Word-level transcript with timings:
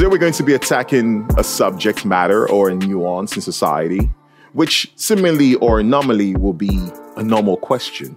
Today, 0.00 0.08
we're 0.08 0.16
going 0.16 0.32
to 0.32 0.42
be 0.42 0.54
attacking 0.54 1.28
a 1.36 1.44
subject 1.44 2.06
matter 2.06 2.48
or 2.48 2.70
a 2.70 2.74
nuance 2.74 3.36
in 3.36 3.42
society, 3.42 4.10
which 4.54 4.90
similarly 4.96 5.56
or 5.56 5.82
normally 5.82 6.34
will 6.36 6.54
be 6.54 6.88
a 7.18 7.22
normal 7.22 7.58
question. 7.58 8.16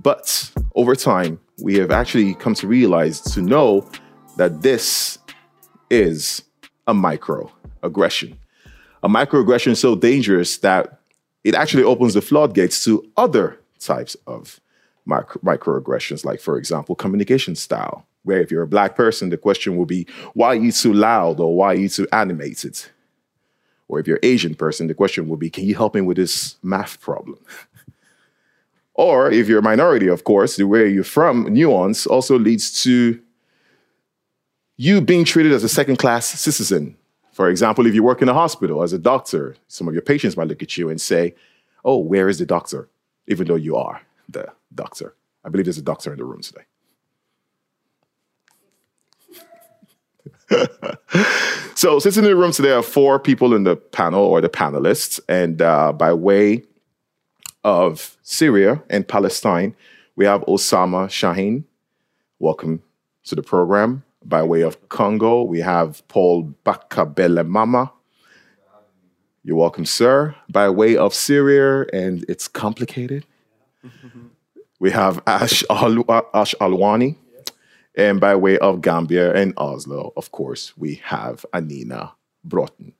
But 0.00 0.48
over 0.76 0.94
time, 0.94 1.40
we 1.60 1.74
have 1.78 1.90
actually 1.90 2.34
come 2.34 2.54
to 2.54 2.68
realize, 2.68 3.20
to 3.32 3.42
know 3.42 3.90
that 4.36 4.62
this 4.62 5.18
is 5.90 6.44
a 6.86 6.94
microaggression. 6.94 8.36
A 9.02 9.08
microaggression 9.08 9.72
is 9.72 9.80
so 9.80 9.96
dangerous 9.96 10.58
that 10.58 11.00
it 11.42 11.56
actually 11.56 11.82
opens 11.82 12.14
the 12.14 12.22
floodgates 12.22 12.84
to 12.84 13.04
other 13.16 13.58
types 13.80 14.16
of 14.28 14.60
micro- 15.04 15.42
microaggressions, 15.42 16.24
like, 16.24 16.40
for 16.40 16.56
example, 16.56 16.94
communication 16.94 17.56
style 17.56 18.06
where 18.24 18.40
if 18.40 18.50
you're 18.50 18.62
a 18.62 18.68
black 18.68 18.96
person, 18.96 19.30
the 19.30 19.36
question 19.36 19.76
will 19.76 19.86
be, 19.86 20.06
why 20.34 20.48
are 20.48 20.54
you 20.54 20.72
too 20.72 20.92
loud 20.92 21.40
or 21.40 21.56
why 21.56 21.68
are 21.68 21.76
you 21.76 21.88
too 21.88 22.06
animated? 22.12 22.80
Or 23.88 23.98
if 23.98 24.06
you're 24.06 24.20
Asian 24.22 24.54
person, 24.54 24.86
the 24.86 24.94
question 24.94 25.28
will 25.28 25.36
be, 25.36 25.50
can 25.50 25.64
you 25.64 25.74
help 25.74 25.94
me 25.94 26.02
with 26.02 26.18
this 26.18 26.56
math 26.62 27.00
problem? 27.00 27.38
or 28.94 29.30
if 29.30 29.48
you're 29.48 29.60
a 29.60 29.62
minority, 29.62 30.08
of 30.08 30.24
course, 30.24 30.56
the 30.56 30.66
where 30.66 30.86
you're 30.86 31.04
from, 31.04 31.52
nuance 31.52 32.06
also 32.06 32.38
leads 32.38 32.82
to 32.82 33.20
you 34.76 35.00
being 35.00 35.24
treated 35.24 35.52
as 35.52 35.64
a 35.64 35.68
second 35.68 35.96
class 35.96 36.26
citizen. 36.26 36.96
For 37.32 37.48
example, 37.48 37.86
if 37.86 37.94
you 37.94 38.02
work 38.02 38.20
in 38.20 38.28
a 38.28 38.34
hospital 38.34 38.82
as 38.82 38.92
a 38.92 38.98
doctor, 38.98 39.56
some 39.68 39.88
of 39.88 39.94
your 39.94 40.02
patients 40.02 40.36
might 40.36 40.48
look 40.48 40.62
at 40.62 40.76
you 40.76 40.90
and 40.90 41.00
say, 41.00 41.34
Oh, 41.84 41.98
where 41.98 42.28
is 42.28 42.38
the 42.38 42.46
doctor? 42.46 42.88
Even 43.28 43.46
though 43.46 43.54
you 43.54 43.76
are 43.76 44.02
the 44.28 44.48
doctor. 44.74 45.14
I 45.44 45.48
believe 45.48 45.66
there's 45.66 45.78
a 45.78 45.82
doctor 45.82 46.12
in 46.12 46.18
the 46.18 46.24
room 46.24 46.42
today. 46.42 46.62
so, 51.74 51.98
sitting 51.98 52.24
in 52.24 52.30
the 52.30 52.36
room 52.36 52.52
today 52.52 52.70
are 52.70 52.82
four 52.82 53.18
people 53.18 53.54
in 53.54 53.64
the 53.64 53.76
panel 53.76 54.24
or 54.24 54.40
the 54.40 54.48
panelists, 54.48 55.20
and 55.28 55.60
uh, 55.60 55.92
by 55.92 56.12
way 56.12 56.62
of 57.64 58.16
Syria 58.22 58.82
and 58.88 59.06
Palestine, 59.06 59.74
we 60.16 60.24
have 60.24 60.40
Osama 60.42 61.08
Shaheen. 61.08 61.64
Welcome 62.38 62.82
to 63.24 63.34
the 63.34 63.42
program. 63.42 64.04
By 64.24 64.42
way 64.42 64.62
of 64.62 64.88
Congo, 64.88 65.42
we 65.42 65.60
have 65.60 66.06
Paul 66.08 66.54
Bakabele 66.64 67.46
Mama. 67.46 67.92
You're 69.44 69.56
welcome, 69.56 69.86
sir. 69.86 70.34
By 70.50 70.68
way 70.70 70.96
of 70.96 71.14
Syria, 71.14 71.86
and 71.92 72.24
it's 72.28 72.48
complicated. 72.48 73.26
we 74.80 74.90
have 74.90 75.22
Ash, 75.26 75.62
Ash 75.70 76.54
Alwani. 76.60 77.16
And 77.98 78.18
by 78.20 78.36
way 78.36 78.56
of 78.58 78.80
Gambia 78.80 79.34
and 79.34 79.52
Oslo, 79.56 80.12
of 80.16 80.30
course, 80.30 80.72
we 80.76 81.00
have 81.02 81.44
Anina 81.52 82.12
Broughton. 82.44 82.92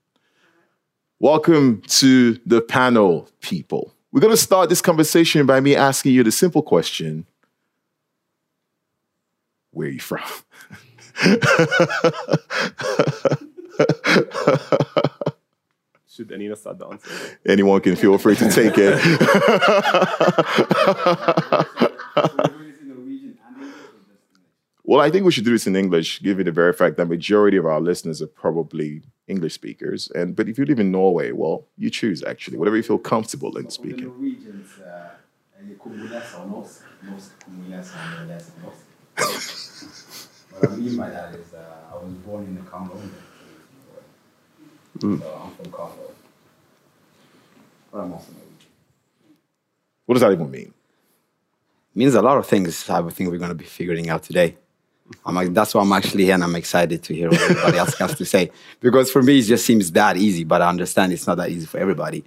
Welcome 1.20 1.82
to 1.82 2.40
the 2.44 2.60
panel, 2.60 3.28
people. 3.40 3.94
We're 4.10 4.20
going 4.20 4.32
to 4.32 4.36
start 4.36 4.68
this 4.68 4.82
conversation 4.82 5.46
by 5.46 5.60
me 5.60 5.76
asking 5.76 6.14
you 6.14 6.24
the 6.24 6.32
simple 6.32 6.62
question 6.62 7.26
Where 9.70 9.86
are 9.86 9.90
you 9.92 10.00
from? 10.00 10.24
Should 16.08 16.32
Anina 16.32 16.56
start 16.56 16.80
the 16.80 16.86
answer? 16.86 17.38
Anyone 17.46 17.80
can 17.82 17.94
feel 17.94 18.18
free 18.18 18.34
to 18.34 18.50
take 18.50 18.74
it. 18.76 18.98
Well, 24.88 25.00
I 25.02 25.10
think 25.10 25.26
we 25.26 25.32
should 25.32 25.44
do 25.44 25.50
this 25.50 25.66
in 25.66 25.76
English, 25.76 26.22
given 26.22 26.46
the 26.46 26.50
very 26.50 26.72
fact 26.72 26.96
that 26.96 27.04
majority 27.04 27.58
of 27.58 27.66
our 27.66 27.78
listeners 27.78 28.22
are 28.22 28.26
probably 28.26 29.02
English 29.26 29.52
speakers. 29.52 30.10
And 30.14 30.34
but 30.34 30.48
if 30.48 30.56
you 30.56 30.64
live 30.64 30.80
in 30.80 30.90
Norway, 30.90 31.30
well, 31.32 31.66
you 31.76 31.90
choose 31.90 32.22
actually 32.22 32.56
whatever 32.56 32.74
you 32.74 32.82
feel 32.82 32.96
comfortable 32.96 33.58
in 33.58 33.68
speaking. 33.68 34.08
What 34.08 34.22
I 41.92 41.96
was 42.02 42.14
born 42.24 42.44
in 42.44 42.54
the. 42.54 42.62
So 44.98 45.08
I'm 45.12 45.50
from 45.50 45.70
What 50.06 50.14
does 50.14 50.22
that 50.22 50.32
even 50.32 50.50
mean? 50.50 50.72
means 51.94 52.14
a 52.14 52.22
lot 52.22 52.38
of 52.38 52.46
things 52.46 52.88
I 52.88 53.02
think 53.10 53.30
we're 53.30 53.36
going 53.36 53.50
to 53.50 53.54
be 53.54 53.66
figuring 53.66 54.08
out 54.08 54.22
today. 54.22 54.56
I'm 55.24 55.34
like, 55.34 55.54
that's 55.54 55.74
why 55.74 55.82
I'm 55.82 55.92
actually 55.92 56.24
here 56.24 56.34
and 56.34 56.44
I'm 56.44 56.56
excited 56.56 57.02
to 57.04 57.14
hear 57.14 57.30
what 57.30 57.40
everybody 57.40 57.78
else 57.78 57.98
has 57.98 58.14
to 58.16 58.24
say. 58.24 58.50
Because 58.80 59.10
for 59.10 59.22
me, 59.22 59.38
it 59.38 59.42
just 59.42 59.64
seems 59.64 59.90
that 59.92 60.16
easy, 60.16 60.44
but 60.44 60.62
I 60.62 60.68
understand 60.68 61.12
it's 61.12 61.26
not 61.26 61.36
that 61.38 61.50
easy 61.50 61.66
for 61.66 61.78
everybody. 61.78 62.24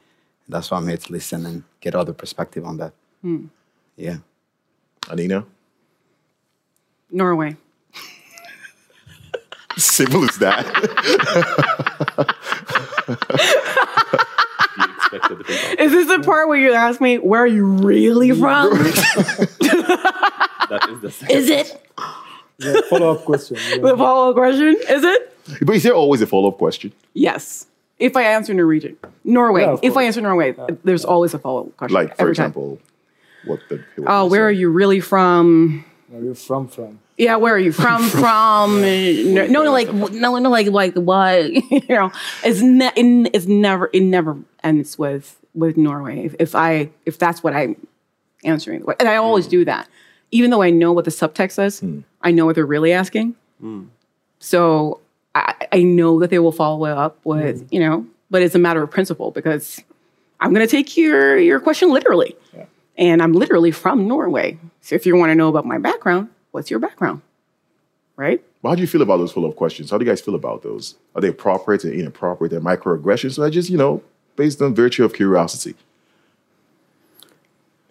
That's 0.49 0.69
why 0.71 0.77
I'm 0.77 0.87
here 0.87 0.97
to 0.97 1.11
listen 1.11 1.45
and 1.45 1.63
get 1.79 1.95
other 1.95 2.13
perspective 2.13 2.65
on 2.65 2.77
that. 2.77 2.93
Hmm. 3.21 3.45
Yeah. 3.95 4.17
Anina? 5.09 5.45
Norway. 7.11 7.55
Simple 9.77 10.23
as 10.25 10.37
that. 10.37 10.65
Do 14.75 14.81
you 14.81 14.93
expect 14.95 15.25
a 15.25 15.35
different 15.35 15.49
answer? 15.49 15.81
Is 15.81 15.91
this 15.91 16.07
the 16.07 16.23
part 16.23 16.47
where 16.49 16.59
you 16.59 16.73
ask 16.73 16.99
me 16.99 17.17
where 17.17 17.41
are 17.41 17.47
you 17.47 17.65
really 17.65 18.31
from? 18.31 18.71
That 20.71 20.89
is 20.89 21.01
the. 21.01 21.33
Is 21.33 21.49
it 21.49 21.85
Yeah, 22.61 22.81
follow-up 22.89 23.25
question. 23.25 23.57
yeah. 23.69 23.77
the 23.77 23.97
follow-up 23.97 24.35
question? 24.35 24.75
Is 24.89 25.03
it? 25.03 25.27
but 25.61 25.75
is 25.75 25.83
there 25.83 25.93
always 25.93 26.21
a 26.21 26.27
follow-up 26.27 26.57
question? 26.57 26.93
Yes. 27.13 27.67
If 27.99 28.15
I 28.15 28.23
answer 28.23 28.53
Norwegian, 28.53 28.97
Norway. 29.23 29.61
Yeah, 29.61 29.71
of 29.71 29.79
if 29.83 29.91
I 29.91 29.93
course. 29.93 30.05
answer 30.05 30.21
Norway, 30.21 30.55
there's 30.83 31.05
always 31.05 31.33
a 31.33 31.39
follow-up 31.39 31.77
question. 31.77 31.93
Like, 31.93 32.15
for 32.15 32.23
every 32.23 32.35
time. 32.35 32.45
example, 32.45 32.79
what 33.45 33.59
the 33.69 33.83
Oh, 34.07 34.25
where 34.25 34.47
are 34.47 34.51
you 34.51 34.69
really 34.69 34.99
from? 34.99 35.85
Where 36.07 36.21
are 36.21 36.25
you 36.25 36.33
from? 36.33 36.67
From? 36.67 36.99
Yeah, 37.17 37.35
where 37.35 37.53
are 37.53 37.59
you 37.59 37.71
from? 37.71 38.03
from 38.09 38.81
no, 38.81 39.45
no, 39.47 39.63
no, 39.63 39.71
like 39.71 39.91
no, 39.93 40.37
no, 40.37 40.49
like 40.49 40.67
like 40.67 40.95
what? 40.95 41.51
you 41.71 41.83
know, 41.89 42.11
it's 42.43 42.61
ne- 42.61 42.91
it, 42.95 43.31
it's 43.33 43.45
never 43.45 43.89
it 43.93 44.01
never 44.01 44.37
ends 44.63 44.97
with 44.97 45.39
with 45.53 45.77
Norway. 45.77 46.25
If, 46.25 46.35
if 46.39 46.55
I 46.55 46.89
if 47.05 47.19
that's 47.19 47.43
what 47.43 47.53
I'm 47.53 47.75
answering, 48.43 48.83
and 48.99 49.07
I 49.07 49.17
always 49.17 49.47
mm. 49.47 49.51
do 49.51 49.65
that, 49.65 49.87
even 50.31 50.49
though 50.49 50.61
I 50.61 50.69
know 50.69 50.91
what 50.91 51.05
the 51.05 51.11
subtext 51.11 51.63
is, 51.63 51.79
hmm. 51.79 51.99
I 52.21 52.31
know 52.31 52.45
what 52.45 52.55
they're 52.55 52.65
really 52.65 52.93
asking. 52.93 53.35
Hmm. 53.59 53.85
So 54.39 54.99
I, 55.35 55.53
I 55.71 55.83
know 55.83 56.19
that 56.19 56.29
they 56.29 56.39
will 56.39 56.51
follow 56.51 56.85
up 56.85 57.19
with 57.23 57.61
hmm. 57.61 57.67
you 57.71 57.79
know, 57.79 58.05
but 58.29 58.41
it's 58.41 58.55
a 58.55 58.59
matter 58.59 58.81
of 58.81 58.89
principle 58.89 59.31
because 59.31 59.81
I'm 60.39 60.53
going 60.53 60.65
to 60.65 60.71
take 60.71 60.97
your 60.97 61.37
your 61.37 61.59
question 61.59 61.91
literally, 61.91 62.35
and 62.97 63.21
I'm 63.21 63.33
literally 63.33 63.71
from 63.71 64.07
Norway. 64.07 64.57
So 64.81 64.95
if 64.95 65.05
you 65.05 65.15
want 65.15 65.29
to 65.29 65.35
know 65.35 65.49
about 65.49 65.65
my 65.65 65.77
background, 65.77 66.29
what's 66.51 66.71
your 66.71 66.79
background, 66.79 67.21
right? 68.15 68.41
Well, 68.61 68.71
How 68.71 68.75
do 68.75 68.81
you 68.81 68.87
feel 68.87 69.01
about 69.01 69.17
those 69.17 69.31
follow-up 69.31 69.55
questions? 69.55 69.89
How 69.89 69.97
do 69.97 70.05
you 70.05 70.11
guys 70.11 70.21
feel 70.21 70.35
about 70.35 70.61
those? 70.61 70.95
Are 71.15 71.21
they 71.21 71.29
appropriate 71.29 71.83
or 71.83 71.91
inappropriate? 71.91 72.51
They're 72.51 72.61
microaggressions, 72.61 73.39
or 73.39 73.49
just, 73.49 73.69
you 73.69 73.77
know, 73.77 74.03
based 74.35 74.61
on 74.61 74.75
virtue 74.75 75.03
of 75.03 75.13
curiosity? 75.13 75.75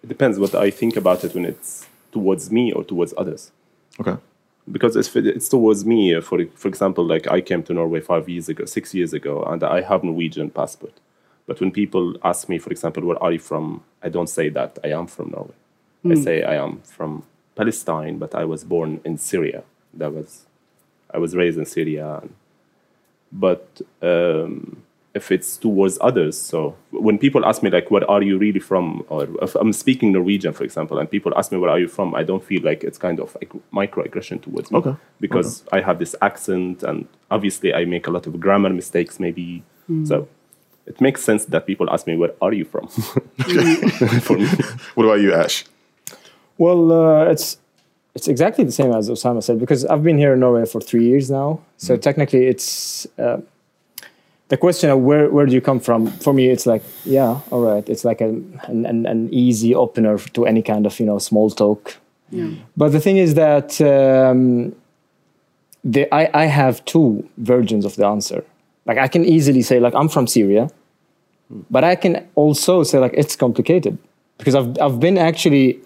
It 0.03 0.07
depends 0.07 0.39
what 0.39 0.55
I 0.55 0.71
think 0.71 0.95
about 0.95 1.23
it 1.23 1.33
when 1.35 1.45
it's 1.45 1.87
towards 2.11 2.51
me 2.51 2.71
or 2.71 2.83
towards 2.83 3.13
others. 3.17 3.51
Okay. 3.99 4.17
Because 4.71 4.95
if 4.95 5.15
it's 5.15 5.49
towards 5.49 5.85
me, 5.85 6.15
uh, 6.15 6.21
for 6.21 6.45
for 6.55 6.67
example, 6.67 7.03
like 7.03 7.27
I 7.27 7.41
came 7.41 7.63
to 7.63 7.73
Norway 7.73 7.99
five 7.99 8.29
years 8.29 8.47
ago, 8.49 8.65
six 8.65 8.93
years 8.93 9.13
ago, 9.13 9.43
and 9.43 9.63
I 9.63 9.81
have 9.81 10.03
Norwegian 10.03 10.49
passport. 10.49 10.93
But 11.47 11.59
when 11.59 11.71
people 11.71 12.15
ask 12.23 12.47
me, 12.47 12.59
for 12.59 12.69
example, 12.69 13.03
where 13.03 13.21
are 13.21 13.31
you 13.31 13.39
from? 13.39 13.83
I 14.03 14.09
don't 14.09 14.29
say 14.29 14.49
that 14.49 14.77
I 14.83 14.89
am 14.89 15.07
from 15.07 15.31
Norway. 15.31 15.55
I 16.09 16.15
say 16.15 16.43
I 16.43 16.55
am 16.55 16.81
from 16.81 17.23
Palestine, 17.55 18.17
but 18.17 18.33
I 18.33 18.45
was 18.45 18.63
born 18.63 19.01
in 19.03 19.17
Syria. 19.17 19.63
That 19.93 20.13
was, 20.13 20.45
I 21.13 21.17
was 21.17 21.35
raised 21.35 21.57
in 21.57 21.65
Syria. 21.65 22.23
But 23.31 23.81
um, 24.01 24.83
if 25.13 25.31
it's 25.31 25.57
towards 25.57 25.97
others, 26.01 26.39
so 26.39 26.75
when 26.91 27.17
people 27.17 27.45
ask 27.45 27.61
me 27.61 27.69
like, 27.69 27.91
where 27.91 28.09
are 28.09 28.21
you 28.21 28.37
really 28.37 28.59
from? 28.59 29.05
Or 29.09 29.27
if 29.41 29.55
I'm 29.55 29.73
speaking 29.73 30.13
Norwegian, 30.13 30.53
for 30.53 30.63
example, 30.63 30.99
and 30.99 31.09
people 31.09 31.33
ask 31.35 31.51
me, 31.51 31.57
where 31.57 31.69
are 31.69 31.79
you 31.79 31.89
from? 31.89 32.15
I 32.15 32.23
don't 32.23 32.43
feel 32.43 32.61
like 32.63 32.83
it's 32.83 32.97
kind 32.97 33.19
of 33.19 33.35
like 33.35 33.51
microaggression 33.73 34.41
towards 34.41 34.71
me. 34.71 34.77
Okay. 34.79 34.95
Because 35.19 35.63
I 35.71 35.81
have 35.81 35.99
this 35.99 36.15
accent 36.21 36.83
and 36.83 37.07
obviously 37.29 37.73
I 37.73 37.83
make 37.85 38.07
a 38.07 38.11
lot 38.11 38.25
of 38.25 38.39
grammar 38.39 38.69
mistakes 38.69 39.19
maybe. 39.19 39.63
So 40.05 40.29
it 40.85 41.01
makes 41.01 41.21
sense 41.21 41.45
that 41.45 41.67
people 41.67 41.89
ask 41.89 42.07
me, 42.07 42.15
where 42.15 42.33
are 42.41 42.53
you 42.53 42.65
from? 42.65 42.87
For 44.21 44.37
me. 44.37 44.47
What 44.95 45.03
about 45.05 45.19
you, 45.19 45.33
Ash? 45.33 45.65
Well, 46.57 46.91
uh, 46.91 47.25
it's 47.25 47.57
it's 48.13 48.27
exactly 48.27 48.63
the 48.65 48.71
same 48.71 48.91
as 48.93 49.09
Osama 49.09 49.41
said 49.41 49.59
because 49.59 49.85
I've 49.85 50.03
been 50.03 50.17
here 50.17 50.33
in 50.33 50.39
Norway 50.39 50.65
for 50.65 50.81
three 50.81 51.05
years 51.05 51.31
now. 51.31 51.61
So 51.77 51.95
technically, 51.95 52.47
it's 52.47 53.07
uh, 53.17 53.37
the 54.51 54.57
question 54.57 54.89
of 54.89 54.99
where 54.99 55.29
where 55.29 55.45
do 55.45 55.53
you 55.53 55.61
come 55.61 55.79
from? 55.79 56.07
For 56.25 56.33
me, 56.33 56.49
it's 56.49 56.65
like 56.65 56.83
yeah, 57.05 57.39
all 57.51 57.61
right. 57.61 57.87
It's 57.87 58.03
like 58.03 58.19
a, 58.19 58.27
an, 58.71 58.85
an 58.85 59.05
an 59.05 59.33
easy 59.33 59.73
opener 59.73 60.17
to 60.35 60.45
any 60.45 60.61
kind 60.61 60.85
of 60.85 60.99
you 60.99 61.05
know 61.05 61.19
small 61.19 61.49
talk. 61.49 61.95
yeah. 62.31 62.49
But 62.75 62.89
the 62.91 62.99
thing 62.99 63.17
is 63.17 63.35
that 63.35 63.79
um, 63.81 64.75
the, 65.85 66.03
I, 66.13 66.43
I 66.43 66.45
have 66.47 66.83
two 66.83 67.23
versions 67.37 67.85
of 67.85 67.95
the 67.95 68.05
answer. 68.05 68.43
Like 68.85 68.97
I 68.97 69.07
can 69.07 69.23
easily 69.23 69.61
say 69.61 69.79
like 69.79 69.95
I'm 69.95 70.09
from 70.09 70.27
Syria, 70.27 70.69
but 71.69 71.83
I 71.85 71.95
can 71.95 72.27
also 72.35 72.83
say 72.83 72.99
like 72.99 73.13
it's 73.21 73.37
complicated 73.37 73.97
because 74.37 74.55
I've 74.59 74.77
I've 74.81 74.99
been 74.99 75.17
actually 75.17 75.79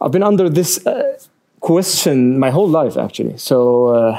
I've 0.00 0.10
been 0.10 0.24
under 0.24 0.50
this 0.50 0.84
uh, 0.86 1.16
question 1.60 2.36
my 2.36 2.50
whole 2.50 2.68
life 2.68 2.96
actually. 2.96 3.36
So 3.38 3.58
uh, 3.94 4.18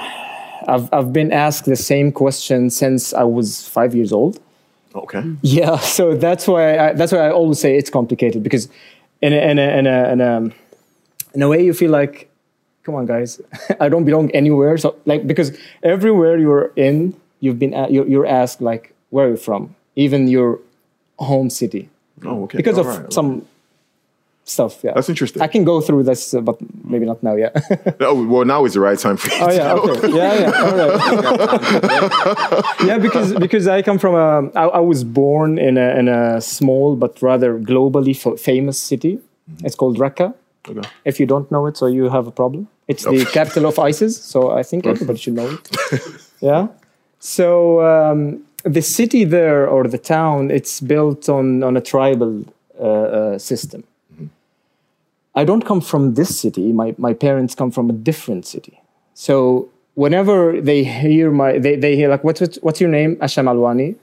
I've 0.68 0.90
I've 0.94 1.12
been 1.14 1.32
asked 1.32 1.66
the 1.66 1.76
same 1.76 2.12
question 2.12 2.70
since 2.70 3.14
I 3.14 3.24
was 3.24 3.68
five 3.68 3.96
years 3.96 4.12
old. 4.12 4.40
Okay. 4.96 5.24
Yeah, 5.42 5.78
so 5.78 6.16
that's 6.16 6.48
why 6.48 6.78
I, 6.78 6.94
that's 6.94 7.12
why 7.12 7.20
I 7.20 7.32
always 7.32 7.60
say 7.60 7.78
it's 7.78 7.90
complicated 7.90 8.44
because 8.44 8.68
in 9.22 9.34
a, 9.34 9.38
in 9.52 9.58
a, 9.60 9.78
in 9.80 9.88
a, 9.88 10.12
in 10.12 10.22
a, 10.22 10.36
in 11.36 11.42
a 11.42 11.48
way 11.48 11.64
you 11.64 11.74
feel 11.74 11.92
like, 11.92 12.30
come 12.84 12.96
on 12.96 13.06
guys, 13.06 13.40
I 13.80 13.88
don't 13.90 14.04
belong 14.06 14.32
anywhere. 14.32 14.78
So 14.78 14.96
like 15.06 15.26
because 15.28 15.58
everywhere 15.84 16.38
you're 16.38 16.72
in, 16.76 17.16
you've 17.40 17.58
been 17.60 17.74
a- 17.74 17.90
you're, 17.90 18.08
you're 18.08 18.28
asked 18.28 18.62
like 18.62 18.94
where 19.12 19.28
are 19.28 19.32
you 19.32 19.38
from, 19.38 19.76
even 19.96 20.28
your 20.28 20.60
home 21.20 21.50
city, 21.50 21.90
Oh, 22.26 22.44
okay. 22.44 22.58
because 22.58 22.78
of 22.78 22.88
All 22.88 22.98
right. 23.00 23.14
some 23.14 23.46
stuff. 24.44 24.84
Yeah, 24.84 24.94
That's 24.96 25.10
interesting. 25.10 25.42
I 25.42 25.48
can 25.48 25.64
go 25.64 25.82
through 25.82 26.04
this, 26.04 26.34
uh, 26.34 26.42
but 26.42 26.58
maybe 26.84 27.06
not 27.06 27.22
now. 27.24 27.36
Yeah. 27.36 27.50
Oh, 28.02 28.26
well, 28.26 28.46
now 28.46 28.66
is 28.66 28.74
the 28.74 28.80
right 28.80 28.98
time 29.00 29.18
for 29.18 29.30
you. 29.30 29.42
Oh 29.42 29.48
to 29.48 29.56
yeah, 29.56 29.74
okay, 29.74 30.10
yeah, 30.10 30.34
yeah, 30.42 30.64
all 30.66 30.76
right. 30.78 32.76
yeah, 32.86 32.98
because 32.98 33.34
because 33.34 33.68
I 33.68 33.82
come 33.82 34.00
from 34.00 34.16
a, 34.16 34.50
I, 34.60 34.66
I 34.66 34.80
was 34.80 35.04
born 35.04 35.58
in 35.58 35.78
a 35.78 35.90
in 36.00 36.08
a 36.08 36.42
small 36.42 36.96
but 36.96 37.22
rather 37.22 37.60
globally 37.60 38.16
f- 38.16 38.40
famous 38.40 38.78
city. 38.80 39.20
It's 39.64 39.76
called 39.76 39.98
Raqqa. 39.98 40.34
Okay. 40.70 40.88
If 41.06 41.20
you 41.20 41.26
don't 41.26 41.50
know 41.52 41.66
it, 41.68 41.78
so 41.78 41.88
you 41.88 42.10
have 42.10 42.28
a 42.28 42.32
problem. 42.32 42.68
It's 42.88 43.04
the 43.04 43.26
capital 43.34 43.66
of 43.68 43.80
ISIS, 43.80 44.22
so 44.22 44.52
I 44.52 44.64
think 44.64 44.86
everybody 44.86 45.20
should 45.20 45.36
know 45.36 45.50
it. 45.50 45.70
Yeah. 46.42 46.68
So 47.20 47.82
um, 47.86 48.44
the 48.64 48.82
city 48.82 49.24
there 49.26 49.68
or 49.68 49.84
the 49.88 50.00
town, 50.00 50.50
it's 50.50 50.82
built 50.82 51.30
on 51.30 51.64
on 51.64 51.78
a 51.78 51.82
tribal 51.82 52.44
uh, 52.80 52.84
uh, 53.20 53.38
system. 53.38 53.84
I 55.34 55.44
don't 55.44 55.64
come 55.64 55.82
from 55.82 56.16
this 56.16 56.40
city. 56.40 56.74
My, 56.74 56.94
my 56.98 57.14
parents 57.14 57.56
come 57.56 57.72
from 57.72 57.90
a 57.90 57.94
different 57.94 58.46
city. 58.46 58.82
So 59.14 59.70
whenever 59.96 60.60
they 60.62 60.84
hear 60.84 61.32
my, 61.32 61.58
they, 61.58 61.76
they 61.76 61.96
hear 61.96 62.10
like, 62.10 62.24
what's, 62.24 62.58
what's, 62.62 62.82
your 62.82 62.90
name? 62.90 63.16
Asham 63.18 63.46
Alwani. 63.46 63.96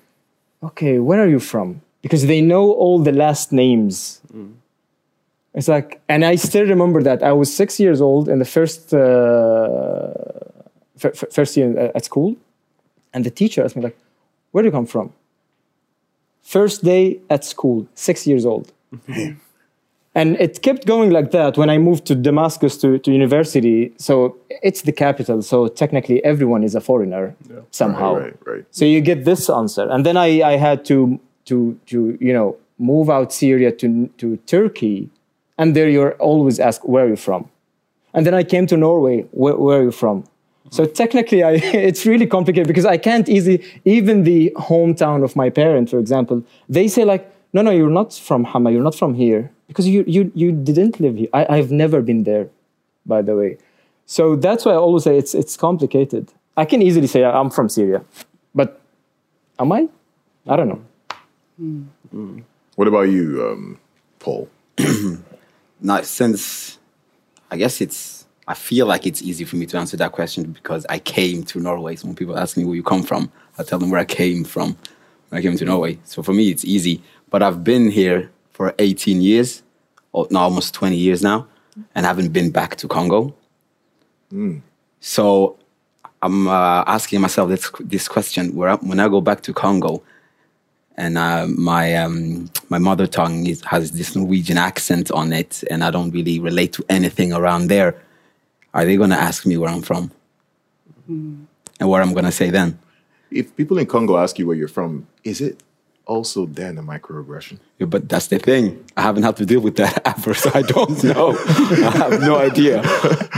Okay, 0.62 0.98
where 0.98 1.22
are 1.22 1.28
you 1.28 1.38
from? 1.40 1.82
Because 2.02 2.26
they 2.26 2.40
know 2.40 2.72
all 2.72 2.98
the 2.98 3.12
last 3.12 3.52
names. 3.52 4.20
It's 5.54 5.69
like, 5.69 6.00
and 6.08 6.25
I 6.25 6.36
still 6.36 6.66
remember 6.66 7.02
that 7.02 7.22
I 7.22 7.32
was 7.32 7.54
six 7.54 7.78
years 7.80 8.00
old 8.00 8.28
in 8.28 8.38
the 8.38 8.44
first, 8.44 8.94
uh, 8.94 10.12
f- 11.02 11.25
first 11.32 11.56
year 11.56 11.92
at 11.94 12.04
school. 12.04 12.36
And 13.12 13.25
the 13.25 13.30
teacher 13.30 13.64
asked 13.64 13.76
me 13.76 13.82
like, 13.82 13.98
where 14.52 14.62
do 14.62 14.69
you 14.69 14.72
come 14.72 14.86
from? 14.86 15.12
First 16.42 16.84
day 16.84 17.20
at 17.28 17.44
school, 17.44 17.88
six 17.94 18.26
years 18.26 18.46
old. 18.46 18.72
and 20.18 20.36
it 20.46 20.62
kept 20.62 20.82
going 20.92 21.10
like 21.18 21.30
that 21.38 21.56
when 21.60 21.70
i 21.74 21.78
moved 21.88 22.04
to 22.10 22.14
damascus 22.28 22.76
to, 22.82 22.98
to 23.04 23.08
university. 23.20 23.92
So 24.08 24.36
it's 24.68 24.82
the 24.88 24.94
capital. 25.04 25.38
So 25.42 25.56
technically 25.82 26.18
everyone 26.32 26.62
is 26.68 26.74
a 26.74 26.82
foreigner 26.88 27.24
somehow 27.70 28.10
Right, 28.14 28.22
right, 28.24 28.46
right. 28.52 28.64
so 28.78 28.84
you 28.84 29.00
get 29.00 29.24
this 29.30 29.42
answer. 29.60 29.84
And 29.94 30.04
then 30.06 30.16
i, 30.16 30.28
I 30.52 30.54
had 30.66 30.78
to, 30.90 30.98
to, 31.48 31.56
to 31.90 31.98
you 32.26 32.32
know 32.38 32.48
move 32.78 33.08
out 33.16 33.32
syria 33.32 33.70
to, 33.80 33.88
to 34.20 34.26
turkey. 34.54 35.08
And 35.60 35.74
there 35.76 35.88
you're 35.96 36.14
always 36.30 36.56
asked 36.68 36.84
where 36.92 37.04
are 37.06 37.12
you 37.14 37.20
from? 37.28 37.42
And 38.14 38.26
then 38.26 38.34
i 38.34 38.44
came 38.52 38.66
to 38.72 38.76
norway. 38.76 39.16
Where, 39.42 39.56
where 39.56 39.80
are 39.80 39.84
you 39.90 39.96
from? 40.02 40.24
So 40.70 40.84
technically 40.84 41.42
I, 41.50 41.52
it's 41.88 42.02
really 42.12 42.26
complicated 42.26 42.66
because 42.72 42.88
i 42.96 42.98
can't 43.08 43.28
easily 43.36 43.58
even 43.84 44.24
the 44.24 44.40
hometown 44.70 45.22
of 45.22 45.36
my 45.42 45.48
parent 45.62 45.84
for 45.92 45.98
example 46.04 46.42
they 46.76 46.88
say 46.88 47.04
like 47.14 47.24
no 47.52 47.62
no 47.62 47.70
you're 47.70 47.90
not 47.90 48.12
from 48.12 48.44
hama 48.44 48.70
you're 48.70 48.82
not 48.82 48.94
from 48.94 49.14
here 49.14 49.50
because 49.68 49.86
you 49.88 50.04
you, 50.06 50.30
you 50.34 50.52
didn't 50.52 51.00
live 51.00 51.16
here 51.16 51.28
I, 51.32 51.46
i've 51.56 51.70
never 51.70 52.00
been 52.02 52.24
there 52.24 52.48
by 53.06 53.22
the 53.22 53.36
way 53.36 53.58
so 54.06 54.36
that's 54.36 54.64
why 54.64 54.72
i 54.72 54.76
always 54.76 55.04
say 55.04 55.16
it's 55.16 55.34
it's 55.34 55.56
complicated 55.56 56.32
i 56.56 56.64
can 56.64 56.82
easily 56.82 57.06
say 57.06 57.24
i'm 57.24 57.50
from 57.50 57.68
syria 57.68 58.02
but 58.54 58.80
am 59.58 59.72
i 59.72 59.88
i 60.46 60.56
don't 60.56 60.68
know 60.68 60.82
What 62.76 62.86
about 62.86 63.08
you, 63.08 63.44
um, 63.44 63.78
Paul? 64.20 64.48
Now, 65.80 66.02
since 66.02 66.78
I 67.52 67.56
guess 67.56 67.80
it's, 67.80 68.26
I 68.48 68.54
feel 68.54 68.86
like 68.86 69.06
it's 69.06 69.22
easy 69.22 69.44
for 69.44 69.54
me 69.56 69.66
to 69.66 69.78
answer 69.78 69.96
that 69.96 70.10
question 70.10 70.50
because 70.50 70.84
I 70.88 70.98
came 70.98 71.44
to 71.44 71.60
Norway. 71.60 71.94
So 71.94 72.06
when 72.06 72.16
people 72.16 72.36
ask 72.36 72.56
me 72.56 72.64
where 72.64 72.74
you 72.74 72.82
come 72.82 73.04
from, 73.04 73.30
I 73.58 73.62
tell 73.62 73.78
them 73.78 73.90
where 73.90 74.00
I 74.00 74.04
came 74.04 74.42
from. 74.42 74.76
When 75.28 75.38
I 75.38 75.42
came 75.42 75.56
to 75.56 75.64
Norway. 75.64 75.98
So 76.04 76.22
for 76.22 76.32
me, 76.32 76.50
it's 76.50 76.64
easy. 76.64 77.02
But 77.30 77.42
I've 77.42 77.62
been 77.62 77.90
here 77.90 78.30
for 78.50 78.75
18 78.78 79.20
years, 79.20 79.62
or 80.12 80.26
no, 80.30 80.40
almost 80.40 80.75
20 80.75 80.96
years 80.96 81.22
now, 81.22 81.46
and 81.94 82.06
haven't 82.06 82.32
been 82.32 82.50
back 82.50 82.76
to 82.76 82.88
Congo. 82.88 83.34
So 85.00 85.56
I'm 86.22 86.48
uh, 86.48 86.84
asking 86.86 87.20
myself 87.20 87.48
this, 87.50 87.70
this 87.80 88.08
question: 88.08 88.54
where 88.54 88.70
I, 88.70 88.75
when 88.76 89.00
I 89.00 89.08
go 89.08 89.20
back 89.20 89.42
to 89.42 89.52
Congo, 89.52 90.02
and 90.96 91.16
uh, 91.16 91.46
my 91.46 91.94
um, 91.94 92.50
my 92.69 92.78
mother 92.78 93.06
tongue 93.06 93.46
is, 93.46 93.62
has 93.64 93.92
this 93.92 94.16
Norwegian 94.16 94.58
accent 94.58 95.10
on 95.12 95.32
it, 95.32 95.62
and 95.70 95.84
I 95.84 95.90
don't 95.90 96.10
really 96.10 96.40
relate 96.40 96.72
to 96.75 96.84
anything 96.88 97.32
around 97.32 97.69
there. 97.69 97.94
Are 98.75 98.84
they 98.84 98.96
going 98.96 99.10
to 99.10 99.16
ask 99.16 99.46
me 99.46 99.56
where 99.56 99.70
I'm 99.70 99.82
from, 99.82 100.10
and 101.06 101.88
what 101.88 102.02
I'm 102.02 102.12
going 102.12 102.25
to 102.25 102.32
say 102.32 102.50
then? 102.50 102.78
If 103.30 103.54
people 103.56 103.78
in 103.78 103.86
Congo 103.86 104.16
ask 104.16 104.38
you 104.38 104.46
where 104.46 104.56
you're 104.56 104.69
from, 104.69 105.06
is 105.22 105.40
it 105.40 105.62
also 106.08 106.46
then 106.46 106.78
a 106.78 106.82
microaggression? 106.82 107.58
Yeah, 107.78 107.87
but 107.87 108.08
that's 108.08 108.26
the 108.26 108.38
thing. 108.38 108.84
I 108.96 109.02
haven't 109.02 109.22
had 109.22 109.37
to 109.37 109.46
deal 109.46 109.60
with 109.60 109.76
that 109.76 110.02
ever, 110.05 110.34
so 110.34 110.50
I 110.55 110.62
don't 110.62 111.05
know. 111.12 111.37
I 111.38 111.90
have 111.96 112.20
no 112.20 112.38
idea. 112.38 112.82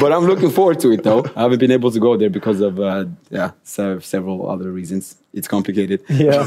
But 0.00 0.12
I'm 0.12 0.24
looking 0.24 0.50
forward 0.50 0.80
to 0.80 0.92
it, 0.92 1.02
though. 1.02 1.24
I 1.36 1.42
haven't 1.42 1.58
been 1.58 1.70
able 1.72 1.90
to 1.90 2.00
go 2.00 2.16
there 2.16 2.30
because 2.30 2.60
of 2.60 2.80
uh, 2.80 3.04
yeah 3.28 3.50
se- 3.64 4.00
several 4.00 4.48
other 4.48 4.70
reasons. 4.72 5.16
It's 5.34 5.48
complicated. 5.48 6.02
Yeah. 6.08 6.46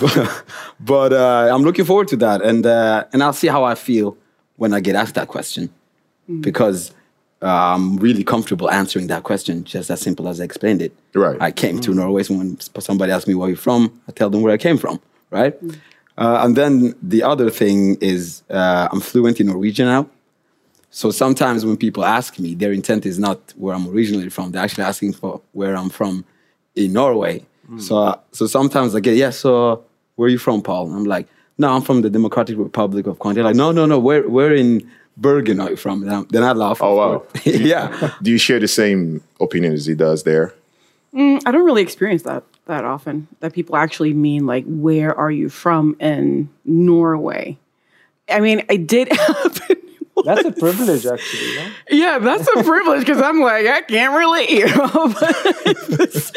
but 0.80 1.14
uh, 1.14 1.50
I'm 1.54 1.62
looking 1.64 1.86
forward 1.86 2.08
to 2.10 2.18
that, 2.18 2.42
and 2.42 2.66
uh, 2.66 3.06
and 3.14 3.22
I'll 3.22 3.34
see 3.34 3.48
how 3.48 3.64
I 3.64 3.76
feel 3.76 4.18
when 4.56 4.74
I 4.74 4.80
get 4.80 4.96
asked 4.96 5.16
that 5.16 5.28
question, 5.28 5.70
because 6.42 6.92
uh, 7.44 7.74
I'm 7.76 7.98
really 7.98 8.24
comfortable 8.24 8.70
answering 8.72 9.08
that 9.08 9.24
question, 9.24 9.66
just 9.66 9.90
as 9.90 10.00
simple 10.00 10.28
as 10.30 10.40
I 10.40 10.46
explained 10.46 10.82
it. 10.82 10.94
Right. 11.14 11.38
I 11.42 11.52
came 11.52 11.80
to 11.82 11.94
Norway. 11.94 12.24
So 12.24 12.36
when 12.36 12.58
somebody 12.60 13.12
asks 13.12 13.28
me 13.28 13.36
where 13.36 13.50
you're 13.50 13.58
from, 13.58 14.02
I 14.08 14.14
tell 14.14 14.30
them 14.30 14.42
where 14.42 14.54
I 14.54 14.58
came 14.58 14.78
from. 14.78 15.02
Right. 15.30 15.56
Uh, 16.18 16.42
and 16.44 16.56
then 16.56 16.94
the 17.02 17.24
other 17.24 17.50
thing 17.50 17.98
is 18.02 18.44
uh, 18.50 18.88
I'm 18.92 19.00
fluent 19.02 19.40
in 19.40 19.48
Norwegian 19.48 19.88
now. 19.88 20.08
So 20.92 21.10
sometimes 21.10 21.66
when 21.66 21.76
people 21.78 22.06
ask 22.06 22.38
me, 22.38 22.54
their 22.54 22.72
intent 22.72 23.06
is 23.06 23.18
not 23.18 23.40
where 23.58 23.74
I'm 23.74 23.88
originally 23.90 24.30
from. 24.30 24.52
They're 24.52 24.62
actually 24.64 24.84
asking 24.84 25.14
for 25.14 25.42
where 25.54 25.76
I'm 25.76 25.90
from 25.90 26.24
in 26.76 26.94
Norway. 26.94 27.46
So 27.80 27.98
uh, 27.98 28.20
so 28.32 28.46
sometimes 28.46 28.94
I 28.94 29.00
get, 29.00 29.16
yeah, 29.16 29.32
so 29.32 29.84
where 30.16 30.28
are 30.28 30.30
you 30.30 30.38
from, 30.38 30.62
Paul? 30.62 30.88
And 30.88 30.96
I'm 30.98 31.06
like, 31.06 31.28
no, 31.58 31.74
I'm 31.74 31.82
from 31.82 32.02
the 32.02 32.10
Democratic 32.10 32.58
Republic 32.58 33.08
of 33.08 33.18
Congo. 33.20 33.36
They're 33.36 33.44
like, 33.46 33.56
no, 33.56 33.72
no, 33.72 33.86
no, 33.88 33.98
where, 33.98 34.28
where 34.30 34.54
in 34.54 34.88
Bergen 35.18 35.60
are 35.60 35.70
you 35.72 35.78
from? 35.78 36.02
Then, 36.02 36.14
I'm- 36.14 36.28
then 36.30 36.44
I 36.44 36.52
laugh. 36.52 36.80
Oh, 36.82 36.96
wow. 36.96 37.24
yeah. 37.46 38.12
Do 38.22 38.30
you 38.30 38.38
share 38.38 38.60
the 38.60 38.68
same 38.68 39.24
opinion 39.40 39.74
as 39.74 39.86
he 39.88 39.96
does 39.96 40.24
there? 40.24 40.54
I 41.16 41.40
don't 41.52 41.66
really 41.66 41.82
experience 41.82 42.24
that 42.24 42.44
that 42.66 42.86
often. 42.86 43.28
That 43.40 43.54
people 43.54 43.76
actually 43.76 44.14
mean 44.14 44.46
like, 44.46 44.66
"Where 44.66 45.18
are 45.18 45.32
you 45.32 45.50
from?" 45.50 45.96
in 46.00 46.50
Norway. 46.66 47.58
I 48.30 48.40
mean, 48.40 48.64
I 48.70 48.78
did 48.78 49.12
happen. 49.12 49.78
that's 50.24 50.46
a 50.46 50.52
privilege 50.52 51.06
actually 51.06 51.56
no? 51.56 51.70
Yeah, 51.90 52.20
that's 52.20 52.48
a 52.48 52.64
privilege 52.64 53.00
because 53.00 53.22
I'm 53.22 53.42
like, 53.42 53.66
I 53.66 53.82
can't 53.82 54.16
relate, 54.16 54.50
you 54.50 54.68
know. 54.68 55.14
This, 55.94 56.32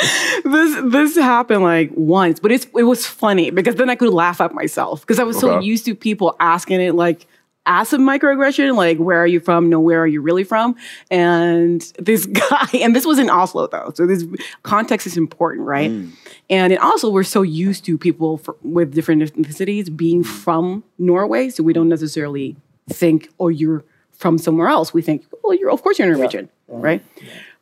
this 0.45 0.83
this 0.93 1.17
happened 1.17 1.63
like 1.63 1.91
once, 1.95 2.41
but 2.41 2.53
it's 2.53 2.67
it 2.77 2.83
was 2.85 3.07
funny 3.07 3.51
because 3.51 3.77
then 3.77 3.91
I 3.91 3.95
could 3.95 4.13
laugh 4.13 4.41
at 4.41 4.53
myself 4.55 5.01
because 5.01 5.19
I 5.19 5.25
was 5.25 5.39
so 5.39 5.61
used 5.61 5.85
to 5.87 5.95
people 5.95 6.37
asking 6.41 6.81
it 6.81 6.95
like 6.95 7.27
as 7.67 7.93
a 7.93 7.99
microaggression, 7.99 8.77
like 8.77 8.99
where 8.99 9.19
are 9.19 9.27
you 9.27 9.41
from? 9.41 9.69
No, 9.69 9.81
where 9.81 10.01
are 10.01 10.07
you 10.07 10.21
really 10.21 10.45
from? 10.45 10.77
And 11.11 11.81
this 11.99 12.27
guy, 12.51 12.69
and 12.75 12.95
this 12.95 13.05
was 13.05 13.19
in 13.19 13.29
Oslo 13.29 13.67
though, 13.67 13.93
so 13.95 14.07
this 14.07 14.25
context 14.63 15.07
is 15.07 15.17
important, 15.17 15.67
right? 15.67 15.91
Mm. 15.91 16.13
And 16.49 16.73
in 16.73 16.79
Oslo, 16.79 17.11
we're 17.11 17.25
so 17.25 17.43
used 17.43 17.85
to 17.87 17.99
people 17.99 18.39
fr- 18.39 18.53
with 18.63 18.95
different 18.95 19.23
ethnicities 19.23 19.95
being 19.95 20.23
mm. 20.23 20.27
from 20.27 20.85
Norway, 20.99 21.51
so 21.51 21.63
we 21.63 21.73
don't 21.73 21.89
necessarily 21.89 22.57
think, 22.89 23.31
oh, 23.41 23.49
you're 23.49 23.85
from 24.13 24.39
somewhere 24.39 24.69
else. 24.69 24.95
We 24.95 25.03
think, 25.03 25.27
well, 25.43 25.55
you're 25.55 25.71
of 25.71 25.83
course 25.83 25.99
you're 25.99 26.09
Norwegian, 26.09 26.49
uh-huh. 26.71 26.79
right? 26.79 27.05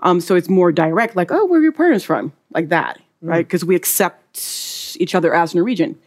Um, 0.01 0.21
so 0.21 0.37
it's 0.37 0.49
more 0.49 0.71
direct, 0.71 1.17
like, 1.17 1.33
oh, 1.33 1.47
where 1.47 1.61
are 1.61 1.63
your 1.63 1.73
parents 1.73 2.05
from? 2.05 2.33
Like 2.53 2.69
that, 2.69 2.99
mm. 3.23 3.31
right? 3.31 3.47
Because 3.47 3.65
we 3.65 3.75
accept 3.75 4.37
each 4.99 5.15
other 5.15 5.35
as 5.35 5.55
Norwegian. 5.55 5.99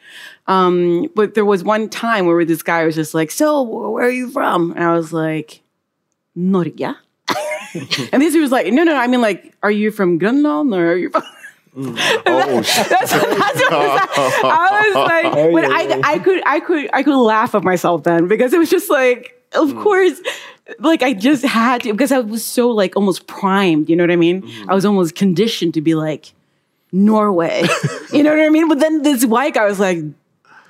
Um, 0.48 1.10
but 1.15 1.34
there 1.36 1.46
was 1.46 1.63
one 1.63 1.89
time 1.89 2.25
where 2.25 2.44
this 2.46 2.63
guy 2.63 2.86
was 2.86 2.96
just 2.96 3.13
like, 3.13 3.32
so 3.32 3.62
where 3.63 4.06
are 4.06 4.10
you 4.10 4.29
from? 4.32 4.72
And 4.72 4.84
I 4.84 4.94
was 4.94 5.12
like, 5.13 5.62
Norge. 6.36 6.82
and 8.12 8.22
this 8.22 8.36
was 8.36 8.51
like, 8.51 8.72
no, 8.72 8.84
no, 8.84 8.96
I 8.96 9.08
mean 9.08 9.22
like, 9.22 9.56
are 9.63 9.72
you 9.72 9.91
from 9.91 10.17
Greenland 10.17 10.74
or 10.74 10.91
are 10.94 10.98
you 10.98 11.10
from? 11.10 11.24
Oh, 11.77 12.62
shit. 12.63 12.89
That's, 12.89 13.12
that's 13.12 13.22
what 13.22 13.72
I 13.72 14.01
was, 14.17 14.44
I 14.44 14.84
was 14.88 14.96
like, 14.96 15.25
Oh, 15.25 15.51
but 15.51 15.63
yeah, 15.63 16.01
I. 16.03 16.13
I 16.13 16.20
could, 16.20 16.41
I 16.46 16.60
could, 16.60 16.89
I 16.94 17.03
could 17.03 17.15
laugh 17.20 17.53
at 17.53 17.63
myself 17.63 18.03
then 18.03 18.27
because 18.27 18.51
it 18.53 18.58
was 18.58 18.70
just 18.70 18.89
like, 18.89 19.34
of 19.53 19.70
Mm. 19.70 19.84
course, 19.84 20.20
like 20.79 21.01
I 21.03 21.13
just 21.13 21.44
had 21.46 21.82
to 21.84 21.94
because 21.94 22.12
I 22.12 22.20
was 22.20 22.44
so 22.44 22.70
like 22.70 22.96
almost 22.96 23.27
primed. 23.27 23.89
You 23.89 23.96
know 23.96 24.03
what 24.03 24.12
I 24.12 24.15
mean? 24.17 24.41
Mm-hmm. 24.41 24.70
I 24.70 24.74
was 24.74 24.86
almost 24.86 25.15
conditioned 25.15 25.74
to 25.75 25.82
be 25.82 25.94
like 25.96 26.34
Norway. 27.06 27.63
you 28.13 28.24
know 28.24 28.32
what 28.32 28.39
I 28.39 28.50
mean? 28.50 28.68
But 28.68 28.80
then 28.80 29.04
this 29.04 29.25
white 29.25 29.54
guy 29.54 29.66
was 29.66 29.80
like, 29.80 30.00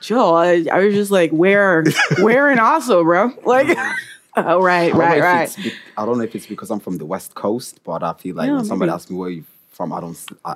Joe, 0.02 0.36
I, 0.36 0.66
I 0.72 0.80
was 0.80 0.94
just 0.94 1.12
like, 1.12 1.32
where, 1.32 1.84
where 2.20 2.52
in 2.52 2.60
Oslo, 2.60 3.04
bro? 3.04 3.34
Like, 3.46 3.76
oh 4.38 4.62
right, 4.62 4.84
I 4.84 4.90
don't 4.90 5.00
know 5.00 5.06
right, 5.06 5.22
right. 5.22 5.56
be- 5.56 5.74
I 5.98 6.06
don't 6.06 6.18
know 6.18 6.24
if 6.24 6.36
it's 6.36 6.46
because 6.46 6.70
I'm 6.70 6.80
from 6.80 6.98
the 6.98 7.06
West 7.06 7.34
Coast, 7.34 7.80
but 7.84 8.04
I 8.04 8.14
feel 8.14 8.36
like 8.36 8.48
Yeah, 8.48 8.58
when 8.58 8.66
somebody 8.66 8.90
maybe. 8.90 8.96
asks 8.96 9.10
me 9.10 9.18
where 9.18 9.30
you 9.30 9.44
from, 9.72 9.92
I 9.92 10.02
don't. 10.02 10.18
I, 10.46 10.56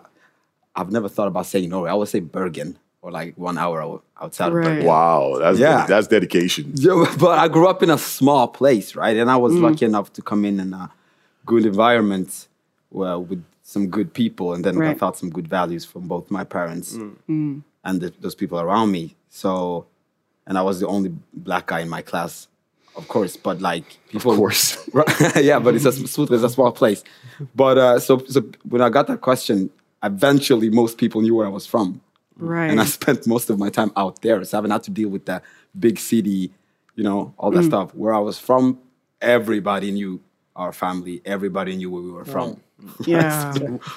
have 0.75 0.91
never 0.91 1.09
thought 1.09 1.27
about 1.27 1.47
saying 1.47 1.69
Norway. 1.69 1.89
I 1.89 1.95
would 1.95 2.07
say 2.07 2.19
Bergen 2.19 2.77
or 3.01 3.11
like 3.11 3.35
one 3.37 3.57
hour 3.57 3.99
outside 4.21 4.53
Right. 4.53 4.67
of 4.67 4.71
Bergen. 4.73 4.85
wow, 4.85 5.37
that's 5.39 5.57
Yeah. 5.57 5.85
that's 5.87 6.07
dedication. 6.07 6.73
Yeah, 6.75 7.11
but 7.19 7.39
I 7.39 7.47
grew 7.47 7.67
up 7.67 7.81
in 7.81 7.89
a 7.89 7.97
small 7.97 8.47
place, 8.47 8.95
right? 8.95 9.17
And 9.17 9.31
I 9.31 9.37
was 9.37 9.53
mm. 9.53 9.61
lucky 9.61 9.85
enough 9.85 10.13
to 10.13 10.21
come 10.21 10.45
in 10.45 10.59
in 10.59 10.73
a 10.73 10.91
good 11.45 11.65
environment 11.65 12.47
well, 12.91 13.23
with 13.23 13.43
some 13.71 13.87
good 13.87 14.09
people, 14.21 14.47
and 14.53 14.61
then 14.65 14.75
I 14.75 14.79
Right. 14.87 14.99
felt 14.99 15.15
some 15.21 15.29
good 15.37 15.47
values 15.47 15.83
from 15.91 16.03
both 16.13 16.25
my 16.29 16.43
parents 16.57 16.87
and 17.27 17.63
the, 18.01 18.09
those 18.23 18.35
people 18.41 18.59
around 18.59 18.91
me. 18.91 19.15
So, 19.29 19.85
and 20.47 20.57
I 20.57 20.61
was 20.69 20.79
the 20.81 20.87
only 20.95 21.11
black 21.33 21.65
guy 21.71 21.79
in 21.85 21.89
my 21.97 22.01
class, 22.01 22.47
of 22.99 23.07
course. 23.07 23.33
But 23.37 23.61
like 23.61 23.85
people, 24.09 24.31
Of 24.31 24.37
course. 24.41 24.65
Yeah, 25.49 25.59
but 25.59 25.71
it's 25.75 25.85
a 25.85 25.91
Sotra 26.15 26.33
is 26.39 26.43
a 26.43 26.49
small 26.49 26.71
place. 26.81 27.01
But 27.55 27.75
uh, 27.77 27.99
so 27.99 28.13
so 28.33 28.39
when 28.71 28.81
I 28.81 28.89
got 28.97 29.05
that 29.07 29.21
question, 29.21 29.69
eventually 30.03 30.69
most 30.69 30.97
people 30.97 31.19
knew 31.21 31.35
where 31.37 31.47
I 31.51 31.53
was 31.59 31.65
from, 31.73 32.01
Right. 32.37 32.69
and 32.71 32.77
I 32.81 32.85
spent 32.99 33.25
most 33.35 33.49
of 33.51 33.57
my 33.63 33.69
time 33.69 33.91
out 33.95 34.21
there, 34.21 34.43
so 34.43 34.51
I 34.53 34.57
haven't 34.57 34.71
had 34.77 34.83
to 34.89 34.91
deal 34.99 35.09
with 35.15 35.25
the 35.31 35.37
big 35.85 35.97
city, 36.09 36.41
you 36.97 37.03
know, 37.07 37.33
all 37.39 37.51
Mm. 37.51 37.55
that 37.57 37.63
stuff. 37.71 37.87
Where 38.01 38.13
I 38.13 38.19
was 38.29 38.37
from, 38.47 38.63
everybody 39.21 39.91
knew 39.91 40.19
our 40.55 40.73
family. 40.73 41.15
Everybody 41.35 41.75
knew 41.77 41.89
where 41.93 42.03
we 42.07 42.11
were 42.11 42.25
from. 42.35 42.49
yeah. 43.05 43.53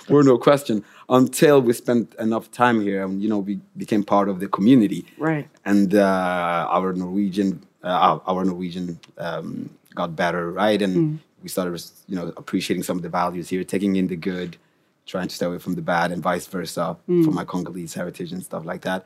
We're 0.09 0.23
no 0.23 0.38
question 0.38 0.85
until 1.09 1.61
we 1.61 1.73
spent 1.73 2.14
enough 2.19 2.50
time 2.50 2.81
here, 2.81 3.05
and 3.05 3.23
you 3.23 3.29
know, 3.29 3.38
we 3.38 3.61
became 3.76 4.03
part 4.05 4.29
of 4.29 4.41
the 4.41 4.49
community 4.49 5.05
Right. 5.19 5.49
and 5.64 5.95
uh, 5.95 6.67
our 6.76 6.93
Norwegian, 6.93 7.62
uh, 7.83 8.19
our, 8.26 8.45
Norwegian 8.45 8.99
um, 9.19 9.71
got 9.95 10.17
better, 10.17 10.50
right? 10.50 10.81
And 10.81 11.21
we 11.43 11.49
started, 11.49 11.83
you 12.09 12.17
know, 12.17 12.33
appreciating 12.37 12.83
some 12.85 12.97
of 12.97 13.03
the 13.03 13.11
values 13.11 13.49
here, 13.50 13.62
taking 13.64 13.97
in 13.97 14.07
the 14.09 14.17
good, 14.17 14.57
trying 15.07 15.29
to 15.29 15.35
stay 15.35 15.47
away 15.47 15.59
from 15.59 15.75
the 15.75 15.83
bad, 15.83 16.11
and 16.12 16.23
vice 16.23 16.47
versa 16.47 16.97
for 17.07 17.31
my 17.41 17.45
Congolese 17.45 17.95
heritage 17.95 18.33
and 18.33 18.43
stuff 18.43 18.64
like 18.64 18.83
that. 18.83 19.05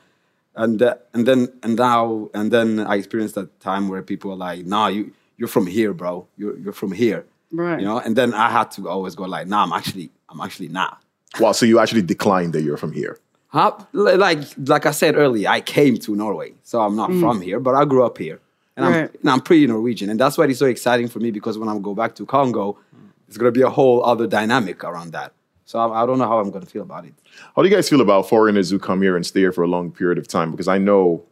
And 0.54 0.80
uh, 0.82 0.94
and 1.14 1.26
then 1.26 1.48
and 1.62 1.76
now 1.76 2.30
and 2.34 2.50
then 2.50 2.80
I 2.80 2.94
experienced 2.96 3.34
that 3.36 3.60
time 3.60 3.88
where 3.88 4.02
people 4.02 4.30
are 4.32 4.36
like, 4.48 4.64
"Nah, 4.66 4.88
you 4.88 5.12
you're 5.36 5.48
from 5.56 5.66
here, 5.66 5.92
bro. 5.92 6.26
You're 6.36 6.56
you're 6.58 6.72
from 6.82 6.92
here." 6.92 7.24
Right. 7.50 7.80
You 7.80 7.86
know, 7.86 7.98
and 7.98 8.16
then 8.16 8.34
I 8.34 8.50
had 8.50 8.70
to 8.72 8.88
always 8.88 9.14
go 9.14 9.24
like, 9.24 9.46
"Nah, 9.46 9.62
I'm 9.64 9.72
actually 9.72 10.10
I'm 10.28 10.40
actually 10.40 10.68
not." 10.68 11.02
Wow, 11.40 11.52
so 11.52 11.66
you 11.66 11.78
actually 11.78 12.02
declined 12.02 12.52
that 12.52 12.62
you're 12.62 12.76
from 12.76 12.92
here. 12.92 13.18
Huh? 13.48 13.76
Like 13.92 14.40
like 14.66 14.86
I 14.86 14.90
said 14.90 15.16
earlier, 15.16 15.48
I 15.48 15.60
came 15.60 15.96
to 15.98 16.14
Norway, 16.14 16.52
so 16.62 16.80
I'm 16.80 16.96
not 16.96 17.10
mm. 17.10 17.20
from 17.20 17.40
here, 17.40 17.60
but 17.60 17.74
I 17.74 17.84
grew 17.84 18.04
up 18.04 18.18
here, 18.18 18.40
and 18.76 18.84
I'm 18.84 18.94
and 18.94 19.30
I'm 19.30 19.40
pretty 19.40 19.66
Norwegian, 19.66 20.10
and 20.10 20.20
that's 20.20 20.36
why 20.36 20.44
it's 20.44 20.58
so 20.58 20.66
exciting 20.66 21.08
for 21.08 21.20
me 21.20 21.30
because 21.30 21.56
when 21.56 21.68
I 21.68 21.78
go 21.78 21.94
back 21.94 22.14
to 22.16 22.26
Congo, 22.26 22.78
it's 23.26 23.38
gonna 23.38 23.50
be 23.52 23.62
a 23.62 23.70
whole 23.70 24.04
other 24.04 24.26
dynamic 24.26 24.84
around 24.84 25.12
that. 25.12 25.32
So 25.64 25.78
I, 25.78 26.02
I 26.02 26.06
don't 26.06 26.18
know 26.18 26.28
how 26.28 26.38
I'm 26.40 26.50
gonna 26.50 26.66
feel 26.66 26.82
about 26.82 27.06
it. 27.06 27.14
How 27.56 27.62
do 27.62 27.68
you 27.68 27.74
guys 27.74 27.88
feel 27.88 28.02
about 28.02 28.28
foreigners 28.28 28.68
who 28.70 28.78
come 28.78 29.00
here 29.00 29.16
and 29.16 29.24
stay 29.24 29.40
here 29.40 29.52
for 29.52 29.64
a 29.64 29.68
long 29.68 29.92
period 29.92 30.18
of 30.18 30.28
time? 30.28 30.50
Because 30.50 30.68
I 30.68 30.76
know, 30.76 31.24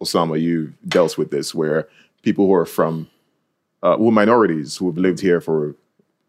Osama, 0.00 0.40
you 0.40 0.72
dealt 0.86 1.18
with 1.18 1.32
this, 1.32 1.52
where 1.52 1.88
people 2.22 2.46
who 2.46 2.54
are 2.54 2.66
from, 2.66 3.08
uh, 3.82 3.96
who 3.96 4.08
are 4.08 4.12
minorities 4.12 4.76
who 4.76 4.86
have 4.86 4.98
lived 4.98 5.20
here 5.20 5.40
for 5.40 5.70
a 5.70 5.74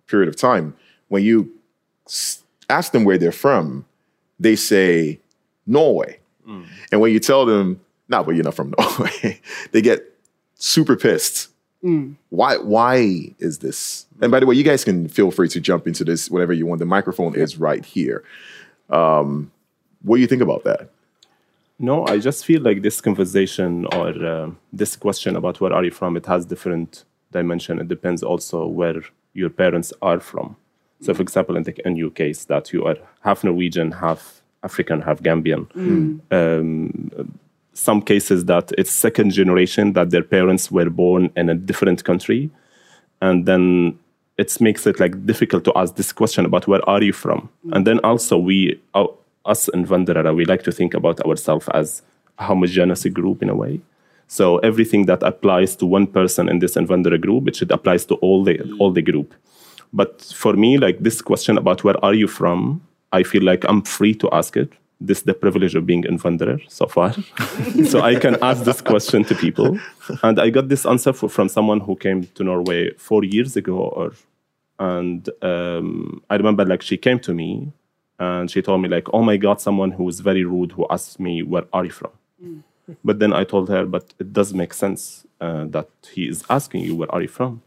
period 0.08 0.30
of 0.30 0.36
time, 0.36 0.76
when 1.08 1.24
you 1.24 1.52
ask 2.70 2.92
them 2.92 3.04
where 3.04 3.18
they're 3.18 3.32
from, 3.32 3.86
they 4.40 4.56
say 4.56 5.20
Norway. 5.66 6.20
And 6.92 7.02
when 7.02 7.12
you 7.12 7.20
tell 7.20 7.46
them, 7.46 7.80
nah, 8.08 8.24
but 8.24 8.36
you're 8.36 8.44
not 8.44 8.56
from 8.56 8.74
Norway, 8.80 9.40
they 9.72 9.82
get 9.82 10.04
super 10.56 10.96
pissed. 10.96 11.50
Why? 12.30 12.58
Why 12.58 13.34
is 13.40 13.60
this? 13.60 14.06
And 14.22 14.32
by 14.32 14.40
the 14.40 14.46
way, 14.46 14.56
you 14.56 14.64
guys 14.64 14.84
can 14.84 15.08
feel 15.08 15.32
free 15.32 15.48
to 15.50 15.62
jump 15.62 15.88
into 15.88 16.04
this 16.04 16.30
whenever 16.30 16.54
you 16.54 16.66
want. 16.66 16.80
The 16.80 16.86
microphone 16.86 17.36
is 17.36 17.58
right 17.58 17.86
here. 17.86 18.24
Um, 18.90 19.52
what 20.02 20.18
do 20.18 20.22
you 20.22 20.28
think 20.28 20.42
about 20.42 20.64
that? 20.66 20.90
No, 21.78 22.06
I 22.06 22.18
just 22.18 22.46
feel 22.46 22.62
like 22.62 22.82
this 22.82 23.00
conversation 23.00 23.86
or 23.94 24.10
uh, 24.10 24.50
this 24.74 24.98
question 24.98 25.36
about 25.38 25.62
where 25.62 25.72
are 25.72 25.84
you 25.86 25.92
from, 25.92 26.18
it 26.18 26.26
has 26.26 26.46
different 26.46 27.06
dimension. 27.32 27.80
It 27.80 27.88
depends 27.88 28.24
also 28.24 28.66
where 28.68 29.02
your 29.34 29.50
parents 29.50 29.94
are 30.02 30.20
from. 30.20 30.56
So, 31.02 31.14
for 31.14 31.22
example, 31.22 31.56
in, 31.56 31.64
the, 31.64 31.76
in 31.88 31.96
your 31.96 32.10
case, 32.10 32.46
that 32.46 32.74
you 32.74 32.86
are 32.86 32.98
half 33.22 33.44
Norwegian, 33.44 33.92
half 33.92 34.42
African, 34.64 35.02
half 35.02 35.22
Gambian. 35.22 35.68
Um, 36.32 37.40
some 37.74 38.02
cases 38.02 38.46
that 38.46 38.74
it's 38.78 38.92
second 38.92 39.32
generation 39.32 39.94
that 39.94 40.10
their 40.10 40.24
parents 40.24 40.70
were 40.70 40.90
born 40.90 41.32
in 41.38 41.50
a 41.50 41.56
different 41.56 42.04
country, 42.04 42.50
and 43.22 43.46
then 43.46 43.98
it 44.38 44.60
makes 44.62 44.88
it 44.88 45.00
like 45.00 45.26
difficult 45.26 45.64
to 45.66 45.74
ask 45.76 45.96
this 45.96 46.12
question 46.12 46.46
about 46.46 46.68
where 46.68 46.88
are 46.90 47.04
you 47.04 47.12
from 47.12 47.50
and 47.74 47.86
then 47.86 48.00
also 48.00 48.38
we 48.38 48.80
uh, 48.94 49.06
us 49.46 49.70
innvandrere, 49.74 50.34
we 50.34 50.46
like 50.46 50.64
to 50.64 50.72
think 50.72 50.94
about 50.94 51.20
ourselves 51.22 51.68
as 51.74 52.02
a 52.38 52.44
homogeneous 52.46 53.06
group 53.08 53.44
in 53.44 53.50
a 53.50 53.56
way 53.56 53.82
so 54.30 54.60
everything 54.60 55.08
that 55.08 55.24
applies 55.24 55.76
to 55.76 55.88
one 55.88 56.06
person 56.06 56.48
in 56.48 56.60
this 56.60 56.76
Vanderara 56.76 57.20
group 57.20 57.48
it 57.48 57.56
should 57.56 57.72
applies 57.72 58.06
to 58.06 58.16
all 58.16 58.44
the 58.44 58.62
all 58.80 58.92
the 58.92 59.02
group. 59.02 59.34
But 59.92 60.22
for 60.22 60.54
me 60.54 60.78
like 60.78 61.00
this 61.00 61.22
question 61.22 61.58
about 61.58 61.84
where 61.84 62.00
are 62.06 62.14
you 62.14 62.28
from 62.28 62.82
i 63.12 63.24
feel 63.24 63.44
like 63.44 63.66
i'm 63.68 63.82
free 63.82 64.14
to 64.16 64.30
ask 64.32 64.56
it. 64.56 64.72
This 65.02 65.20
is 65.20 65.24
the 65.24 65.34
privilege 65.34 65.76
of 65.76 65.86
being 65.86 66.04
in 66.04 66.20
Vanderer 66.20 66.60
so 66.70 66.86
far. 66.86 67.16
So 67.92 68.02
i 68.02 68.16
can 68.16 68.36
ask 68.42 68.64
this 68.64 68.82
question 68.82 69.24
to 69.26 69.36
people. 69.36 69.80
And 70.22 70.40
i 70.40 70.50
got 70.52 70.70
this 70.70 70.86
answer 70.86 71.14
for, 71.14 71.30
from 71.30 71.50
someone 71.50 71.80
who 71.80 71.96
came 71.96 72.26
to 72.36 72.44
norway 72.44 72.92
four 72.98 73.24
years 73.24 73.56
ago 73.58 73.78
or 73.78 74.12
and 74.78 75.28
um, 75.42 76.22
i 76.30 76.36
remember 76.36 76.66
like 76.66 76.82
she 76.82 76.98
came 76.98 77.20
to 77.20 77.34
me 77.34 77.72
and 78.20 78.52
she 78.52 78.62
told 78.62 78.82
me 78.82 78.90
like 78.90 79.08
oh 79.14 79.24
my 79.24 79.38
god 79.38 79.60
someone 79.60 79.92
who 79.92 80.04
was 80.04 80.20
very 80.20 80.44
rude 80.44 80.72
who 80.74 80.86
asked 80.90 81.20
me 81.20 81.42
where 81.44 81.66
are 81.74 81.86
you 81.86 81.92
from 81.92 82.12
but 83.04 83.20
then 83.20 83.34
i 83.34 83.44
told 83.44 83.70
her 83.70 83.86
but 83.86 84.14
it 84.20 84.34
does 84.34 84.54
make 84.54 84.74
sense 84.74 85.26
uh, 85.42 85.66
that 85.66 85.90
he 86.12 86.28
is 86.28 86.44
asking 86.50 86.84
you 86.84 86.96
where 86.96 87.12
are 87.14 87.22
you 87.22 87.28
from? 87.28 87.62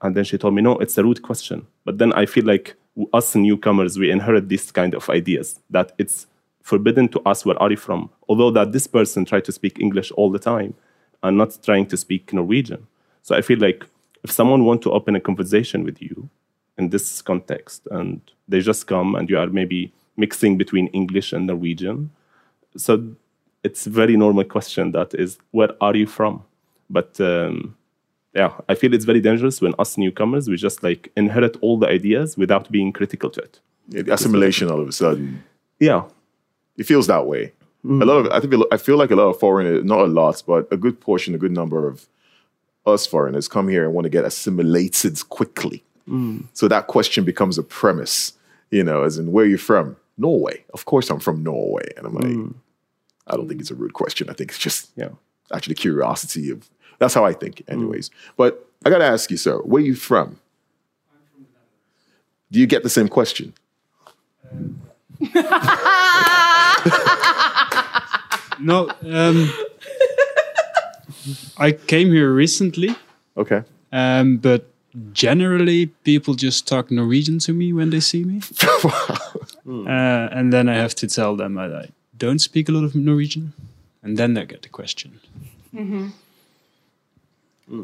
And 0.00 0.16
then 0.16 0.24
she 0.24 0.36
told 0.38 0.54
me 0.54 0.62
no 0.62 0.78
it's 0.78 0.98
a 0.98 1.04
rude 1.04 1.22
question. 1.22 1.66
But 1.84 1.98
then 1.98 2.12
i 2.14 2.26
feel 2.26 2.44
like 2.44 2.74
us 3.12 3.34
newcomers 3.34 3.98
we 3.98 4.10
inherit 4.10 4.48
these 4.48 4.70
kind 4.70 4.94
of 4.94 5.08
ideas 5.08 5.60
that 5.70 5.92
it's 5.98 6.26
forbidden 6.62 7.08
to 7.08 7.22
ask 7.24 7.46
where 7.46 7.60
are 7.62 7.70
you 7.70 7.76
from? 7.76 8.10
Although 8.28 8.50
that 8.52 8.72
this 8.72 8.86
person 8.86 9.24
tried 9.24 9.44
to 9.44 9.52
speak 9.52 9.78
english 9.80 10.10
all 10.12 10.30
the 10.30 10.38
time 10.38 10.74
and 11.22 11.38
not 11.38 11.58
trying 11.62 11.86
to 11.86 11.96
speak 11.96 12.32
norwegian. 12.32 12.86
So 13.22 13.36
i 13.36 13.40
feel 13.40 13.58
like 13.58 13.86
if 14.24 14.30
someone 14.30 14.64
want 14.64 14.82
to 14.82 14.92
open 14.92 15.16
a 15.16 15.20
conversation 15.20 15.84
with 15.84 16.00
you 16.02 16.28
in 16.78 16.90
this 16.90 17.22
context 17.22 17.86
and 17.90 18.20
they 18.48 18.60
just 18.60 18.86
come 18.86 19.14
and 19.14 19.28
you 19.28 19.38
are 19.38 19.46
maybe 19.46 19.92
mixing 20.16 20.58
between 20.58 20.86
english 20.88 21.32
and 21.32 21.46
norwegian 21.46 22.10
so 22.76 23.14
it's 23.64 23.86
a 23.86 23.90
very 23.90 24.16
normal 24.16 24.44
question 24.44 24.92
that 24.92 25.14
is 25.14 25.38
where 25.52 25.70
are 25.80 25.96
you 25.96 26.06
from 26.06 26.42
but 26.90 27.20
um, 27.20 27.76
yeah 28.34 28.52
i 28.68 28.74
feel 28.74 28.92
it's 28.94 29.04
very 29.04 29.20
dangerous 29.20 29.60
when 29.60 29.74
us 29.78 29.96
newcomers 29.98 30.48
we 30.48 30.56
just 30.56 30.82
like 30.82 31.10
inherit 31.16 31.56
all 31.60 31.78
the 31.78 31.86
ideas 31.88 32.36
without 32.36 32.70
being 32.70 32.92
critical 32.92 33.30
to 33.30 33.40
it 33.40 33.60
Assimilation 34.08 34.70
all 34.70 34.80
of 34.80 34.88
a 34.88 34.92
sudden. 34.92 35.42
yeah 35.78 36.04
It 36.76 36.86
feels 36.86 37.06
that 37.06 37.26
way. 37.26 37.52
Mm. 37.84 38.02
A 38.02 38.04
lot 38.04 38.18
of 38.18 38.26
I 38.32 38.40
think 38.40 38.54
I 38.72 38.76
feel 38.76 38.96
like 38.96 39.10
a 39.10 39.16
lot 39.16 39.28
of 39.28 39.38
foreigners, 39.38 39.84
not 39.84 40.00
a 40.00 40.06
lot, 40.06 40.42
but 40.46 40.66
a 40.70 40.76
good 40.76 41.00
portion, 41.00 41.34
a 41.34 41.38
good 41.38 41.52
number 41.52 41.86
of 41.86 42.06
us 42.86 43.06
foreigners 43.06 43.48
come 43.48 43.68
here 43.68 43.84
and 43.84 43.92
want 43.94 44.04
to 44.04 44.10
get 44.10 44.24
assimilated 44.24 45.28
quickly. 45.28 45.82
Mm. 46.08 46.44
So 46.52 46.68
that 46.68 46.86
question 46.86 47.24
becomes 47.24 47.58
a 47.58 47.62
premise, 47.62 48.34
you 48.70 48.84
know, 48.84 49.02
as 49.02 49.18
in 49.18 49.32
where 49.32 49.44
are 49.44 49.48
you 49.48 49.58
from? 49.58 49.96
Norway. 50.16 50.64
Of 50.72 50.84
course 50.84 51.10
I'm 51.10 51.20
from 51.20 51.42
Norway. 51.42 51.88
And 51.96 52.06
I'm 52.06 52.14
like, 52.14 52.24
mm. 52.24 52.54
I 53.26 53.36
don't 53.36 53.48
think 53.48 53.60
it's 53.60 53.70
a 53.70 53.74
rude 53.74 53.92
question. 53.94 54.28
I 54.30 54.32
think 54.34 54.50
it's 54.50 54.58
just 54.58 54.90
yeah 54.96 55.10
actually 55.52 55.74
curiosity 55.74 56.50
of 56.50 56.68
that's 56.98 57.14
how 57.14 57.24
I 57.24 57.32
think, 57.32 57.62
anyways. 57.68 58.10
But 58.36 58.66
I 58.84 58.90
gotta 58.90 59.04
ask 59.04 59.30
you, 59.30 59.36
sir, 59.36 59.58
where 59.58 59.82
you 59.82 59.94
from? 59.94 60.38
Do 62.50 62.58
you 62.60 62.66
get 62.66 62.82
the 62.82 62.90
same 62.90 63.08
question? 63.08 63.54
No, 68.60 68.90
um, 69.10 69.50
I 71.58 71.72
came 71.72 72.12
here 72.12 72.32
recently, 72.32 72.94
Okay. 73.36 73.62
um, 73.92 74.36
but 74.36 74.66
generally 75.12 75.86
people 76.04 76.34
just 76.34 76.68
talk 76.68 76.90
Norwegian 76.90 77.38
to 77.40 77.52
me 77.52 77.72
when 77.72 77.90
they 77.90 77.98
see 77.98 78.22
me, 78.24 78.40
uh, 79.66 80.28
and 80.30 80.52
then 80.52 80.68
I 80.68 80.74
have 80.74 80.94
to 80.96 81.08
tell 81.08 81.34
them 81.34 81.54
that 81.54 81.74
I 81.74 81.88
don't 82.22 82.38
speak 82.38 82.68
a 82.68 82.72
lot 82.72 82.84
of 82.84 82.94
Norwegian, 82.94 83.52
and 84.02 84.16
then 84.16 84.34
they 84.34 84.44
get 84.46 84.62
the 84.62 84.68
question. 84.68 85.10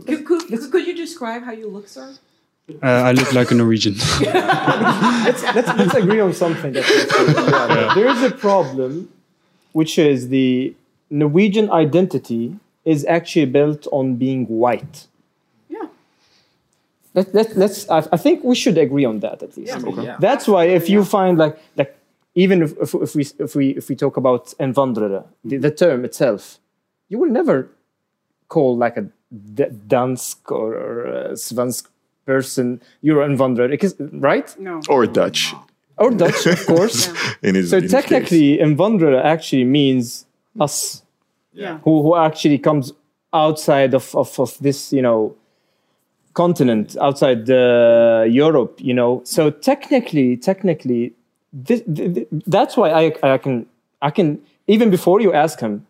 Could, 0.06 0.24
could, 0.26 0.42
could 0.72 0.86
you 0.86 0.94
describe 0.94 1.42
how 1.42 1.52
you 1.52 1.68
look, 1.68 1.88
sir? 1.88 2.14
Uh, 2.82 2.86
I 2.86 3.12
look 3.12 3.32
like 3.32 3.50
a 3.50 3.54
Norwegian. 3.54 3.94
let's, 4.20 5.42
let's, 5.56 5.68
let's 5.80 5.94
agree 5.94 6.20
on 6.20 6.32
something. 6.34 6.72
That 6.72 6.84
yeah, 7.70 7.94
there 7.96 8.08
is 8.14 8.22
a 8.22 8.30
problem, 8.30 9.08
which 9.72 9.98
is 9.98 10.28
the 10.28 10.72
Norwegian 11.10 11.68
identity 11.72 12.56
is 12.84 13.04
actually 13.06 13.46
built 13.46 13.88
on 13.90 14.16
being 14.16 14.46
white. 14.46 15.06
Yeah. 15.68 15.86
Let, 17.14 17.34
let, 17.34 17.56
let's. 17.56 17.88
I, 17.88 18.06
I 18.12 18.18
think 18.18 18.44
we 18.44 18.54
should 18.54 18.78
agree 18.78 19.06
on 19.06 19.18
that 19.20 19.42
at 19.42 19.56
least. 19.56 19.74
Yeah. 19.96 20.16
That's 20.20 20.46
why 20.46 20.66
if 20.66 20.88
you 20.88 21.04
find 21.04 21.38
like 21.38 21.58
like 21.76 21.97
even 22.44 22.62
if, 22.62 22.72
if, 22.84 22.94
if 22.94 23.14
we 23.18 23.22
if 23.46 23.52
we 23.58 23.66
if 23.80 23.88
we 23.88 23.96
talk 23.96 24.16
about 24.16 24.44
invandrare, 24.60 25.24
the, 25.44 25.56
the 25.58 25.70
term 25.82 26.04
itself, 26.04 26.58
you 27.10 27.18
will 27.20 27.32
never 27.40 27.56
call 28.48 28.76
like 28.84 28.96
a 28.96 29.04
D- 29.58 29.72
dansk 29.92 30.38
or, 30.50 30.74
or 30.74 31.04
a 31.04 31.32
svensk 31.34 31.84
person 32.24 32.80
you're 33.02 33.26
invandrare, 33.28 33.68
because 33.68 33.94
right? 34.28 34.48
No. 34.58 34.80
Or 34.88 35.06
Dutch 35.06 35.54
Or 35.98 36.10
Dutch, 36.10 36.46
of 36.46 36.66
course. 36.66 36.98
in 37.42 37.54
his 37.56 37.70
So 37.70 37.78
in 37.78 37.88
technically, 37.88 38.58
invandrare 38.58 39.22
actually 39.34 39.64
means 39.64 40.26
us 40.60 41.02
Yeah. 41.52 41.78
who, 41.84 42.02
who 42.04 42.16
actually 42.16 42.58
comes 42.58 42.92
outside 43.32 43.92
of, 43.94 44.14
of, 44.14 44.38
of 44.40 44.56
this, 44.60 44.92
you 44.92 45.02
know, 45.02 45.34
continent, 46.34 46.96
outside 47.00 47.50
uh, 47.50 48.24
Europe, 48.28 48.74
you 48.80 48.94
know. 48.94 49.20
So 49.24 49.50
technically, 49.50 50.36
technically, 50.36 51.12
this, 51.52 51.82
th- 51.82 52.14
th- 52.14 52.28
that's 52.46 52.76
why 52.76 52.90
I, 52.90 53.14
I 53.22 53.38
can, 53.38 53.66
I 54.02 54.10
can, 54.10 54.40
even 54.66 54.90
before 54.90 55.20
you 55.20 55.32
ask 55.32 55.60
him, 55.60 55.86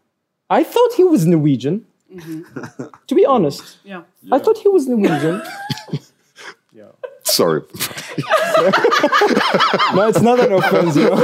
I 0.51 0.65
thought 0.65 0.93
he 0.95 1.05
was 1.05 1.27
Norwegian. 1.27 1.85
Mm-hmm. 2.15 2.85
to 3.07 3.15
be 3.15 3.27
honest, 3.27 3.77
Yeah. 3.85 4.03
I 4.33 4.39
thought 4.39 4.57
he 4.59 4.69
was 4.69 4.87
Norwegian. 4.89 5.43
Sorry. 7.29 7.61
no, 9.95 10.09
it's 10.09 10.23
not 10.23 10.41
an 10.41 10.53
offense, 10.53 10.97
you 10.97 11.05
know. 11.05 11.15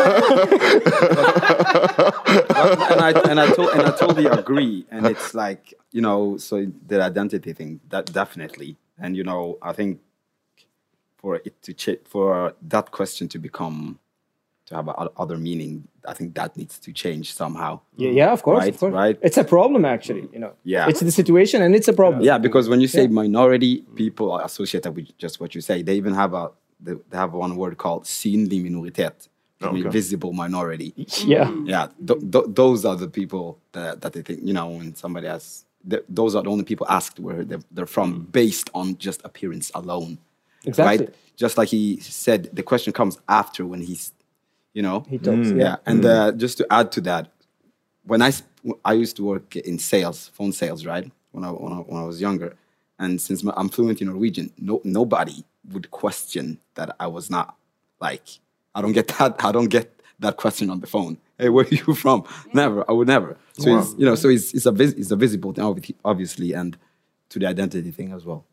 and 2.91 3.01
I 3.01 3.13
and 3.29 3.41
I 3.41 3.51
told 3.53 3.71
and 3.71 3.83
I 3.83 3.91
totally 3.97 4.27
agree. 4.27 4.87
And 4.91 5.07
it's 5.07 5.35
like 5.35 5.75
you 5.93 6.01
know, 6.03 6.37
so 6.37 6.67
the 6.87 7.03
identity 7.03 7.53
thing 7.53 7.81
that 7.89 8.13
definitely. 8.13 8.77
And 8.99 9.17
you 9.17 9.25
know, 9.25 9.59
I 9.63 9.73
think 9.73 10.01
for 11.17 11.37
it 11.37 11.61
to 11.63 11.73
ch- 11.73 11.99
for 12.05 12.55
that 12.63 12.91
question 12.91 13.29
to 13.29 13.39
become 13.39 13.99
to 14.67 14.75
have 14.75 14.89
a 14.89 14.99
o- 15.01 15.13
other 15.17 15.37
meaning, 15.37 15.87
I 16.07 16.15
think 16.15 16.35
that 16.35 16.57
needs 16.57 16.79
to 16.81 16.93
change 16.93 17.35
somehow. 17.35 17.81
Yeah, 17.97 18.11
yeah, 18.11 18.33
of 18.33 18.43
course, 18.43 18.61
Right, 18.65 18.75
of 18.75 18.81
course. 18.81 18.93
right. 18.95 19.19
It's 19.23 19.37
a 19.37 19.45
problem, 19.45 19.85
actually. 19.85 20.29
You 20.33 20.39
know. 20.39 20.53
Yeah. 20.65 20.89
It's 20.89 21.01
the 21.01 21.13
situation, 21.13 21.63
and 21.63 21.75
it's 21.75 21.89
a 21.89 21.93
problem. 21.93 22.23
Yeah, 22.23 22.39
because 22.39 22.69
when 22.69 22.81
you 22.81 22.89
say 22.89 23.07
minority, 23.07 23.83
people 23.95 24.33
are 24.33 24.45
associated 24.45 24.95
with 24.97 25.17
just 25.19 25.41
what 25.41 25.55
you 25.55 25.61
say. 25.61 25.83
They 25.83 25.97
even 25.97 26.15
have 26.15 26.35
a 26.35 26.51
they 26.81 26.95
they 27.11 27.17
have 27.17 27.33
one 27.33 27.57
word 27.57 27.77
called 27.79 28.05
synlig 28.05 28.63
minoritet, 28.65 29.29
Okay. 29.63 29.89
visible 29.89 30.33
minority. 30.33 30.93
Mm. 30.99 31.27
Yeah. 31.27 31.51
yeah 31.65 31.87
th- 32.07 32.21
th- 32.33 32.45
those 32.49 32.85
are 32.85 32.97
the 32.97 33.09
people 33.09 33.59
that, 33.73 34.01
that 34.03 34.13
they 34.13 34.23
think 34.23 34.41
you 34.43 34.53
know 34.53 34.69
when 34.69 34.95
somebody 34.95 35.27
has 35.27 35.65
th- 35.89 36.05
those 36.09 36.35
are 36.35 36.43
the 36.43 36.51
only 36.51 36.65
people 36.65 36.87
asked 36.91 37.19
where 37.21 37.45
they're, 37.45 37.61
they're 37.71 37.87
from 37.97 38.09
mm. 38.15 38.33
based 38.33 38.69
on 38.75 38.97
just 38.99 39.21
appearance 39.25 39.71
alone 39.75 40.19
Exactly. 40.67 41.07
right 41.07 41.15
just 41.37 41.57
like 41.57 41.69
he 41.69 41.99
said 42.01 42.51
the 42.53 42.63
question 42.63 42.93
comes 42.93 43.19
after 43.29 43.65
when 43.65 43.81
he's 43.81 44.13
you 44.75 44.83
know? 44.83 45.05
He 45.09 45.19
talks. 45.19 45.49
yeah, 45.49 45.57
Yeah. 45.65 45.77
and 45.87 46.05
uh, 46.05 46.33
just 46.33 46.59
to 46.59 46.67
add 46.71 46.93
to 46.93 47.01
that 47.03 47.25
when 48.05 48.21
I, 48.21 48.33
I 48.85 48.93
used 48.93 49.17
to 49.17 49.25
work 49.25 49.57
in 49.57 49.79
sales 49.79 50.29
phone 50.37 50.53
sales 50.53 50.85
right? 50.85 51.11
When 51.33 51.43
I, 51.45 51.51
when 51.51 51.73
I, 51.73 51.77
when 51.77 51.99
I 52.03 52.05
was 52.05 52.21
younger. 52.21 52.55
And 52.99 53.21
since 53.21 53.43
my, 53.43 53.53
i'm 53.57 53.69
fluent 53.69 54.01
in 54.03 54.07
norwegian 54.09 54.53
no, 54.69 54.81
nobody 54.85 55.43
would 55.73 55.91
question 55.91 56.47
that 56.77 56.95
i 57.01 57.09
was 57.09 57.29
not 57.29 57.57
like 58.01 58.27
i 58.77 58.81
don't 58.83 58.93
get 58.93 59.09
that 59.19 59.33
i 59.45 59.51
don't 59.51 59.69
get 59.79 59.89
that 60.21 60.37
question 60.37 60.71
on 60.71 60.79
the 60.81 60.87
phone. 60.87 61.19
Hey 61.39 61.49
where 61.49 61.65
are 61.67 61.75
you 61.75 61.93
from? 62.05 62.23
Never 62.53 62.81
i 62.89 62.93
would 62.97 63.09
never. 63.09 63.37
So 63.59 63.67
it's 63.79 63.91
you 63.99 64.07
know 64.09 64.15
so 64.15 64.29
it's, 64.29 64.55
it's 64.55 64.67
a 64.67 64.71
vis- 64.81 64.93
it's 65.01 65.11
a 65.11 65.17
visible 65.17 65.53
thing 65.53 65.65
obviously 66.05 66.53
and 66.61 66.77
to 67.31 67.39
the 67.41 67.47
identity 67.47 67.91
thing 67.91 68.13
as 68.13 68.25
well. 68.25 68.45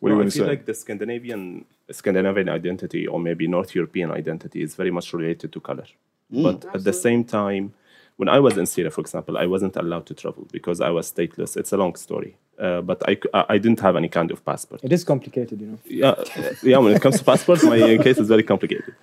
What 0.00 0.08
do 0.08 0.08
you 0.08 0.08
No, 0.10 0.14
I 0.14 0.18
want 0.18 0.32
to 0.32 0.36
feel 0.38 0.44
say? 0.46 0.50
like 0.54 0.64
the 0.66 0.74
Scandinavian 0.74 1.64
Scandinavian 1.92 2.48
identity 2.48 3.06
or 3.06 3.18
maybe 3.20 3.46
North 3.46 3.74
European 3.74 4.10
identity 4.10 4.62
is 4.62 4.74
very 4.74 4.90
much 4.90 5.12
related 5.12 5.52
to 5.52 5.60
color. 5.60 5.86
But 6.30 6.64
at 6.74 6.84
the 6.84 6.92
same 6.92 7.24
time, 7.24 7.74
when 8.20 8.28
I 8.28 8.38
was 8.38 8.58
in 8.58 8.66
Syria, 8.66 8.90
for 8.90 9.00
example, 9.00 9.38
I 9.38 9.46
wasn't 9.46 9.76
allowed 9.76 10.04
to 10.06 10.14
travel 10.14 10.46
because 10.52 10.80
I 10.82 10.90
was 10.90 11.10
stateless. 11.10 11.56
It's 11.56 11.72
a 11.72 11.78
long 11.78 11.94
story, 11.96 12.36
uh, 12.58 12.82
but 12.82 13.02
I 13.32 13.56
didn't 13.56 13.80
have 13.80 13.96
any 13.96 14.08
kind 14.08 14.30
of 14.30 14.44
passport. 14.44 14.84
It 14.84 14.92
is 14.92 15.04
complicated, 15.04 15.58
you 15.58 15.66
know. 15.68 15.78
yeah, 15.86 16.10
uh, 16.10 16.54
yeah. 16.62 16.76
When 16.76 16.94
it 16.94 17.00
comes 17.00 17.18
to 17.18 17.24
passports, 17.24 17.64
my 17.64 17.80
uh, 17.80 18.02
case 18.02 18.18
is 18.18 18.28
very 18.28 18.42
complicated. 18.42 18.94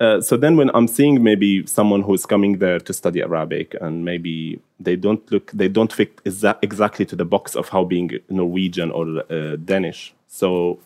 Uh, 0.00 0.22
so 0.22 0.38
then, 0.38 0.56
when 0.56 0.70
I'm 0.74 0.88
seeing 0.88 1.22
maybe 1.22 1.66
someone 1.66 2.00
who's 2.00 2.24
coming 2.24 2.56
there 2.58 2.80
to 2.80 2.92
study 2.94 3.20
Arabic, 3.20 3.76
and 3.82 4.04
maybe 4.04 4.58
they 4.80 4.96
don't 4.96 5.30
look, 5.30 5.52
they 5.52 5.68
don't 5.68 5.92
fit 5.92 6.16
exa- 6.24 6.58
exactly 6.62 7.04
to 7.04 7.14
the 7.14 7.26
box 7.26 7.54
of 7.54 7.68
how 7.68 7.84
being 7.84 8.18
Norwegian 8.30 8.90
or 8.90 9.22
uh, 9.30 9.56
Danish. 9.56 10.14
So 10.26 10.80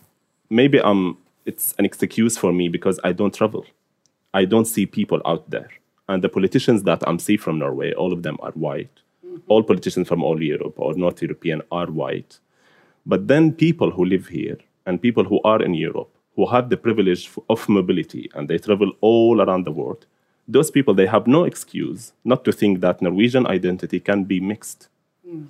maybe 0.51 0.81
I'm, 0.83 1.17
it's 1.49 1.75
an 1.79 1.85
excuse 1.87 2.37
for 2.37 2.53
me 2.53 2.69
because 2.69 3.01
I 3.03 3.13
don't 3.13 3.35
travel. 3.35 3.65
I 4.35 4.45
don't 4.45 4.67
see 4.67 4.85
people 4.85 5.21
out 5.25 5.49
there, 5.49 5.71
and 6.09 6.23
the 6.23 6.29
politicians 6.29 6.83
that 6.83 7.03
I'm 7.09 7.19
see 7.19 7.39
from 7.39 7.59
Norway, 7.59 7.95
all 7.95 8.13
of 8.13 8.23
them 8.23 8.37
are 8.41 8.53
white. 8.67 8.97
Mm-hmm. 9.25 9.53
All 9.53 9.63
politicians 9.63 10.07
from 10.09 10.23
all 10.23 10.43
Europe 10.43 10.75
or 10.77 10.93
North 10.95 11.23
European 11.23 11.63
are 11.73 11.91
white. 12.03 12.39
But 13.07 13.27
then 13.29 13.53
people 13.53 13.91
who 13.91 14.05
live 14.05 14.27
here 14.27 14.59
and 14.85 15.01
people 15.01 15.25
who 15.25 15.41
are 15.43 15.63
in 15.63 15.73
Europe, 15.73 16.11
who 16.37 16.47
have 16.47 16.69
the 16.69 16.77
privilege 16.77 17.31
of 17.49 17.69
mobility 17.69 18.31
and 18.35 18.47
they 18.47 18.59
travel 18.59 18.93
all 19.01 19.41
around 19.41 19.65
the 19.65 19.73
world, 19.81 20.05
those 20.47 20.71
people, 20.71 20.95
they 20.95 21.07
have 21.07 21.27
no 21.27 21.45
excuse 21.45 22.13
not 22.25 22.45
to 22.45 22.53
think 22.53 22.81
that 22.81 23.01
Norwegian 23.01 23.47
identity 23.47 24.01
can 24.01 24.25
be 24.25 24.39
mixed. 24.41 24.89
Mm. 25.27 25.47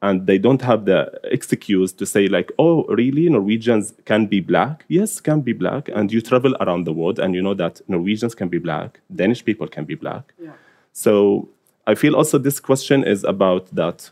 And 0.00 0.28
they 0.28 0.38
don't 0.38 0.62
have 0.62 0.84
the 0.84 1.10
excuse 1.24 1.92
to 1.94 2.06
say, 2.06 2.28
like, 2.28 2.52
oh, 2.58 2.84
really? 2.84 3.28
Norwegians 3.28 3.94
can 4.04 4.26
be 4.26 4.38
black? 4.40 4.84
Yes, 4.86 5.20
can 5.20 5.40
be 5.40 5.52
black. 5.52 5.88
And 5.88 6.12
you 6.12 6.20
travel 6.20 6.54
around 6.60 6.84
the 6.84 6.92
world 6.92 7.18
and 7.18 7.34
you 7.34 7.42
know 7.42 7.54
that 7.54 7.80
Norwegians 7.88 8.34
can 8.36 8.48
be 8.48 8.58
black, 8.58 9.00
Danish 9.14 9.44
people 9.44 9.66
can 9.66 9.84
be 9.84 9.96
black. 9.96 10.34
Yeah. 10.40 10.52
So 10.92 11.48
I 11.86 11.94
feel 11.94 12.14
also 12.14 12.38
this 12.38 12.60
question 12.60 13.02
is 13.02 13.24
about 13.24 13.74
that 13.74 14.10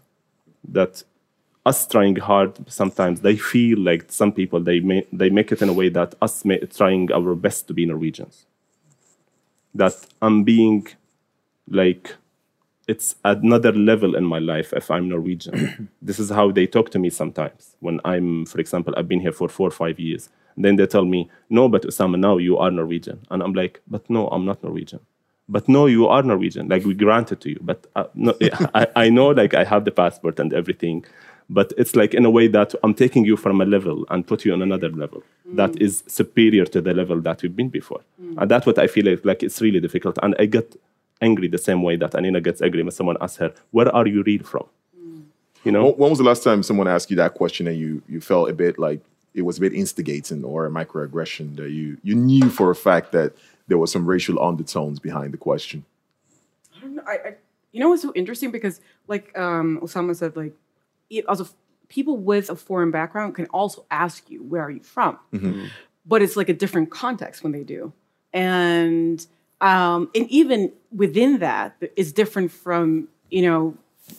that 0.69 1.05
us 1.65 1.87
trying 1.87 2.17
hard 2.17 2.53
sometimes 2.71 3.21
they 3.21 3.37
feel 3.37 3.79
like 3.79 4.11
some 4.11 4.33
people 4.33 4.61
they 4.61 4.81
may, 4.81 5.05
they 5.13 5.29
make 5.29 5.51
it 5.53 5.61
in 5.61 5.69
a 5.69 5.73
way 5.73 5.89
that 5.89 6.15
us 6.23 6.45
may, 6.45 6.59
trying 6.59 7.13
our 7.13 7.35
best 7.35 7.67
to 7.67 7.75
be 7.75 7.85
Norwegians. 7.85 8.47
That 9.75 10.07
I'm 10.23 10.43
being 10.45 10.87
like 11.69 12.15
it's 12.87 13.17
another 13.25 13.73
level 13.73 14.15
in 14.15 14.25
my 14.25 14.39
life 14.39 14.73
if 14.73 14.91
I'm 14.91 15.09
Norwegian. 15.09 15.89
this 16.03 16.19
is 16.19 16.31
how 16.31 16.51
they 16.51 16.67
talk 16.67 16.91
to 16.91 16.99
me 16.99 17.11
sometimes. 17.11 17.77
When 17.81 18.01
I'm, 18.05 18.47
for 18.47 18.61
example, 18.61 18.95
I've 18.97 19.09
been 19.09 19.21
here 19.21 19.33
for 19.33 19.49
four 19.49 19.69
or 19.69 19.73
five 19.73 19.99
years. 19.99 20.29
Then 20.57 20.77
they 20.77 20.87
tell 20.87 21.05
me, 21.05 21.31
no, 21.51 21.69
but 21.69 21.83
Osama, 21.83 22.19
now 22.19 22.39
you 22.39 22.57
are 22.57 22.71
Norwegian. 22.71 23.21
And 23.31 23.43
I'm 23.43 23.53
like, 23.53 23.83
but 23.87 24.09
no, 24.09 24.29
I'm 24.29 24.47
not 24.47 24.63
Norwegian. 24.63 25.01
But 25.49 25.69
no, 25.69 25.87
you 25.87 26.07
are 26.07 26.23
Norwegian. 26.23 26.69
Like 26.69 26.85
we 26.85 26.95
grant 26.95 27.31
it 27.33 27.41
to 27.43 27.51
you. 27.51 27.59
But 27.61 27.87
uh, 27.95 28.05
no, 28.15 28.35
I, 28.75 28.87
I 28.97 29.09
know, 29.11 29.29
like 29.29 29.55
I 29.55 29.65
have 29.65 29.85
the 29.85 29.91
passport 29.91 30.39
and 30.41 30.53
everything. 30.55 31.05
But 31.51 31.73
it's 31.77 31.95
like 31.95 32.15
in 32.15 32.25
a 32.25 32.31
way 32.31 32.49
that 32.49 32.75
I'm 32.83 32.95
taking 32.95 33.25
you 33.25 33.37
from 33.37 33.61
a 33.61 33.65
level 33.65 34.05
and 34.11 34.27
put 34.27 34.45
you 34.45 34.53
on 34.53 34.63
another 34.63 34.89
level 34.89 35.23
that 35.55 35.81
is 35.81 36.03
superior 36.09 36.65
to 36.67 36.81
the 36.81 36.93
level 36.93 37.21
that 37.21 37.43
we've 37.43 37.55
been 37.55 37.69
before. 37.69 38.01
And 38.39 38.51
that's 38.51 38.67
what 38.67 38.79
I 38.81 38.89
feel 38.89 39.07
like, 39.07 39.25
like 39.25 39.43
it's 39.45 39.61
really 39.61 39.79
difficult. 39.79 40.19
And 40.25 40.35
I 40.41 40.47
get 40.47 40.75
angry 41.21 41.49
the 41.49 41.59
same 41.59 41.83
way 41.83 41.97
that 41.97 42.15
Anina 42.15 42.41
gets 42.41 42.63
angry 42.63 42.83
when 42.83 42.91
someone 42.93 43.17
asks 43.21 43.39
her, 43.39 43.53
"Where 43.71 43.95
are 43.95 44.07
you 44.07 44.23
real 44.23 44.43
from?" 44.43 44.67
You 45.65 45.73
know, 45.73 45.87
When 45.87 45.99
when 45.99 46.11
was 46.11 46.19
the 46.19 46.25
last 46.25 46.45
time 46.45 46.63
someone 46.63 46.87
asked 46.87 47.11
you 47.11 47.17
that 47.17 47.35
question 47.35 47.67
and 47.67 47.77
you 47.79 48.03
you 48.09 48.21
felt 48.21 48.49
a 48.49 48.53
bit 48.53 48.79
like 48.79 49.01
it 49.35 49.43
was 49.43 49.59
a 49.59 49.61
bit 49.61 49.75
instigating 49.75 50.45
or 50.45 50.67
a 50.67 50.71
microaggression 50.71 51.57
that 51.57 51.71
you 51.71 51.99
you 52.03 52.15
knew 52.15 52.49
for 52.49 52.71
a 52.71 52.75
fact 52.75 53.13
that 53.13 53.35
there 53.69 53.79
was 53.79 53.91
some 53.91 54.07
racial 54.07 54.41
undertones 54.41 55.01
behind 55.01 55.33
the 55.33 55.39
question? 55.39 55.85
I 56.77 56.81
don't 56.81 56.95
know. 56.95 57.03
I, 57.07 57.13
I, 57.13 57.35
you 57.73 57.81
know 57.81 57.91
what's 57.91 58.03
so 58.03 58.13
interesting 58.15 58.51
because, 58.51 58.81
like 59.09 59.37
um, 59.37 59.81
Osama 59.83 60.15
said, 60.15 60.37
like 60.37 60.55
it, 61.11 61.27
also 61.27 61.49
people 61.89 62.17
with 62.17 62.49
a 62.49 62.57
foreign 62.57 62.91
background 62.91 63.35
can 63.35 63.47
also 63.47 63.85
ask 63.91 64.31
you, 64.31 64.43
"Where 64.43 64.63
are 64.63 64.71
you 64.71 64.83
from?" 64.83 65.19
But 66.07 66.23
it's 66.23 66.37
like 66.37 66.49
a 66.49 66.55
different 66.55 66.91
context 66.91 67.43
when 67.43 67.53
they 67.53 67.65
do, 67.65 67.93
and 68.33 69.27
um, 69.61 70.11
and 70.15 70.29
even 70.31 70.73
within 70.95 71.39
that, 71.39 71.77
it's 71.97 72.13
different 72.13 72.51
from 72.53 73.09
you 73.31 73.43
know 73.43 73.77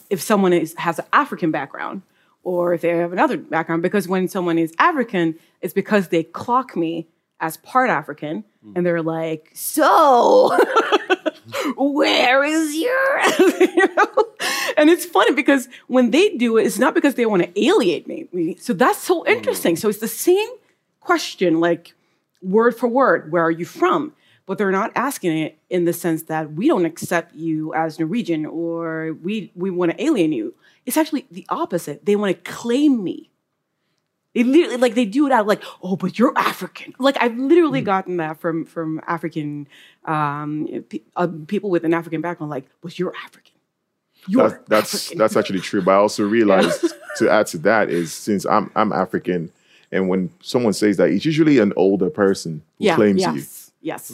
if 0.10 0.21
someone 0.21 0.54
is 0.54 0.73
has 0.78 1.00
an 1.00 1.06
African 1.13 1.52
background 1.52 2.02
or 2.43 2.73
if 2.73 2.82
they 2.82 2.89
have 2.89 3.12
another 3.12 3.38
background. 3.38 3.82
Because 3.82 4.08
when 4.08 4.28
someone 4.28 4.58
is 4.58 4.73
African, 4.80 5.36
it's 5.62 5.73
because 5.73 6.10
they 6.10 6.23
clock 6.23 6.76
me 6.76 7.08
as 7.39 7.58
part 7.58 7.89
African, 7.89 8.43
and 8.76 8.86
they're 8.86 9.04
like, 9.04 9.52
"So, 9.54 10.58
where 11.78 12.43
is 12.43 12.76
your?" 12.76 13.19
you 13.60 13.95
know? 13.95 14.26
And 14.78 14.89
it's 14.89 15.06
funny 15.06 15.34
because 15.34 15.67
when 15.88 16.12
they 16.12 16.30
do 16.30 16.58
it, 16.58 16.65
it's 16.65 16.80
not 16.80 16.93
because 16.93 17.15
they 17.15 17.26
want 17.26 17.43
to 17.43 17.63
alienate 17.65 18.34
me. 18.34 18.56
So 18.60 18.73
that's 18.73 19.00
so 19.00 19.26
interesting. 19.28 19.76
So 19.76 19.89
it's 19.89 20.00
the 20.00 20.08
same 20.08 20.50
question, 21.00 21.60
like 21.60 21.93
word 22.41 22.76
for 22.76 22.88
word, 22.88 23.32
where 23.32 23.43
are 23.43 23.52
you 23.52 23.65
from? 23.65 24.13
But 24.47 24.57
they're 24.57 24.71
not 24.71 24.91
asking 24.95 25.38
it 25.38 25.60
in 25.69 25.86
the 25.86 25.93
sense 25.93 26.23
that 26.23 26.53
we 26.53 26.67
don't 26.67 26.86
accept 26.86 27.36
you 27.36 27.73
as 27.75 27.99
Norwegian 27.99 28.45
or 28.45 29.15
we 29.21 29.51
we 29.53 29.69
want 29.69 29.91
to 29.91 30.03
alien 30.03 30.31
you. 30.31 30.55
It's 30.86 30.97
actually 30.97 31.27
the 31.29 31.45
opposite. 31.49 32.05
They 32.05 32.15
want 32.15 32.43
to 32.43 32.51
claim 32.51 33.03
me. 33.03 33.29
They 34.33 34.43
literally 34.43 34.77
like 34.77 34.93
they 34.93 35.05
do 35.05 35.25
it 35.25 35.31
out 35.31 35.47
like, 35.47 35.63
oh, 35.81 35.95
but 35.95 36.17
you're 36.19 36.31
African. 36.38 36.93
Like 36.99 37.17
I've 37.19 37.36
literally 37.38 37.81
gotten 37.81 38.17
that 38.17 38.39
from 38.39 38.65
from 38.65 39.01
African 39.07 39.67
um, 40.05 40.86
pe- 40.89 41.01
uh, 41.15 41.27
people 41.47 41.69
with 41.69 41.83
an 41.83 41.93
African 41.93 42.21
background. 42.21 42.49
Like, 42.51 42.65
but 42.81 42.97
you're 42.97 43.15
African. 43.25 43.53
You're 44.27 44.49
That, 44.49 44.65
that's 44.67 44.93
African. 44.93 45.17
that's 45.17 45.36
actually 45.36 45.60
true. 45.62 45.81
But 45.81 45.91
I 45.91 45.95
also 45.95 46.23
realized 46.27 46.86
to 47.17 47.29
add 47.29 47.47
to 47.47 47.57
that 47.60 47.89
is 47.89 48.13
since 48.13 48.45
I'm 48.45 48.71
I'm 48.75 48.93
African, 48.93 49.51
and 49.91 50.07
when 50.07 50.29
someone 50.41 50.73
says 50.73 50.97
that, 50.97 51.10
it's 51.10 51.25
usually 51.25 51.57
an 51.57 51.73
older 51.75 52.10
person 52.10 52.62
who 52.77 52.86
yeah. 52.86 52.95
claims 52.95 53.21
yes. 53.21 53.36
you. 53.36 53.66
Yes. 53.81 54.11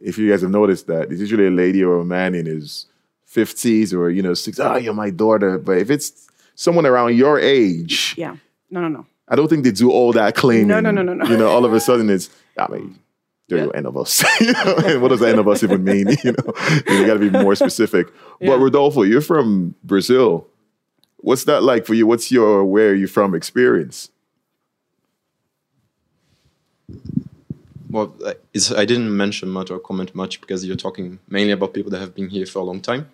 If 0.00 0.16
you 0.18 0.30
guys 0.30 0.42
have 0.42 0.50
noticed 0.50 0.86
that, 0.86 1.10
it's 1.10 1.20
usually 1.20 1.46
a 1.46 1.50
lady 1.50 1.82
or 1.84 2.00
a 2.00 2.04
man 2.04 2.34
in 2.34 2.46
his 2.46 2.86
fifties 3.26 3.92
or 3.92 4.10
you 4.10 4.22
know 4.22 4.34
six. 4.34 4.58
Ah, 4.58 4.76
you're 4.76 4.94
my 4.94 5.10
daughter. 5.10 5.58
But 5.58 5.78
if 5.78 5.90
it's 5.90 6.28
someone 6.54 6.86
around 6.86 7.16
your 7.16 7.38
age, 7.38 8.14
Yeah. 8.16 8.36
No. 8.70 8.80
No. 8.80 8.88
No. 8.88 9.06
I 9.28 9.36
don't 9.36 9.48
think 9.48 9.62
they 9.64 9.70
do 9.70 9.90
all 9.92 10.12
that 10.12 10.34
claiming. 10.34 10.66
No, 10.66 10.80
no, 10.80 10.90
no, 10.90 11.02
no, 11.02 11.14
no. 11.14 11.24
You 11.26 11.36
know, 11.36 11.48
all 11.48 11.64
of 11.64 11.72
a 11.72 11.78
sudden 11.78 12.10
it's, 12.10 12.30
I 12.58 12.66
mean, 12.66 12.98
there 13.48 13.58
you 13.64 13.70
end 13.70 13.86
of 13.86 13.96
us. 13.96 14.24
you 14.40 14.52
know, 14.52 14.74
and 14.84 15.00
what 15.00 15.08
does 15.08 15.20
the 15.20 15.28
end 15.28 15.38
of 15.38 15.46
us 15.46 15.62
even 15.62 15.84
mean? 15.84 16.08
You 16.24 16.32
know, 16.32 16.52
you 16.88 17.06
got 17.06 17.14
to 17.14 17.18
be 17.20 17.30
more 17.30 17.54
specific. 17.54 18.08
But 18.40 18.58
Rodolfo, 18.58 19.02
you're 19.02 19.20
from 19.20 19.76
Brazil. 19.84 20.48
What's 21.18 21.44
that 21.44 21.62
like 21.62 21.86
for 21.86 21.94
you? 21.94 22.06
What's 22.08 22.32
your 22.32 22.64
where 22.64 22.90
are 22.90 22.94
you 22.94 23.06
from 23.06 23.34
experience? 23.34 24.10
Well, 27.90 28.14
uh, 28.24 28.34
I 28.76 28.84
didn't 28.84 29.16
mention 29.16 29.48
much 29.48 29.70
or 29.70 29.78
comment 29.78 30.14
much 30.14 30.40
because 30.40 30.64
you're 30.64 30.76
talking 30.76 31.18
mainly 31.28 31.52
about 31.52 31.74
people 31.74 31.90
that 31.90 31.98
have 32.00 32.14
been 32.14 32.28
here 32.28 32.46
for 32.46 32.60
a 32.60 32.62
long 32.62 32.80
time. 32.80 33.08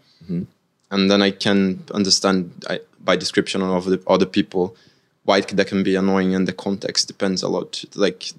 And 0.90 1.10
then 1.10 1.22
I 1.22 1.30
can 1.30 1.82
understand 1.92 2.64
I, 2.68 2.80
by 3.02 3.16
description 3.16 3.62
of 3.62 3.86
the 3.86 4.02
other 4.06 4.26
people 4.26 4.76
why 5.24 5.38
it, 5.38 5.48
that 5.48 5.66
can 5.66 5.82
be 5.82 5.96
annoying 5.96 6.34
and 6.34 6.46
the 6.46 6.52
context 6.52 7.08
depends 7.08 7.42
a 7.42 7.48
lot. 7.48 7.84
Like 7.94 8.30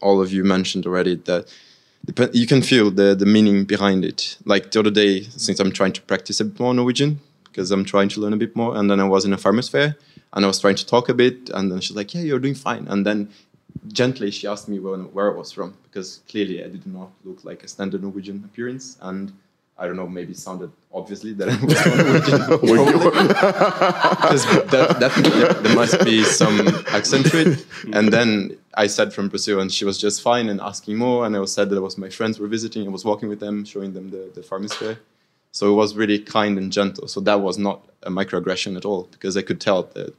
all 0.00 0.20
of 0.20 0.32
you 0.32 0.42
mentioned 0.42 0.86
already, 0.86 1.16
that 1.16 1.48
you 2.32 2.46
can 2.46 2.62
feel 2.62 2.90
the, 2.90 3.14
the 3.14 3.26
meaning 3.26 3.64
behind 3.64 4.04
it. 4.04 4.36
Like 4.44 4.72
the 4.72 4.80
other 4.80 4.90
day, 4.90 5.22
since 5.22 5.60
I'm 5.60 5.72
trying 5.72 5.92
to 5.92 6.02
practice 6.02 6.40
a 6.40 6.44
bit 6.44 6.58
more 6.58 6.74
Norwegian, 6.74 7.20
because 7.44 7.70
I'm 7.70 7.84
trying 7.84 8.08
to 8.10 8.20
learn 8.20 8.32
a 8.32 8.36
bit 8.36 8.56
more, 8.56 8.76
and 8.76 8.90
then 8.90 8.98
I 8.98 9.04
was 9.04 9.24
in 9.24 9.32
a 9.32 9.38
farmer's 9.38 9.68
fair 9.68 9.96
and 10.32 10.44
I 10.44 10.48
was 10.48 10.58
trying 10.58 10.74
to 10.74 10.86
talk 10.86 11.08
a 11.08 11.14
bit, 11.14 11.48
and 11.50 11.70
then 11.70 11.80
she's 11.80 11.96
like, 11.96 12.12
Yeah, 12.12 12.22
you're 12.22 12.40
doing 12.40 12.56
fine. 12.56 12.88
And 12.88 13.06
then 13.06 13.28
gently 13.88 14.30
she 14.30 14.46
asked 14.46 14.68
me 14.68 14.78
where, 14.78 14.96
where 14.98 15.32
I 15.32 15.36
was 15.36 15.52
from 15.52 15.76
because 15.84 16.20
clearly 16.28 16.64
I 16.64 16.68
did 16.68 16.86
not 16.86 17.10
look 17.24 17.44
like 17.44 17.62
a 17.64 17.68
standard 17.68 18.02
Norwegian 18.02 18.42
appearance 18.44 18.96
and 19.02 19.32
I 19.76 19.86
don't 19.86 19.96
know 19.96 20.06
maybe 20.06 20.32
it 20.32 20.38
sounded 20.38 20.70
obviously 20.92 21.32
that 21.34 21.48
I 21.48 21.64
was 21.64 21.80
from 21.80 21.98
Norwegian. 21.98 23.28
Because 24.24 24.44
that, 24.70 25.00
that, 25.00 25.62
there- 25.64 25.74
must 25.74 26.04
be 26.04 26.22
some 26.24 26.60
accent 26.88 27.26
to 27.26 27.38
it. 27.50 27.66
And 27.92 28.12
then 28.12 28.56
I 28.74 28.86
said 28.86 29.12
from 29.12 29.28
Brazil 29.28 29.60
and 29.60 29.72
she 29.72 29.84
was 29.84 29.98
just 29.98 30.22
fine 30.22 30.48
and 30.48 30.60
asking 30.60 30.96
more 30.96 31.26
and 31.26 31.36
I 31.36 31.40
was 31.40 31.52
said 31.52 31.68
that 31.70 31.76
it 31.76 31.80
was 31.80 31.98
my 31.98 32.08
friends 32.08 32.38
were 32.38 32.48
visiting 32.48 32.86
I 32.86 32.90
was 32.90 33.04
walking 33.04 33.28
with 33.28 33.40
them 33.40 33.64
showing 33.64 33.92
them 33.92 34.10
the, 34.10 34.30
the 34.34 34.42
fair 34.42 34.98
so 35.52 35.72
it 35.72 35.76
was 35.76 35.94
really 35.94 36.18
kind 36.18 36.58
and 36.58 36.72
gentle. 36.72 37.06
So 37.06 37.20
that 37.20 37.40
was 37.40 37.58
not 37.58 37.88
a 38.02 38.10
microaggression 38.10 38.76
at 38.76 38.84
all 38.84 39.04
because 39.12 39.36
I 39.36 39.42
could 39.42 39.60
tell 39.60 39.84
that 39.94 40.14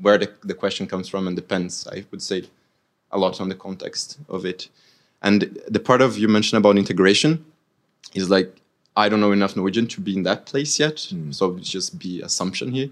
where 0.00 0.18
the, 0.18 0.30
the 0.44 0.54
question 0.54 0.86
comes 0.86 1.08
from 1.08 1.26
and 1.26 1.36
depends 1.36 1.86
i 1.88 2.04
would 2.10 2.22
say 2.22 2.44
a 3.12 3.18
lot 3.18 3.40
on 3.40 3.48
the 3.48 3.54
context 3.54 4.18
of 4.28 4.44
it 4.44 4.68
and 5.22 5.58
the 5.68 5.80
part 5.80 6.00
of 6.00 6.18
you 6.18 6.28
mentioned 6.28 6.58
about 6.58 6.76
integration 6.76 7.44
is 8.14 8.30
like 8.30 8.54
i 8.96 9.08
don't 9.08 9.20
know 9.20 9.32
enough 9.32 9.56
norwegian 9.56 9.86
to 9.86 10.00
be 10.00 10.14
in 10.16 10.22
that 10.22 10.46
place 10.46 10.78
yet 10.78 10.96
mm. 10.96 11.34
so 11.34 11.56
it's 11.56 11.70
just 11.70 11.98
be 11.98 12.20
assumption 12.22 12.72
here 12.72 12.90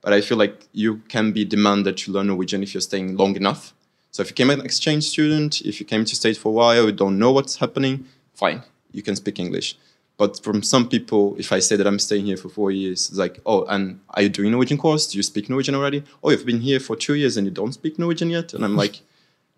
but 0.00 0.12
i 0.12 0.20
feel 0.20 0.38
like 0.38 0.66
you 0.72 0.98
can 1.08 1.32
be 1.32 1.44
demanded 1.44 1.96
to 1.96 2.12
learn 2.12 2.26
norwegian 2.26 2.62
if 2.62 2.74
you're 2.74 2.80
staying 2.80 3.16
long 3.16 3.36
enough 3.36 3.74
so 4.10 4.22
if 4.22 4.28
you 4.28 4.34
came 4.34 4.50
an 4.50 4.60
exchange 4.60 5.04
student 5.04 5.60
if 5.62 5.80
you 5.80 5.86
came 5.86 6.04
to 6.04 6.14
state 6.14 6.36
for 6.36 6.48
a 6.48 6.52
while 6.52 6.86
you 6.86 6.92
don't 6.92 7.18
know 7.18 7.32
what's 7.32 7.56
happening 7.56 8.04
fine 8.34 8.62
you 8.92 9.02
can 9.02 9.16
speak 9.16 9.38
english 9.38 9.76
but 10.22 10.40
from 10.44 10.62
some 10.62 10.88
people, 10.88 11.34
if 11.36 11.52
I 11.52 11.58
say 11.58 11.74
that 11.74 11.84
I'm 11.84 11.98
staying 11.98 12.26
here 12.26 12.36
for 12.36 12.48
four 12.48 12.70
years, 12.70 13.08
it's 13.08 13.18
like, 13.18 13.40
oh, 13.44 13.64
and 13.64 13.98
are 14.10 14.22
you 14.22 14.28
doing 14.28 14.52
Norwegian 14.52 14.78
course? 14.78 15.10
Do 15.10 15.16
you 15.16 15.22
speak 15.24 15.48
Norwegian 15.48 15.74
already? 15.74 16.04
Oh, 16.22 16.30
you've 16.30 16.46
been 16.46 16.60
here 16.60 16.78
for 16.78 16.94
two 16.94 17.14
years 17.14 17.36
and 17.36 17.44
you 17.44 17.50
don't 17.50 17.72
speak 17.72 17.98
Norwegian 17.98 18.30
yet? 18.30 18.54
And 18.54 18.64
I'm 18.64 18.76
like, 18.76 19.00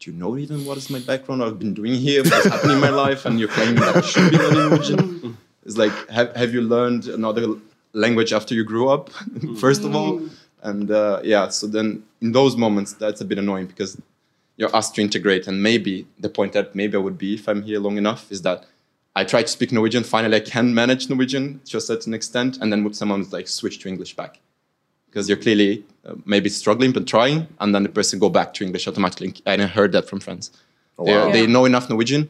do 0.04 0.10
you 0.10 0.16
know 0.18 0.36
even 0.36 0.66
what 0.66 0.76
is 0.76 0.90
my 0.90 0.98
background? 0.98 1.42
I've 1.42 1.58
been 1.58 1.72
doing 1.72 1.94
here, 1.94 2.22
what's 2.22 2.44
happening 2.46 2.76
in 2.76 2.80
my 2.80 2.90
life, 2.90 3.24
and 3.24 3.40
you're 3.40 3.48
claiming 3.48 3.76
that 3.76 3.96
I 3.96 4.00
should 4.02 4.30
be 4.30 4.36
learning 4.36 4.68
Norwegian. 4.68 5.38
It's 5.64 5.78
like, 5.78 5.92
have, 6.10 6.36
have 6.36 6.52
you 6.52 6.60
learned 6.60 7.06
another 7.06 7.54
language 7.94 8.34
after 8.34 8.54
you 8.54 8.64
grew 8.64 8.90
up, 8.90 9.08
first 9.58 9.82
of 9.82 9.96
all? 9.96 10.20
And 10.62 10.90
uh, 10.90 11.22
yeah, 11.24 11.48
so 11.48 11.66
then 11.66 12.02
in 12.20 12.32
those 12.32 12.54
moments, 12.54 12.92
that's 12.92 13.22
a 13.22 13.24
bit 13.24 13.38
annoying 13.38 13.66
because 13.66 13.98
you're 14.58 14.74
asked 14.76 14.94
to 14.96 15.00
integrate, 15.00 15.46
and 15.46 15.62
maybe 15.62 16.06
the 16.18 16.28
point 16.28 16.52
that 16.52 16.74
maybe 16.74 16.98
I 16.98 17.00
would 17.00 17.16
be 17.16 17.36
if 17.36 17.48
I'm 17.48 17.62
here 17.62 17.80
long 17.80 17.96
enough 17.96 18.30
is 18.30 18.42
that 18.42 18.66
I 19.16 19.24
try 19.24 19.40
to 19.40 19.48
speak 19.48 19.72
Norwegian. 19.72 20.04
Finally, 20.04 20.36
I 20.36 20.40
can 20.40 20.74
manage 20.74 21.08
Norwegian 21.08 21.62
to 21.64 21.78
a 21.78 21.80
certain 21.80 22.12
extent, 22.12 22.58
and 22.60 22.70
then 22.70 22.84
would 22.84 22.94
someone 22.94 23.24
like 23.30 23.48
switch 23.48 23.78
to 23.78 23.88
English 23.88 24.16
back 24.16 24.38
because 25.06 25.30
you're 25.30 25.38
clearly 25.38 25.86
uh, 26.06 26.14
maybe 26.24 26.48
struggling 26.48 26.92
but 26.92 27.06
trying, 27.06 27.46
and 27.60 27.74
then 27.74 27.82
the 27.82 27.88
person 27.88 28.18
go 28.18 28.28
back 28.30 28.54
to 28.54 28.64
English 28.64 28.86
automatically. 28.88 29.34
And 29.46 29.62
I 29.62 29.66
heard 29.66 29.92
that 29.92 30.08
from 30.08 30.20
friends. 30.20 30.50
They- 31.04 31.12
wow. 31.16 31.32
They 31.32 31.46
know 31.46 31.64
enough 31.64 31.88
Norwegian, 31.88 32.28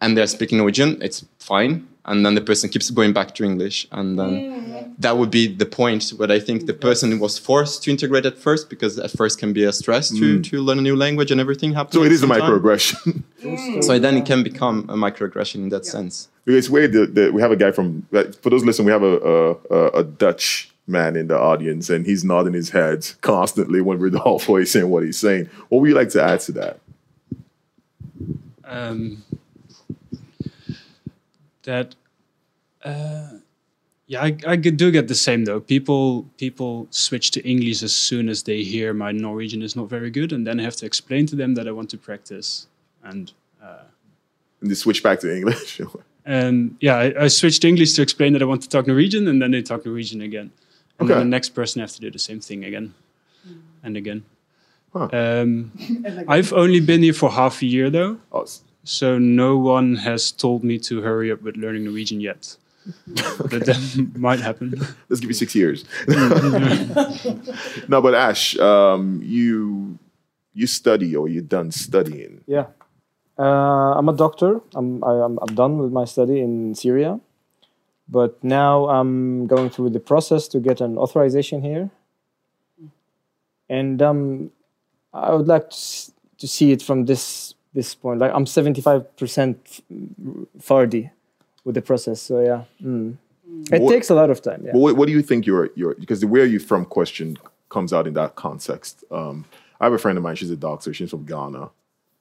and 0.00 0.16
they're 0.16 0.26
speaking 0.26 0.58
Norwegian. 0.58 1.00
It's 1.02 1.24
fine, 1.38 1.86
and 2.04 2.24
then 2.24 2.34
the 2.34 2.40
person 2.40 2.68
keeps 2.70 2.90
going 2.90 3.12
back 3.12 3.34
to 3.36 3.44
English, 3.44 3.86
and 3.92 4.18
then 4.18 4.32
that 4.98 5.16
would 5.18 5.30
be 5.30 5.46
the 5.48 5.66
point 5.66 6.10
where 6.16 6.30
I 6.30 6.38
think 6.40 6.66
the 6.66 6.74
person 6.74 7.18
was 7.18 7.38
forced 7.38 7.82
to 7.84 7.90
integrate 7.90 8.26
at 8.26 8.36
first 8.38 8.68
because 8.70 8.98
at 8.98 9.10
first 9.10 9.38
can 9.38 9.52
be 9.52 9.64
a 9.64 9.72
stress 9.72 10.10
to 10.10 10.40
to 10.50 10.56
learn 10.62 10.78
a 10.78 10.82
new 10.82 10.96
language 10.96 11.30
and 11.32 11.40
everything 11.40 11.72
happens. 11.74 11.94
So 11.94 12.02
it 12.04 12.12
is 12.12 12.22
a 12.22 12.26
at 12.26 12.28
the 12.28 12.40
microaggression. 12.40 13.22
So 13.82 13.98
then 13.98 14.16
it 14.16 14.24
can 14.24 14.42
become 14.42 14.86
a 14.88 14.94
microaggression 14.96 15.56
in 15.56 15.68
that 15.70 15.84
sense. 15.84 16.28
Because 16.46 16.70
weird 16.70 16.92
that, 16.92 17.14
that 17.14 17.32
we 17.34 17.40
have 17.42 17.50
a 17.52 17.56
guy 17.56 17.70
from 17.72 18.06
for 18.42 18.50
those 18.50 18.64
listening, 18.64 18.86
we 18.86 18.92
have 18.92 19.02
a, 19.02 19.14
a 19.34 19.36
a 19.76 19.88
a 20.00 20.04
Dutch 20.04 20.70
man 20.86 21.16
in 21.16 21.28
the 21.28 21.38
audience, 21.38 21.88
and 21.90 22.04
he's 22.06 22.24
nodding 22.24 22.52
his 22.54 22.70
head 22.70 23.10
constantly 23.20 23.80
when 23.80 23.98
Rodolfo 23.98 24.56
is 24.56 24.70
saying 24.70 24.90
what 24.90 25.02
he's 25.04 25.18
saying. 25.18 25.48
What 25.68 25.80
would 25.80 25.88
you 25.88 25.94
like 25.94 26.10
to 26.10 26.22
add 26.22 26.40
to 26.40 26.52
that? 26.52 26.80
um, 28.66 29.22
that 31.64 31.94
uh, 32.82 33.28
yeah 34.06 34.22
I, 34.22 34.36
I 34.46 34.56
do 34.56 34.90
get 34.90 35.08
the 35.08 35.14
same 35.14 35.44
though 35.44 35.60
people 35.60 36.24
people 36.36 36.86
switch 36.90 37.30
to 37.32 37.48
english 37.48 37.82
as 37.82 37.94
soon 37.94 38.28
as 38.28 38.42
they 38.42 38.62
hear 38.62 38.92
my 38.92 39.12
norwegian 39.12 39.62
is 39.62 39.74
not 39.76 39.88
very 39.88 40.10
good 40.10 40.32
and 40.32 40.46
then 40.46 40.60
i 40.60 40.62
have 40.62 40.76
to 40.76 40.86
explain 40.86 41.26
to 41.26 41.36
them 41.36 41.54
that 41.54 41.66
i 41.66 41.70
want 41.70 41.88
to 41.90 41.98
practice 41.98 42.66
and 43.02 43.32
And 44.60 44.70
they 44.70 44.74
switch 44.74 45.02
back 45.02 45.20
to 45.20 45.34
English. 45.34 45.80
and 46.24 46.76
yeah 46.80 46.96
I, 46.96 47.24
I 47.24 47.28
switched 47.28 47.62
to 47.62 47.68
english 47.68 47.92
to 47.94 48.02
explain 48.02 48.32
that 48.34 48.42
i 48.42 48.44
want 48.46 48.62
to 48.62 48.68
talk 48.68 48.86
norwegian 48.86 49.26
and 49.28 49.40
then 49.40 49.50
they 49.52 49.62
talk 49.62 49.84
norwegian 49.86 50.20
again 50.20 50.50
and 50.98 51.06
Okay. 51.10 51.14
then 51.18 51.26
the 51.26 51.30
next 51.36 51.50
person 51.50 51.80
have 51.80 51.92
to 51.92 52.00
do 52.00 52.10
the 52.10 52.18
same 52.18 52.40
thing 52.40 52.64
again 52.64 52.94
and 53.82 53.96
again 53.96 54.22
Huh. 54.92 55.08
um, 55.12 55.72
i've 56.28 56.52
only 56.52 56.78
been 56.80 57.02
here 57.02 57.12
for 57.12 57.30
half 57.30 57.62
a 57.62 57.66
year 57.66 57.90
though 57.90 58.18
Oh, 58.32 58.46
so 58.84 59.18
no 59.18 59.56
one 59.58 59.96
has 59.96 60.30
told 60.30 60.62
me 60.62 60.78
to 60.78 61.00
hurry 61.02 61.32
up 61.32 61.42
with 61.42 61.56
learning 61.56 61.84
Norwegian 61.84 62.20
yet. 62.20 62.56
But 63.50 63.64
that 63.68 63.80
might 64.28 64.40
happen. 64.40 64.74
let's 65.08 65.20
give 65.20 65.30
you 65.30 65.34
six 65.34 65.54
years. 65.54 65.86
no, 67.88 68.00
but 68.02 68.14
Ash, 68.14 68.58
um, 68.58 69.20
you 69.24 69.98
you 70.52 70.66
study 70.66 71.16
or 71.16 71.28
you're 71.28 71.42
done 71.42 71.70
studying. 71.72 72.42
Yeah. 72.46 72.66
Uh, 73.38 73.96
I'm 73.98 74.08
a 74.08 74.12
doctor. 74.12 74.60
I'm, 74.74 75.02
I, 75.02 75.12
I'm, 75.24 75.38
I'm 75.42 75.54
done 75.54 75.78
with 75.78 75.90
my 75.92 76.04
study 76.04 76.40
in 76.40 76.74
Syria. 76.74 77.18
But 78.08 78.42
now 78.44 78.88
I'm 78.88 79.46
going 79.46 79.70
through 79.70 79.90
the 79.90 80.00
process 80.00 80.46
to 80.48 80.60
get 80.60 80.80
an 80.80 80.98
authorization 80.98 81.62
here. 81.62 81.90
And 83.68 84.02
um, 84.02 84.50
I 85.12 85.32
would 85.34 85.46
like 85.48 85.70
to, 85.70 85.74
s- 85.76 86.12
to 86.38 86.46
see 86.46 86.72
it 86.72 86.82
from 86.82 87.06
this 87.06 87.54
this 87.72 87.94
point. 87.94 88.20
Like 88.20 88.30
I'm 88.32 88.44
75% 88.44 89.56
ferdig 90.60 91.10
with 91.64 91.74
the 91.74 91.82
process. 91.82 92.20
So 92.20 92.40
yeah. 92.40 92.64
Mm. 92.82 93.16
It 93.72 93.80
What- 93.82 93.90
takes 93.92 94.10
a 94.10 94.14
lot 94.14 94.30
of 94.30 94.42
time. 94.42 94.62
Yeah. 94.66 94.72
What, 94.72 94.96
what 94.96 95.06
do 95.06 95.12
you 95.12 95.22
think 95.22 95.46
your 95.46 95.70
your 95.74 95.94
because 95.94 96.20
the 96.20 96.26
where 96.26 96.42
are 96.42 96.46
you 96.46 96.58
from 96.58 96.84
question 96.84 97.38
comes 97.70 97.92
out 97.92 98.06
in 98.06 98.14
that 98.14 98.34
context. 98.36 99.02
Um, 99.10 99.44
I 99.80 99.84
have 99.86 99.92
a 99.94 99.98
friend 99.98 100.16
of 100.18 100.22
mine. 100.24 100.36
She's 100.36 100.50
a 100.50 100.56
doctor. 100.56 100.92
She's 100.94 101.10
from 101.10 101.24
Ghana, 101.24 101.70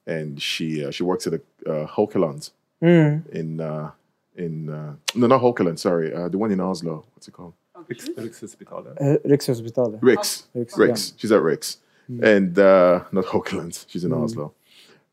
and 0.08 0.42
she 0.42 0.84
uh, 0.86 0.92
she 0.92 1.04
works 1.04 1.28
at 1.28 1.34
a 1.34 1.42
uh, 1.70 1.88
Haukeland 1.88 2.52
in 2.82 3.60
uh, 3.62 3.92
in 4.36 4.70
uh, 4.70 4.96
no 5.16 5.28
not 5.28 5.42
Haukeland. 5.42 5.80
Sorry, 5.80 6.14
uh, 6.14 6.30
the 6.30 6.38
one 6.38 6.52
in 6.52 6.60
Oslo. 6.60 7.06
What's 7.14 7.28
it 7.28 7.32
called? 7.32 7.54
Riks- 7.88 8.10
Rikshospitalet. 8.10 8.96
Uh, 9.02 9.36
Hospital. 9.36 10.00
Rix. 10.02 10.48
Rix, 10.54 10.78
Rix. 10.78 11.14
She's 11.18 11.32
at 11.32 11.42
Rix. 11.42 11.78
And 12.22 12.58
uh, 12.60 13.04
not 13.12 13.26
Haukeland. 13.26 13.86
She's 13.88 14.04
in 14.04 14.14
Oslo. 14.14 14.54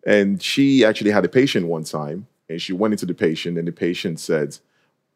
And 0.07 0.43
she 0.43 0.85
actually 0.85 1.11
had 1.11 1.25
a 1.25 1.29
patient 1.29 1.67
one 1.67 1.85
time 1.85 2.27
and 2.49 2.61
she 2.61 2.73
went 2.73 2.93
into 2.95 3.07
the 3.07 3.15
patient 3.15 3.59
and 3.59 3.67
the 3.67 3.73
patient 3.73 4.19
said, 4.21 4.59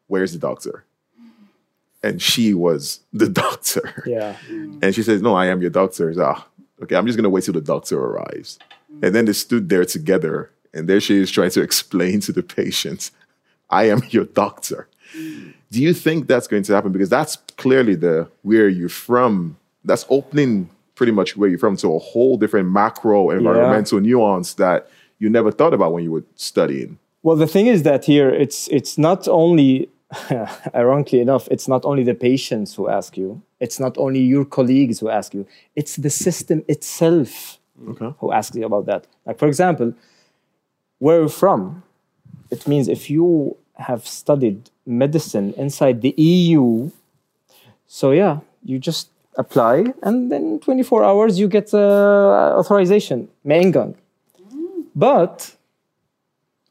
Where's 0.07 0.31
the 0.33 0.39
doctor? 0.39 0.85
And 2.03 2.21
she 2.21 2.53
was 2.53 2.99
the 3.13 3.29
doctor. 3.43 4.03
Yeah. 4.05 4.37
And 4.49 4.93
she 4.93 5.03
says, 5.03 5.21
No, 5.21 5.35
I 5.35 5.47
am 5.47 5.61
your 5.61 5.69
doctor. 5.71 6.09
I 6.11 6.13
said, 6.13 6.23
ah, 6.23 6.47
okay, 6.83 6.95
I'm 6.95 7.05
just 7.05 7.17
gonna 7.17 7.29
wait 7.29 7.43
till 7.43 7.53
the 7.53 7.61
doctor 7.61 7.99
arrives. 7.99 8.59
And 9.01 9.13
then 9.13 9.25
they 9.25 9.33
stood 9.33 9.67
there 9.69 9.83
together, 9.85 10.51
and 10.73 10.87
there 10.87 11.01
she 11.01 11.17
is 11.19 11.29
trying 11.29 11.49
to 11.51 11.61
explain 11.61 12.21
to 12.21 12.31
the 12.31 12.43
patient, 12.43 13.11
I 13.69 13.85
am 13.89 14.01
your 14.09 14.25
doctor. 14.25 14.87
Do 15.71 15.81
you 15.81 15.93
think 15.93 16.27
that's 16.27 16.47
going 16.47 16.63
to 16.63 16.73
happen? 16.73 16.91
Because 16.91 17.09
that's 17.09 17.37
clearly 17.57 17.95
the 17.95 18.29
where 18.43 18.67
you're 18.69 18.89
from. 18.89 19.57
That's 19.83 20.05
opening 20.09 20.69
pretty 20.95 21.11
much 21.11 21.35
where 21.37 21.49
you're 21.49 21.59
from 21.59 21.75
to 21.77 21.93
a 21.93 21.99
whole 21.99 22.37
different 22.37 22.69
macro 22.71 23.29
environmental 23.29 23.99
nuance 23.99 24.53
that 24.55 24.89
you 25.19 25.29
never 25.29 25.51
thought 25.51 25.73
about 25.73 25.93
when 25.93 26.03
you 26.03 26.11
were 26.11 26.23
studying. 26.35 26.97
Well, 27.23 27.35
the 27.35 27.47
thing 27.47 27.67
is 27.67 27.83
that 27.83 28.05
here 28.05 28.29
it's 28.29 28.67
it's 28.69 28.97
not 28.97 29.27
only, 29.27 29.89
ironically 30.75 31.19
enough, 31.19 31.47
it's 31.51 31.67
not 31.67 31.83
only 31.85 32.03
the 32.03 32.13
patients 32.13 32.75
who 32.75 32.87
ask 32.89 33.17
you. 33.17 33.41
It's 33.59 33.79
not 33.79 33.97
only 33.97 34.19
your 34.21 34.45
colleagues 34.45 34.99
who 34.99 35.09
ask 35.09 35.33
you. 35.33 35.45
It's 35.75 35.95
the 35.97 36.09
system 36.09 36.63
itself 36.67 37.57
Okay. 37.89 38.13
who 38.19 38.31
asks 38.31 38.55
you 38.55 38.65
about 38.65 38.85
that. 38.85 39.05
Like 39.25 39.37
for 39.39 39.47
example, 39.47 39.93
where 40.99 41.17
are 41.17 41.21
you're 41.21 41.29
from, 41.29 41.83
it 42.51 42.67
means 42.67 42.87
if 42.87 43.09
you 43.09 43.57
have 43.75 44.07
studied 44.07 44.69
medicine 44.85 45.53
inside 45.57 46.01
the 46.01 46.13
EU, 46.17 46.91
so 47.87 48.11
yeah, 48.11 48.39
you 48.63 48.79
just 48.79 49.09
apply 49.37 49.85
and 50.01 50.31
then 50.31 50.59
24 50.59 51.03
hours 51.03 51.39
you 51.39 51.47
get 51.47 51.73
uh, 51.73 52.57
authorization, 52.57 53.27
en. 53.49 53.95
But 54.95 55.55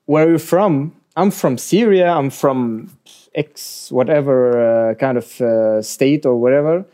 where 0.07 0.27
are 0.27 0.31
you're 0.31 0.39
from, 0.39 0.95
I'm 1.17 1.31
from 1.31 1.59
Syria, 1.59 2.09
I'm 2.11 2.31
from 2.31 2.91
X 3.35 3.91
whatever 3.91 4.91
uh, 4.91 4.95
kind 4.95 5.19
of 5.19 5.41
uh, 5.41 5.83
state 5.83 6.25
or 6.27 6.37
whatever. 6.37 6.85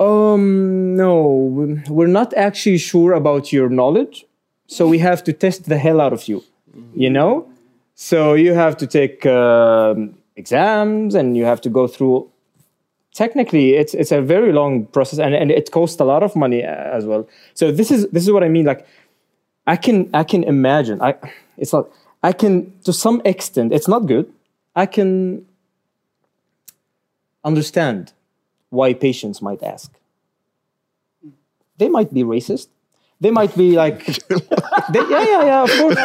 Um, 0.00 0.96
no, 0.96 1.22
we're 1.88 2.06
not 2.06 2.34
actually 2.34 2.78
sure 2.78 3.12
about 3.12 3.52
your 3.52 3.68
knowledge, 3.68 4.26
so 4.66 4.88
we 4.88 4.98
have 4.98 5.22
to 5.24 5.32
test 5.32 5.68
the 5.68 5.78
hell 5.78 6.00
out 6.00 6.12
of 6.12 6.26
you. 6.28 6.42
You 6.94 7.10
know, 7.10 7.48
so 7.94 8.34
you 8.34 8.54
have 8.54 8.76
to 8.78 8.86
take 8.86 9.24
um, 9.26 10.14
exams 10.36 11.14
and 11.14 11.36
you 11.36 11.44
have 11.44 11.60
to 11.62 11.70
go 11.70 11.86
through. 11.86 12.30
Technically, 13.12 13.74
it's 13.74 13.94
it's 13.94 14.10
a 14.10 14.20
very 14.20 14.52
long 14.52 14.86
process 14.86 15.20
and, 15.20 15.34
and 15.34 15.50
it 15.50 15.70
costs 15.70 16.00
a 16.00 16.04
lot 16.04 16.22
of 16.22 16.34
money 16.34 16.64
uh, 16.64 16.68
as 16.68 17.04
well. 17.04 17.28
So 17.54 17.70
this 17.70 17.90
is 17.90 18.08
this 18.08 18.24
is 18.24 18.32
what 18.32 18.42
I 18.42 18.48
mean. 18.48 18.64
Like, 18.64 18.86
I 19.66 19.76
can 19.76 20.10
I 20.12 20.24
can 20.24 20.42
imagine. 20.42 21.00
I 21.00 21.14
it's 21.56 21.72
not. 21.72 21.88
I 22.22 22.32
can 22.32 22.72
to 22.84 22.92
some 22.92 23.22
extent. 23.24 23.72
It's 23.72 23.86
not 23.86 24.06
good. 24.06 24.32
I 24.74 24.86
can 24.86 25.46
understand 27.44 28.12
why 28.70 28.94
patients 28.94 29.40
might 29.40 29.62
ask. 29.62 29.92
They 31.78 31.88
might 31.88 32.12
be 32.12 32.24
racist. 32.24 32.68
They 33.20 33.30
might 33.30 33.54
be 33.56 33.72
like, 33.76 34.04
they, 34.92 35.00
yeah, 35.08 35.24
yeah, 35.24 35.44
yeah. 35.44 35.62
Of 35.62 35.70
course, 35.70 35.96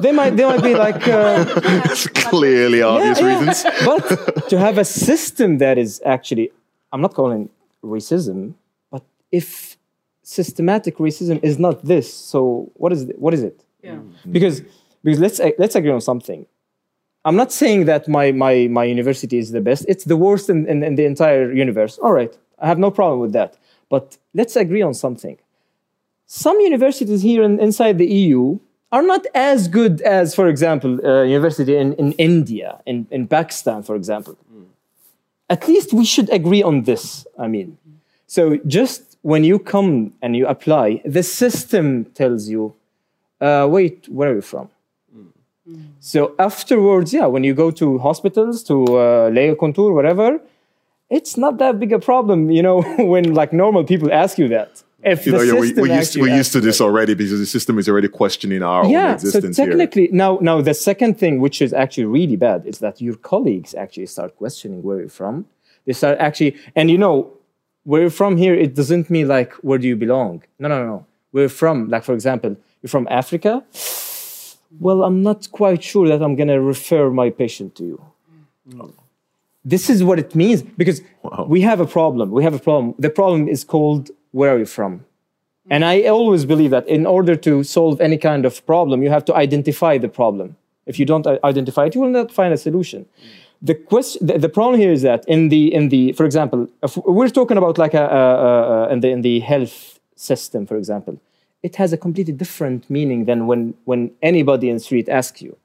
they 0.00 0.12
might. 0.12 0.30
They 0.36 0.44
might 0.44 0.62
be 0.62 0.74
like. 0.74 1.06
Uh, 1.06 1.44
It's 1.84 2.06
clearly 2.08 2.82
obvious 2.82 3.20
yeah, 3.20 3.26
yeah. 3.26 3.38
reasons. 3.38 3.64
but 3.84 4.48
to 4.48 4.58
have 4.58 4.78
a 4.78 4.84
system 4.84 5.58
that 5.58 5.78
is 5.78 6.00
actually, 6.04 6.50
I'm 6.92 7.00
not 7.00 7.14
calling 7.14 7.50
racism, 7.82 8.54
but 8.90 9.04
if 9.30 9.76
systematic 10.22 10.96
racism 10.96 11.38
is 11.44 11.58
not 11.58 11.84
this, 11.84 12.12
so 12.12 12.70
what 12.74 12.92
is 12.92 13.02
it? 13.02 13.18
What 13.18 13.34
is 13.34 13.42
it? 13.42 13.62
Yeah. 13.82 13.98
Because 14.30 14.62
because 15.04 15.20
let's 15.20 15.40
let's 15.58 15.74
agree 15.74 15.92
on 15.92 16.00
something. 16.00 16.46
I'm 17.26 17.36
not 17.36 17.52
saying 17.52 17.84
that 17.86 18.08
my 18.08 18.32
my 18.32 18.68
my 18.68 18.84
university 18.84 19.38
is 19.38 19.50
the 19.52 19.60
best. 19.60 19.84
It's 19.88 20.04
the 20.04 20.16
worst 20.16 20.50
in, 20.50 20.66
in, 20.66 20.82
in 20.82 20.94
the 20.96 21.04
entire 21.04 21.52
universe. 21.52 21.98
All 21.98 22.12
right, 22.12 22.36
I 22.58 22.66
have 22.66 22.78
no 22.78 22.90
problem 22.90 23.20
with 23.20 23.32
that. 23.32 23.56
But 23.88 24.18
let's 24.34 24.56
agree 24.56 24.82
on 24.82 24.94
something. 24.94 25.38
Some 26.26 26.60
universities 26.60 27.22
here 27.22 27.42
in, 27.42 27.60
inside 27.60 27.98
the 27.98 28.06
EU 28.06 28.58
are 28.92 29.02
not 29.02 29.26
as 29.34 29.68
good 29.68 30.00
as, 30.02 30.34
for 30.34 30.48
example, 30.48 31.04
uh, 31.04 31.22
university 31.22 31.76
in, 31.76 31.94
in 31.94 32.12
India, 32.12 32.80
in, 32.86 33.06
in 33.10 33.26
Pakistan, 33.26 33.82
for 33.82 33.96
example. 33.96 34.36
At 35.50 35.68
least 35.68 35.92
we 35.92 36.04
should 36.04 36.30
agree 36.30 36.62
on 36.62 36.84
this. 36.84 37.26
I 37.38 37.48
mean, 37.48 37.76
so 38.26 38.56
just 38.66 39.18
when 39.22 39.42
you 39.44 39.58
come 39.58 40.12
and 40.22 40.36
you 40.36 40.46
apply, 40.46 41.02
the 41.04 41.22
system 41.22 42.04
tells 42.06 42.48
you, 42.48 42.74
uh, 43.40 43.66
wait, 43.68 44.08
where 44.08 44.30
are 44.30 44.36
you 44.36 44.42
from? 44.42 44.68
So 46.00 46.34
afterwards, 46.38 47.12
yeah, 47.12 47.26
when 47.26 47.42
you 47.42 47.54
go 47.54 47.70
to 47.72 47.98
hospitals, 47.98 48.62
to 48.64 48.84
uh, 48.84 49.30
legekontor, 49.30 49.92
whatever, 49.92 50.40
it's 51.10 51.36
not 51.36 51.58
that 51.58 51.80
big 51.80 51.92
a 51.92 51.98
problem, 51.98 52.50
you 52.50 52.62
know, 52.62 52.82
when 52.98 53.34
like 53.34 53.52
normal 53.52 53.82
people 53.84 54.12
ask 54.12 54.38
you 54.38 54.48
that. 54.48 54.83
If 55.04 55.26
You 55.26 55.32
know, 55.32 55.44
the 55.44 55.54
we, 55.56 55.66
system 55.68 55.82
we're 55.82 55.88
used, 55.88 56.08
actually 56.08 56.22
we're 56.22 56.36
used 56.36 56.52
to 56.52 56.60
this 56.60 56.80
already 56.80 57.14
because 57.14 57.38
the 57.38 57.46
system 57.46 57.78
is 57.78 57.88
already 57.88 58.08
questioning 58.08 58.62
our 58.62 58.84
own 58.84 58.90
yeah 58.90 59.16
so 59.16 59.28
existence 59.28 59.56
here. 59.56 59.66
technically 59.66 60.08
now 60.12 60.38
now 60.40 60.60
the 60.60 60.72
second 60.74 61.18
thing 61.18 61.40
which 61.40 61.60
is 61.60 61.72
actually 61.72 62.06
really 62.18 62.36
bad 62.36 62.66
is 62.66 62.78
that 62.78 63.00
your 63.00 63.16
colleagues 63.16 63.74
actually 63.74 64.06
start 64.06 64.30
questioning 64.36 64.82
where 64.82 64.98
you're 65.00 65.08
from. 65.22 65.34
They 65.86 65.92
start 65.92 66.16
actually 66.18 66.56
and 66.74 66.90
you 66.90 66.98
know 66.98 67.16
where 67.84 68.00
you're 68.02 68.18
from 68.22 68.36
here 68.36 68.54
it 68.54 68.74
doesn't 68.74 69.10
mean 69.10 69.28
like 69.28 69.52
where 69.66 69.78
do 69.78 69.86
you 69.86 69.96
belong. 69.96 70.42
No 70.58 70.68
no 70.68 70.76
no 70.82 70.86
no. 70.86 71.06
Where 71.32 71.42
you're 71.44 71.58
from 71.62 71.88
like 71.88 72.04
for 72.04 72.14
example 72.14 72.56
you're 72.80 72.94
from 72.96 73.06
africa? 73.10 73.62
Well 74.80 75.04
i'm 75.04 75.22
not 75.22 75.40
quite 75.60 75.82
sure 75.90 76.06
that 76.08 76.20
i'm 76.22 76.34
going 76.40 76.48
to 76.56 76.60
refer 76.60 77.10
my 77.10 77.28
patient 77.30 77.74
to 77.76 77.84
you. 77.84 77.98
No. 78.66 78.94
this 79.64 79.88
is 79.90 80.02
what 80.08 80.18
it 80.18 80.34
means 80.34 80.62
because 80.62 80.98
we 81.46 81.60
have 81.62 81.80
a 81.80 81.86
problem. 81.86 82.30
We 82.30 82.42
have 82.44 82.54
a 82.54 82.58
problem. 82.58 82.94
The 82.98 83.10
problem 83.10 83.48
is 83.48 83.64
called 83.64 84.10
where 84.36 84.50
are 84.54 84.60
you 84.64 84.70
from 84.80 84.92
and 85.70 85.84
I 85.84 86.02
always 86.16 86.44
believe 86.44 86.70
that 86.70 86.86
in 86.86 87.06
order 87.06 87.36
to 87.36 87.64
solve 87.64 88.00
any 88.00 88.18
kind 88.18 88.44
of 88.44 88.64
problem, 88.66 89.02
you 89.02 89.10
have 89.10 89.24
to 89.26 89.34
identify 89.34 89.96
the 89.98 90.08
problem. 90.08 90.56
If 90.86 90.98
you 90.98 91.06
don't 91.06 91.26
identify 91.42 91.86
it, 91.86 91.94
you 91.94 92.02
will 92.02 92.10
not 92.10 92.30
find 92.30 92.52
a 92.52 92.58
solution. 92.58 93.06
The 93.62 93.74
question, 93.74 94.26
the, 94.26 94.38
the 94.38 94.50
problem 94.50 94.78
here 94.78 94.92
is 94.92 95.00
that 95.02 95.24
in 95.26 95.48
the 95.48 95.72
in 95.72 95.88
the, 95.88 96.12
for 96.12 96.26
example, 96.26 96.68
if 96.82 96.98
we're 96.98 97.30
talking 97.30 97.56
about 97.56 97.78
like 97.78 97.94
a, 97.94 98.04
a, 98.04 98.22
a, 98.22 98.92
in 98.92 99.00
the 99.00 99.10
in 99.10 99.22
the 99.22 99.40
health 99.40 100.00
system, 100.16 100.66
for 100.66 100.76
example, 100.76 101.18
it 101.62 101.76
has 101.76 101.94
a 101.94 101.96
completely 101.96 102.34
different 102.34 102.90
meaning 102.90 103.24
than 103.24 103.46
when 103.46 103.72
when 103.86 104.10
anybody 104.20 104.68
in 104.68 104.74
the 104.76 104.80
street 104.80 105.08
asks 105.08 105.40
you. 105.40 105.56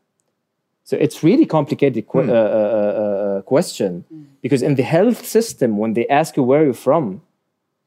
So 0.85 0.95
it's 0.95 1.23
really 1.23 1.45
complicated 1.45 2.07
que- 2.07 2.21
uh, 2.21 2.33
uh, 2.33 2.35
uh, 2.35 3.37
uh, 3.37 3.41
question 3.41 4.05
because 4.41 4.61
in 4.61 4.75
the 4.75 4.83
health 4.83 5.25
system, 5.25 5.77
when 5.77 5.93
they 5.93 6.07
ask 6.07 6.37
you 6.37 6.43
where 6.43 6.63
you're 6.63 6.73
from, 6.73 7.21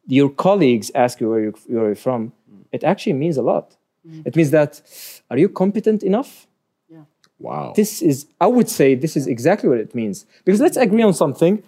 your 0.07 0.31
colleagues 0.31 0.91
ask 0.95 1.21
you 1.21 1.31
where 1.31 1.41
you're, 1.41 1.55
where 1.67 1.87
you're 1.87 1.95
from, 1.95 2.33
mm. 2.51 2.65
it 2.73 2.85
actually 2.85 3.15
means 3.15 3.37
a 3.37 3.43
lot. 3.43 3.77
Mm. 4.09 4.27
It 4.27 4.37
means 4.37 4.51
that 4.51 4.83
are 5.31 5.39
you 5.39 5.49
competent 5.49 6.03
enough? 6.03 6.47
Yeah. 6.89 7.05
Wow. 7.39 7.73
This 7.77 8.03
is, 8.03 8.27
I 8.41 8.47
would 8.47 8.69
say, 8.69 8.95
this 8.95 9.17
is 9.17 9.27
exactly 9.27 9.69
what 9.69 9.79
it 9.79 9.95
means. 9.95 10.27
Because 10.45 10.61
let's 10.61 10.77
agree 10.77 11.03
on 11.03 11.15
something. 11.15 11.63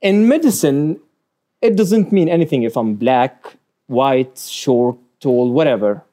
In 0.00 0.28
medicine, 0.28 1.00
it 1.60 1.76
doesn't 1.76 2.12
mean 2.12 2.28
anything 2.28 2.62
if 2.62 2.76
I'm 2.76 2.94
black, 2.94 3.56
white, 3.86 4.38
short, 4.38 4.96
tall, 5.20 5.50
whatever. 5.52 6.04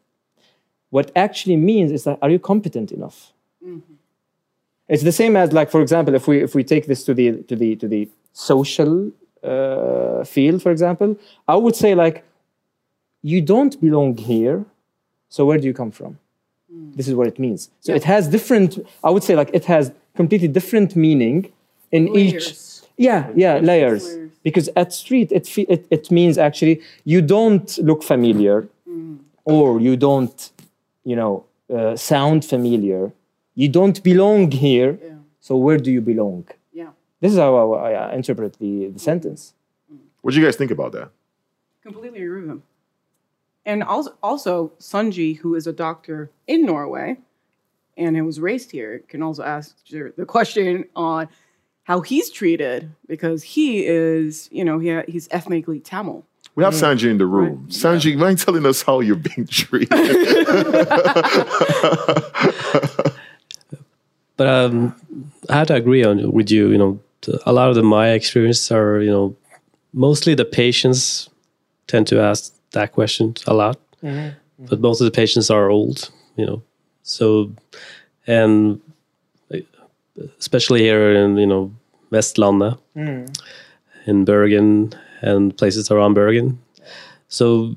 What 0.89 1.11
actually 1.15 1.57
means 1.57 1.91
is 1.91 2.03
that 2.05 2.17
are 2.21 2.29
you 2.29 2.39
competent 2.39 2.91
enough? 2.91 3.33
Mm-hmm. 3.63 3.93
It's 4.87 5.03
the 5.03 5.11
same 5.11 5.35
as, 5.35 5.51
like, 5.51 5.69
for 5.69 5.81
example, 5.81 6.13
if 6.13 6.27
we 6.27 6.43
if 6.43 6.53
we 6.55 6.63
take 6.63 6.85
this 6.85 7.03
to 7.05 7.13
the 7.13 7.43
to 7.43 7.55
the 7.55 7.75
to 7.75 7.87
the 7.87 8.07
social 8.33 9.11
uh, 9.45 10.23
field, 10.23 10.61
for 10.61 10.71
example, 10.71 11.17
I 11.47 11.55
would 11.55 11.75
say 11.75 11.95
like, 11.95 12.23
you 13.21 13.41
don't 13.41 13.79
belong 13.81 14.17
here, 14.17 14.65
so 15.29 15.45
where 15.45 15.57
do 15.57 15.65
you 15.67 15.73
come 15.73 15.91
from? 15.91 16.17
This 16.95 17.07
is 17.07 17.15
what 17.15 17.27
it 17.27 17.39
means. 17.39 17.69
So 17.79 17.93
it 17.93 18.03
has 18.03 18.27
different. 18.27 18.77
I 19.03 19.09
would 19.09 19.23
say 19.23 19.35
like 19.35 19.49
it 19.53 19.65
has 19.65 19.91
completely 20.15 20.47
different 20.47 20.95
meaning 20.95 21.51
in 21.91 22.03
each. 22.15 22.45
Yeah, 22.97 23.29
yeah, 23.35 23.59
layers. 23.59 24.03
layers. 24.05 24.31
Because 24.43 24.69
at 24.75 24.93
street, 24.93 25.31
it, 25.31 25.45
it 25.57 25.87
it 25.89 26.11
means 26.11 26.37
actually 26.37 26.81
you 27.03 27.21
don't 27.21 27.77
look 27.79 28.03
familiar, 28.03 28.67
or 29.45 29.79
you 29.79 29.95
don't, 29.97 30.51
you 31.03 31.15
know, 31.15 31.45
uh, 31.73 31.95
sound 31.95 32.45
familiar. 32.45 33.11
You 33.55 33.69
don't 33.69 34.03
belong 34.03 34.51
here. 34.51 34.91
Yeah. 35.01 35.15
So 35.39 35.55
where 35.55 35.77
do 35.77 35.91
you 35.91 36.01
belong? 36.01 36.45
Yeah. 37.19 37.27
This 37.27 37.33
is 37.33 37.39
how 37.39 37.73
I, 37.73 37.91
I 37.91 38.13
interpret 38.13 38.59
the, 38.59 38.87
the 38.87 38.99
sentence. 38.99 39.53
What 40.21 40.33
do 40.33 40.39
you 40.39 40.45
guys 40.45 40.55
think 40.55 40.71
about 40.71 40.91
that? 40.93 41.11
Completely 41.83 42.23
agree 42.23 42.41
with 42.41 42.49
him. 42.49 42.63
And 43.65 43.83
also, 43.83 44.15
also 44.21 44.71
Sunji, 44.79 45.37
who 45.37 45.55
is 45.55 45.67
a 45.67 45.73
doctor 45.73 46.29
in 46.47 46.65
Norway 46.65 47.17
and 47.97 48.15
who 48.15 48.23
was 48.23 48.39
raised 48.39 48.71
here, 48.71 49.03
can 49.07 49.23
also 49.23 49.43
ask 49.43 49.75
the 49.89 50.25
question 50.27 50.85
on 50.95 51.27
how 51.83 52.01
he's 52.01 52.29
treated 52.29 52.91
because 53.07 53.43
he 53.43 53.85
is, 53.85 54.49
you 54.51 54.65
know, 54.65 54.79
he, 54.79 54.99
he's 55.07 55.27
ethnically 55.31 55.79
Tamil. 55.79 56.25
We 56.55 56.63
have 56.63 56.73
Sanji 56.73 57.09
in 57.11 57.17
the 57.17 57.25
room. 57.25 57.67
Sanji, 57.69 58.15
mind 58.17 58.39
telling 58.39 58.65
us 58.65 58.81
how 58.81 59.01
you're 59.01 59.17
being 59.17 59.45
treated? 59.51 59.89
but 64.37 64.47
um, 64.47 64.95
I 65.49 65.53
have 65.53 65.67
to 65.67 65.75
agree 65.75 66.03
on 66.03 66.31
with 66.31 66.49
you. 66.49 66.69
You 66.69 66.77
know, 66.77 66.99
the, 67.03 67.04
a 67.45 67.53
lot 67.53 67.69
of 67.69 67.75
the 67.75 67.83
my 67.83 68.09
experiences 68.11 68.71
are 68.71 69.01
you 69.01 69.11
know 69.11 69.35
mostly 69.93 70.35
the 70.35 70.45
patients 70.45 71.29
tend 71.87 72.07
to 72.07 72.19
ask 72.19 72.53
that 72.71 72.91
question 72.91 73.33
a 73.47 73.53
lot, 73.53 73.77
but 74.69 74.79
most 74.79 75.01
of 75.01 75.05
the 75.05 75.11
patients 75.11 75.49
are 75.49 75.69
old. 75.69 76.09
You 76.37 76.45
know, 76.45 76.61
so 77.03 77.51
and 78.27 78.81
especially 80.39 80.81
here 80.81 81.11
in 81.13 81.37
you 81.37 81.47
know 81.47 81.71
Vestlandet, 82.11 82.77
in 84.05 84.25
Bergen 84.25 84.93
and 85.21 85.55
places 85.57 85.91
around 85.91 86.13
Bergen. 86.13 86.59
So 87.27 87.75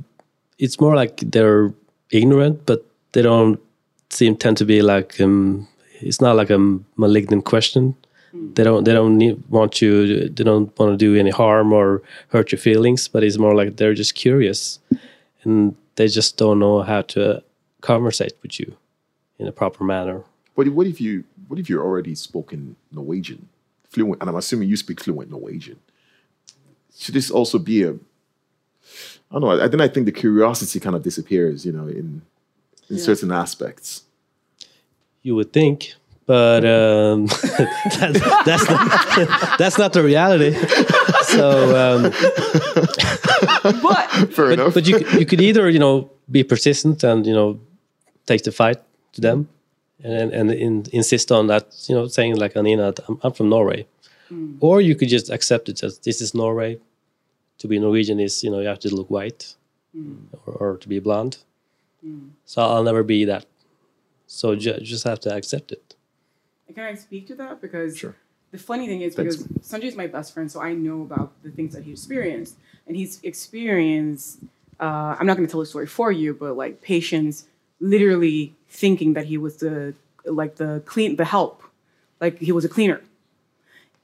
it's 0.59 0.81
more 0.81 0.95
like 0.97 1.21
they're 1.33 1.73
ignorant, 2.11 2.67
but 2.67 2.85
they 3.13 3.23
don't 3.23 3.61
seem 4.11 4.37
tend 4.37 4.57
to 4.59 4.65
be 4.65 4.83
like 4.83 5.21
um, 5.21 5.67
it's 6.01 6.21
not 6.21 6.37
like 6.37 6.51
a 6.51 6.59
malignant 6.97 7.45
question. 7.45 7.95
Mm. 8.35 8.55
They 8.55 8.65
don't 8.65 8.85
they 8.85 8.93
don't 8.93 9.17
need, 9.17 9.43
want 9.49 9.81
you 9.81 10.29
they 10.29 10.45
don't 10.45 10.77
want 10.79 10.93
to 10.93 10.97
do 10.97 11.19
any 11.19 11.31
harm 11.31 11.73
or 11.73 12.03
hurt 12.29 12.53
your 12.53 12.59
feelings, 12.59 13.09
but 13.09 13.23
it's 13.23 13.39
more 13.39 13.55
like 13.55 13.77
they're 13.77 13.95
just 13.95 14.15
curious, 14.15 14.79
and 15.45 15.75
they 15.97 16.09
just 16.09 16.37
don't 16.37 16.59
know 16.59 16.83
how 16.83 17.03
to 17.03 17.43
conversate 17.81 18.35
with 18.43 18.61
you 18.61 18.77
in 19.39 19.47
a 19.47 19.53
proper 19.53 19.85
manner. 19.85 20.25
But 20.57 20.69
what 20.69 20.87
if 20.87 21.01
you 21.01 21.25
what 21.49 21.59
if 21.59 21.69
you're 21.71 21.85
already 21.85 22.15
spoken 22.15 22.77
Norwegian 22.93 23.49
fluent, 23.89 24.21
and 24.21 24.29
I'm 24.29 24.37
assuming 24.37 24.69
you 24.69 24.77
speak 24.77 25.01
fluent 25.01 25.31
Norwegian? 25.31 25.79
Should 26.97 27.15
this 27.15 27.31
also 27.31 27.59
be 27.59 27.83
a 27.85 27.95
I 29.31 29.35
don't 29.35 29.43
know. 29.43 29.63
I, 29.63 29.69
then 29.69 29.81
I 29.81 29.89
think 29.89 30.07
the 30.07 30.13
curiosity 30.13 30.81
kind 30.81 30.97
of 30.97 31.03
disappears, 31.03 31.67
you 31.67 31.73
know, 31.73 31.87
in 31.87 32.23
in 32.89 32.99
certain 32.99 33.31
aspects. 33.31 34.05
You 35.23 35.35
would 35.35 35.53
think, 35.53 35.95
but 36.29 36.63
um, 36.65 37.27
that's, 37.99 38.21
that's 38.49 38.69
not 38.71 39.59
that's 39.59 39.79
not 39.83 39.93
the 39.97 40.03
reality. 40.13 40.53
So, 41.29 41.47
um, 41.85 42.03
But 43.83 44.33
Fair 44.33 44.53
enough. 44.53 44.75
but 44.75 44.87
you 44.89 44.99
could- 44.99 45.21
you 45.21 45.27
could 45.27 45.41
either 45.41 45.69
you 45.69 45.79
know 45.79 46.11
be 46.31 46.43
persistent 46.45 47.05
and 47.05 47.27
you 47.27 47.35
know 47.39 47.59
take 48.27 48.43
the 48.45 48.53
fight 48.53 48.79
to 49.13 49.21
them, 49.21 49.49
and 50.03 50.33
and 50.33 50.51
in, 50.51 50.85
insist 50.93 51.31
on 51.33 51.47
that 51.49 51.65
you 51.89 51.95
know 51.95 52.07
saying 52.09 52.37
like 52.37 52.57
Anina, 52.57 52.95
I'm, 53.09 53.19
I'm 53.23 53.33
from 53.33 53.49
Norway, 53.49 53.87
or 54.61 54.81
you 54.81 54.95
could 54.97 55.11
just 55.11 55.29
accept 55.31 55.69
it 55.69 55.83
as 55.83 55.99
this 55.99 56.21
is 56.21 56.35
Norway. 56.35 56.79
To 57.59 57.69
be 57.69 57.79
Norwegian 57.79 58.21
is 58.21 58.43
you 58.45 58.51
know 58.51 58.61
you 58.61 58.69
have 58.69 58.79
to 58.81 58.95
look 58.95 59.11
white, 59.11 59.55
or, 60.47 60.53
or 60.63 60.77
to 60.79 60.89
be 60.89 60.99
blonde. 61.01 61.39
So 62.45 62.63
I'll 62.63 62.85
never 62.85 63.03
be 63.03 63.25
that. 63.27 63.45
So 64.27 64.55
ju- 64.57 64.81
just 64.83 65.05
have 65.05 65.21
to 65.21 65.35
accept 65.35 65.73
it. 65.73 65.88
Can 66.75 66.85
I 66.85 66.95
speak 66.95 67.27
to 67.29 67.35
that? 67.37 67.61
Because 67.61 67.97
Sure. 67.97 68.15
the 68.51 68.59
funny 68.59 68.87
thing 68.87 69.01
is 69.03 69.15
Thanks. 69.15 69.37
because 69.37 69.67
Sanjay 69.69 69.85
is 69.85 69.97
my 69.97 70.07
best 70.07 70.33
friend, 70.35 70.51
so 70.51 70.61
I 70.61 70.75
know 70.75 71.03
about 71.03 71.33
the 71.43 71.51
things 71.51 71.75
that 71.75 71.85
he 71.85 71.93
experienced, 71.93 72.57
and 72.87 72.97
he's 72.97 73.21
experienced. 73.23 74.41
Uh, 74.81 75.17
I'm 75.19 75.27
not 75.27 75.37
going 75.37 75.47
to 75.47 75.51
tell 75.51 75.61
the 75.61 75.67
story 75.67 75.87
for 75.87 76.13
you, 76.13 76.35
but 76.35 76.57
like 76.57 76.81
patients 76.83 77.47
literally 77.81 78.55
thinking 78.69 79.15
that 79.15 79.27
he 79.27 79.39
was 79.39 79.57
the 79.57 79.95
like 80.25 80.57
the 80.57 80.83
clean 80.85 81.17
the 81.17 81.25
help, 81.25 81.63
like 82.21 82.39
he 82.39 82.53
was 82.53 82.65
a 82.65 82.69
cleaner. 82.69 83.01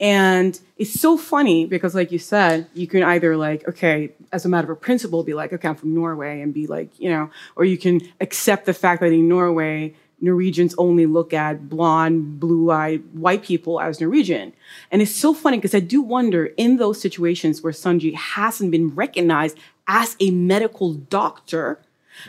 And 0.00 0.58
it's 0.76 0.98
so 0.98 1.16
funny 1.16 1.66
because, 1.66 1.94
like 1.94 2.10
you 2.10 2.18
said, 2.18 2.66
you 2.74 2.86
can 2.88 3.02
either 3.04 3.36
like, 3.36 3.66
okay, 3.68 4.10
as 4.32 4.44
a 4.44 4.48
matter 4.48 4.72
of 4.72 4.80
principle, 4.80 5.22
be 5.22 5.34
like, 5.34 5.52
okay, 5.52 5.68
I'm 5.68 5.76
from 5.76 5.94
Norway, 5.94 6.40
and 6.40 6.52
be 6.52 6.66
like, 6.66 6.88
you 6.98 7.08
know, 7.10 7.30
or 7.56 7.64
you 7.64 7.78
can 7.78 8.00
accept 8.20 8.66
the 8.66 8.74
fact 8.74 9.00
that 9.02 9.12
in 9.12 9.28
Norway, 9.28 9.94
Norwegians 10.20 10.74
only 10.78 11.06
look 11.06 11.32
at 11.32 11.68
blonde, 11.68 12.40
blue-eyed 12.40 13.02
white 13.12 13.42
people 13.42 13.80
as 13.80 14.00
Norwegian. 14.00 14.52
And 14.90 15.02
it's 15.02 15.14
so 15.14 15.34
funny 15.34 15.58
because 15.58 15.74
I 15.74 15.80
do 15.80 16.00
wonder 16.00 16.46
in 16.56 16.76
those 16.76 17.00
situations 17.00 17.62
where 17.62 17.72
Sanji 17.72 18.14
hasn't 18.14 18.70
been 18.70 18.94
recognized 18.94 19.58
as 19.86 20.16
a 20.20 20.30
medical 20.30 20.94
doctor, 20.94 21.80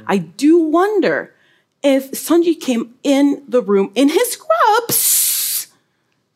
I 0.08 0.18
do 0.18 0.58
wonder 0.58 1.34
if 1.84 2.12
Sanji 2.12 2.60
came 2.60 2.96
in 3.04 3.44
the 3.48 3.62
room 3.62 3.92
in 3.96 4.10
his 4.10 4.32
scrubs, 4.32 5.68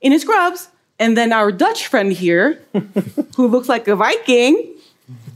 in 0.02 0.12
his 0.12 0.22
scrubs, 0.22 0.70
and 1.00 1.18
then 1.18 1.34
our 1.34 1.52
Dutch 1.52 1.88
friend 1.88 2.14
here, 2.14 2.62
who 3.36 3.48
looks 3.48 3.68
like 3.68 3.88
a 3.88 3.96
Viking, 3.96 4.76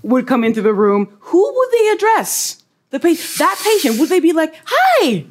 would 0.03 0.27
come 0.27 0.43
into 0.43 0.61
the 0.61 0.73
room. 0.73 1.17
Who 1.19 1.53
would 1.53 1.71
they 1.71 1.89
address? 1.89 2.63
The 2.91 2.99
pa- 2.99 3.15
that 3.39 3.61
patient 3.63 3.99
would 3.99 4.09
they 4.09 4.19
be 4.19 4.33
like, 4.33 4.53
"Hi"? 4.65 5.25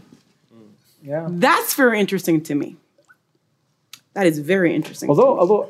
Yeah. 1.03 1.27
That's 1.31 1.75
very 1.75 1.99
interesting 2.01 2.43
to 2.45 2.55
me. 2.55 2.77
That 4.15 4.27
is 4.27 4.38
very 4.38 4.75
interesting. 4.75 5.07
to 5.09 5.11
Although, 5.11 5.35
me. 5.35 5.41
although, 5.41 5.69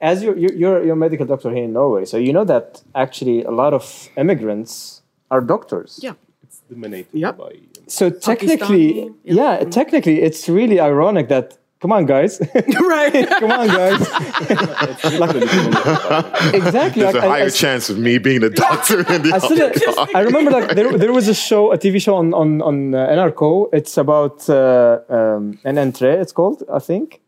as 0.00 0.22
you're, 0.22 0.36
you're 0.36 0.52
you're 0.52 0.84
you're 0.84 0.92
a 0.92 0.96
medical 0.96 1.26
doctor 1.26 1.50
here 1.50 1.64
in 1.64 1.72
Norway, 1.72 2.04
so 2.04 2.16
you 2.16 2.32
know 2.32 2.44
that 2.44 2.82
actually 2.94 3.42
a 3.44 3.50
lot 3.50 3.72
of 3.74 4.08
immigrants 4.16 5.02
are 5.30 5.40
doctors. 5.40 5.98
yeah, 6.02 6.14
It's 6.42 6.60
dominated 6.70 7.08
Yep. 7.12 7.36
by 7.38 7.44
um, 7.44 7.88
So 7.88 8.10
technically, 8.10 8.56
Pakistani, 8.92 9.14
yeah, 9.24 9.64
technically, 9.64 10.22
it's 10.22 10.48
really 10.48 10.78
ironic 10.80 11.28
that. 11.28 11.58
Come 11.80 11.92
on, 11.92 12.06
guys! 12.06 12.40
right. 12.54 13.28
Come 13.38 13.52
on, 13.52 13.68
guys! 13.68 14.00
exactly. 16.54 17.02
There's 17.02 17.14
like, 17.14 17.14
a 17.14 17.18
I- 17.18 17.26
I 17.26 17.28
higher 17.28 17.46
s- 17.46 17.58
chance 17.58 17.90
of 17.90 17.98
me 17.98 18.18
being 18.18 18.42
a 18.42 18.50
doctor 18.50 19.00
in 19.00 19.22
the 19.22 19.32
I, 19.34 19.38
still, 19.38 20.06
I 20.14 20.20
remember 20.22 20.50
like 20.50 20.74
there, 20.74 20.96
there 20.98 21.12
was 21.12 21.28
a 21.28 21.34
show, 21.34 21.72
a 21.72 21.78
TV 21.78 22.00
show 22.00 22.16
on 22.16 22.34
on 22.34 22.60
on 22.62 22.94
uh, 22.94 23.06
NRK. 23.08 23.68
It's 23.72 23.96
about 23.96 24.48
uh, 24.50 24.98
um, 25.08 25.58
an 25.64 25.76
entrée. 25.76 26.20
It's 26.20 26.32
called, 26.32 26.62
I 26.72 26.78
think. 26.80 27.20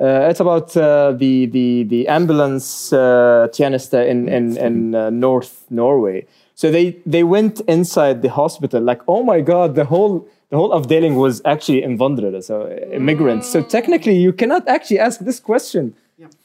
Uh, 0.00 0.28
it's 0.30 0.38
about 0.40 0.76
uh, 0.76 1.12
the 1.12 1.46
the 1.46 1.82
the 1.84 2.06
ambulance 2.08 2.92
uh, 2.92 3.48
tjeneste 3.52 4.06
in 4.06 4.28
in 4.28 4.56
in 4.56 4.94
uh, 4.94 5.10
North 5.10 5.64
Norway. 5.70 6.24
So 6.54 6.70
they 6.70 6.96
they 7.04 7.24
went 7.24 7.60
inside 7.66 8.22
the 8.22 8.30
hospital. 8.30 8.80
Like, 8.80 9.02
oh 9.08 9.22
my 9.24 9.40
god, 9.40 9.74
the 9.74 9.84
whole 9.84 10.26
the 10.50 10.56
whole 10.56 10.70
avdeling 10.70 11.16
was 11.16 11.42
actually 11.44 11.82
innvandrere, 11.82 12.42
so 12.42 12.70
immigrants. 12.92 13.48
So 13.50 13.62
mm. 13.62 13.68
technically, 13.68 14.16
you 14.16 14.32
cannot 14.32 14.66
actually 14.68 14.98
ask 14.98 15.20
this 15.20 15.40
question. 15.40 15.94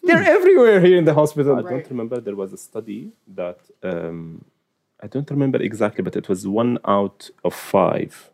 They're 0.04 0.24
everywhere 0.24 0.80
here 0.82 0.98
in 0.98 1.06
the 1.06 1.14
hospital. 1.14 1.58
I 1.58 1.62
don't 1.62 1.90
remember. 1.90 2.20
There 2.20 2.36
was 2.36 2.54
a 2.54 2.58
study 2.58 3.12
that 3.36 3.60
um, 3.82 4.46
I 5.02 5.08
don't 5.08 5.30
remember 5.32 5.62
exactly, 5.62 6.04
but 6.04 6.16
it 6.16 6.30
was 6.30 6.48
one 6.48 6.78
out 6.86 7.30
of 7.44 7.54
five 7.54 8.30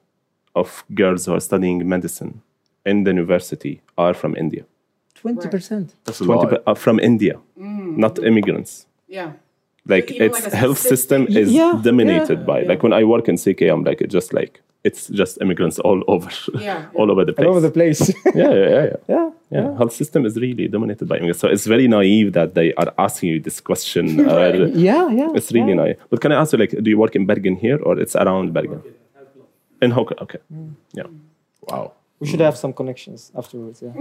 of 0.56 0.84
girls 0.94 1.26
who 1.26 1.34
are 1.34 1.40
studying 1.40 1.88
medicine 1.88 2.42
in 2.86 3.04
the 3.04 3.12
university 3.12 3.82
are 3.98 4.14
from 4.14 4.36
India. 4.36 4.66
Twenty 5.16 5.48
percent. 5.48 5.96
That's 6.06 6.22
a 6.22 6.26
20 6.26 6.42
lot. 6.42 6.50
per- 6.50 6.64
are 6.68 6.76
from 6.76 7.00
India, 7.00 7.40
mm. 7.58 7.98
not 7.98 8.20
immigrants. 8.20 8.86
Yeah. 9.08 9.34
Like 9.86 10.12
even 10.12 10.28
its 10.28 10.44
like 10.44 10.54
health 10.54 10.78
system 10.78 11.28
is 11.28 11.52
Yeah, 11.52 11.80
dominated 11.82 12.40
yeah, 12.40 12.46
by. 12.46 12.64
Like 12.64 12.84
when 12.84 12.94
I 12.94 13.04
work 13.04 13.30
in 13.30 13.38
CK, 13.38 13.62
I'm 13.64 13.84
like 13.84 14.02
it's 14.02 14.14
just 14.14 14.34
like 14.34 14.62
it's 14.84 15.08
just 15.10 15.42
immigrants 15.42 15.80
all 15.80 16.04
over, 16.08 16.30
Yeah, 16.58 16.88
all 16.94 17.12
over 17.12 17.26
the 17.26 17.34
place. 17.34 17.46
All 17.46 17.52
over 17.52 17.62
the 17.62 17.72
place. 17.72 18.10
yeah, 18.34 18.34
yeah, 18.36 18.54
yeah, 18.54 18.86
yeah. 18.86 18.96
yeah. 19.08 19.30
Yeah, 19.52 19.78
health 19.78 19.94
system 19.94 20.26
is 20.28 20.36
really 20.38 20.68
dominated 20.68 21.08
by 21.08 21.16
immigrants. 21.18 21.40
So 21.40 21.48
it's 21.48 21.66
very 21.66 21.88
naive 21.88 22.34
that 22.34 22.54
they 22.54 22.72
are 22.76 22.94
asking 23.00 23.30
you 23.30 23.40
this 23.40 23.60
question. 23.60 24.20
uh, 24.30 24.70
Yeah, 24.76 25.10
yeah. 25.10 25.32
It's 25.34 25.52
really 25.52 25.70
yeah. 25.70 25.84
nice. 25.84 25.96
But 26.10 26.22
can 26.22 26.32
I 26.32 26.36
ask 26.40 26.54
you, 26.54 26.60
like, 26.60 26.70
do 26.84 26.90
you 26.90 26.98
work 27.00 27.16
in 27.16 27.26
Bergen 27.26 27.56
here 27.56 27.80
or 27.82 28.00
it's 28.00 28.16
around 28.16 28.54
Bergen? 28.54 28.82
In 29.82 29.92
Hoka, 29.92 30.22
okay. 30.22 30.40
Yeah. 30.94 31.08
Wow. 31.62 31.94
We 32.20 32.28
should 32.28 32.42
have 32.42 32.58
some 32.58 32.74
connections 32.74 33.32
afterwards. 33.34 33.82
Yeah. 33.82 33.94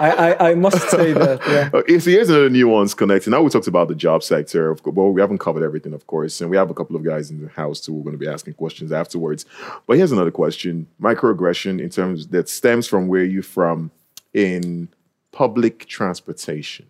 I, 0.00 0.36
I, 0.40 0.50
I 0.50 0.54
must 0.54 0.90
say 0.90 1.12
that. 1.12 1.40
Yeah. 1.46 1.70
Okay, 1.72 1.98
so 2.00 2.10
here's 2.10 2.28
another 2.28 2.50
nuance 2.50 2.94
connecting. 2.94 3.30
Now 3.30 3.42
we 3.42 3.50
talked 3.50 3.68
about 3.68 3.88
the 3.88 3.94
job 3.94 4.22
sector. 4.22 4.70
Of 4.70 4.82
course, 4.82 4.96
well, 4.96 5.10
we 5.12 5.20
haven't 5.20 5.38
covered 5.38 5.62
everything, 5.62 5.92
of 5.92 6.06
course, 6.06 6.40
and 6.40 6.50
we 6.50 6.56
have 6.56 6.68
a 6.70 6.74
couple 6.74 6.96
of 6.96 7.04
guys 7.04 7.30
in 7.30 7.40
the 7.42 7.48
house 7.50 7.80
too. 7.80 7.92
We're 7.92 8.02
going 8.02 8.14
to 8.14 8.18
be 8.18 8.26
asking 8.28 8.54
questions 8.54 8.90
afterwards. 8.92 9.44
But 9.86 9.96
here's 9.98 10.10
another 10.12 10.30
question: 10.32 10.86
microaggression 11.00 11.80
in 11.80 11.88
terms 11.90 12.26
that 12.28 12.48
stems 12.48 12.86
from 12.88 13.06
where 13.08 13.24
you're 13.24 13.42
from 13.44 13.90
in 14.34 14.88
public 15.32 15.86
transportation, 15.86 16.86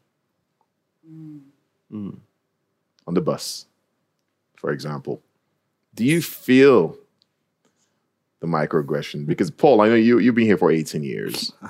Mm. 1.93 2.19
on 3.07 3.15
the 3.15 3.21
bus, 3.21 3.67
for 4.57 4.71
example. 4.71 5.21
Do 5.95 6.05
you 6.05 6.23
feel 6.23 6.97
the 8.41 8.47
microaggression? 8.47 9.27
Because 9.27 9.51
Paul, 9.51 9.81
I 9.81 9.89
know 9.89 9.95
you 9.95 10.19
you've 10.19 10.35
been 10.35 10.47
here 10.47 10.59
for 10.59 10.71
18 10.71 11.03
years. 11.03 11.53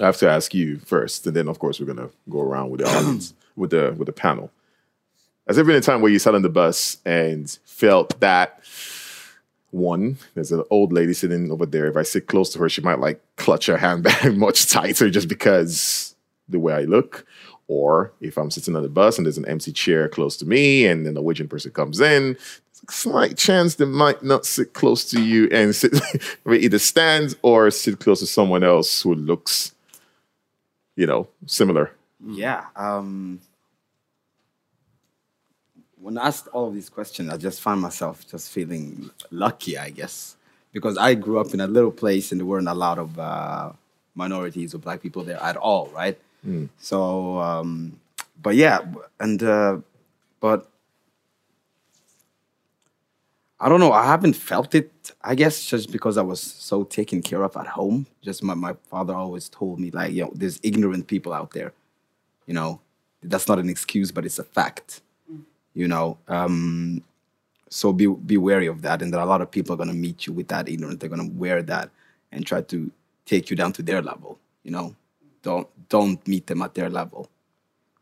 I 0.00 0.06
have 0.06 0.16
to 0.18 0.28
ask 0.28 0.54
you 0.54 0.78
first, 0.78 1.26
and 1.26 1.36
then 1.36 1.48
of 1.48 1.58
course 1.58 1.78
we're 1.78 1.86
gonna 1.86 2.10
go 2.28 2.40
around 2.40 2.70
with 2.70 2.80
the 2.80 2.88
audience. 2.88 3.34
with 3.56 3.70
the 3.70 3.94
with 3.96 4.06
the 4.06 4.12
panel. 4.12 4.50
Has 5.46 5.56
there 5.56 5.64
been 5.64 5.76
a 5.76 5.80
time 5.80 6.00
where 6.00 6.10
you 6.10 6.18
sat 6.18 6.34
on 6.34 6.42
the 6.42 6.48
bus 6.48 6.98
and 7.04 7.50
felt 7.64 8.18
that 8.20 8.60
one, 9.70 10.18
there's 10.34 10.52
an 10.52 10.62
old 10.70 10.92
lady 10.92 11.12
sitting 11.12 11.50
over 11.50 11.66
there. 11.66 11.86
If 11.86 11.96
I 11.96 12.02
sit 12.02 12.28
close 12.28 12.50
to 12.50 12.60
her, 12.60 12.68
she 12.68 12.80
might 12.80 13.00
like 13.00 13.20
clutch 13.36 13.66
her 13.66 13.76
handbag 13.76 14.36
much 14.36 14.70
tighter 14.70 15.10
just 15.10 15.28
because 15.28 16.14
the 16.48 16.60
way 16.60 16.72
I 16.72 16.82
look. 16.82 17.26
Or 17.66 18.12
if 18.20 18.36
I'm 18.36 18.50
sitting 18.50 18.76
on 18.76 18.82
the 18.82 18.88
bus 18.88 19.18
and 19.18 19.26
there's 19.26 19.38
an 19.38 19.48
empty 19.48 19.72
chair 19.72 20.08
close 20.08 20.36
to 20.38 20.46
me 20.46 20.86
and 20.86 21.04
then 21.04 21.12
a 21.12 21.14
Norwegian 21.14 21.48
person 21.48 21.72
comes 21.72 22.00
in, 22.00 22.36
slight 22.90 23.36
chance 23.36 23.76
they 23.76 23.84
might 23.84 24.22
not 24.22 24.46
sit 24.46 24.72
close 24.72 25.08
to 25.10 25.22
you 25.22 25.48
and 25.50 25.74
sit 25.74 25.94
either 26.48 26.78
stand 26.78 27.36
or 27.42 27.70
sit 27.70 28.00
close 28.00 28.20
to 28.20 28.26
someone 28.26 28.62
else 28.62 29.02
who 29.02 29.14
looks, 29.14 29.74
you 30.96 31.06
know, 31.06 31.28
similar. 31.46 31.90
Yeah. 32.24 32.64
Um, 32.76 33.40
when 36.00 36.18
asked 36.18 36.48
all 36.48 36.68
of 36.68 36.74
these 36.74 36.90
questions, 36.90 37.32
I 37.32 37.36
just 37.36 37.60
found 37.60 37.80
myself 37.80 38.28
just 38.28 38.50
feeling 38.50 39.10
lucky, 39.30 39.78
I 39.78 39.90
guess, 39.90 40.36
because 40.72 40.98
I 40.98 41.14
grew 41.14 41.38
up 41.38 41.54
in 41.54 41.60
a 41.60 41.66
little 41.66 41.90
place 41.90 42.30
and 42.30 42.40
there 42.40 42.46
weren't 42.46 42.68
a 42.68 42.74
lot 42.74 42.98
of 42.98 43.18
uh, 43.18 43.72
minorities 44.14 44.74
or 44.74 44.78
black 44.78 45.00
people 45.00 45.24
there 45.24 45.42
at 45.42 45.56
all, 45.56 45.88
right? 45.94 46.18
So, 46.78 47.38
um, 47.38 47.98
but 48.42 48.54
yeah, 48.54 48.80
and 49.18 49.42
uh, 49.42 49.78
but 50.40 50.68
I 53.64 53.70
don't 53.70 53.80
know. 53.80 53.92
I 53.92 54.04
haven't 54.04 54.34
felt 54.34 54.74
it. 54.74 54.92
I 55.22 55.34
guess 55.34 55.64
just 55.64 55.90
because 55.90 56.18
I 56.18 56.22
was 56.22 56.38
so 56.38 56.84
taken 56.84 57.22
care 57.22 57.42
of 57.42 57.56
at 57.56 57.66
home. 57.66 58.06
Just 58.20 58.42
my, 58.42 58.52
my 58.52 58.74
father 58.90 59.14
always 59.14 59.48
told 59.48 59.80
me 59.80 59.90
like, 59.90 60.12
you 60.12 60.24
know, 60.24 60.32
there's 60.34 60.60
ignorant 60.62 61.06
people 61.06 61.32
out 61.32 61.52
there. 61.52 61.72
You 62.44 62.52
know, 62.52 62.82
that's 63.22 63.48
not 63.48 63.58
an 63.58 63.70
excuse, 63.70 64.12
but 64.12 64.26
it's 64.26 64.38
a 64.38 64.44
fact. 64.44 65.00
You 65.72 65.88
know, 65.88 66.18
um, 66.28 67.02
so 67.70 67.90
be 67.94 68.06
be 68.06 68.36
wary 68.36 68.66
of 68.66 68.82
that. 68.82 69.00
And 69.00 69.10
that 69.14 69.20
a 69.20 69.24
lot 69.24 69.40
of 69.40 69.50
people 69.50 69.72
are 69.72 69.78
gonna 69.78 69.94
meet 69.94 70.26
you 70.26 70.34
with 70.34 70.48
that 70.48 70.68
ignorance. 70.68 70.98
They're 70.98 71.08
gonna 71.08 71.30
wear 71.30 71.62
that 71.62 71.88
and 72.32 72.46
try 72.46 72.60
to 72.60 72.90
take 73.24 73.48
you 73.48 73.56
down 73.56 73.72
to 73.72 73.82
their 73.82 74.02
level. 74.02 74.38
You 74.62 74.72
know, 74.72 74.94
don't 75.42 75.66
don't 75.88 76.28
meet 76.28 76.48
them 76.48 76.60
at 76.60 76.74
their 76.74 76.90
level. 76.90 77.30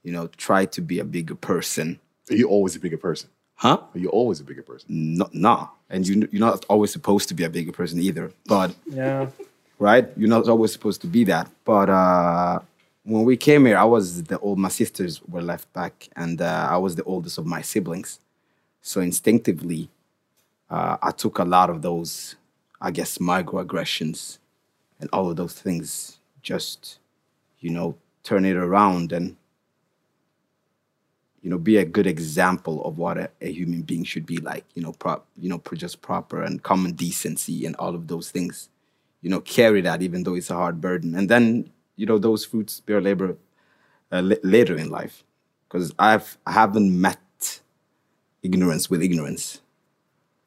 You 0.02 0.10
know, 0.10 0.26
try 0.26 0.66
to 0.66 0.80
be 0.80 0.98
a 0.98 1.04
bigger 1.04 1.36
person. 1.36 2.00
You're 2.28 2.38
you 2.40 2.48
always 2.48 2.74
a 2.74 2.80
bigger 2.80 2.98
person? 2.98 3.30
Huh? 3.62 3.78
Are 3.94 3.98
you 4.04 4.08
always 4.08 4.40
a 4.40 4.44
bigger 4.44 4.62
person? 4.64 4.86
No, 5.18 5.28
nah. 5.32 5.68
And 5.88 6.00
you 6.08 6.28
you're 6.32 6.46
not 6.50 6.64
always 6.68 6.90
supposed 6.90 7.28
to 7.28 7.34
be 7.34 7.44
a 7.44 7.48
bigger 7.56 7.70
person 7.80 8.00
either. 8.00 8.32
But 8.54 8.74
Yeah. 8.86 9.28
right? 9.78 10.06
You're 10.16 10.34
not 10.36 10.48
always 10.48 10.72
supposed 10.72 11.00
to 11.02 11.06
be 11.06 11.22
that. 11.32 11.46
But 11.64 11.88
uh, 11.88 12.58
when 13.04 13.22
we 13.24 13.36
came 13.36 13.62
here, 13.66 13.78
I 13.78 13.84
was 13.84 14.24
the 14.24 14.38
old. 14.40 14.58
My 14.58 14.68
sisters 14.80 15.22
were 15.32 15.42
left 15.52 15.72
back, 15.72 15.94
and 16.16 16.42
uh, 16.42 16.66
I 16.74 16.76
was 16.84 16.92
the 16.96 17.04
oldest 17.04 17.38
of 17.38 17.46
my 17.46 17.62
siblings. 17.62 18.18
So 18.80 19.00
instinctively, 19.00 19.88
uh, 20.68 20.96
I 21.00 21.12
took 21.12 21.38
a 21.38 21.44
lot 21.44 21.70
of 21.70 21.82
those, 21.82 22.34
I 22.80 22.90
guess, 22.90 23.18
microaggressions, 23.18 24.38
and 24.98 25.08
all 25.12 25.30
of 25.30 25.36
those 25.36 25.54
things. 25.54 26.18
Just, 26.42 26.98
you 27.60 27.70
know, 27.70 27.94
turn 28.24 28.44
it 28.44 28.56
around 28.56 29.12
and, 29.12 29.36
you 31.42 31.50
know, 31.50 31.58
be 31.58 31.76
a 31.76 31.84
good 31.84 32.06
example 32.06 32.84
of 32.84 32.98
what 32.98 33.18
a, 33.18 33.30
a 33.40 33.52
human 33.52 33.82
being 33.82 34.04
should 34.04 34.26
be 34.26 34.38
like. 34.38 34.64
You 34.74 34.82
know, 34.82 34.92
prop, 34.92 35.26
you 35.36 35.48
know, 35.48 35.60
just 35.74 36.00
proper 36.00 36.42
and 36.42 36.62
common 36.62 36.92
decency 36.92 37.66
and 37.66 37.76
all 37.76 37.94
of 37.94 38.06
those 38.08 38.30
things 38.30 38.68
you 39.22 39.30
know, 39.30 39.40
carry 39.40 39.80
that 39.80 40.02
even 40.02 40.24
though 40.24 40.34
it's 40.34 40.50
a 40.50 40.54
hard 40.54 40.80
burden. 40.80 41.14
And 41.14 41.28
then, 41.28 41.70
you 41.96 42.04
know, 42.04 42.18
those 42.18 42.44
fruits 42.44 42.80
bear 42.80 43.00
labor 43.00 43.36
uh, 44.10 44.20
la- 44.22 44.36
later 44.42 44.76
in 44.76 44.90
life. 44.90 45.24
Because 45.68 45.94
I've 45.98 46.36
I 46.46 46.52
haven't 46.52 47.00
met 47.00 47.60
ignorance 48.42 48.90
with 48.90 49.02
ignorance. 49.02 49.62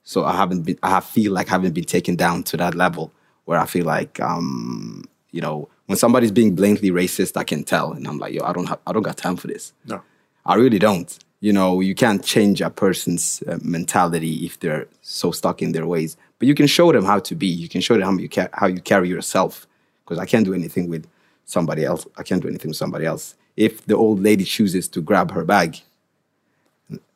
So 0.04 0.24
I 0.24 0.36
haven't 0.36 0.64
been 0.64 0.78
I 0.84 1.00
feel 1.00 1.32
like 1.32 1.48
I 1.48 1.52
haven't 1.52 1.74
been 1.74 1.86
taken 1.86 2.16
down 2.16 2.44
to 2.44 2.58
that 2.58 2.76
level 2.76 3.12
where 3.46 3.60
I 3.60 3.66
feel 3.66 3.86
like 3.86 4.20
um, 4.20 5.06
you 5.32 5.42
know, 5.42 5.70
when 5.88 5.98
somebody's 5.98 6.32
being 6.32 6.54
blatantly 6.54 6.92
racist, 6.92 7.38
I 7.38 7.44
can 7.44 7.64
tell. 7.64 7.94
And 7.94 8.08
I'm 8.08 8.20
like, 8.20 8.34
yo, 8.34 8.44
I 8.44 8.54
don't 8.54 8.68
have 8.68 8.80
I 8.86 8.92
don't 8.92 9.02
got 9.02 9.18
time 9.18 9.38
for 9.38 9.48
this. 9.48 9.74
No. 9.86 10.04
I 10.46 10.56
really 10.56 10.80
don't. 10.80 11.18
You 11.40 11.54
know, 11.54 11.80
you 11.80 11.96
can't 11.96 12.24
change 12.24 12.62
a 12.62 12.70
person's 12.70 13.44
uh, 13.48 13.58
mentality 13.62 14.46
if 14.46 14.60
they're 14.60 14.88
so 15.02 15.32
stuck 15.32 15.62
in 15.62 15.72
their 15.74 15.86
ways. 15.86 16.18
But 16.40 16.48
you 16.48 16.56
can 16.56 16.68
show 16.68 16.92
them 16.92 17.06
how 17.06 17.20
to 17.20 17.36
be. 17.36 17.48
You 17.48 17.70
can 17.70 17.82
show 17.82 17.96
them 17.96 18.04
how 18.04 18.18
you 18.18 18.30
ca- 18.30 18.50
how 18.54 18.68
you 18.68 18.82
carry 18.82 19.10
yourself. 19.10 19.68
Because 20.04 20.20
I 20.20 20.26
can't 20.26 20.46
do 20.46 20.54
anything 20.54 20.90
with 20.90 21.08
somebody 21.46 21.84
else. 21.84 22.06
I 22.18 22.24
can't 22.24 22.42
do 22.42 22.48
anything 22.48 22.70
with 22.70 22.78
somebody 22.78 23.06
else. 23.06 23.36
If 23.58 23.86
the 23.86 23.96
old 23.96 24.20
lady 24.20 24.44
chooses 24.44 24.88
to 24.90 25.02
grab 25.02 25.32
her 25.32 25.44
bag 25.44 25.82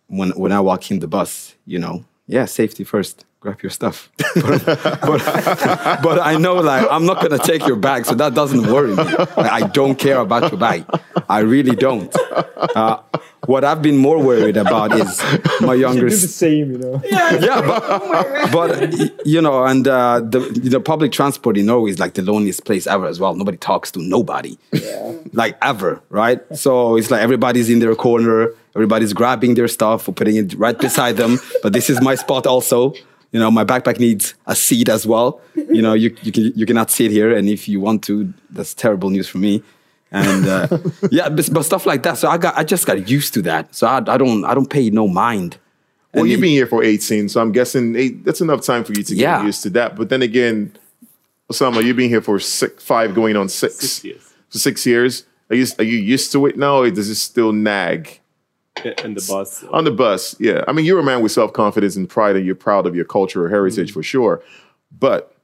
when 0.07 0.31
when 0.31 0.51
I 0.51 0.59
walk 0.59 0.91
in 0.91 0.99
the 0.99 1.07
bus, 1.07 1.55
you 1.65 1.79
know, 1.79 2.03
yeah, 2.27 2.45
safety 2.45 2.83
first. 2.83 3.25
Grab 3.41 3.61
your 3.61 3.69
stuff. 3.69 4.11
but, 4.35 4.65
but, 4.65 6.01
but 6.03 6.19
I 6.19 6.35
know 6.37 6.55
like 6.55 6.85
I'm 6.91 7.05
not 7.05 7.21
gonna 7.21 7.39
take 7.39 7.65
your 7.65 7.77
bag, 7.77 8.05
so 8.05 8.13
that 8.15 8.33
doesn't 8.33 8.67
worry 8.67 8.89
me. 8.89 9.03
Like, 9.03 9.37
I 9.37 9.61
don't 9.67 9.97
care 9.97 10.19
about 10.19 10.51
your 10.51 10.59
bag. 10.59 10.83
I 11.29 11.39
really 11.39 11.73
don't. 11.73 12.13
Uh, 12.75 13.01
what 13.45 13.63
I've 13.63 13.81
been 13.81 13.95
more 13.95 14.21
worried 14.21 14.57
about 14.57 14.91
is 14.93 15.23
my 15.61 15.73
You 15.73 15.81
younger 15.81 16.09
do 16.09 16.15
the 16.17 16.27
same, 16.27 16.73
you 16.73 16.77
know. 16.79 17.01
yeah, 17.09 17.61
but, 18.51 18.51
but 18.51 19.25
you 19.25 19.41
know, 19.41 19.63
and 19.63 19.87
uh, 19.87 20.19
the 20.19 20.39
the 20.39 20.81
public 20.81 21.13
transport 21.13 21.57
in 21.57 21.67
Norway 21.67 21.91
is 21.91 21.99
like 21.99 22.15
the 22.15 22.21
loneliest 22.21 22.65
place 22.65 22.87
ever 22.87 23.05
as 23.05 23.21
well. 23.21 23.35
Nobody 23.35 23.57
talks 23.57 23.89
to 23.91 24.01
nobody, 24.01 24.57
like 25.31 25.57
ever, 25.61 26.01
right? 26.09 26.41
So 26.57 26.97
it's 26.97 27.09
like 27.09 27.21
everybody's 27.21 27.69
in 27.69 27.79
their 27.79 27.95
corner, 27.95 28.51
everybody's 28.75 29.13
grabbing 29.13 29.53
their 29.53 29.69
stuff 29.69 30.09
or 30.09 30.11
putting 30.11 30.35
it 30.35 30.53
right 30.55 30.77
beside 30.77 31.15
them. 31.15 31.39
But 31.63 31.71
this 31.71 31.89
is 31.89 32.01
my 32.01 32.15
spot 32.15 32.45
also. 32.45 32.93
You 33.31 33.39
know, 33.39 33.51
my 33.51 33.63
backpack 33.63 33.99
needs 33.99 34.33
a 34.47 34.55
seat 34.55 34.89
as 34.89 35.05
well. 35.05 35.41
You 35.55 35.83
know, 35.83 35.93
you 35.93 36.15
you 36.23 36.31
can 36.31 36.51
you 36.55 36.65
cannot 36.65 36.89
sit 36.89 37.11
here, 37.11 37.35
and 37.35 37.47
if 37.47 37.67
you 37.69 37.79
want 37.79 38.03
to, 38.05 38.33
that's 38.49 38.73
terrible 38.73 39.09
news 39.11 39.27
for 39.29 39.37
me. 39.37 39.61
And 40.11 40.47
uh, 40.47 40.67
yeah, 41.11 41.29
but, 41.29 41.47
but 41.53 41.63
stuff 41.63 41.85
like 41.85 42.01
that. 42.03 42.17
So 42.17 42.27
I 42.27 42.37
got 42.39 42.57
I 42.57 42.63
just 42.63 42.87
got 42.87 43.07
used 43.07 43.35
to 43.35 43.41
that. 43.43 43.75
So 43.75 43.85
I, 43.85 43.97
I 43.97 44.17
don't 44.17 44.43
I 44.45 44.55
don't 44.55 44.69
pay 44.69 44.89
no 44.89 45.07
mind. 45.07 45.57
Well, 46.13 46.23
And 46.23 46.31
you've 46.31 46.39
it- 46.39 46.41
been 46.41 46.49
here 46.51 46.65
for 46.65 46.83
18, 46.83 47.29
so 47.29 47.39
I'm 47.39 47.51
guessing 47.51 47.95
eight, 47.95 48.25
that's 48.25 48.41
enough 48.41 48.61
time 48.65 48.83
for 48.83 48.93
you 48.93 49.03
to 49.03 49.13
get 49.15 49.43
used 49.45 49.61
to 49.63 49.69
that. 49.71 49.95
But 49.95 50.09
then 50.09 50.23
again, 50.23 50.75
Osama, 51.51 51.83
you've 51.83 51.97
been 51.97 52.09
here 52.09 52.21
for 52.21 52.39
six, 52.39 52.83
five, 52.83 53.13
going 53.13 53.35
on 53.35 53.47
six, 53.49 53.75
Six 53.75 54.03
years. 54.03 54.33
for 54.49 54.57
six 54.57 54.85
years. 54.87 55.25
Are 55.51 55.55
you 55.55 55.67
are 55.77 55.83
you 55.83 55.97
used 55.97 56.31
to 56.31 56.45
it 56.47 56.57
now, 56.57 56.77
or 56.79 56.89
does 56.89 57.09
it 57.09 57.15
still 57.15 57.51
nag 57.53 58.19
in 59.03 59.13
the 59.13 59.25
bus. 59.27 59.63
on 59.65 59.83
the 59.83 59.91
bus? 59.91 60.35
Yeah, 60.39 60.63
I 60.67 60.71
mean, 60.71 60.85
you're 60.85 60.99
a 60.99 61.03
man 61.03 61.21
with 61.21 61.31
self 61.31 61.53
confidence 61.53 61.95
and 61.95 62.07
pride, 62.09 62.35
and 62.35 62.45
you're 62.45 62.55
proud 62.55 62.85
of 62.85 62.95
your 62.95 63.05
cultural 63.05 63.49
heritage 63.49 63.91
for 63.91 64.03
sure. 64.03 64.41
But 64.97 65.35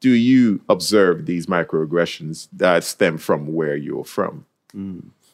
do 0.00 0.10
you 0.10 0.60
observe 0.68 1.26
these 1.26 1.46
microaggressions 1.46 2.48
that 2.52 2.84
stem 2.84 3.18
from 3.18 3.54
where 3.54 3.76
you're 3.76 4.04
from? 4.04 4.46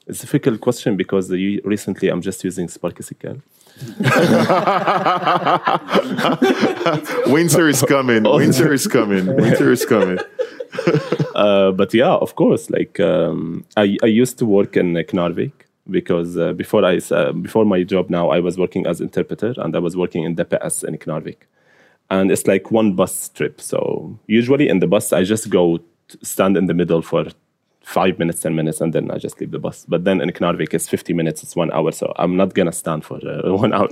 It's 0.06 0.22
a 0.22 0.26
difficult 0.26 0.60
question 0.60 0.96
because 0.96 1.28
the, 1.28 1.60
recently 1.64 2.08
I'm 2.08 2.20
just 2.20 2.42
using 2.44 2.68
Sparky 2.68 3.02
SQL. 3.02 3.42
Winter 7.32 7.68
is 7.68 7.82
coming. 7.82 8.24
Winter 8.24 8.72
is 8.72 8.86
coming. 8.86 9.26
Winter 9.26 9.72
is 9.72 9.84
coming. 9.84 10.18
Uh, 11.34 11.72
but 11.72 11.94
yeah, 11.94 12.14
of 12.14 12.34
course. 12.34 12.68
Like 12.70 13.00
um, 13.00 13.64
I, 13.76 13.96
I 14.02 14.06
used 14.06 14.38
to 14.38 14.46
work 14.46 14.76
in 14.76 14.96
uh, 14.96 15.00
Knarvik 15.00 15.52
because 15.90 16.36
uh, 16.36 16.52
before 16.52 16.84
I 16.84 17.00
uh, 17.10 17.32
before 17.32 17.64
my 17.64 17.82
job 17.82 18.10
now 18.10 18.30
I 18.30 18.40
was 18.40 18.58
working 18.58 18.86
as 18.86 19.00
interpreter 19.00 19.54
and 19.58 19.74
I 19.74 19.78
was 19.78 19.96
working 19.96 20.24
in 20.24 20.36
DPS 20.36 20.84
in 20.84 20.96
Knarvik, 20.98 21.42
and 22.10 22.30
it's 22.30 22.46
like 22.46 22.70
one 22.70 22.94
bus 22.94 23.28
trip. 23.30 23.60
So 23.60 24.18
usually 24.26 24.68
in 24.68 24.80
the 24.80 24.86
bus 24.86 25.12
I 25.12 25.24
just 25.24 25.50
go 25.50 25.80
stand 26.22 26.56
in 26.56 26.66
the 26.66 26.74
middle 26.74 27.02
for 27.02 27.26
five 27.82 28.18
minutes, 28.18 28.40
ten 28.40 28.54
minutes, 28.54 28.80
and 28.80 28.92
then 28.92 29.10
I 29.10 29.18
just 29.18 29.40
leave 29.40 29.50
the 29.50 29.58
bus. 29.58 29.86
But 29.88 30.04
then 30.04 30.20
in 30.20 30.30
Knarvik 30.30 30.74
it's 30.74 30.88
fifty 30.88 31.12
minutes, 31.12 31.42
it's 31.42 31.56
one 31.56 31.72
hour, 31.72 31.92
so 31.92 32.12
I'm 32.16 32.36
not 32.36 32.54
gonna 32.54 32.72
stand 32.72 33.04
for 33.04 33.18
uh, 33.26 33.52
one 33.64 33.72
hour. 33.72 33.88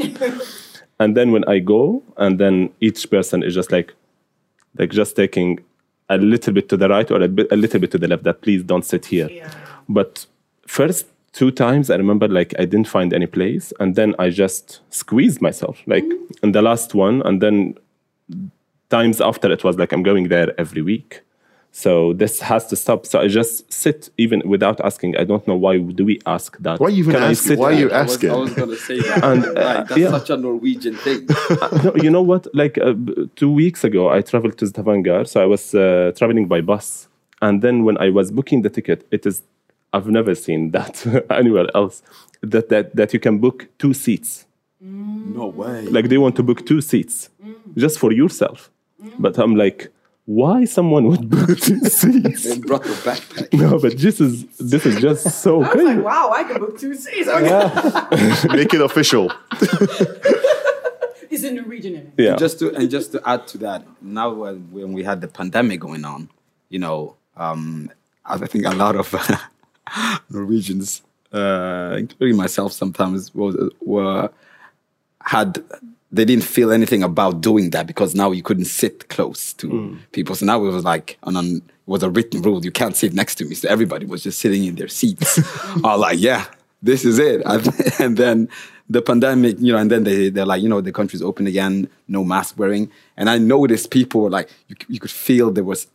and 1.01 1.17
then 1.17 1.33
when 1.33 1.45
I 1.45 1.59
go, 1.59 2.03
and 2.17 2.39
then 2.39 2.71
each 2.81 3.11
person 3.11 3.43
is 3.43 3.55
just 3.55 3.73
like 3.73 3.95
like 4.79 4.91
just 4.91 5.17
taking 5.17 5.61
a 6.09 6.19
little 6.19 6.53
bit 6.53 6.69
to 6.71 6.77
the 6.77 6.89
right 6.89 7.11
or 7.11 7.21
a, 7.23 7.29
bit, 7.29 7.51
a 7.51 7.57
little 7.57 7.81
bit 7.81 7.91
to 7.91 7.99
the 7.99 8.09
left 8.09 8.23
that 8.25 8.41
please 8.41 8.63
don't 8.63 8.85
sit 8.85 9.05
here 9.05 9.29
but 9.89 10.27
first 10.67 11.07
two 11.39 11.51
times 11.53 11.89
i 11.89 11.97
remember 12.05 12.27
like 12.39 12.53
i 12.63 12.65
didn't 12.73 12.89
find 12.97 13.11
any 13.19 13.27
place 13.39 13.67
and 13.81 13.95
then 13.99 14.11
i 14.19 14.29
just 14.45 14.81
squeezed 14.91 15.41
myself 15.49 15.77
like 15.87 16.05
in 16.43 16.51
the 16.57 16.63
last 16.69 16.95
one 17.07 17.17
and 17.29 17.41
then 17.45 17.57
times 18.91 19.21
after 19.21 19.49
it 19.57 19.63
was 19.63 19.77
like 19.79 19.93
i'm 19.93 20.03
going 20.03 20.27
there 20.35 20.49
every 20.65 20.83
week 20.83 21.21
so 21.71 22.13
this 22.15 22.41
has 22.41 22.67
to 22.67 22.75
stop 22.75 23.07
so 23.07 23.21
i 23.21 23.29
just 23.29 23.73
sit 23.73 24.11
even 24.25 24.43
without 24.55 24.81
asking 24.89 25.17
i 25.17 25.23
don't 25.31 25.47
know 25.47 25.55
why 25.55 25.79
do 25.79 26.05
we 26.05 26.19
ask 26.27 26.59
that 26.67 26.81
Why 26.81 26.89
you 26.89 27.01
even 27.05 27.13
Can 27.15 27.23
I 27.23 27.31
asking? 27.31 27.49
sit 27.51 27.59
Why 27.61 27.71
are 27.73 27.79
you 27.83 27.91
I 27.91 28.03
was, 28.03 28.13
asking? 28.15 28.31
I 28.31 28.37
was 28.47 28.55
gonna 28.61 28.77
say 28.89 28.99
that. 29.09 29.23
And, 29.29 29.41
Like, 29.43 29.57
uh, 29.57 29.83
that's 29.89 30.01
yeah. 30.01 30.11
such 30.19 30.31
a 30.31 30.37
Norwegian 30.47 30.97
thing. 31.05 31.21
no, 31.85 31.91
you 32.05 32.11
know 32.17 32.23
what? 32.33 32.43
Like 32.63 32.75
uh, 32.79 32.95
two 33.41 33.53
weeks 33.63 33.81
ago, 33.89 34.03
I 34.17 34.23
traveled 34.31 34.57
to 34.61 34.67
Stavanger, 34.73 35.21
so 35.31 35.37
I 35.45 35.47
was 35.55 35.63
uh, 35.75 36.13
traveling 36.19 36.47
by 36.55 36.61
bus, 36.71 36.87
and 37.47 37.55
then 37.65 37.77
when 37.87 37.97
I 38.07 38.09
was 38.19 38.27
booking 38.39 38.63
the 38.67 38.71
ticket, 38.79 39.01
it 39.17 39.23
is 39.31 39.37
I've 39.93 40.07
never 40.09 40.35
seen 40.35 40.71
that 40.73 41.07
anywhere 41.31 41.67
else. 41.75 42.03
That 42.43 42.69
that 42.69 42.95
that 42.95 43.13
you 43.13 43.21
can 43.21 43.39
book 43.39 43.69
two 43.79 43.95
seats. 43.95 44.47
No 44.81 45.47
way. 45.47 45.83
Like 45.87 46.09
they 46.09 46.19
want 46.19 46.37
to 46.37 46.43
book 46.43 46.65
two 46.67 46.81
seats 46.81 47.31
just 47.77 47.99
for 47.99 48.13
yourself. 48.13 48.71
But 49.19 49.39
I'm 49.39 49.57
like, 49.57 49.93
why 50.27 50.67
someone 50.67 51.07
would 51.09 51.29
book 51.37 51.59
two 51.59 51.81
seats? 51.81 52.45
They 52.45 52.59
brought 52.59 52.85
your 52.85 52.95
backpack. 52.97 53.53
no, 53.59 53.79
but 53.79 53.99
this 53.99 54.21
is 54.21 54.45
this 54.59 54.87
is 54.87 55.01
just 55.01 55.41
so 55.43 55.57
I 55.57 55.59
was 55.59 55.69
crazy. 55.71 55.95
like, 55.95 56.05
wow, 56.05 56.31
I 56.35 56.45
can 56.45 56.59
book 56.61 56.79
two 56.79 56.95
seats. 56.95 57.29
Okay. 57.29 58.49
Make 58.57 58.73
it 58.75 58.81
official. 58.81 59.33
It's 61.31 61.45
a 61.45 61.51
Norwegian 61.53 61.95
in 61.95 62.01
it. 62.07 62.13
yeah. 62.17 62.37
just 62.37 62.59
to 62.61 62.75
and 62.75 62.89
just 62.91 63.13
to 63.13 63.23
add 63.29 63.47
to 63.49 63.59
that, 63.59 63.85
now 64.01 64.33
when, 64.33 64.71
when 64.73 64.93
we 64.93 65.03
had 65.03 65.21
the 65.21 65.29
pandemic 65.29 65.81
going 65.81 66.05
on, 66.05 66.31
you 66.69 66.79
know, 66.79 67.17
um, 67.37 67.91
I 68.25 68.39
think 68.47 68.65
a 68.65 68.71
lot 68.71 68.97
of 68.97 69.15
Norwegians, 70.31 71.03
uh, 71.33 71.97
including 71.99 72.37
myself, 72.37 72.73
sometimes 72.73 73.35
was, 73.35 73.57
were 73.81 74.31
had 75.23 75.63
they 76.11 76.25
didn't 76.25 76.45
feel 76.45 76.73
anything 76.73 77.03
about 77.03 77.41
doing 77.43 77.71
that 77.71 77.87
because 77.87 78.15
now 78.15 78.31
you 78.31 78.43
couldn't 78.43 78.65
sit 78.65 79.09
close 79.11 79.53
to 79.55 79.99
people. 80.13 80.35
So 80.35 80.47
now 80.47 80.65
it 80.65 80.71
was 80.71 80.85
like 80.85 81.19
on 81.25 81.37
an, 81.37 81.57
it 81.57 81.63
was 81.87 82.03
a 82.03 82.09
written 82.09 82.41
rule 82.41 82.65
you 82.65 82.71
can't 82.71 82.97
sit 82.97 83.13
next 83.13 83.35
to 83.37 83.45
me. 83.45 83.55
So 83.55 83.69
everybody 83.69 84.07
was 84.07 84.23
just 84.23 84.39
sitting 84.39 84.65
in 84.65 84.77
their 84.77 84.89
seats, 84.89 85.39
all 85.85 85.99
like, 85.99 86.19
yeah, 86.19 86.47
this 86.83 87.05
is 87.05 87.19
it. 87.19 87.43
And, 87.45 87.69
and 88.01 88.17
then 88.17 88.49
the 88.89 89.03
pandemic, 89.03 89.57
you 89.59 89.73
know, 89.73 89.79
and 89.79 89.91
then 89.91 90.05
they 90.05 90.31
they're 90.31 90.47
like, 90.47 90.63
you 90.63 90.69
know, 90.69 90.81
the 90.81 90.93
country's 90.93 91.23
open 91.23 91.47
again, 91.47 91.91
no 92.09 92.25
mask 92.25 92.59
wearing. 92.59 92.91
And 93.19 93.29
I 93.29 93.37
noticed 93.37 93.91
people 93.91 94.23
were 94.23 94.31
like, 94.31 94.49
you, 94.69 94.77
you 94.89 95.01
could 95.01 95.11
feel 95.11 95.51
there 95.51 95.65
was 95.65 95.89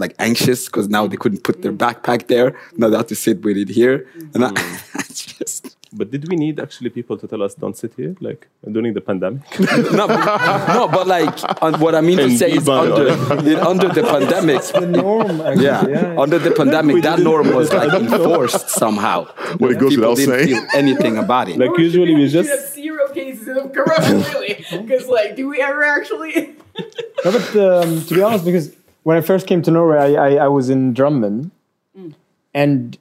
like 0.00 0.14
anxious 0.18 0.66
because 0.66 0.88
now 0.88 1.06
they 1.06 1.16
couldn't 1.16 1.44
put 1.44 1.62
their 1.62 1.72
mm. 1.72 1.78
backpack 1.78 2.26
there. 2.26 2.58
Now 2.76 2.88
they 2.88 2.96
have 2.96 3.06
to 3.08 3.14
sit 3.14 3.42
with 3.42 3.56
it 3.56 3.68
here. 3.68 4.06
Mm. 4.16 4.34
And 4.34 4.44
I, 4.46 4.50
mm. 4.50 5.00
it's 5.10 5.24
just 5.26 5.76
But 5.92 6.12
did 6.12 6.28
we 6.28 6.36
need 6.36 6.60
actually 6.60 6.90
people 6.90 7.18
to 7.18 7.26
tell 7.26 7.42
us 7.42 7.54
don't 7.54 7.76
sit 7.76 7.94
here, 7.94 8.14
like 8.20 8.46
during 8.70 8.94
the 8.94 9.00
pandemic? 9.00 9.42
no, 9.60 10.06
but, 10.06 10.68
no, 10.68 10.86
but 10.86 11.06
like 11.08 11.62
on, 11.62 11.80
what 11.80 11.96
I 11.96 12.00
mean 12.00 12.18
to 12.18 12.24
And 12.24 12.38
say 12.38 12.52
is 12.52 12.68
under, 12.68 13.08
in, 13.08 13.56
under 13.56 13.88
the 13.88 14.04
pandemic. 14.04 14.62
The 14.62 14.86
norm, 14.86 15.40
actually. 15.40 15.64
Yeah, 15.64 15.88
yeah. 15.88 16.20
under 16.20 16.38
the 16.38 16.52
pandemic, 16.52 17.02
that 17.02 17.18
norm 17.18 17.52
was 17.52 17.72
like 17.80 17.92
enforced 17.92 18.70
somehow. 18.70 19.18
Well, 19.58 19.72
it 19.72 19.80
goes 19.80 19.90
People 19.90 20.10
without 20.10 20.16
didn't 20.16 20.46
saying. 20.46 20.48
feel 20.48 20.66
anything 20.74 21.18
about 21.18 21.48
it. 21.48 21.58
like 21.58 21.76
usually 21.76 22.14
we 22.14 22.26
We 22.26 22.32
have 22.34 22.46
just 22.46 22.74
zero 22.74 23.08
cases 23.12 23.48
of 23.48 23.72
corona, 23.72 24.24
really. 24.30 24.64
Because, 24.70 25.08
like, 25.08 25.34
do 25.34 25.48
we 25.48 25.60
ever 25.60 25.82
actually? 25.82 26.54
No, 27.24 27.32
but 27.32 27.56
um, 27.56 28.04
to 28.06 28.14
be 28.14 28.22
honest, 28.22 28.44
because 28.44 28.74
when 29.02 29.16
I 29.16 29.20
first 29.20 29.46
came 29.46 29.62
to 29.62 29.70
Norway, 29.70 29.98
I, 30.16 30.26
I, 30.28 30.34
I 30.44 30.48
was 30.48 30.70
in 30.70 30.94
Drammen, 30.94 31.50
and 32.54 32.98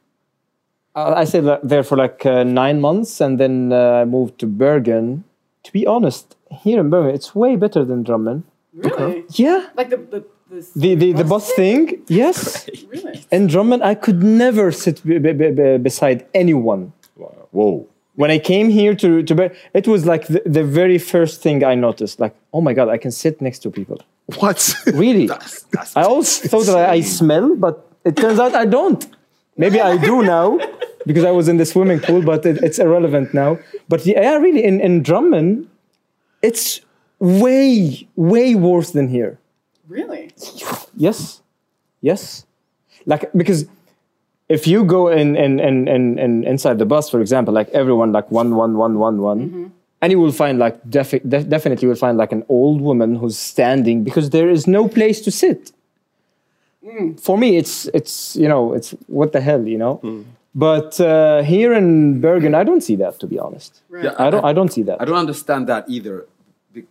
uh, 0.95 1.13
I 1.15 1.25
stayed 1.25 1.45
there 1.63 1.83
for 1.83 1.97
like 1.97 2.25
uh, 2.25 2.43
nine 2.43 2.81
months, 2.81 3.21
and 3.21 3.39
then 3.39 3.71
uh, 3.73 4.01
I 4.01 4.05
moved 4.05 4.39
to 4.39 4.47
Bergen. 4.47 5.23
To 5.63 5.73
be 5.73 5.85
honest, 5.85 6.35
here 6.63 6.79
in 6.79 6.89
Bergen, 6.89 7.13
it's 7.13 7.35
way 7.35 7.55
better 7.55 7.83
than 7.85 8.03
Drammen. 8.03 8.43
Really? 8.73 9.25
Yeah, 9.31 9.67
Like 9.75 9.89
the 9.89 9.97
the 9.97 10.25
the, 10.49 10.65
the 10.75 10.95
the, 10.95 11.13
the 11.13 11.23
bus 11.23 11.51
thing, 11.53 12.01
yes. 12.07 12.67
really? 12.89 13.23
In 13.31 13.47
Drammen, 13.47 13.81
I 13.83 13.93
could 13.95 14.23
never 14.23 14.71
sit 14.71 15.03
be, 15.05 15.17
be, 15.19 15.33
be, 15.33 15.51
be- 15.51 15.77
beside 15.77 16.25
anyone. 16.33 16.93
Whoa. 17.51 17.87
When 18.19 18.31
I 18.31 18.39
came 18.39 18.69
here 18.69 18.93
to 18.95 19.23
to 19.23 19.33
Bergen, 19.35 19.57
it 19.73 19.87
was 19.87 20.01
like 20.05 20.27
the, 20.27 20.41
the 20.57 20.65
very 20.79 20.99
first 21.13 21.41
thing 21.41 21.63
I 21.63 21.75
noticed. 21.75 22.19
Like, 22.19 22.35
oh 22.51 22.61
my 22.67 22.73
god, 22.73 22.87
I 22.95 22.97
can 22.97 23.11
sit 23.11 23.39
next 23.39 23.59
to 23.63 23.71
people. 23.71 23.97
What? 24.41 24.59
Really? 25.03 25.27
That's, 25.27 25.63
that's 25.75 25.95
I 25.95 26.03
always 26.03 26.31
thought 26.51 26.65
that 26.65 26.77
I, 26.77 26.95
I 26.97 27.01
smell, 27.01 27.55
but 27.55 27.75
it 28.03 28.15
turns 28.17 28.37
out 28.43 28.53
I 28.63 28.65
don't. 28.65 29.01
Maybe 29.55 29.79
I 29.79 29.95
do 29.95 30.21
now 30.21 30.59
because 31.09 31.23
I 31.23 31.31
was 31.31 31.47
in 31.47 31.57
the 31.61 31.65
swimming 31.65 32.01
pool, 32.01 32.21
but 32.21 32.45
it, 32.45 32.57
it's 32.67 32.77
irrelevant 32.77 33.33
now. 33.33 33.57
But 33.87 34.05
yeah, 34.05 34.35
really, 34.35 34.63
in, 34.65 34.81
in 34.81 35.01
Drammen, 35.01 35.67
it's 36.41 36.81
way, 37.19 38.05
way 38.17 38.53
worse 38.55 38.91
than 38.91 39.07
here. 39.07 39.39
Really? 39.87 40.31
Yes. 40.95 41.41
Yes. 42.01 42.45
Like, 43.05 43.31
because 43.41 43.65
if 44.49 44.65
you 44.65 44.83
go 44.83 45.07
in, 45.07 45.35
in, 45.35 45.59
in, 45.59 45.87
in, 45.87 46.17
in 46.17 46.43
inside 46.43 46.79
the 46.79 46.85
bus, 46.85 47.09
for 47.09 47.21
example, 47.21 47.53
like 47.53 47.69
everyone, 47.69 48.11
like 48.11 48.29
one, 48.31 48.55
one, 48.55 48.77
one, 48.77 48.97
one, 48.97 49.21
one, 49.21 49.39
mm-hmm. 49.39 49.67
and 50.01 50.11
you 50.11 50.19
will 50.19 50.31
find 50.31 50.57
like 50.57 50.77
defi- 50.89 51.19
def- 51.19 51.47
definitely 51.47 51.85
you 51.85 51.89
will 51.89 51.95
find 51.95 52.17
like 52.17 52.31
an 52.31 52.43
old 52.49 52.81
woman 52.81 53.15
who's 53.15 53.37
standing 53.37 54.03
because 54.03 54.31
there 54.31 54.49
is 54.49 54.67
no 54.67 54.89
place 54.89 55.21
to 55.21 55.31
sit. 55.31 55.71
Mm. 56.83 57.19
For 57.19 57.37
me, 57.37 57.57
it's 57.57 57.85
it's 57.93 58.35
you 58.35 58.47
know 58.47 58.73
it's 58.73 58.91
what 59.07 59.33
the 59.33 59.41
hell 59.41 59.67
you 59.67 59.77
know. 59.77 59.99
Mm. 60.03 60.25
But 60.55 60.99
uh, 60.99 61.43
here 61.43 61.73
in 61.73 62.19
Bergen, 62.19 62.55
I 62.55 62.63
don't 62.63 62.81
see 62.81 62.95
that 62.95 63.19
to 63.19 63.27
be 63.27 63.37
honest. 63.37 63.81
Yeah, 63.91 64.15
I 64.17 64.29
don't 64.31 64.43
I 64.43 64.53
don't 64.53 64.73
see 64.73 64.83
that. 64.83 64.99
I 64.99 65.05
don't 65.05 65.17
understand 65.17 65.67
that 65.67 65.85
either, 65.87 66.25
be- 66.25 66.25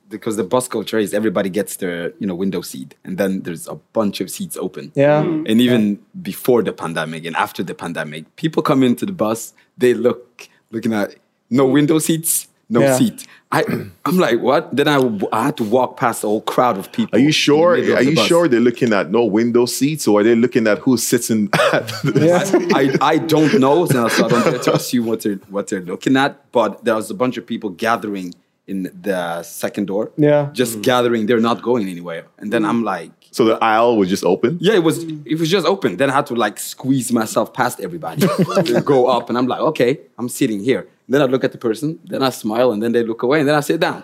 because 0.09 0.37
the 0.37 0.45
bus 0.45 0.67
culture 0.69 0.99
is 0.99 1.15
everybody 1.15 1.49
gets 1.49 1.77
their 1.77 2.13
you 2.19 2.27
know 2.27 2.35
window 2.35 2.61
seat, 2.63 2.95
and 3.05 3.17
then 3.19 3.43
there's 3.43 3.69
a 3.69 3.77
bunch 3.93 4.21
of 4.21 4.31
seats 4.31 4.57
open. 4.57 4.93
Yeah. 4.95 5.23
Mm-hmm. 5.23 5.47
And 5.47 5.61
even 5.61 5.99
before 6.23 6.63
the 6.63 6.73
pandemic 6.73 7.25
and 7.25 7.37
after 7.37 7.63
the 7.63 7.75
pandemic, 7.75 8.35
people 8.37 8.63
come 8.63 8.83
into 8.83 9.07
the 9.07 9.13
bus, 9.13 9.55
they 9.77 9.95
look 9.95 10.49
looking 10.71 10.93
at 10.93 11.15
no 11.51 11.67
window 11.67 11.99
seats, 11.99 12.49
no 12.69 12.81
Yeah. 12.81 12.97
seat. 12.99 13.27
I 13.51 13.63
I'm 14.05 14.19
like, 14.19 14.41
what? 14.41 14.75
Then 14.77 14.89
I, 14.89 14.97
w- 14.97 15.29
I 15.33 15.45
had 15.45 15.57
to 15.59 15.65
walk 15.65 15.97
past 15.97 16.23
a 16.25 16.27
whole 16.27 16.43
crowd 16.43 16.77
of 16.77 16.93
people. 16.93 17.17
Are 17.17 17.23
you 17.23 17.33
sure? 17.33 17.71
Are 17.75 18.03
you 18.03 18.15
bus. 18.17 18.27
sure 18.27 18.47
they're 18.49 18.61
looking 18.61 18.93
at 18.93 19.11
no 19.11 19.25
window 19.25 19.65
seats, 19.65 20.07
or 20.09 20.21
are 20.21 20.23
they 20.25 20.35
looking 20.35 20.67
at 20.67 20.79
who's 20.81 21.03
sitting 21.03 21.49
at 21.73 21.87
the 22.03 22.71
I, 22.75 23.15
I 23.15 23.19
don't 23.19 23.59
know, 23.61 23.87
so 23.87 24.05
I 24.05 24.29
don't 24.29 24.45
dare 24.45 24.59
to 24.59 24.75
assume 24.75 25.07
what 25.07 25.23
they're 25.23 25.37
what 25.49 25.69
they're 25.69 25.81
looking 25.81 26.17
at. 26.17 26.51
But 26.53 26.85
there 26.85 26.97
was 26.97 27.11
a 27.11 27.15
bunch 27.15 27.37
of 27.39 27.47
people 27.47 27.71
gathering 27.71 28.35
in 28.69 28.91
the 29.03 29.43
second 29.43 29.87
door. 29.87 30.13
Yeah. 30.17 30.51
just 30.53 30.79
mm. 30.79 30.83
gathering. 30.83 31.27
They're 31.27 31.41
not 31.41 31.63
going 31.63 31.89
anywhere. 31.89 32.27
And 32.39 32.53
then 32.53 32.63
mm. 32.63 32.69
I'm 32.69 32.85
like, 32.85 33.11
So 33.31 33.45
the 33.45 33.57
aisle 33.63 33.97
was 33.97 34.09
just 34.09 34.25
open. 34.25 34.59
yeah, 34.61 34.75
it 34.75 34.85
was 34.85 35.05
it 35.33 35.39
was 35.41 35.51
just 35.51 35.67
open. 35.67 35.97
Then 35.97 36.11
I 36.11 36.15
had 36.15 36.27
to 36.27 36.35
like 36.35 36.59
squeeze 36.59 37.11
myself 37.13 37.53
past 37.53 37.81
everybody, 37.81 38.21
to 38.21 38.81
go 38.95 39.07
up, 39.07 39.29
and 39.29 39.37
I'm 39.39 39.47
like, 39.47 39.61
okay, 39.71 40.01
I'm 40.19 40.29
sitting 40.29 40.61
here. 40.61 40.87
Then 41.09 41.23
I 41.23 41.25
look 41.25 41.45
at 41.45 41.53
the 41.53 41.59
person, 41.59 41.99
then 42.05 42.23
I 42.23 42.31
smile, 42.31 42.71
and 42.73 42.83
then 42.83 42.93
they 42.93 43.03
look 43.03 43.23
away, 43.23 43.41
and 43.41 43.49
then 43.49 43.57
I 43.57 43.61
sit 43.61 43.81
down. 43.81 44.03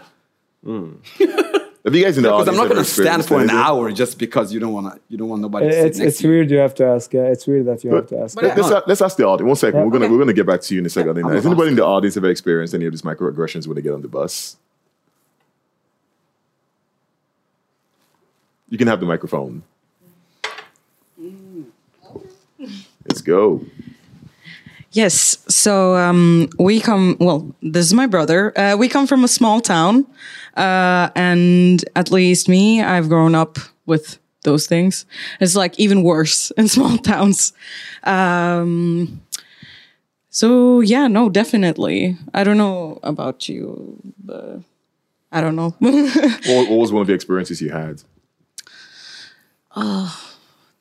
Mm. 0.64 0.96
Have 1.84 1.94
you 1.94 2.02
guys 2.02 2.16
in 2.16 2.22
the 2.22 2.30
Because 2.30 2.48
audience 2.48 2.58
I'm 2.58 2.66
not 2.68 2.72
going 2.72 2.84
to 2.84 2.90
stand 2.90 3.26
for 3.26 3.34
an 3.34 3.40
anything? 3.42 3.58
hour 3.58 3.92
just 3.92 4.18
because 4.18 4.54
you 4.54 4.58
don't 4.58 4.72
want 4.72 4.94
to. 4.94 5.00
You 5.10 5.18
don't 5.18 5.28
want 5.28 5.42
nobody 5.42 5.66
to 5.66 5.72
sit 5.72 5.86
It's 5.86 5.98
next 5.98 6.08
it's 6.08 6.18
to 6.20 6.24
you. 6.24 6.30
weird 6.32 6.50
you 6.50 6.56
have 6.56 6.74
to 6.76 6.86
ask. 6.86 7.12
Yeah, 7.12 7.24
it's 7.24 7.46
weird 7.46 7.66
that 7.66 7.84
you 7.84 7.94
have 7.94 8.06
to 8.08 8.20
ask. 8.20 8.40
Let- 8.40 8.56
Let's, 8.56 8.70
a- 8.70 8.82
let's 8.86 9.02
ask 9.02 9.16
the 9.18 9.26
audience. 9.26 9.46
One 9.46 9.56
second. 9.56 9.80
Yeah. 9.80 9.84
We're 9.84 9.90
gonna 9.90 10.04
Okay. 10.06 10.12
we're 10.12 10.18
gonna 10.18 10.32
get 10.32 10.46
back 10.46 10.62
to 10.62 10.74
you 10.74 10.80
in 10.80 10.86
a 10.86 10.88
second. 10.88 11.18
I'm 11.18 11.28
Has 11.30 11.44
anybody 11.44 11.68
in 11.70 11.76
the 11.76 11.84
audience 11.84 12.16
ever 12.16 12.30
experienced 12.30 12.72
any 12.74 12.86
of 12.86 12.92
these 12.92 13.02
microaggressions 13.02 13.66
when 13.66 13.74
they 13.76 13.82
get 13.82 13.92
on 13.92 14.00
the 14.00 14.08
bus? 14.08 14.56
You 18.70 18.78
can 18.78 18.88
have 18.88 19.00
the 19.00 19.06
microphone. 19.06 19.62
Let's 23.06 23.20
go. 23.20 23.60
Yes. 24.92 25.38
So 25.48 25.96
um, 25.96 26.48
we 26.58 26.80
come. 26.80 27.16
Well, 27.20 27.54
this 27.62 27.84
is 27.86 27.92
my 27.94 28.06
brother. 28.06 28.58
Uh, 28.58 28.76
we 28.78 28.88
come 28.88 29.06
from 29.06 29.22
a 29.22 29.28
small 29.28 29.60
town, 29.60 30.06
uh, 30.56 31.10
and 31.14 31.84
at 31.96 32.10
least 32.10 32.48
me, 32.48 32.82
I've 32.82 33.08
grown 33.08 33.34
up 33.34 33.58
with 33.86 34.18
those 34.44 34.66
things. 34.66 35.06
It's 35.40 35.56
like 35.56 35.78
even 35.78 36.02
worse 36.02 36.50
in 36.56 36.68
small 36.68 36.98
towns. 36.98 37.52
Um, 38.04 39.22
so 40.30 40.80
yeah, 40.80 41.06
no, 41.08 41.28
definitely. 41.28 42.16
I 42.32 42.44
don't 42.44 42.58
know 42.58 42.98
about 43.02 43.48
you, 43.48 44.00
but 44.22 44.60
I 45.32 45.40
don't 45.40 45.56
know. 45.56 45.74
What, 45.80 46.70
what 46.70 46.78
was 46.78 46.92
one 46.92 47.00
of 47.00 47.06
the 47.06 47.14
experiences 47.14 47.60
you 47.60 47.70
had? 47.70 48.02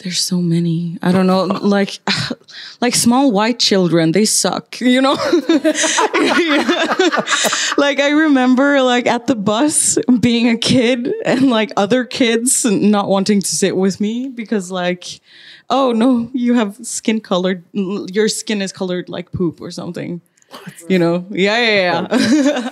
There's 0.03 0.19
so 0.19 0.41
many. 0.41 0.97
I 1.01 1.13
don't 1.13 1.27
know, 1.27 1.45
like 1.45 1.99
like 2.81 2.93
small 2.93 3.31
white 3.31 3.57
children, 3.57 4.11
they 4.11 4.25
suck, 4.25 4.81
you 4.81 5.01
know? 5.01 5.13
like 7.77 8.01
I 8.01 8.09
remember 8.09 8.81
like 8.81 9.07
at 9.07 9.27
the 9.27 9.35
bus 9.35 9.97
being 10.19 10.49
a 10.49 10.57
kid 10.57 11.13
and 11.25 11.49
like 11.49 11.71
other 11.77 12.03
kids 12.03 12.65
not 12.65 13.07
wanting 13.07 13.39
to 13.39 13.47
sit 13.47 13.77
with 13.77 14.01
me 14.01 14.27
because 14.27 14.69
like 14.69 15.21
oh 15.69 15.93
no, 15.93 16.29
you 16.33 16.55
have 16.55 16.75
skin 16.85 17.21
colored 17.21 17.63
your 17.71 18.27
skin 18.27 18.61
is 18.61 18.73
colored 18.73 19.07
like 19.07 19.31
poop 19.31 19.61
or 19.61 19.71
something. 19.71 20.19
You 20.89 20.99
know? 20.99 21.25
Yeah, 21.29 21.57
yeah, 21.59 22.07
yeah. 22.11 22.69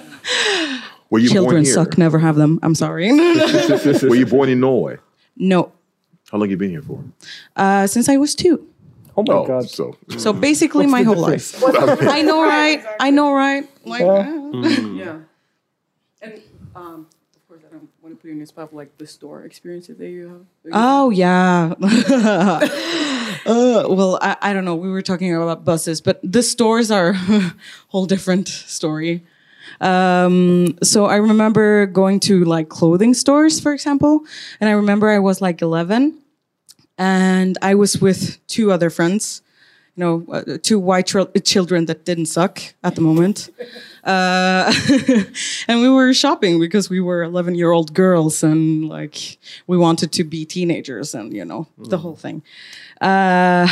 Were 1.10 1.20
you 1.20 1.30
Children 1.30 1.56
born 1.56 1.64
here? 1.64 1.74
suck, 1.74 1.98
never 1.98 2.20
have 2.20 2.36
them. 2.36 2.60
I'm 2.62 2.76
sorry. 2.76 3.10
Were 3.14 4.16
you 4.16 4.26
born 4.26 4.50
in 4.50 4.60
Norway? 4.60 4.98
no. 5.38 5.72
How 6.32 6.38
long 6.38 6.50
you 6.50 6.58
been 6.58 6.70
here 6.72 6.82
for? 6.82 7.04
Uh, 7.56 7.88
since 7.88 8.08
I 8.08 8.18
was 8.18 8.36
2. 8.36 8.68
oh 9.18 9.24
my 9.28 9.34
oh, 9.34 9.46
god. 9.46 9.70
so 9.70 9.98
So 10.18 10.32
basically, 10.34 10.86
my 10.88 11.04
whole 11.04 11.16
difference? 11.16 11.62
life. 11.62 12.02
I 12.08 12.22
know, 12.22 12.42
right? 12.42 12.84
I 13.00 13.10
know, 13.12 13.34
right? 13.34 13.68
Like, 13.86 14.02
Yeah. 14.02 14.50
uh, 14.54 14.68
Yeah. 14.96 15.18
And 16.22 16.42
um, 16.76 17.08
of 17.36 17.48
course, 17.48 17.62
I 17.68 17.72
don't 17.74 17.82
want 17.82 17.90
want 18.02 18.16
to 18.16 18.22
put 18.22 18.28
you 18.28 18.34
in 18.34 18.40
the 18.40 18.46
spot 18.46 18.70
of 18.70 18.74
like 18.74 18.98
the 18.98 19.08
store 19.08 19.44
experiences 19.44 19.98
that 19.98 20.08
you 20.08 20.28
have? 20.30 20.46
Oh 20.72 21.10
yeah. 21.10 21.74
uh, 23.46 23.86
well, 23.90 24.18
I, 24.22 24.38
I 24.42 24.54
don't 24.54 24.66
know. 24.66 24.76
We 24.76 24.90
were 24.90 25.02
talking 25.02 25.36
about 25.36 25.66
buses, 25.66 26.00
but 26.02 26.20
the 26.24 26.44
stores 26.44 26.92
are 26.92 27.10
a 27.10 27.54
whole 27.90 28.06
different 28.06 28.48
story. 28.48 29.24
Um, 29.80 30.78
so 30.84 31.06
I 31.06 31.16
remember 31.18 31.86
going 31.88 32.20
to 32.22 32.44
like 32.46 32.70
clothing 32.70 33.14
stores, 33.14 33.60
for 33.60 33.74
example, 33.74 34.26
and 34.60 34.70
I 34.70 34.74
remember 34.74 35.10
I 35.10 35.20
was 35.20 35.42
like 35.42 35.62
11, 35.62 36.21
and 36.98 37.58
I 37.62 37.76
was 37.76 38.02
with 38.02 38.46
two 38.48 38.72
other 38.72 38.90
friends, 38.90 39.42
you 39.96 40.04
know, 40.04 40.26
uh, 40.32 40.58
two 40.62 40.80
white 40.80 41.08
chil- 41.08 41.32
children 41.44 41.86
that 41.86 42.06
didn't 42.06 42.28
suck 42.28 42.62
at 42.84 42.96
the 42.96 43.02
moment. 43.02 43.50
Uh, 44.04 44.74
and 45.68 45.80
we 45.80 45.88
were 45.88 46.12
shopping 46.12 46.60
because 46.60 46.90
we 46.90 47.00
were 47.00 47.22
11 47.22 47.54
year 47.54 47.70
old 47.70 47.94
girls 47.94 48.42
and 48.42 48.90
like 48.90 49.38
we 49.68 49.78
wanted 49.78 50.12
to 50.12 50.24
be 50.24 50.44
teenagers 50.44 51.14
and 51.14 51.32
you 51.36 51.46
know 51.46 51.68
the 51.78 52.00
whole 52.00 52.16
thing. 52.16 52.42
Uh, 53.00 53.68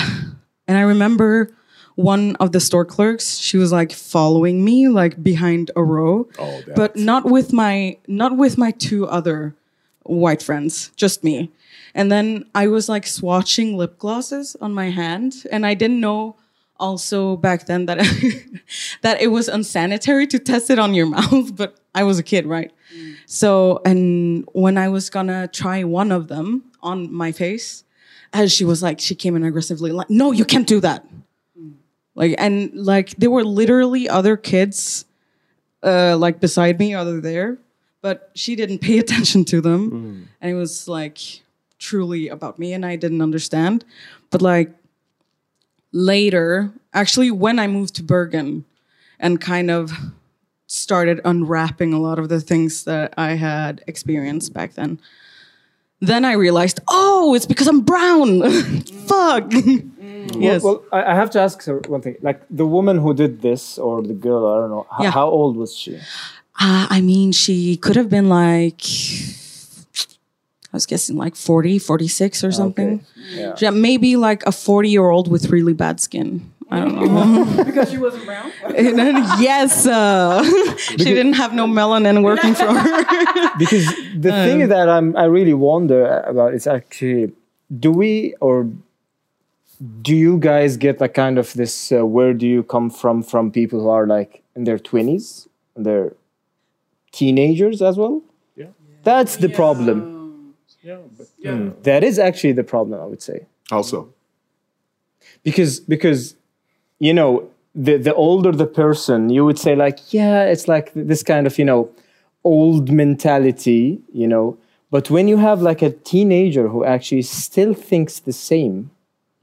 and 0.67 0.77
i 0.77 0.81
remember 0.81 1.49
one 1.95 2.35
of 2.35 2.51
the 2.51 2.59
store 2.59 2.85
clerks 2.85 3.37
she 3.37 3.57
was 3.57 3.71
like 3.71 3.91
following 3.91 4.63
me 4.63 4.87
like 4.87 5.21
behind 5.23 5.71
a 5.75 5.83
row. 5.83 6.29
Oh, 6.37 6.61
but 6.75 6.95
not 6.95 7.25
with 7.25 7.51
my 7.51 7.97
not 8.07 8.37
with 8.37 8.55
my 8.55 8.69
two 8.69 9.07
other 9.07 9.55
white 10.03 10.43
friends 10.43 10.91
just 10.95 11.23
me 11.23 11.51
and 11.93 12.11
then 12.11 12.45
i 12.55 12.67
was 12.67 12.89
like 12.89 13.05
swatching 13.05 13.75
lip 13.75 13.97
glosses 13.97 14.55
on 14.61 14.73
my 14.73 14.89
hand 14.89 15.45
and 15.51 15.65
i 15.65 15.73
didn't 15.73 15.99
know 15.99 16.35
also 16.79 17.35
back 17.35 17.65
then 17.65 17.85
that 17.85 17.97
that 19.01 19.21
it 19.21 19.27
was 19.27 19.47
unsanitary 19.47 20.25
to 20.25 20.39
test 20.39 20.69
it 20.69 20.79
on 20.79 20.93
your 20.93 21.05
mouth 21.17 21.55
but 21.55 21.79
i 21.93 22.03
was 22.03 22.17
a 22.19 22.23
kid 22.23 22.45
right? 22.45 22.71
Mm. 22.95 23.15
So 23.25 23.81
and 23.85 24.47
when 24.53 24.77
i 24.77 24.87
was 24.87 25.09
gonna 25.09 25.47
try 25.47 25.83
one 25.83 26.11
of 26.11 26.27
them 26.27 26.63
on 26.81 27.11
my 27.11 27.31
face 27.31 27.83
as 28.33 28.51
she 28.51 28.63
was 28.63 28.81
like 28.81 28.99
she 28.99 29.15
came 29.15 29.35
in 29.35 29.43
aggressively 29.43 29.91
like 29.91 30.09
no 30.09 30.31
you 30.31 30.45
can't 30.45 30.67
do 30.67 30.79
that. 30.79 31.05
Mm. 31.59 31.73
Like 32.15 32.35
and 32.37 32.73
like 32.73 33.11
there 33.17 33.31
were 33.31 33.43
literally 33.43 34.07
other 34.07 34.37
kids 34.37 35.05
uh 35.83 36.15
like 36.17 36.39
beside 36.39 36.79
me 36.79 36.93
other 36.93 37.19
there 37.21 37.57
but 38.01 38.31
she 38.33 38.55
didn't 38.55 38.79
pay 38.79 38.97
attention 39.03 39.43
to 39.45 39.61
them. 39.61 39.91
Mm. 39.91 40.27
And 40.41 40.51
it 40.51 40.55
was 40.55 40.87
like 40.87 41.19
truly 41.79 42.27
about 42.29 42.59
me 42.59 42.73
and 42.73 42.85
i 42.85 42.95
didn't 42.95 43.21
understand 43.21 43.83
but 44.31 44.41
like 44.41 44.69
later, 45.91 46.71
actually, 46.93 47.31
when 47.31 47.59
I 47.59 47.67
moved 47.67 47.95
to 47.95 48.03
Bergen 48.03 48.65
and 49.19 49.41
kind 49.41 49.71
of 49.71 49.91
started 50.67 51.19
unwrapping 51.25 51.93
a 51.93 51.99
lot 51.99 52.19
of 52.19 52.29
the 52.29 52.39
things 52.39 52.83
that 52.83 53.13
I 53.17 53.31
had 53.33 53.83
experienced 53.87 54.53
back 54.53 54.73
then, 54.75 54.99
then 55.99 56.23
I 56.25 56.33
realized, 56.33 56.79
oh, 56.87 57.33
it's 57.33 57.45
because 57.47 57.67
I'm 57.67 57.81
brown. 57.81 58.41
Fuck. 59.07 59.51
yes. 60.37 60.63
Well, 60.63 60.83
I 60.91 61.03
I 61.11 61.15
have 61.15 61.29
to 61.31 61.39
ask 61.41 61.63
her 61.65 61.79
one 61.87 62.01
thing. 62.01 62.15
Like 62.21 62.41
the 62.49 62.65
woman 62.65 62.97
who 62.99 63.13
did 63.13 63.41
this, 63.41 63.77
or 63.77 64.01
the 64.01 64.13
girl, 64.13 64.45
I 64.47 64.59
don't 64.61 64.69
know. 64.69 64.85
h- 64.93 65.03
Yeah. 65.05 65.11
How 65.11 65.27
old 65.27 65.57
was 65.57 65.75
she? 65.75 65.95
Uh, 66.61 66.85
I 66.89 67.01
mean, 67.01 67.31
she 67.31 67.77
could 67.77 67.95
have 67.95 68.09
been 68.09 68.29
like, 68.29 68.81
I 70.71 70.75
was 70.77 70.85
guessing 70.85 71.15
like 71.17 71.35
40, 71.35 71.79
46 71.79 72.43
or 72.43 72.51
something. 72.51 73.03
Yeah. 73.31 73.55
Yeah, 73.57 73.69
maybe 73.71 74.15
like 74.15 74.45
a 74.45 74.51
40 74.51 74.89
year 74.89 75.09
old 75.09 75.27
with 75.27 75.49
really 75.49 75.73
bad 75.73 75.99
skin. 75.99 76.51
I 76.71 76.79
don't 76.81 76.95
know. 76.95 77.63
because 77.65 77.89
she 77.89 77.97
wasn't 77.97 78.25
brown. 78.25 78.51
And 78.63 78.97
then, 78.99 79.15
yes, 79.41 79.87
uh, 79.87 80.43
she 80.77 80.97
didn't 80.97 81.33
have 81.33 81.53
no 81.53 81.65
melanin 81.65 82.23
working 82.23 82.53
for 82.53 82.67
her. 82.67 83.57
Because 83.57 83.87
the 84.15 84.31
Um, 84.31 84.47
thing 84.47 84.67
that 84.69 84.87
I'm, 84.87 85.15
I 85.17 85.25
really 85.25 85.55
wonder 85.55 86.19
about 86.27 86.53
is 86.53 86.67
actually, 86.67 87.31
do 87.79 87.91
we 87.91 88.35
or 88.39 88.67
do 90.01 90.15
you 90.15 90.37
guys 90.37 90.77
get 90.77 91.01
a 91.01 91.07
kind 91.09 91.39
of 91.39 91.53
this? 91.53 91.91
Uh, 91.91 92.05
where 92.05 92.33
do 92.33 92.45
you 92.45 92.61
come 92.63 92.89
from? 92.91 93.23
From 93.23 93.49
people 93.49 93.79
who 93.79 93.89
are 93.89 94.05
like 94.05 94.43
in 94.55 94.65
their 94.65 94.77
twenties, 94.77 95.47
they're 95.75 96.13
teenagers 97.11 97.81
as 97.81 97.97
well. 97.97 98.21
Yeah. 98.55 98.67
That's 99.03 99.37
the 99.37 99.49
problem. 99.49 100.18
Yeah, 100.81 100.97
but 101.17 101.27
hmm. 101.41 101.47
mm. 101.47 101.83
That 101.83 102.03
is 102.03 102.19
actually 102.19 102.53
the 102.53 102.63
problem, 102.63 102.99
I 102.99 103.05
would 103.05 103.21
say. 103.21 103.47
Also, 103.71 104.13
because 105.43 105.79
because 105.79 106.35
you 106.99 107.13
know 107.13 107.49
the 107.75 107.97
the 107.97 108.13
older 108.15 108.51
the 108.51 108.65
person 108.65 109.29
you 109.29 109.45
would 109.45 109.59
say 109.59 109.75
like 109.75 109.99
yeah 110.11 110.43
it's 110.43 110.67
like 110.67 110.91
this 110.95 111.21
kind 111.21 111.45
of 111.45 111.59
you 111.59 111.65
know 111.65 111.89
old 112.43 112.91
mentality 112.91 114.01
you 114.13 114.27
know. 114.27 114.57
But 114.91 115.11
when 115.11 115.27
you 115.27 115.37
have 115.37 115.61
like 115.61 115.83
a 115.83 115.91
teenager 115.91 116.67
who 116.67 116.83
actually 116.83 117.21
still 117.21 117.75
thinks 117.75 118.19
the 118.19 118.33
same 118.33 118.89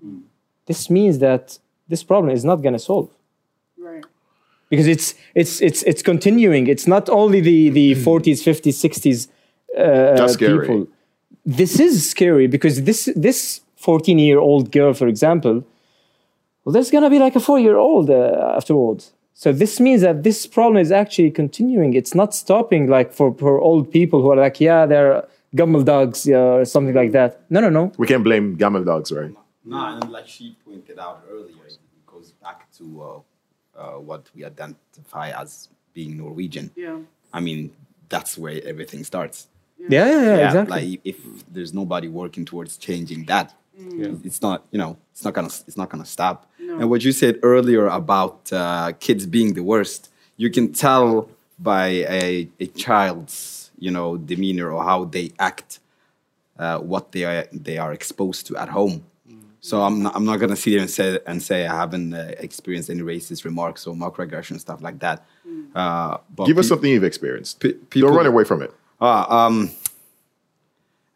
hmm. 0.01 0.21
this 0.67 0.91
means 0.91 1.19
that 1.21 1.59
this 1.89 2.03
problem 2.03 2.33
is 2.33 2.45
not 2.45 2.57
going 2.57 2.73
to 2.73 2.81
solve. 2.81 3.11
Right. 3.79 4.05
because 4.71 4.89
it's 4.89 5.15
it's 5.35 5.61
it's 5.61 5.83
it's 5.85 6.03
continuing. 6.03 6.67
It's 6.67 6.87
not 6.89 7.09
only 7.09 7.41
the 7.41 7.71
the 7.71 7.95
40s 7.95 8.43
50s 8.43 8.75
60s 8.85 9.29
uh, 9.79 10.17
That's 10.17 10.33
scary. 10.33 10.67
people 10.67 10.89
this 11.47 11.79
is 11.81 12.11
scary 12.11 12.47
because 12.47 12.83
this 12.83 13.09
this 13.17 13.61
14 13.77 14.19
year 14.19 14.39
old 14.39 14.73
girl 14.73 14.93
for 14.93 15.07
example 15.07 15.65
well 16.65 16.73
there's 16.73 16.91
gonna 16.91 17.11
be 17.11 17.19
like 17.19 17.37
a 17.37 17.41
four 17.41 17.59
year 17.59 17.77
old 17.77 18.11
uh, 18.11 18.55
afterwards 18.57 19.13
so 19.35 19.53
this 19.53 19.79
means 19.81 20.01
that 20.03 20.23
this 20.23 20.47
problem 20.47 20.77
is 20.77 20.91
actually 20.91 21.31
continuing 21.31 21.95
it's 21.95 22.15
not 22.15 22.35
stopping 22.35 22.89
like 22.89 23.13
for, 23.13 23.33
for 23.35 23.61
old 23.61 23.91
people 23.91 24.21
who 24.23 24.31
are 24.33 24.37
like 24.37 24.61
yeah 24.61 24.87
they're 24.87 25.25
gummel 25.55 25.85
dogs 25.85 26.27
yeah, 26.27 26.37
or 26.37 26.65
something 26.65 26.95
like 26.95 27.13
that 27.13 27.41
no 27.49 27.61
no 27.61 27.71
no 27.71 27.93
we 27.97 28.07
can't 28.07 28.25
blame 28.25 28.57
gamma 28.57 28.85
dogs, 28.85 29.13
right? 29.13 29.33
No, 29.65 29.77
and 29.77 30.11
like 30.11 30.29
she 30.29 30.57
pointed 30.65 30.99
out 30.99 31.25
earlier, 31.31 31.67
it 31.67 31.79
goes 32.07 32.33
back 32.33 32.71
to 32.79 33.03
uh, 33.03 33.79
uh, 33.79 33.99
what 33.99 34.31
we 34.35 34.45
identify 34.45 35.31
as 35.31 35.69
being 35.93 36.17
Norwegian. 36.17 36.71
Yeah. 36.77 36.99
I 37.33 37.41
mean, 37.41 37.73
that's 38.09 38.39
where 38.39 38.61
everything 38.65 39.03
starts. 39.03 39.49
Yeah 39.79 39.89
yeah, 40.07 40.23
yeah, 40.37 40.47
exactly 40.47 40.91
Like 40.91 41.01
if 41.05 41.19
there's 41.53 41.73
nobody 41.75 42.09
working 42.09 42.45
towards 42.45 42.77
changing 42.77 43.25
that, 43.27 43.55
it's 44.25 44.41
not 44.43 44.65
you 44.73 44.79
know 44.79 44.97
it's 45.13 45.25
not 45.25 45.35
gonna 45.35 45.49
it's 45.69 45.77
not 45.77 45.89
gonna 45.91 46.05
stop. 46.07 46.51
And 46.81 46.91
what 46.91 47.05
you 47.05 47.13
said 47.13 47.39
earlier 47.43 47.87
about 47.87 48.53
uh, 48.53 48.93
kids 49.01 49.25
being 49.27 49.55
the 49.55 49.63
worst, 49.63 50.11
you 50.37 50.51
can 50.51 50.73
tell 50.73 51.29
by 51.59 51.87
a, 52.23 52.49
a 52.61 52.67
child's 52.67 53.71
you 53.79 53.91
know 53.91 54.17
demeanor 54.17 54.71
or 54.73 54.83
how 54.85 55.05
they 55.05 55.33
act, 55.39 55.79
uh, 56.59 56.79
what 56.81 57.13
they 57.13 57.25
are 57.25 57.47
they 57.53 57.79
are 57.79 57.93
exposed 57.93 58.47
to 58.49 58.57
at 58.57 58.69
home. 58.71 59.05
So 59.61 59.83
I'm 59.83 60.03
not, 60.05 60.15
I'm 60.17 60.25
not 60.25 60.37
gonna 60.41 60.55
sit 60.57 60.71
here 60.73 60.81
and 60.81 60.91
say 60.91 61.19
and 61.27 61.43
say 61.43 61.67
I 61.67 61.75
haven't 61.77 62.15
uh, 62.15 62.33
experienced 62.39 62.89
any 62.91 63.01
racist 63.03 63.45
remarks 63.45 63.87
or 63.87 63.95
microaggression 63.95 64.59
stuff 64.61 64.81
like 64.83 64.99
that. 65.01 65.25
Uh, 65.75 66.19
but 66.35 66.47
Give 66.47 66.59
us 66.59 66.67
pe- 66.67 66.69
something 66.69 66.91
you've 66.91 67.05
experienced. 67.05 67.61
pe- 67.61 67.73
people- 67.91 68.09
Don't 68.09 68.17
run 68.17 68.27
away 68.27 68.45
from 68.45 68.63
it. 68.63 68.73
Ah, 69.01 69.47
um, 69.47 69.71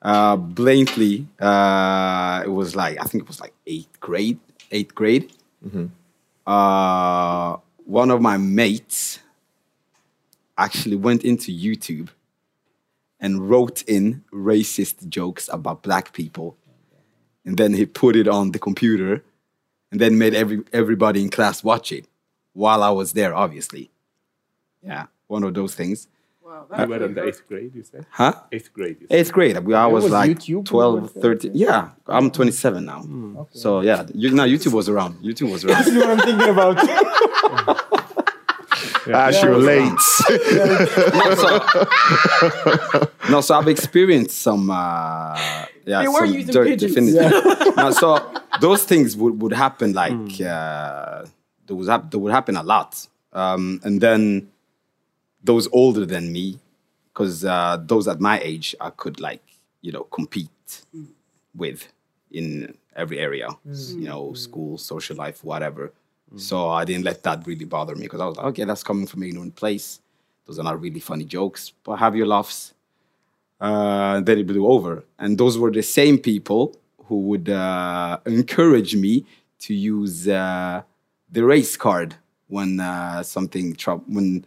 uh, 0.03 0.37
blatantly, 0.37 1.27
uh, 1.41 2.43
it 2.45 2.49
was 2.51 2.75
like 2.77 2.99
I 3.01 3.05
think 3.05 3.25
it 3.25 3.29
was 3.29 3.41
like 3.41 3.55
eighth 3.67 4.01
grade. 4.01 4.39
Eighth 4.71 4.95
grade. 4.95 5.33
Uh, 6.47 7.57
one 7.85 8.11
of 8.11 8.21
my 8.23 8.37
mates 8.37 9.19
actually 10.57 10.97
went 10.97 11.25
into 11.25 11.53
YouTube 11.53 12.09
and 13.19 13.49
wrote 13.51 13.83
in 13.83 14.25
racist 14.33 15.09
jokes 15.09 15.49
about 15.53 15.83
black 15.83 16.13
people, 16.13 16.57
and 17.45 17.57
then 17.57 17.73
he 17.75 17.85
put 17.87 18.17
it 18.17 18.29
on 18.29 18.53
the 18.53 18.59
computer, 18.59 19.23
and 19.91 20.01
then 20.01 20.19
made 20.19 20.35
every 20.35 20.63
everybody 20.73 21.21
in 21.23 21.31
class 21.31 21.65
watch 21.65 21.93
it 21.93 22.07
while 22.53 22.83
I 22.83 22.91
was 22.91 23.13
there. 23.13 23.35
Obviously, 23.35 23.91
yeah, 24.83 25.07
one 25.27 25.43
of 25.45 25.55
those 25.55 25.75
things. 25.75 26.07
You 26.79 26.87
were 26.87 27.05
in 27.05 27.15
the 27.15 27.25
eighth 27.27 27.47
grade, 27.49 27.73
you 27.75 27.83
said? 27.83 28.07
Huh? 28.11 28.33
Eighth 28.53 28.73
grade. 28.73 28.97
You. 29.01 29.07
Eighth 29.11 29.33
grade. 29.33 29.59
We, 29.65 29.75
I 29.75 29.87
was, 29.87 30.05
was 30.05 30.13
like 30.13 30.31
YouTube 30.31 30.65
12, 30.67 31.13
13. 31.13 31.53
Yeah, 31.55 31.91
I'm 32.07 32.31
27 32.31 32.85
now. 32.85 33.47
So 33.53 33.81
yeah, 33.81 34.07
you, 34.15 34.31
no, 34.31 34.45
YouTube 34.45 34.73
was 34.73 34.89
around. 34.89 35.15
YouTube 35.23 35.51
was 35.53 35.65
around. 35.65 35.87
you 35.93 35.93
know 35.95 36.07
what 36.15 36.21
i'm 36.21 36.27
thinking 36.27 36.49
about 36.49 37.91
Ah, 39.13 39.31
she 39.31 39.47
relates. 39.47 40.23
no, 40.31 41.35
so, 41.35 43.09
no, 43.31 43.41
so 43.41 43.55
I've 43.57 43.67
experienced 43.69 44.39
some. 44.39 44.71
Uh, 44.71 45.35
yeah, 45.87 46.03
They 46.03 46.09
were 46.09 46.27
some 46.27 46.35
using 46.35 46.53
dirt, 46.53 46.67
pigeons. 46.69 47.15
definitely. 47.15 47.73
no, 47.77 47.91
so 47.93 48.33
those 48.61 48.85
things 48.85 49.17
would, 49.17 49.41
would 49.43 49.53
happen 49.53 49.93
like 49.95 50.41
uh, 50.41 51.25
there 51.67 51.77
was 51.77 51.89
hap- 51.89 52.11
there 52.11 52.21
would 52.21 52.33
happen 52.33 52.57
a 52.57 52.63
lot, 52.63 53.07
um, 53.33 53.81
and 53.85 54.01
then 54.01 54.49
those 55.43 55.69
older 55.73 56.05
than 56.07 56.33
me, 56.33 56.59
because 57.13 57.45
uh, 57.45 57.79
those 57.85 58.09
at 58.09 58.21
my 58.21 58.41
age 58.41 58.75
I 58.81 58.91
could 58.91 59.21
like 59.21 59.43
you 59.81 59.93
know 59.93 60.05
compete 60.05 60.85
with 61.55 61.89
in 62.31 62.75
every 62.95 63.19
area, 63.19 63.49
you 63.65 64.05
know, 64.07 64.33
school, 64.35 64.79
social 64.79 65.17
life, 65.17 65.43
whatever. 65.43 65.93
So 66.37 66.69
I 66.69 66.85
didn't 66.85 67.05
let 67.05 67.23
that 67.25 67.45
really 67.47 67.65
bother 67.65 67.97
me 67.97 68.03
because 68.03 68.21
I 68.21 68.27
was 68.27 68.37
like, 68.37 68.47
okay, 68.47 68.65
that's 68.65 68.85
coming 68.85 69.07
from 69.07 69.23
an 69.23 69.29
ignorant 69.29 69.57
place. 69.57 70.01
Those 70.47 70.59
are 70.61 70.63
not 70.63 70.81
really 70.81 71.01
funny 71.01 71.25
jokes, 71.25 71.73
but 71.83 71.97
have 71.97 72.15
your 72.15 72.27
laughs. 72.27 72.73
Uh, 73.61 74.21
then 74.21 74.39
it 74.39 74.47
blew 74.47 74.67
over, 74.67 75.05
and 75.19 75.37
those 75.37 75.59
were 75.59 75.71
the 75.71 75.83
same 75.83 76.19
people 76.19 76.77
who 77.07 77.21
would 77.21 77.49
uh, 77.49 78.19
encourage 78.27 78.95
me 78.95 79.27
to 79.59 79.75
use 79.75 80.29
uh, 80.29 80.83
the 81.31 81.45
race 81.45 81.77
card 81.77 82.15
when 82.49 82.81
uh, 82.81 83.23
something 83.23 83.77
when 84.07 84.47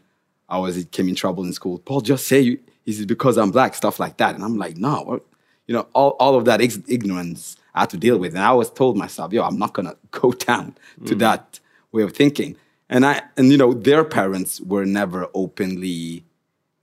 I 0.54 0.58
was 0.58 0.86
came 0.92 1.10
in 1.10 1.16
trouble 1.16 1.44
in 1.46 1.54
school. 1.54 1.80
Paul, 1.80 2.02
just 2.02 2.28
say 2.28 2.40
you, 2.42 2.60
is 2.86 3.00
it 3.00 3.08
because 3.08 3.38
I'm 3.38 3.52
black, 3.52 3.74
stuff 3.74 4.00
like 4.00 4.18
that, 4.18 4.36
and 4.36 4.44
I'm 4.44 4.58
like, 4.58 4.78
no, 4.78 5.02
what? 5.02 5.26
you 5.68 5.74
know, 5.74 5.88
all, 5.94 6.12
all 6.20 6.36
of 6.36 6.46
that 6.46 6.62
ex- 6.62 6.80
ignorance 6.88 7.58
I 7.74 7.82
had 7.82 7.90
to 7.92 7.98
deal 7.98 8.18
with, 8.18 8.36
and 8.36 8.44
I 8.44 8.48
always 8.48 8.70
told 8.70 8.98
myself, 8.98 9.34
yo, 9.34 9.44
I'm 9.44 9.58
not 9.58 9.74
gonna 9.74 9.96
go 10.12 10.32
down 10.50 10.76
to 11.06 11.16
mm. 11.16 11.20
that 11.20 11.60
way 11.92 12.04
of 12.04 12.14
thinking, 12.14 12.56
and 12.90 13.06
I 13.06 13.24
and 13.38 13.52
you 13.52 13.58
know, 13.58 13.74
their 13.74 14.04
parents 14.04 14.62
were 14.62 14.86
never 14.86 15.28
openly 15.34 16.24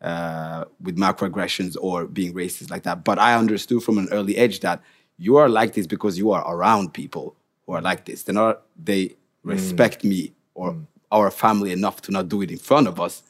uh, 0.02 0.64
with 0.80 0.96
microaggressions 0.96 1.76
or 1.80 2.06
being 2.06 2.34
racist 2.34 2.70
like 2.70 2.82
that. 2.84 3.04
But 3.04 3.18
I 3.18 3.34
understood 3.34 3.82
from 3.82 3.98
an 3.98 4.08
early 4.10 4.36
age 4.36 4.60
that 4.60 4.82
you 5.18 5.36
are 5.36 5.48
like 5.48 5.74
this 5.74 5.86
because 5.86 6.18
you 6.18 6.32
are 6.32 6.42
around 6.52 6.94
people 6.94 7.36
who 7.66 7.74
are 7.74 7.82
like 7.82 8.06
this. 8.06 8.22
They're 8.22 8.34
not, 8.34 8.62
they 8.82 9.04
mm. 9.04 9.16
respect 9.44 10.02
me 10.02 10.32
or 10.54 10.72
mm. 10.72 10.86
our 11.12 11.30
family 11.30 11.70
enough 11.70 12.00
to 12.02 12.12
not 12.12 12.28
do 12.28 12.40
it 12.42 12.50
in 12.50 12.58
front 12.58 12.88
of 12.88 12.98
us. 12.98 13.22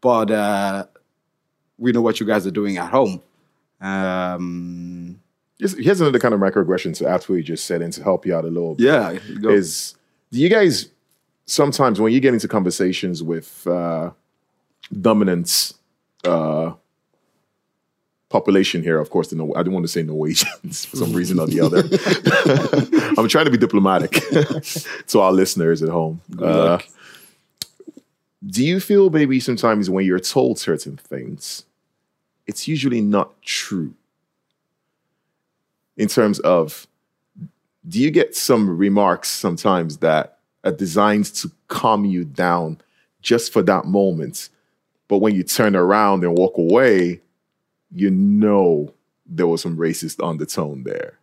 But 0.00 0.30
uh, 0.30 0.86
we 1.78 1.92
know 1.92 2.02
what 2.02 2.20
you 2.20 2.26
guys 2.26 2.46
are 2.46 2.50
doing 2.50 2.76
at 2.76 2.90
home. 2.90 3.22
Um, 3.80 5.20
Here's, 5.58 6.00
another 6.00 6.18
kind 6.18 6.34
of 6.34 6.40
microaggression 6.40 6.94
to 6.98 7.08
after 7.08 7.32
what 7.32 7.36
you 7.38 7.42
just 7.42 7.64
said 7.64 7.80
and 7.80 7.92
to 7.94 8.02
help 8.02 8.26
you 8.26 8.36
out 8.36 8.44
a 8.44 8.48
little 8.48 8.74
bit. 8.74 8.84
yeah, 8.84 9.18
go. 9.40 9.48
is 9.48 9.94
do 10.30 10.38
you 10.38 10.50
guys 10.50 10.90
sometimes 11.46 11.98
when 11.98 12.12
you 12.12 12.20
get 12.20 12.34
into 12.34 12.46
conversations 12.46 13.22
with 13.22 13.66
uh, 13.66 14.10
dominant 15.00 15.72
uh, 16.24 16.72
population 18.28 18.82
here, 18.82 18.98
of 18.98 19.10
course, 19.10 19.28
the 19.28 19.36
no- 19.36 19.54
I 19.54 19.62
don't 19.62 19.72
want 19.72 19.84
to 19.84 19.92
say 19.92 20.02
Norwegians 20.02 20.84
for 20.84 20.96
some 20.96 21.12
reason 21.12 21.38
or 21.38 21.46
the 21.46 21.60
other. 21.60 21.82
I'm 23.18 23.28
trying 23.28 23.46
to 23.46 23.50
be 23.50 23.56
diplomatic 23.56 24.12
to 25.08 25.20
our 25.20 25.32
listeners 25.32 25.82
at 25.82 25.88
home. 25.88 26.20
Uh, 26.38 26.78
do 28.46 28.64
you 28.64 28.80
feel 28.80 29.10
maybe 29.10 29.40
sometimes 29.40 29.90
when 29.90 30.04
you're 30.04 30.20
told 30.20 30.58
certain 30.58 30.96
things, 30.96 31.64
it's 32.46 32.68
usually 32.68 33.00
not 33.00 33.40
true? 33.42 33.94
In 35.96 36.08
terms 36.08 36.38
of 36.40 36.86
do 37.88 38.00
you 38.00 38.10
get 38.10 38.36
some 38.36 38.76
remarks 38.76 39.28
sometimes 39.28 39.98
that 39.98 40.38
are 40.64 40.72
designed 40.72 41.26
to 41.26 41.50
calm 41.68 42.04
you 42.04 42.24
down 42.24 42.78
just 43.22 43.52
for 43.52 43.62
that 43.62 43.86
moment? 43.86 44.48
But 45.08 45.18
when 45.18 45.34
you 45.34 45.42
turn 45.42 45.74
around 45.76 46.24
and 46.24 46.36
walk 46.36 46.58
away 46.58 47.20
you 47.92 48.10
know 48.10 48.92
there 49.24 49.46
was 49.46 49.62
some 49.62 49.76
racist 49.76 50.22
undertone 50.22 50.82
there. 50.84 51.18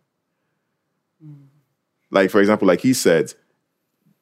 Mm. 1.24 1.46
Like 2.10 2.30
for 2.30 2.40
example 2.40 2.66
like 2.66 2.80
he 2.80 2.92
said 2.92 3.32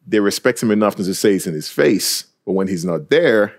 they 0.06 0.20
respect 0.20 0.62
him 0.62 0.70
enough 0.70 0.96
to 0.96 1.14
say 1.14 1.34
it's 1.34 1.46
in 1.46 1.54
his 1.54 1.68
face 1.68 2.26
but 2.44 2.52
when 2.52 2.68
he's 2.68 2.84
not 2.84 3.10
there 3.10 3.54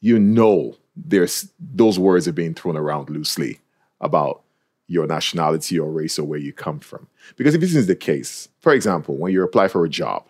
you 0.00 0.18
know 0.18 0.76
there's 0.96 1.48
those 1.58 1.98
words 1.98 2.28
are 2.28 2.32
being 2.32 2.54
thrown 2.54 2.76
around 2.76 3.10
loosely 3.10 3.60
about 4.00 4.42
your 4.86 5.06
nationality 5.06 5.78
or 5.78 5.90
race 5.90 6.18
or 6.18 6.24
where 6.24 6.38
you 6.38 6.52
come 6.52 6.78
from. 6.78 7.08
Because 7.36 7.54
if 7.54 7.60
this 7.60 7.74
is 7.74 7.86
the 7.86 7.96
case, 7.96 8.48
for 8.60 8.72
example, 8.72 9.16
when 9.16 9.32
you 9.32 9.42
apply 9.42 9.68
for 9.68 9.84
a 9.84 9.88
job 9.88 10.26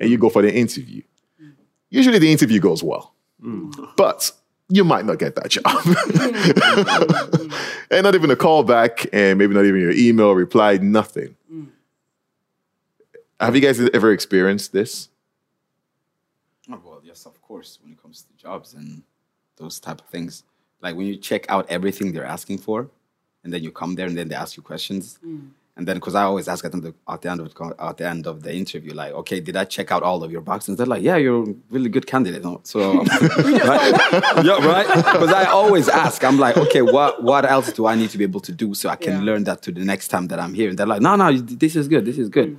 and 0.00 0.10
you 0.10 0.18
go 0.18 0.28
for 0.28 0.42
the 0.42 0.54
interview, 0.54 1.02
usually 1.90 2.18
the 2.18 2.30
interview 2.30 2.60
goes 2.60 2.82
well, 2.82 3.12
mm. 3.42 3.72
but 3.96 4.30
you 4.68 4.84
might 4.84 5.04
not 5.04 5.18
get 5.18 5.34
that 5.34 5.48
job. 5.48 5.64
and 7.90 8.04
not 8.04 8.14
even 8.14 8.30
a 8.30 8.36
call 8.36 8.62
back, 8.62 9.06
and 9.12 9.38
maybe 9.38 9.54
not 9.54 9.64
even 9.64 9.80
your 9.80 9.90
email 9.90 10.34
reply, 10.34 10.76
nothing. 10.76 11.34
Mm. 11.52 11.68
Have 13.40 13.56
you 13.56 13.62
guys 13.62 13.80
ever 13.80 14.12
experienced 14.12 14.72
this? 14.72 15.08
Oh, 16.70 16.80
well, 16.84 17.00
yes, 17.02 17.24
of 17.24 17.37
course, 17.48 17.70
when 17.82 17.90
it 17.94 18.00
comes 18.02 18.18
to 18.26 18.32
jobs 18.46 18.68
and 18.74 19.02
those 19.56 19.76
type 19.86 20.00
of 20.04 20.06
things. 20.14 20.32
Like 20.84 20.94
when 20.96 21.06
you 21.10 21.16
check 21.16 21.42
out 21.54 21.64
everything 21.76 22.12
they're 22.12 22.32
asking 22.38 22.58
for, 22.66 22.78
and 23.42 23.48
then 23.52 23.62
you 23.66 23.70
come 23.80 23.92
there 23.96 24.06
and 24.10 24.16
then 24.18 24.28
they 24.28 24.34
ask 24.44 24.56
you 24.56 24.62
questions. 24.62 25.18
And 25.76 25.86
then, 25.86 25.96
because 25.96 26.16
I 26.16 26.24
always 26.24 26.48
ask 26.48 26.64
at 26.64 26.72
the, 26.72 26.92
at 27.08 27.22
the 27.22 27.30
end 27.30 27.40
of 27.40 27.46
the, 27.54 27.74
at 27.78 27.96
the 27.98 28.06
end 28.14 28.26
of 28.26 28.42
the 28.42 28.52
interview, 28.62 28.92
like, 29.02 29.12
okay, 29.20 29.38
did 29.38 29.56
I 29.56 29.64
check 29.64 29.88
out 29.94 30.02
all 30.02 30.24
of 30.24 30.30
your 30.34 30.40
boxes? 30.40 30.76
They're 30.76 30.86
like, 30.94 31.02
yeah, 31.02 31.14
you're 31.24 31.42
a 31.50 31.54
really 31.70 31.88
good 31.88 32.04
candidate. 32.12 32.42
So, 32.66 32.80
right? 33.72 33.92
yeah, 34.44 34.58
right. 34.74 34.88
Because 35.12 35.32
I 35.32 35.44
always 35.60 35.88
ask, 35.88 36.24
I'm 36.24 36.36
like, 36.46 36.56
okay, 36.64 36.82
what 36.82 37.22
what 37.22 37.44
else 37.44 37.68
do 37.78 37.86
I 37.86 37.94
need 37.94 38.10
to 38.10 38.18
be 38.18 38.24
able 38.24 38.40
to 38.48 38.52
do 38.52 38.74
so 38.74 38.88
I 38.88 38.96
can 38.96 39.14
Yeah. 39.18 39.22
learn 39.28 39.44
that 39.44 39.62
to 39.62 39.70
the 39.72 39.84
next 39.92 40.08
time 40.08 40.26
that 40.30 40.40
I'm 40.44 40.52
here? 40.52 40.68
And 40.70 40.76
they're 40.78 40.92
like, 40.94 41.00
no, 41.08 41.14
no, 41.22 41.26
this 41.64 41.74
is 41.76 41.86
good, 41.86 42.04
this 42.04 42.18
is 42.18 42.28
good. 42.28 42.50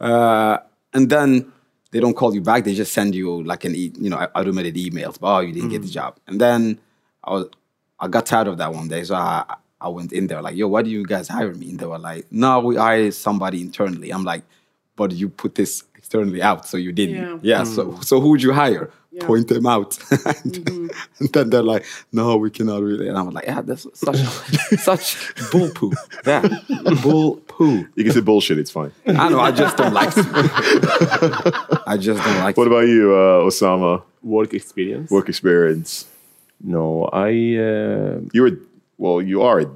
Uh, 0.00 0.56
and 0.94 1.04
then 1.14 1.52
they 1.92 2.00
don't 2.00 2.14
call 2.14 2.34
you 2.34 2.40
back. 2.40 2.64
They 2.64 2.74
just 2.74 2.92
send 2.92 3.14
you 3.14 3.42
like 3.44 3.64
an, 3.64 3.74
e- 3.76 3.92
you 3.98 4.10
know, 4.10 4.16
automated 4.34 4.74
emails. 4.74 5.20
But 5.20 5.36
Oh, 5.36 5.40
you 5.40 5.52
didn't 5.52 5.68
get 5.68 5.82
the 5.82 5.88
mm. 5.88 5.92
job. 5.92 6.18
And 6.26 6.40
then 6.40 6.80
I 7.22 7.30
was, 7.32 7.46
I 8.00 8.08
got 8.08 8.26
tired 8.26 8.48
of 8.48 8.58
that 8.58 8.74
one 8.74 8.88
day, 8.88 9.04
so 9.04 9.14
I, 9.14 9.56
I 9.80 9.88
went 9.88 10.12
in 10.12 10.26
there 10.26 10.42
like, 10.42 10.56
yo, 10.56 10.66
why 10.68 10.82
do 10.82 10.90
you 10.90 11.04
guys 11.04 11.28
hire 11.28 11.54
me? 11.54 11.70
And 11.70 11.78
they 11.78 11.86
were 11.86 11.98
like, 11.98 12.26
no, 12.30 12.60
we 12.60 12.76
hired 12.76 13.14
somebody 13.14 13.60
internally. 13.60 14.10
I'm 14.10 14.24
like, 14.24 14.42
but 14.96 15.12
you 15.12 15.28
put 15.28 15.54
this 15.54 15.84
externally 15.94 16.42
out, 16.42 16.66
so 16.66 16.76
you 16.76 16.92
didn't. 16.92 17.44
Yeah. 17.44 17.58
Yeah. 17.58 17.64
So, 17.64 17.86
mm. 17.86 18.04
so 18.04 18.20
who 18.20 18.30
would 18.30 18.42
you 18.42 18.52
hire? 18.52 18.90
Yeah. 19.14 19.26
Point 19.26 19.48
them 19.48 19.66
out. 19.66 19.98
and, 20.44 20.68
and 21.18 21.28
then 21.34 21.50
they're 21.50 21.62
like, 21.62 21.84
no, 22.12 22.38
we 22.38 22.50
cannot 22.50 22.80
really. 22.82 23.08
And 23.08 23.18
I'm 23.18 23.28
like, 23.30 23.44
yeah, 23.44 23.60
that's 23.60 23.86
such 23.92 24.16
such 24.80 25.50
bull 25.52 25.68
poo. 25.70 25.92
Yeah, 26.26 26.48
bull 27.02 27.36
poo. 27.46 27.86
You 27.94 28.04
can 28.04 28.12
say 28.14 28.20
bullshit, 28.22 28.58
it's 28.58 28.70
fine. 28.70 28.90
I 29.06 29.28
know. 29.28 29.38
I 29.40 29.52
just 29.52 29.76
don't 29.76 29.92
like. 29.92 30.12
I 31.86 31.96
just 32.00 32.24
don't 32.24 32.38
like. 32.38 32.56
What 32.56 32.66
about 32.68 32.86
you, 32.88 33.12
uh, 33.12 33.44
Osama? 33.44 34.02
Work 34.22 34.54
experience? 34.54 35.10
Work 35.10 35.28
experience. 35.28 36.06
No, 36.62 37.04
I. 37.12 37.28
Uh, 37.28 38.20
You're 38.32 38.48
a, 38.48 38.56
well, 38.96 39.20
you 39.20 39.42
are 39.42 39.60
a 39.60 39.66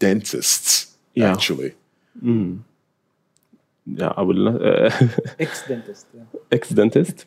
dentist, 0.00 0.90
Yeah. 1.14 1.30
actually. 1.32 1.74
yeah, 3.86 4.12
I 4.16 4.22
will 4.22 4.34
not. 4.50 4.60
Uh, 4.60 4.90
Ex 5.38 5.62
dentist. 5.68 6.06
Yeah. 6.14 6.24
ex 6.50 6.68
dentist. 6.70 7.26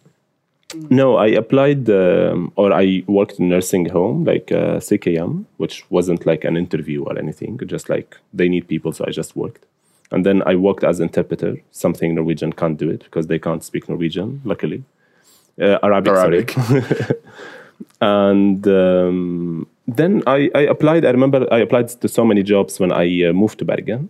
No, 0.89 1.15
I 1.17 1.27
applied 1.27 1.89
um, 1.89 2.51
or 2.55 2.73
I 2.73 3.03
worked 3.07 3.39
in 3.39 3.49
nursing 3.49 3.89
home 3.89 4.23
like 4.23 4.51
uh, 4.51 4.79
sykehjem, 4.79 5.45
which 5.57 5.85
wasn't 5.89 6.25
like 6.25 6.43
an 6.43 6.57
interview 6.57 7.03
or 7.03 7.17
anything. 7.17 7.59
Just 7.65 7.89
like 7.89 8.17
they 8.33 8.49
need 8.49 8.67
people, 8.67 8.91
so 8.91 9.05
I 9.07 9.11
just 9.11 9.35
worked. 9.35 9.65
And 10.11 10.25
then 10.25 10.43
I 10.45 10.55
worked 10.55 10.83
as 10.83 10.99
interpreter, 10.99 11.57
something 11.71 12.15
Norwegian 12.15 12.53
can't 12.53 12.77
do 12.77 12.89
it 12.89 13.03
because 13.05 13.27
they 13.27 13.39
can't 13.39 13.63
speak 13.63 13.89
Norwegian, 13.89 14.41
luckily. 14.45 14.83
Uh, 15.59 15.79
Arabic, 15.81 16.13
Arabic. 16.13 16.51
sorry. 16.51 16.83
and 18.01 18.67
um, 18.67 19.67
then 19.87 20.21
I, 20.27 20.49
I 20.53 20.61
applied. 20.61 21.05
I 21.05 21.11
remember 21.11 21.47
I 21.51 21.59
applied 21.59 21.89
to 21.89 22.07
so 22.07 22.25
many 22.25 22.43
jobs 22.43 22.79
when 22.79 22.91
I 22.91 23.25
uh, 23.25 23.33
moved 23.33 23.59
to 23.59 23.65
Bergen 23.65 24.09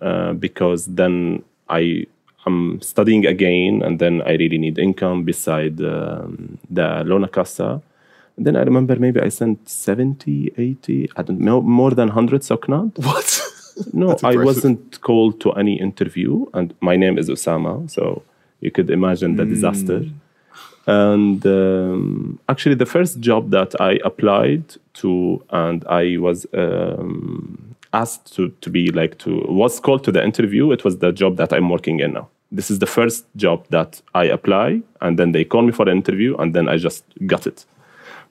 uh, 0.00 0.32
because 0.32 0.86
then 0.86 1.44
I 1.68 2.06
am 2.46 2.80
studying 2.80 3.26
again, 3.26 3.82
and 3.82 3.98
then 3.98 4.22
I 4.22 4.32
really 4.36 4.58
need 4.58 4.78
income 4.78 5.24
beside 5.24 5.80
um, 5.80 6.58
the 6.70 7.04
Lånekassen. 7.04 7.82
And 8.36 8.46
then 8.46 8.56
I 8.56 8.62
remember 8.62 8.96
maybe 8.96 9.20
I 9.20 9.30
sent 9.30 9.68
70, 9.68 10.52
80, 10.58 11.10
I 11.16 11.22
don't 11.22 11.40
know, 11.40 11.62
more 11.62 11.90
than 11.90 12.08
100 12.08 12.42
søknad. 12.42 12.98
What? 13.04 13.42
No, 13.92 14.16
I 14.22 14.36
wasn't 14.36 15.00
called 15.02 15.40
to 15.40 15.52
any 15.52 15.78
interview, 15.78 16.46
and 16.54 16.74
my 16.80 16.96
name 16.96 17.18
is 17.18 17.28
Osama, 17.28 17.90
so 17.90 18.22
you 18.60 18.70
could 18.70 18.90
imagine 18.90 19.36
the 19.36 19.44
disaster. 19.44 20.02
And 20.86 21.44
um, 21.44 22.38
actually, 22.48 22.76
the 22.76 22.86
first 22.86 23.20
job 23.20 23.50
that 23.50 23.78
I 23.80 23.98
applied 24.04 24.76
to, 24.94 25.42
and 25.50 25.84
I 25.88 26.16
was 26.16 26.46
um, 26.54 27.76
asked 27.92 28.34
to, 28.36 28.48
to 28.60 28.70
be 28.70 28.90
like 28.92 29.18
to 29.18 29.44
was 29.48 29.80
called 29.80 30.04
to 30.04 30.12
the 30.12 30.24
interview. 30.24 30.72
It 30.72 30.84
was 30.84 30.98
the 30.98 31.12
job 31.12 31.36
that 31.36 31.52
I'm 31.52 31.68
working 31.68 32.00
in 32.00 32.14
now. 32.14 32.28
This 32.52 32.70
is 32.70 32.78
the 32.78 32.86
first 32.86 33.26
job 33.34 33.66
that 33.70 34.00
I 34.14 34.24
apply, 34.24 34.82
and 35.00 35.18
then 35.18 35.32
they 35.32 35.44
call 35.44 35.62
me 35.62 35.72
for 35.72 35.84
the 35.84 35.90
interview, 35.90 36.36
and 36.36 36.54
then 36.54 36.68
I 36.68 36.76
just 36.76 37.04
got 37.26 37.46
it. 37.46 37.64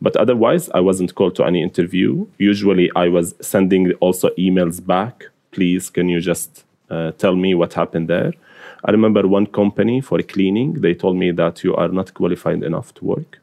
But 0.02 0.16
otherwise, 0.16 0.70
I 0.70 0.80
wasn't 0.80 1.16
called 1.16 1.36
to 1.36 1.46
any 1.46 1.62
interview. 1.62 2.26
Usually, 2.38 2.90
I 2.96 3.10
was 3.10 3.36
sending 3.42 3.92
also 3.94 4.30
emails 4.38 4.86
back. 4.86 5.26
Please, 5.52 5.90
can 5.90 6.10
you 6.10 6.22
just 6.22 6.66
uh, 6.90 7.12
tell 7.12 7.36
me 7.36 7.56
what 7.56 7.74
happened 7.74 8.08
there? 8.08 8.34
I 8.84 8.92
remember 8.92 9.28
one 9.28 9.48
company 9.48 10.02
for 10.02 10.22
cleaning. 10.22 10.74
They 10.74 10.94
told 10.94 11.18
me 11.18 11.32
that 11.32 11.64
you 11.64 11.76
are 11.76 11.88
not 11.90 12.14
qualified 12.14 12.64
enough 12.64 12.94
to 12.96 13.06
work. 13.06 13.40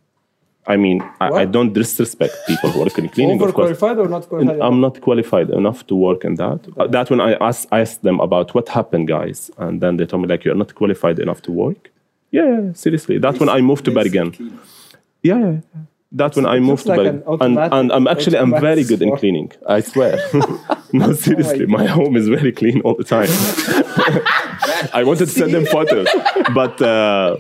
I 0.66 0.76
mean, 0.76 1.02
I, 1.20 1.28
I 1.28 1.44
don't 1.44 1.72
disrespect 1.72 2.34
people 2.46 2.70
who 2.70 2.80
work 2.80 2.96
in 2.96 3.08
cleaning. 3.14 3.42
of 3.42 3.52
course. 3.52 3.82
Or 3.82 4.08
not 4.08 4.28
qualified? 4.28 4.60
I'm 4.60 4.80
not 4.80 5.00
qualified 5.00 5.50
enough 5.50 5.86
to 5.88 5.96
work 5.96 6.24
in 6.24 6.36
that. 6.36 6.60
Uh, 6.76 6.86
that 6.86 7.10
when 7.10 7.20
I 7.20 7.34
asked, 7.34 7.66
I 7.72 7.80
asked 7.80 8.02
them 8.02 8.20
about 8.20 8.54
what 8.54 8.68
happened, 8.68 9.08
guys, 9.08 9.50
and 9.58 9.80
then 9.80 9.96
they 9.96 10.06
told 10.06 10.22
me 10.22 10.28
like 10.28 10.44
you're 10.44 10.54
not 10.54 10.74
qualified 10.74 11.18
enough 11.18 11.42
to 11.42 11.52
work. 11.52 11.90
Yeah, 12.30 12.48
yeah, 12.48 12.72
seriously. 12.74 13.18
That's 13.18 13.40
when 13.40 13.48
I 13.48 13.60
moved 13.60 13.84
to 13.86 13.90
Bergen. 13.90 14.58
Yeah, 15.22 15.38
yeah. 15.38 15.60
That 16.12 16.36
when 16.36 16.46
I 16.46 16.60
moved 16.60 16.68
looks 16.68 16.82
to 16.84 16.88
like 16.90 16.98
Bergen, 16.98 17.22
an 17.26 17.58
and, 17.58 17.74
and 17.74 17.92
I'm 17.92 18.06
actually 18.06 18.38
I'm 18.38 18.52
very 18.52 18.84
good 18.84 19.02
in 19.02 19.16
cleaning. 19.16 19.50
I 19.66 19.80
swear. 19.80 20.18
no, 20.92 21.12
seriously, 21.14 21.66
my 21.66 21.86
home 21.86 22.16
is 22.16 22.28
very 22.28 22.52
clean 22.52 22.82
all 22.82 22.94
the 22.94 23.04
time. 23.04 23.28
I 24.94 25.02
wanted 25.04 25.26
to 25.26 25.32
send 25.32 25.52
them 25.52 25.66
photos, 25.66 26.08
but 26.54 26.80
uh, 26.80 27.38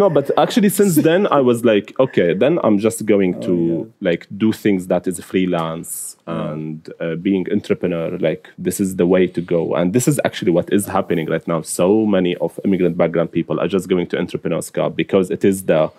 no. 0.00 0.10
But 0.10 0.30
actually, 0.36 0.68
since 0.68 0.94
then, 1.08 1.26
I 1.38 1.40
was 1.40 1.64
like, 1.64 1.94
okay, 1.98 2.34
then 2.34 2.58
I'm 2.64 2.78
just 2.78 3.06
going 3.06 3.40
to 3.42 3.90
like 4.00 4.26
do 4.36 4.52
things 4.52 4.86
that 4.88 5.06
is 5.06 5.20
freelance 5.30 6.16
and 6.26 6.88
uh, 7.00 7.14
being 7.26 7.46
entrepreneur. 7.50 8.18
Like 8.18 8.48
this 8.58 8.80
is 8.80 8.96
the 8.96 9.06
way 9.06 9.26
to 9.36 9.40
go, 9.40 9.74
and 9.74 9.92
this 9.92 10.06
is 10.08 10.20
actually 10.24 10.52
what 10.52 10.72
is 10.72 10.86
happening 10.86 11.26
right 11.34 11.46
now. 11.48 11.62
So 11.62 12.04
many 12.06 12.36
of 12.36 12.58
immigrant 12.64 12.96
background 12.96 13.30
people 13.32 13.60
are 13.60 13.68
just 13.68 13.88
going 13.88 14.06
to 14.08 14.18
entrepreneur 14.18 14.62
school 14.62 14.90
because 14.90 15.30
it 15.30 15.44
is 15.44 15.64
the 15.64 15.90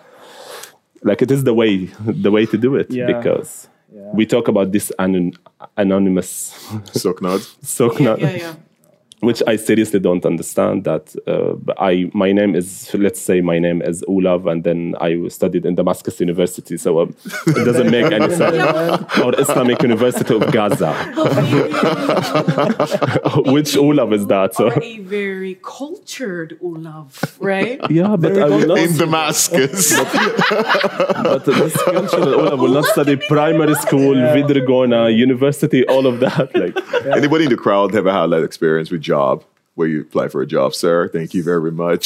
like 1.03 1.21
it 1.21 1.31
is 1.31 1.43
the 1.43 1.53
way 1.53 1.85
the 2.25 2.31
way 2.31 2.45
to 2.45 2.57
do 2.57 2.75
it 2.75 2.87
Yeah. 2.91 3.07
because 3.07 3.67
we 4.13 4.25
talk 4.25 4.47
about 4.47 4.71
this 4.71 4.91
anon- 4.99 5.33
anonymous 5.77 6.29
søknad. 6.93 7.41
Sokna, 7.63 8.17
Yeah, 8.19 8.35
yeah. 8.35 8.53
Which 9.25 9.41
I 9.47 9.55
seriously 9.55 9.99
don't 9.99 10.23
understand. 10.25 10.83
That 10.83 11.15
uh, 11.25 11.55
I 11.81 12.11
my 12.13 12.31
name 12.31 12.55
is 12.55 12.93
let's 12.93 13.19
say 13.19 13.41
my 13.41 13.57
name 13.59 13.81
is 13.81 14.03
Olav, 14.07 14.45
and 14.45 14.63
then 14.63 14.95
I 15.01 15.27
studied 15.29 15.65
in 15.65 15.73
Damascus 15.75 16.19
University, 16.19 16.77
so 16.77 16.99
um, 17.01 17.15
it 17.47 17.65
doesn't 17.65 17.89
make 17.89 18.11
any 18.11 18.29
sense. 18.41 19.17
or 19.23 19.33
Islamic 19.39 19.81
University 19.81 20.35
of 20.35 20.51
Gaza, 20.51 20.93
which 23.53 23.75
Olav 23.75 24.13
is 24.13 24.27
that? 24.27 24.53
So 24.53 24.67
Are 24.69 24.83
a 24.83 24.99
very 24.99 25.55
cultured 25.63 26.59
Olav, 26.61 27.37
right? 27.39 27.79
yeah, 27.89 28.15
but 28.15 28.37
I 28.37 28.45
will 28.45 28.67
not. 28.67 28.77
In 28.77 28.95
Damascus. 28.95 29.99
But 31.29 31.45
this 31.45 31.75
cultural 31.83 32.35
Olav 32.41 32.59
will 32.59 32.73
not 32.79 32.85
study 32.85 33.15
primary 33.27 33.73
school, 33.75 34.13
videregående, 34.13 35.17
university, 35.17 35.83
all 35.87 36.05
of 36.05 36.19
that. 36.19 36.55
Like. 36.55 36.75
Anybody 37.05 37.45
in 37.45 37.49
the 37.49 37.57
crowd 37.57 37.95
ever 37.95 38.11
had 38.11 38.27
that 38.27 38.43
experience 38.43 38.91
with 38.91 39.01
job 39.15 39.43
where 39.75 39.89
you 39.93 40.01
apply 40.07 40.27
for 40.33 40.41
a 40.41 40.49
job, 40.55 40.69
sir? 40.83 40.97
Thank 41.17 41.29
you 41.35 41.43
very 41.51 41.73
much. 41.85 42.05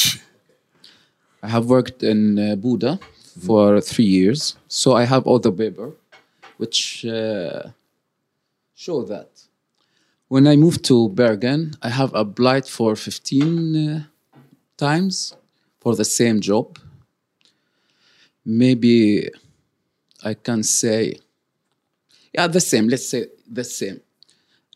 I 1.46 1.48
have 1.56 1.64
worked 1.76 2.02
in 2.12 2.20
uh, 2.38 2.56
Bodø 2.62 2.92
for 3.46 3.80
three 3.90 4.10
years, 4.18 4.40
so 4.68 4.86
I 5.02 5.04
have 5.12 5.22
all 5.28 5.40
the 5.40 5.52
paper, 5.62 5.88
which 6.60 7.04
uh, 7.04 7.62
show 8.74 8.98
that. 9.12 9.30
When 10.28 10.44
I 10.52 10.56
moved 10.64 10.82
to 10.90 10.96
Bergen, 11.08 11.60
I 11.88 11.90
have 12.00 12.12
applied 12.14 12.66
for 12.76 12.90
15 12.96 13.76
uh, 13.76 14.02
times 14.76 15.34
for 15.82 15.96
the 15.96 16.04
same 16.04 16.38
job. 16.40 16.66
Maybe 18.44 19.28
I 20.30 20.34
can 20.34 20.62
say, 20.62 21.00
yeah, 22.34 22.48
the 22.56 22.60
same. 22.60 22.88
Let's 22.88 23.08
say 23.12 23.22
the 23.58 23.64
same. 23.64 24.00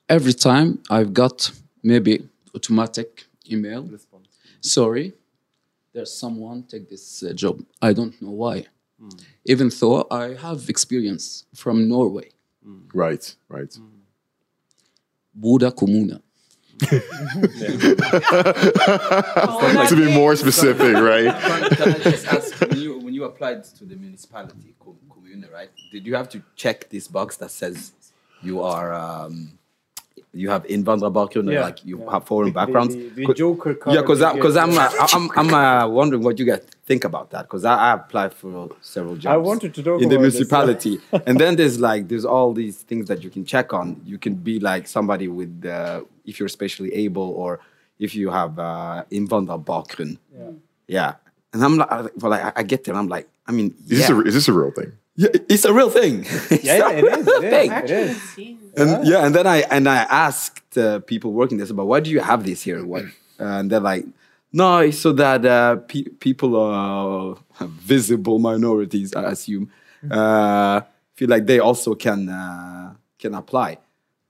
Every 0.08 0.34
time 0.34 0.68
I've 0.90 1.12
got 1.12 1.52
maybe 1.84 2.26
automatic 2.54 3.24
email. 3.50 3.82
Response. 3.84 4.26
Sorry, 4.60 5.12
there's 5.92 6.12
someone 6.12 6.62
take 6.64 6.88
this 6.88 7.22
uh, 7.22 7.32
job. 7.34 7.62
I 7.80 7.92
don't 7.92 8.20
know 8.20 8.30
why. 8.30 8.66
Even 9.44 9.70
though 9.80 10.06
I 10.10 10.34
have 10.34 10.68
experience 10.68 11.44
from 11.54 11.86
Norway, 11.88 12.30
Right, 12.94 13.34
right. 13.48 13.78
Bodø 15.38 15.70
Kommune. 15.74 16.20
to 19.88 19.96
be 19.96 20.12
more 20.12 20.34
specific, 20.36 20.94
right? 20.96 21.30
Can 21.76 21.88
I 21.94 21.98
just 21.98 22.26
ask, 22.26 22.60
when 22.60 22.78
you, 22.78 22.98
when 22.98 23.14
you 23.14 23.24
applied 23.24 23.64
to 23.78 23.84
the 23.84 23.96
municipality, 23.96 24.74
co- 24.80 24.96
commune, 25.12 25.46
right? 25.52 25.70
Did 25.92 26.06
you 26.06 26.14
have 26.14 26.28
to 26.30 26.42
check 26.56 26.88
this 26.88 27.06
box 27.08 27.36
that 27.36 27.50
says 27.50 27.92
you 28.42 28.62
are, 28.62 28.92
um, 28.94 29.58
you 30.32 30.50
have 30.50 30.64
innvandrerbakgrunn, 30.64 31.52
Yeah, 31.52 31.62
like 31.62 31.84
you 31.84 31.98
yeah. 32.00 32.10
have 32.12 32.24
foreign 32.24 32.52
backgrounds? 32.52 32.94
The, 32.94 33.08
the, 33.10 33.26
Co- 33.26 33.32
the 33.32 33.38
Joker 33.38 33.70
yeah, 33.70 33.76
card 33.76 33.96
because 34.00 34.20
you 34.20 34.32
because. 34.34 34.56
I'm 34.56 34.76
uh, 34.78 34.90
I'm 35.12 35.30
I'm 35.36 35.54
uh, 35.54 35.88
wondering 35.88 36.22
what 36.22 36.38
you 36.38 36.44
guys 36.44 36.60
think 36.86 37.04
about 37.04 37.30
that 37.30 37.42
because 37.42 37.64
I, 37.64 37.74
I 37.76 37.92
applied 37.94 38.32
for 38.34 38.70
several 38.80 39.16
jobs. 39.16 39.32
I 39.32 39.36
wanted 39.36 39.74
to 39.74 39.82
talk 39.82 40.02
in 40.02 40.08
the 40.08 40.18
municipality, 40.18 41.00
and 41.26 41.38
then 41.40 41.56
there's 41.56 41.78
like 41.80 42.08
there's 42.08 42.24
all 42.24 42.52
these 42.52 42.78
things 42.82 43.08
that 43.08 43.22
you 43.24 43.30
can 43.30 43.44
check 43.44 43.72
on. 43.72 44.00
You 44.04 44.18
can 44.18 44.34
be 44.34 44.58
like 44.60 44.86
somebody 44.88 45.28
with 45.28 45.64
uh, 45.64 46.02
if 46.24 46.38
you're 46.40 46.48
spatially 46.48 46.92
able 46.94 47.28
or 47.30 47.60
if 47.98 48.14
you 48.14 48.30
have 48.30 48.58
uh, 48.58 49.04
innvandrerbakgrunn. 49.10 50.18
Yeah. 50.36 50.50
Yeah, 50.86 51.14
and 51.52 51.64
I'm 51.64 51.76
like, 51.78 51.90
I- 51.90 52.08
well, 52.16 52.32
I, 52.34 52.52
I 52.56 52.62
get 52.62 52.84
there. 52.84 52.94
I'm 52.94 53.08
like, 53.08 53.26
I 53.46 53.52
mean, 53.52 53.74
Is, 53.88 53.92
yeah, 53.92 53.98
this 53.98 54.10
a, 54.10 54.20
is 54.22 54.34
this 54.34 54.48
a 54.48 54.52
real 54.52 54.70
thing? 54.70 54.92
Yeah, 55.16 55.28
it's 55.48 55.64
a 55.64 55.72
real 55.72 55.90
thing. 55.90 56.24
It's 56.50 56.64
Yeah, 56.64 56.78
yeah, 56.78 56.90
a 56.90 56.98
it 56.98 57.02
real. 57.04 57.28
It 57.44 57.50
thing. 57.50 57.70
is. 57.72 58.16
It 58.36 58.40
is. 58.40 58.72
And 58.76 59.06
yeah, 59.06 59.24
and 59.24 59.34
then 59.34 59.46
I 59.46 59.58
and 59.70 59.88
I 59.88 59.98
asked 60.26 60.76
uh, 60.76 60.98
people 61.00 61.32
working 61.32 61.58
this 61.58 61.70
about 61.70 61.86
why 61.86 62.00
do 62.00 62.10
you 62.10 62.20
have 62.20 62.44
this 62.44 62.62
here? 62.62 62.84
What? 62.84 63.04
and 63.38 63.70
they're 63.70 63.80
like, 63.80 64.04
no, 64.52 64.78
it's 64.78 64.98
so 64.98 65.12
that 65.12 65.44
uh, 65.44 65.76
pe- 65.76 66.10
people 66.18 66.56
are 66.56 67.36
visible 67.60 68.38
minorities, 68.38 69.14
I 69.14 69.22
assume, 69.30 69.70
uh, 70.10 70.80
feel 71.14 71.28
like 71.28 71.46
they 71.46 71.60
also 71.60 71.94
can 71.94 72.28
uh, 72.28 72.94
can 73.18 73.34
apply. 73.34 73.78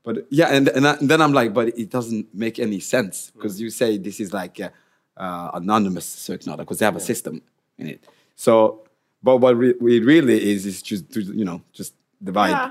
But 0.02 0.26
yeah, 0.30 0.48
and 0.48 0.68
and, 0.68 0.86
I- 0.86 0.96
and 1.00 1.08
then 1.08 1.20
I'm 1.22 1.32
like, 1.32 1.54
but 1.54 1.68
it 1.78 1.88
doesn't 1.90 2.34
make 2.34 2.58
any 2.58 2.80
sense 2.80 3.30
because 3.30 3.58
you 3.60 3.70
say 3.70 3.96
this 3.98 4.20
is 4.20 4.32
like 4.34 4.60
uh, 4.60 4.68
uh, 5.16 5.50
anonymous 5.54 6.04
search 6.04 6.44
because 6.44 6.78
they 6.78 6.84
have 6.84 6.96
a 6.96 7.00
system 7.00 7.40
in 7.78 7.86
it. 7.86 8.04
So, 8.36 8.82
but 9.26 9.38
what 9.42 9.56
re- 9.56 9.70
it 9.98 10.04
really 10.12 10.38
is 10.52 10.60
is 10.70 10.82
just 10.82 11.04
to, 11.14 11.20
you 11.40 11.44
know 11.48 11.58
just 11.78 11.92
divide 12.22 12.50
Yeah. 12.50 12.70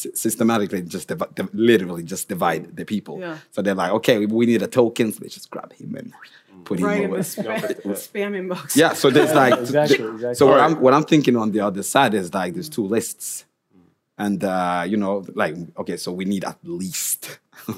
sy- 0.00 0.14
systematically 0.24 0.82
just 0.82 1.06
divi- 1.08 1.32
div- 1.36 1.54
literally 1.70 2.02
just 2.14 2.28
divide 2.28 2.62
the 2.76 2.84
people. 2.84 3.16
Yeah. 3.20 3.38
So 3.52 3.62
they're 3.62 3.80
like, 3.84 3.92
okay, 3.98 4.16
we, 4.18 4.26
we 4.26 4.46
need 4.46 4.62
a 4.62 4.66
token, 4.80 5.12
so 5.12 5.18
they 5.22 5.28
just 5.38 5.48
grab 5.54 5.72
him 5.80 5.94
and 6.00 6.12
put 6.68 6.78
him 6.80 6.88
in 6.90 7.04
over. 7.10 7.16
the 7.18 7.22
spam, 7.22 7.60
spam 8.08 8.32
inbox. 8.40 8.76
Yeah, 8.82 8.92
so 8.94 9.10
there's 9.10 9.32
like 9.42 9.54
Exactly, 9.58 9.96
exactly. 10.04 10.34
so 10.34 10.46
what 10.50 10.60
I'm 10.64 10.74
what 10.84 10.92
I'm 10.96 11.04
thinking 11.12 11.36
on 11.36 11.48
the 11.52 11.60
other 11.60 11.82
side 11.82 12.12
is 12.14 12.32
like 12.34 12.54
there's 12.54 12.68
two 12.68 12.86
lists. 12.96 13.44
And 14.16 14.44
uh, 14.44 14.84
you 14.86 14.96
know, 14.96 15.24
like 15.34 15.54
okay, 15.82 15.96
so 15.96 16.12
we 16.12 16.24
need 16.24 16.44
at 16.44 16.58
least 16.62 17.40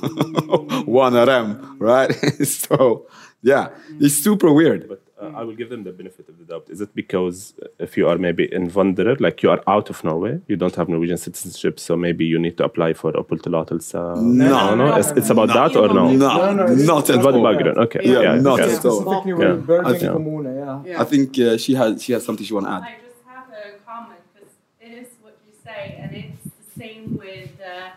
one 0.84 1.16
of 1.16 1.26
them, 1.26 1.76
right? 1.78 2.12
so 2.46 3.06
yeah, 3.42 3.68
it's 4.00 4.16
super 4.16 4.52
weird. 4.52 4.98
But 5.18 5.24
uh, 5.34 5.38
I 5.38 5.42
will 5.44 5.54
give 5.56 5.70
them 5.70 5.82
the 5.84 5.92
benefit 5.92 6.28
of 6.28 6.38
the 6.38 6.44
doubt. 6.44 6.66
Is 6.68 6.80
it 6.80 6.94
because 6.94 7.54
uh, 7.62 7.68
if 7.78 7.96
you 7.96 8.06
are 8.08 8.18
maybe 8.18 8.48
innvandrer, 8.48 9.18
like 9.20 9.42
you 9.42 9.50
are 9.50 9.62
out 9.66 9.88
of 9.90 10.02
Norway, 10.04 10.40
you 10.46 10.56
don't 10.56 10.74
have 10.76 10.88
Norwegian 10.88 11.16
citizenship, 11.16 11.80
so 11.80 11.96
maybe 11.96 12.24
you 12.26 12.38
need 12.38 12.56
to 12.58 12.64
apply 12.64 12.92
for 12.92 13.12
oppholdstillatelse? 13.12 13.94
No, 14.22 14.74
no, 14.74 14.96
It's, 14.96 15.10
it's 15.12 15.30
about 15.30 15.48
that 15.48 15.74
or 15.76 15.88
no? 15.88 16.10
No, 16.12 16.16
No, 16.16 16.52
no, 16.52 16.62
it's- 16.64 16.86
not 16.86 17.08
at 17.10 17.20
the 17.22 17.28
all. 17.30 17.42
background. 17.42 17.78
Okay. 17.78 18.00
Yeah, 18.04 18.20
yeah, 18.20 18.34
not 18.40 18.60
okay. 18.60 18.74
at 18.74 18.84
all. 18.84 19.24
Yeah. 19.26 19.80
I 19.84 19.98
think- 19.98 20.12
Kommune, 20.12 20.54
yeah. 20.54 20.82
Yeah. 20.92 21.00
I 21.00 21.04
think 21.04 21.38
uh, 21.38 21.56
she 21.56 21.74
has 21.74 22.02
she 22.02 22.12
has 22.12 22.24
something 22.24 22.44
she 22.44 22.52
want 22.54 22.66
to 22.66 22.72
add. 22.72 22.82
I 22.82 22.96
just 23.06 23.22
have 23.26 23.48
a 23.50 23.78
comment 23.90 24.20
because 24.34 24.52
it 24.80 24.92
is 25.02 25.08
what 25.22 25.36
you 25.46 25.52
say, 25.64 25.98
and 26.02 26.14
it's 26.14 26.44
the 26.44 26.80
same 26.80 27.16
with. 27.16 27.50
Uh, 27.60 27.90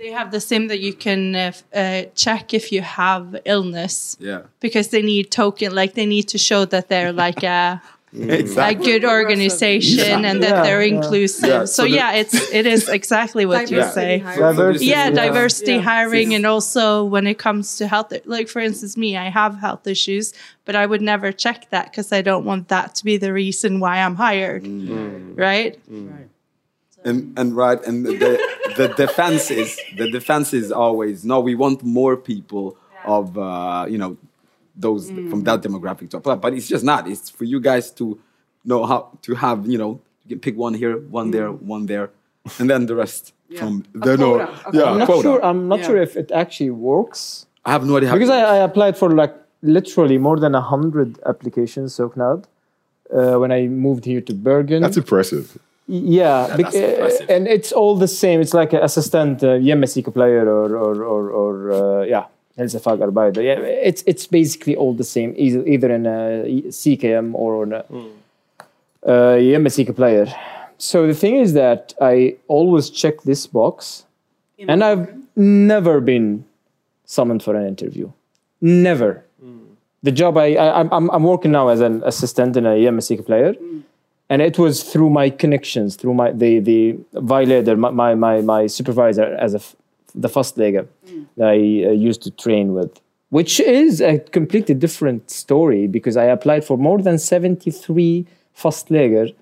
they 0.00 0.10
have 0.10 0.30
the 0.30 0.40
same 0.40 0.68
that 0.68 0.80
you 0.80 0.92
can 1.06 1.22
uh, 1.36 1.52
uh, 1.74 2.02
check 2.14 2.54
if 2.54 2.72
you 2.72 2.80
have 2.82 3.24
illness 3.44 4.16
Yeah, 4.20 4.42
because 4.60 4.88
they 4.88 5.02
need 5.02 5.30
token, 5.30 5.74
like 5.74 5.92
they 5.94 6.06
need 6.06 6.26
to 6.28 6.38
show 6.38 6.64
that 6.66 6.88
they're 6.88 7.12
like 7.12 7.42
a, 7.44 7.82
a 8.12 8.74
good 8.74 9.04
organization 9.04 10.24
and 10.24 10.42
that 10.42 10.50
Yeah, 10.56 10.62
they're 10.64 10.82
inclusive. 10.82 11.48
Yeah, 11.48 11.64
so 11.66 11.66
so 11.66 11.82
the- 11.84 11.90
yeah, 11.90 12.12
it's 12.20 12.34
it 12.50 12.66
is 12.66 12.88
exactly 12.88 13.44
what 13.46 13.70
you 13.70 13.82
say. 13.84 14.18
Diversity, 14.18 14.86
Yeah, 14.86 15.08
yeah. 15.08 15.10
diversity 15.24 15.72
Yeah. 15.74 15.82
hiring, 15.92 16.34
and 16.34 16.44
also 16.46 17.04
when 17.04 17.26
it 17.26 17.38
comes 17.38 17.76
to 17.78 17.86
health, 17.86 18.12
like 18.24 18.48
for 18.48 18.60
instance, 18.60 18.96
me, 18.96 19.16
I 19.16 19.28
have 19.30 19.52
health 19.66 19.86
issues, 19.86 20.32
but 20.64 20.74
I 20.74 20.86
would 20.86 21.02
never 21.02 21.30
check 21.44 21.68
that 21.70 21.84
because 21.90 22.10
I 22.18 22.22
don't 22.22 22.44
want 22.44 22.68
that 22.68 22.94
to 22.96 23.04
be 23.04 23.16
the 23.18 23.32
reason 23.32 23.80
why 23.80 23.98
I'm 24.04 24.16
hired, 24.16 24.62
Right. 25.36 25.78
right? 25.86 26.29
And 27.04 27.38
and 27.38 27.56
right 27.56 27.80
and 27.86 28.04
the 28.06 28.32
the 28.76 28.88
defense 28.96 29.50
is 29.50 29.78
the 29.96 30.10
defense 30.18 30.52
is 30.52 30.70
always 30.72 31.24
no 31.24 31.40
we 31.40 31.54
want 31.54 31.82
more 31.82 32.16
people 32.16 32.76
of 33.04 33.36
uh 33.38 33.86
you 33.88 33.98
know 33.98 34.16
those 34.76 35.10
from 35.30 35.42
that 35.44 35.62
demographic 35.62 36.08
to 36.10 36.16
apply 36.18 36.34
but 36.34 36.52
it's 36.54 36.68
just 36.68 36.84
not 36.84 37.08
it's 37.08 37.28
for 37.30 37.44
you 37.44 37.60
guys 37.60 37.90
to 37.90 38.18
know 38.64 38.84
how 38.84 39.08
to 39.22 39.34
have 39.34 39.66
you 39.66 39.78
know 39.78 40.00
you 40.24 40.28
can 40.30 40.40
pick 40.40 40.56
one 40.56 40.74
here 40.74 40.98
one 41.20 41.30
there 41.30 41.50
one 41.52 41.86
there 41.86 42.10
and 42.58 42.68
then 42.70 42.86
the 42.86 42.94
rest 42.94 43.32
from 43.56 43.84
A 43.94 43.98
there 43.98 44.16
no 44.16 44.36
quota, 44.36 44.70
yeah 44.72 44.84
I'm 44.90 44.98
not 44.98 45.06
quota. 45.06 45.22
sure. 45.22 45.44
I'm 45.44 45.68
not 45.68 45.78
Yeah. 45.80 45.86
sure 45.86 45.96
if 46.08 46.16
it 46.16 46.30
actually 46.32 46.70
works 46.70 47.46
i 47.64 47.70
have 47.72 47.84
no 47.84 47.96
idea 47.96 48.08
how 48.10 48.14
because 48.14 48.30
I, 48.30 48.40
I 48.56 48.58
applied 48.68 48.96
for 48.96 49.10
like 49.22 49.34
literally 49.62 50.18
more 50.18 50.38
than 50.44 50.54
a 50.54 50.60
hundred 50.62 51.18
applications. 51.26 51.92
So 51.94 52.10
now, 52.16 52.34
uh, 53.14 53.38
when 53.38 53.52
I 53.52 53.66
moved 53.68 54.06
here 54.06 54.22
to 54.22 54.32
Bergen, 54.32 54.80
That's 54.80 54.96
impressive. 54.96 55.58
Yeah, 55.92 56.46
bec- 56.56 56.66
that's 56.66 56.76
impressive. 56.76 57.30
uh, 57.30 57.32
and 57.32 57.48
it's 57.48 57.72
all 57.72 57.96
the 57.96 58.06
same. 58.06 58.40
It's 58.40 58.54
like 58.54 58.72
an 58.72 58.82
assistant 58.82 59.42
uh, 59.42 59.58
hjemmesykepleier 59.58 60.46
or 60.46 60.76
or 60.76 61.02
or, 61.04 61.30
or 61.30 61.52
uh, 61.72 62.02
yeah, 62.04 62.26
helsefagarbeider. 62.56 63.42
Yeah, 63.42 63.58
it's 63.88 64.02
it's 64.06 64.26
basically 64.28 64.76
all 64.76 64.94
the 64.94 65.04
same, 65.04 65.34
either, 65.36 65.66
either 65.66 65.90
in 65.92 66.06
a 66.06 66.44
sykehjem 66.68 67.34
or 67.34 67.64
in 67.64 67.72
a 67.72 67.84
uh, 69.06 69.92
player. 69.94 70.26
so 70.78 71.06
the 71.06 71.14
thing 71.14 71.36
is 71.36 71.54
that 71.54 71.94
I 72.00 72.36
always 72.46 72.90
check 72.90 73.22
this 73.22 73.46
box, 73.46 74.04
and 74.68 74.84
I've 74.84 75.08
never 75.36 76.00
been 76.00 76.44
summoned 77.04 77.42
for 77.42 77.56
an 77.56 77.66
interview. 77.66 78.12
Never. 78.60 79.24
The 80.02 80.12
job 80.12 80.38
I, 80.38 80.54
I 80.54 80.80
I'm 80.80 81.10
I'm 81.10 81.24
working 81.24 81.52
now 81.52 81.68
as 81.68 81.80
an 81.80 82.02
assistant 82.04 82.56
in 82.56 82.64
a 82.64 82.70
EMSC 82.70 83.26
player, 83.26 83.54
and 84.30 84.40
it 84.40 84.58
was 84.58 84.82
through 84.84 85.10
my 85.10 85.28
connections, 85.28 85.96
through 85.96 86.14
my 86.14 86.28
the 86.32 86.60
the 86.60 86.96
veileder, 87.14 87.76
my 87.76 87.90
my 87.90 88.14
my, 88.14 88.40
my 88.40 88.66
supervisor 88.68 89.26
as 89.46 89.52
a 89.54 89.58
f- 89.58 89.76
the 90.14 90.28
fastlege 90.28 90.86
that 91.36 91.48
I 91.48 91.56
uh, 91.88 91.90
used 92.08 92.22
to 92.22 92.30
train 92.30 92.72
with, 92.72 92.92
which 93.30 93.60
is 93.60 94.00
a 94.00 94.18
completely 94.18 94.74
different 94.74 95.30
story 95.30 95.86
because 95.86 96.16
I 96.16 96.24
applied 96.24 96.64
for 96.64 96.78
more 96.78 97.02
than 97.02 97.18
seventy 97.18 97.70
three 97.70 98.26
fastlege 98.54 99.34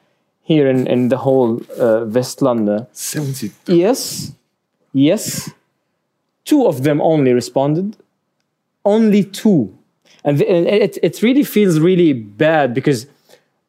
here 0.43 0.69
in 0.71 0.87
in 0.87 1.09
the 1.09 1.19
whole 1.19 1.61
uh, 1.79 2.05
Vestland. 2.07 2.87
70. 2.93 3.53
Yes, 3.67 4.33
yes. 4.95 5.51
Two 6.45 6.67
of 6.67 6.83
them 6.83 7.01
only 7.03 7.33
responded. 7.35 7.97
Only 8.85 9.23
two, 9.25 9.77
and 10.25 10.39
th- 10.39 10.51
and 10.51 10.67
it 10.67 10.99
it 11.03 11.21
really 11.23 11.45
feels 11.45 11.79
really 11.79 12.15
bad 12.15 12.73
because 12.73 13.07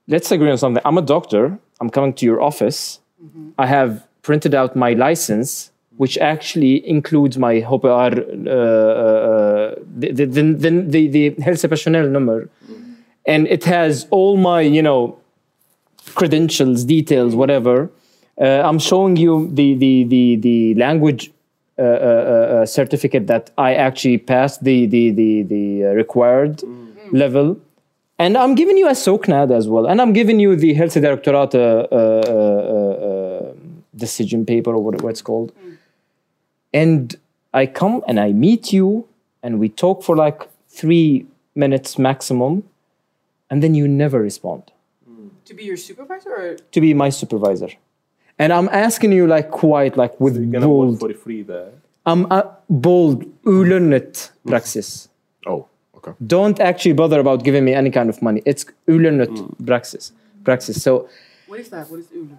let's 0.10 0.32
agree 0.32 0.52
on 0.52 0.58
something. 0.58 0.82
I'm 0.86 0.98
a 0.98 1.02
doctor. 1.02 1.58
I'm 1.80 1.90
coming 1.90 2.14
to 2.16 2.26
your 2.26 2.42
office. 2.42 3.00
I 3.58 3.68
have 3.68 4.06
printed 4.22 4.54
out 4.54 4.76
my 4.76 4.94
license, 4.94 5.72
which 5.98 6.18
actually 6.18 6.88
includes 6.88 7.38
my 7.38 7.62
HPR, 7.62 8.48
uh, 8.48 8.52
uh, 8.52 9.76
the, 10.02 10.12
the, 10.12 10.26
the, 10.26 10.44
the, 10.54 10.70
the, 10.82 11.08
the 11.08 11.32
helsepersonell 11.48 12.10
number. 12.10 12.50
And 13.26 13.48
it 13.48 13.64
has 13.66 14.08
all 14.10 14.38
my, 14.38 14.62
you 14.62 14.82
know, 14.82 15.20
credentials, 16.16 16.84
details, 16.84 17.36
whatever. 17.36 17.92
Uh, 18.40 18.62
I'm 18.68 18.80
showing 18.80 19.16
you 19.18 19.50
the, 19.54 19.76
the, 19.76 20.04
the, 20.06 20.36
the 20.38 20.76
language 20.76 21.32
uh, 21.78 21.82
uh, 21.82 21.86
uh, 21.86 22.66
certificate 22.66 23.28
that 23.28 23.52
I 23.58 23.74
actually 23.76 24.18
passed 24.18 24.64
the, 24.64 24.86
the, 24.86 25.12
the, 25.12 25.44
the 25.44 25.86
uh, 25.86 25.90
required 25.94 26.62
level. 27.12 27.60
And 28.20 28.38
I'm 28.38 28.54
giving 28.54 28.78
you 28.78 28.88
a 28.88 28.96
søknad 28.96 29.50
as 29.52 29.68
well. 29.70 29.86
And 29.88 30.02
I'm 30.02 30.12
giving 30.14 30.40
you 30.42 30.56
the 30.56 30.74
Health 30.74 30.94
Directorate 30.94 31.56
uh, 31.56 31.88
uh, 31.90 31.96
uh, 32.28 33.08
uh, 33.08 33.54
decision 33.96 34.46
paper 34.46 34.72
or 34.76 34.84
what, 34.84 35.02
what 35.02 35.12
it's 35.12 35.22
called. 35.22 35.54
And 36.74 37.16
I 37.54 37.66
come 37.66 38.04
and 38.08 38.20
I 38.20 38.34
meet 38.34 38.74
you 38.74 39.08
and 39.42 39.58
we 39.58 39.70
talk 39.70 40.04
for 40.04 40.16
like 40.18 40.50
three 40.68 41.26
minutes 41.56 41.98
maximum. 41.98 42.64
And 43.50 43.64
then 43.64 43.74
you 43.74 43.88
never 43.88 44.20
respond 44.22 44.64
To 45.46 45.54
be 45.56 45.64
your 45.64 45.78
supervisor 45.78 46.30
or 46.30 46.58
to 46.74 46.82
be 46.82 46.94
my 46.94 47.10
supervisor. 47.10 47.70
And 48.38 48.54
I'm 48.54 48.70
asking 48.70 49.12
you 49.14 49.26
like 49.26 49.50
quite 49.50 49.98
like 49.98 50.20
with 50.20 50.36
Gonna 50.52 50.70
work 50.70 51.00
bold, 51.00 51.00
for 51.00 51.14
free 51.14 51.42
there. 51.42 51.72
I'm 52.06 52.28
uh, 52.32 52.44
bold, 52.70 53.26
ulønnet 53.46 54.32
praxis. 54.46 55.10
Oh, 55.48 55.66
okay. 56.00 56.14
Don't 56.36 56.60
actually 56.70 56.94
bother 57.02 57.20
about 57.26 57.40
giving 57.48 57.64
me 57.66 57.74
any 57.82 57.92
kind 57.98 58.10
of 58.10 58.18
money. 58.28 58.42
It's 58.52 58.64
ulønnet 58.88 59.32
praxis. 59.66 60.12
Praxis. 60.44 60.76
So, 60.86 60.92
what 61.48 61.60
is 61.60 61.70
that? 61.70 61.90
What 61.92 62.00
is 62.00 62.08
Ulu? 62.12 62.36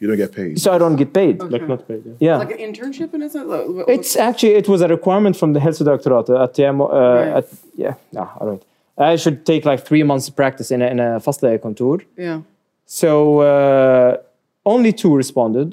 You 0.00 0.08
don't 0.08 0.18
get 0.24 0.32
paid. 0.32 0.60
so 0.60 0.68
I 0.74 0.78
don't 0.78 0.96
get 0.96 1.10
paid. 1.20 1.34
Like 1.54 1.66
not 1.66 1.88
paid. 1.88 2.02
Yeah. 2.06 2.12
Yeah. 2.28 2.36
Like 2.42 2.52
an 2.58 2.58
internship 2.68 3.14
and 3.14 3.22
is 3.22 3.34
it? 3.34 3.46
Like, 3.46 3.88
It's 3.96 4.12
actually 4.28 4.54
it 4.62 4.68
was 4.68 4.80
a 4.82 4.88
requirement 4.88 5.34
from 5.40 5.54
the 5.54 5.60
health 5.60 5.78
directorate 5.78 6.28
at 6.28 6.52
the 6.54 6.66
Uh, 6.68 6.74
Right. 6.74 7.36
at, 7.38 7.46
yeah, 7.84 7.94
no, 8.12 8.28
all 8.38 8.46
right. 8.50 8.62
I 8.98 9.16
should 9.16 9.38
take 9.46 9.62
like 9.70 9.80
three 9.88 10.02
months 10.10 10.28
of 10.28 10.34
practice 10.36 10.68
in 10.74 10.80
a, 10.82 10.86
in 10.94 11.00
a 11.00 11.20
fast 11.20 11.40
contour. 11.62 11.98
yeah. 12.26 12.40
So 12.86 13.40
uh, 13.40 14.16
only 14.64 14.92
two 14.92 15.12
responded. 15.16 15.68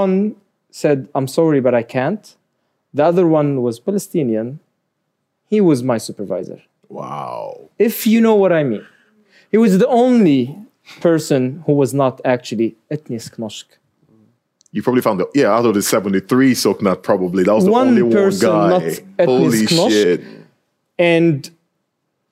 One 0.00 0.36
said, 0.70 0.98
"I'm 1.16 1.28
sorry, 1.38 1.60
but 1.60 1.74
I 1.74 1.82
can't." 1.96 2.24
The 2.98 3.04
other 3.10 3.26
one 3.26 3.48
was 3.66 3.74
Palestinian. 3.88 4.58
He 5.48 5.60
was 5.60 5.82
my 5.82 5.98
supervisor. 5.98 6.60
Wow. 6.88 7.70
If 7.78 8.06
you 8.06 8.20
know 8.20 8.34
what 8.34 8.52
I 8.52 8.62
mean, 8.64 8.84
he 9.50 9.58
was 9.58 9.78
the 9.78 9.88
only 9.88 10.56
person 11.00 11.62
who 11.66 11.72
was 11.72 11.92
not 11.94 12.20
actually 12.24 12.76
etnisk 12.90 13.36
norsk. 13.38 13.64
You 14.72 14.82
probably 14.82 15.02
found 15.02 15.20
the 15.20 15.26
yeah 15.34 15.54
out 15.56 15.66
of 15.66 15.74
the 15.74 15.82
seventy 15.82 16.20
three 16.20 16.52
søknad 16.54 17.02
probably 17.02 17.44
that 17.44 17.54
was 17.54 17.64
the 17.64 17.70
One 17.70 17.88
only 17.88 18.02
one 18.02 18.12
person, 18.12 18.48
guy. 18.50 18.68
not 18.70 18.82
Holy 19.28 19.66
Norsk. 19.66 19.88
shit! 19.90 20.20
and 20.98 21.50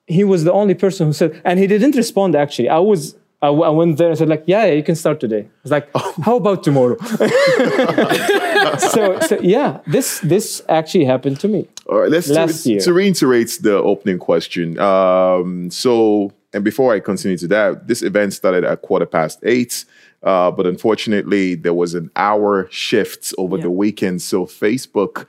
he 0.07 0.23
was 0.25 0.43
the 0.43 0.51
only 0.51 0.73
person 0.73 1.07
who 1.07 1.13
said, 1.13 1.41
and 1.45 1.57
he 1.59 1.67
didn't 1.67 1.95
respond. 1.95 2.35
Actually, 2.35 2.67
I 2.67 2.79
was, 2.79 3.15
I, 3.43 3.47
w- 3.47 3.65
I 3.65 3.69
went 3.69 3.97
there 3.97 4.07
and 4.07 4.17
said, 4.17 4.29
like, 4.29 4.45
yeah, 4.47 4.65
yeah, 4.65 4.71
you 4.71 4.83
can 4.83 4.95
start 4.95 5.19
today. 5.19 5.41
I 5.41 5.49
was 5.63 5.71
like, 5.71 5.89
how 6.23 6.37
about 6.37 6.63
tomorrow? 6.63 6.95
so, 8.77 9.19
so 9.19 9.37
yeah, 9.41 9.81
this 9.85 10.21
this 10.21 10.63
actually 10.69 11.03
happened 11.03 11.41
to 11.41 11.49
me. 11.49 11.67
All 11.87 11.99
right, 11.99 12.09
let's 12.09 12.29
Last 12.29 12.63
to, 12.63 12.69
year. 12.69 12.79
to 12.79 12.93
reiterate 12.93 13.59
the 13.61 13.75
opening 13.75 14.17
question. 14.17 14.79
Um, 14.79 15.69
so, 15.71 16.31
and 16.53 16.63
before 16.63 16.93
I 16.93 17.01
continue 17.01 17.37
to 17.39 17.47
that, 17.49 17.85
this 17.89 18.01
event 18.01 18.31
started 18.33 18.63
at 18.63 18.81
quarter 18.81 19.05
past 19.05 19.39
eight, 19.43 19.83
uh, 20.23 20.49
but 20.49 20.65
unfortunately, 20.65 21.55
there 21.55 21.73
was 21.73 21.95
an 21.95 22.11
hour 22.15 22.69
shift 22.71 23.33
over 23.37 23.57
the 23.57 23.69
weekend. 23.69 24.21
So, 24.21 24.45
Facebook 24.45 25.25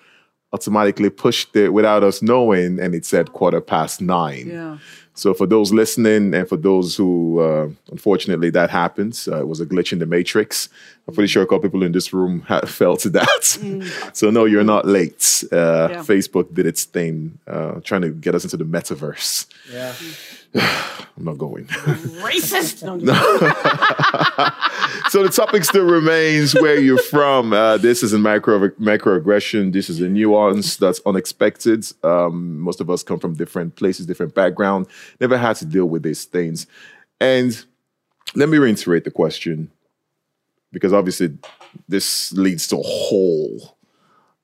automatically 0.52 1.10
pushed 1.10 1.56
it 1.56 1.70
without 1.70 2.04
us 2.04 2.22
knowing, 2.22 2.78
and 2.78 2.94
it 2.94 3.04
said 3.04 3.32
quarter 3.32 3.60
past 3.60 4.00
nine. 4.00 4.46
Yeah. 4.46 4.78
So, 5.16 5.32
for 5.32 5.46
those 5.46 5.72
listening 5.72 6.34
and 6.34 6.48
for 6.48 6.56
those 6.56 6.96
who, 6.96 7.38
uh, 7.38 7.68
unfortunately, 7.92 8.50
that 8.50 8.68
happens, 8.70 9.28
uh, 9.28 9.40
it 9.40 9.46
was 9.46 9.60
a 9.60 9.66
glitch 9.66 9.92
in 9.92 10.00
the 10.00 10.06
matrix. 10.06 10.68
I'm 11.06 11.14
pretty 11.14 11.28
sure 11.28 11.42
a 11.42 11.46
couple 11.46 11.60
people 11.60 11.84
in 11.84 11.92
this 11.92 12.12
room 12.12 12.40
ha- 12.48 12.60
fell 12.66 12.96
to 12.98 13.10
that. 13.10 13.42
so, 14.12 14.30
no, 14.30 14.44
you're 14.44 14.64
not 14.64 14.86
late. 14.86 15.44
Uh, 15.52 15.88
Yeah. 15.90 15.98
Facebook 16.02 16.52
did 16.52 16.66
its 16.66 16.84
thing, 16.84 17.38
uh, 17.46 17.80
trying 17.84 18.02
to 18.02 18.10
get 18.10 18.34
us 18.34 18.42
into 18.44 18.56
the 18.56 18.64
metaverse. 18.64 19.46
Yeah. 19.72 19.94
I'm 21.16 21.24
not 21.24 21.38
going. 21.38 21.66
Racist. 21.66 22.82
No, 22.84 22.98
so 25.08 25.22
the 25.22 25.28
topic 25.28 25.64
still 25.64 25.84
remains 25.84 26.54
where 26.54 26.78
you're 26.78 26.98
from. 26.98 27.52
Uh, 27.52 27.76
this 27.76 28.02
is 28.02 28.12
a 28.12 28.18
micro 28.18 28.68
microaggression. 28.70 29.72
This 29.72 29.88
is 29.88 30.00
a 30.00 30.08
nuance 30.08 30.76
that's 30.76 31.00
unexpected. 31.06 31.86
Um, 32.02 32.58
most 32.60 32.80
of 32.80 32.90
us 32.90 33.02
come 33.02 33.18
from 33.18 33.34
different 33.34 33.76
places, 33.76 34.06
different 34.06 34.34
background. 34.34 34.86
Never 35.20 35.38
had 35.38 35.56
to 35.56 35.64
deal 35.64 35.86
with 35.86 36.02
these 36.02 36.24
things. 36.24 36.66
And 37.20 37.64
let 38.34 38.48
me 38.48 38.58
reiterate 38.58 39.04
the 39.04 39.10
question, 39.10 39.70
because 40.72 40.92
obviously 40.92 41.36
this 41.88 42.32
leads 42.32 42.66
to 42.68 42.76
a 42.76 42.82
whole, 42.82 43.76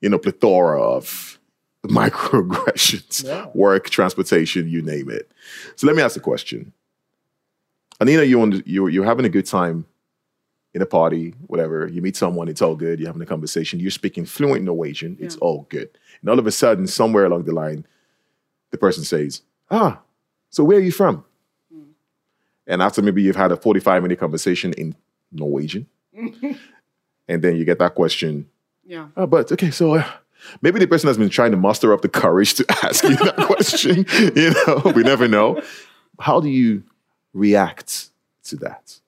you 0.01 0.09
know, 0.09 0.17
plethora 0.17 0.81
of 0.81 1.39
microaggressions, 1.85 3.55
work, 3.55 3.89
transportation, 3.89 4.69
you 4.69 4.81
name 4.81 5.09
it. 5.09 5.30
So 5.75 5.87
let 5.87 5.95
me 5.95 6.01
ask 6.01 6.15
a 6.17 6.19
question. 6.21 6.73
Anina, 7.99 8.23
you 8.23 8.41
on 8.41 8.63
you're 8.65 8.89
you're 8.89 9.05
having 9.05 9.25
a 9.25 9.29
good 9.29 9.45
time 9.45 9.85
in 10.73 10.81
a 10.81 10.85
party, 10.85 11.33
whatever. 11.47 11.87
You 11.87 12.01
meet 12.01 12.15
someone, 12.15 12.47
it's 12.47 12.61
all 12.61 12.75
good. 12.75 12.99
You're 12.99 13.09
having 13.09 13.21
a 13.21 13.25
conversation. 13.25 13.79
You're 13.79 13.91
speaking 13.91 14.25
fluent 14.25 14.63
Norwegian. 14.63 15.17
It's 15.19 15.35
all 15.37 15.65
good. 15.69 15.89
And 16.21 16.29
all 16.29 16.39
of 16.39 16.47
a 16.47 16.51
sudden, 16.51 16.87
somewhere 16.87 17.25
along 17.25 17.43
the 17.43 17.53
line, 17.53 17.85
the 18.71 18.77
person 18.77 19.03
says, 19.03 19.41
"Ah, 19.69 19.99
so 20.49 20.63
where 20.63 20.77
are 20.77 20.81
you 20.81 20.91
from?" 20.91 21.25
And 22.67 22.81
after 22.81 23.01
maybe 23.01 23.21
you've 23.21 23.35
had 23.35 23.51
a 23.51 23.57
45 23.57 24.01
minute 24.03 24.19
conversation 24.19 24.71
in 24.73 24.95
Norwegian, 25.31 25.87
and 27.27 27.41
then 27.41 27.55
you 27.57 27.65
get 27.65 27.79
that 27.79 27.95
question, 27.95 28.49
Yeah. 28.85 29.07
Oh, 29.17 29.27
but 29.27 29.51
okay, 29.51 29.71
so 29.71 29.95
uh, 29.95 30.05
maybe 30.61 30.79
the 30.79 30.87
person 30.87 31.07
has 31.07 31.17
been 31.17 31.29
trying 31.29 31.51
to 31.51 31.57
muster 31.57 31.93
up 31.93 32.01
the 32.01 32.09
courage 32.09 32.55
to 32.55 32.65
ask 32.83 33.03
you 33.03 33.15
that 33.17 33.35
question. 33.37 34.05
You 34.35 34.53
know, 34.65 34.91
we 34.95 35.03
never 35.03 35.27
know. 35.27 35.61
How 36.19 36.39
do 36.39 36.49
you 36.49 36.83
react 37.33 38.09
to 38.45 38.55
that? 38.57 38.99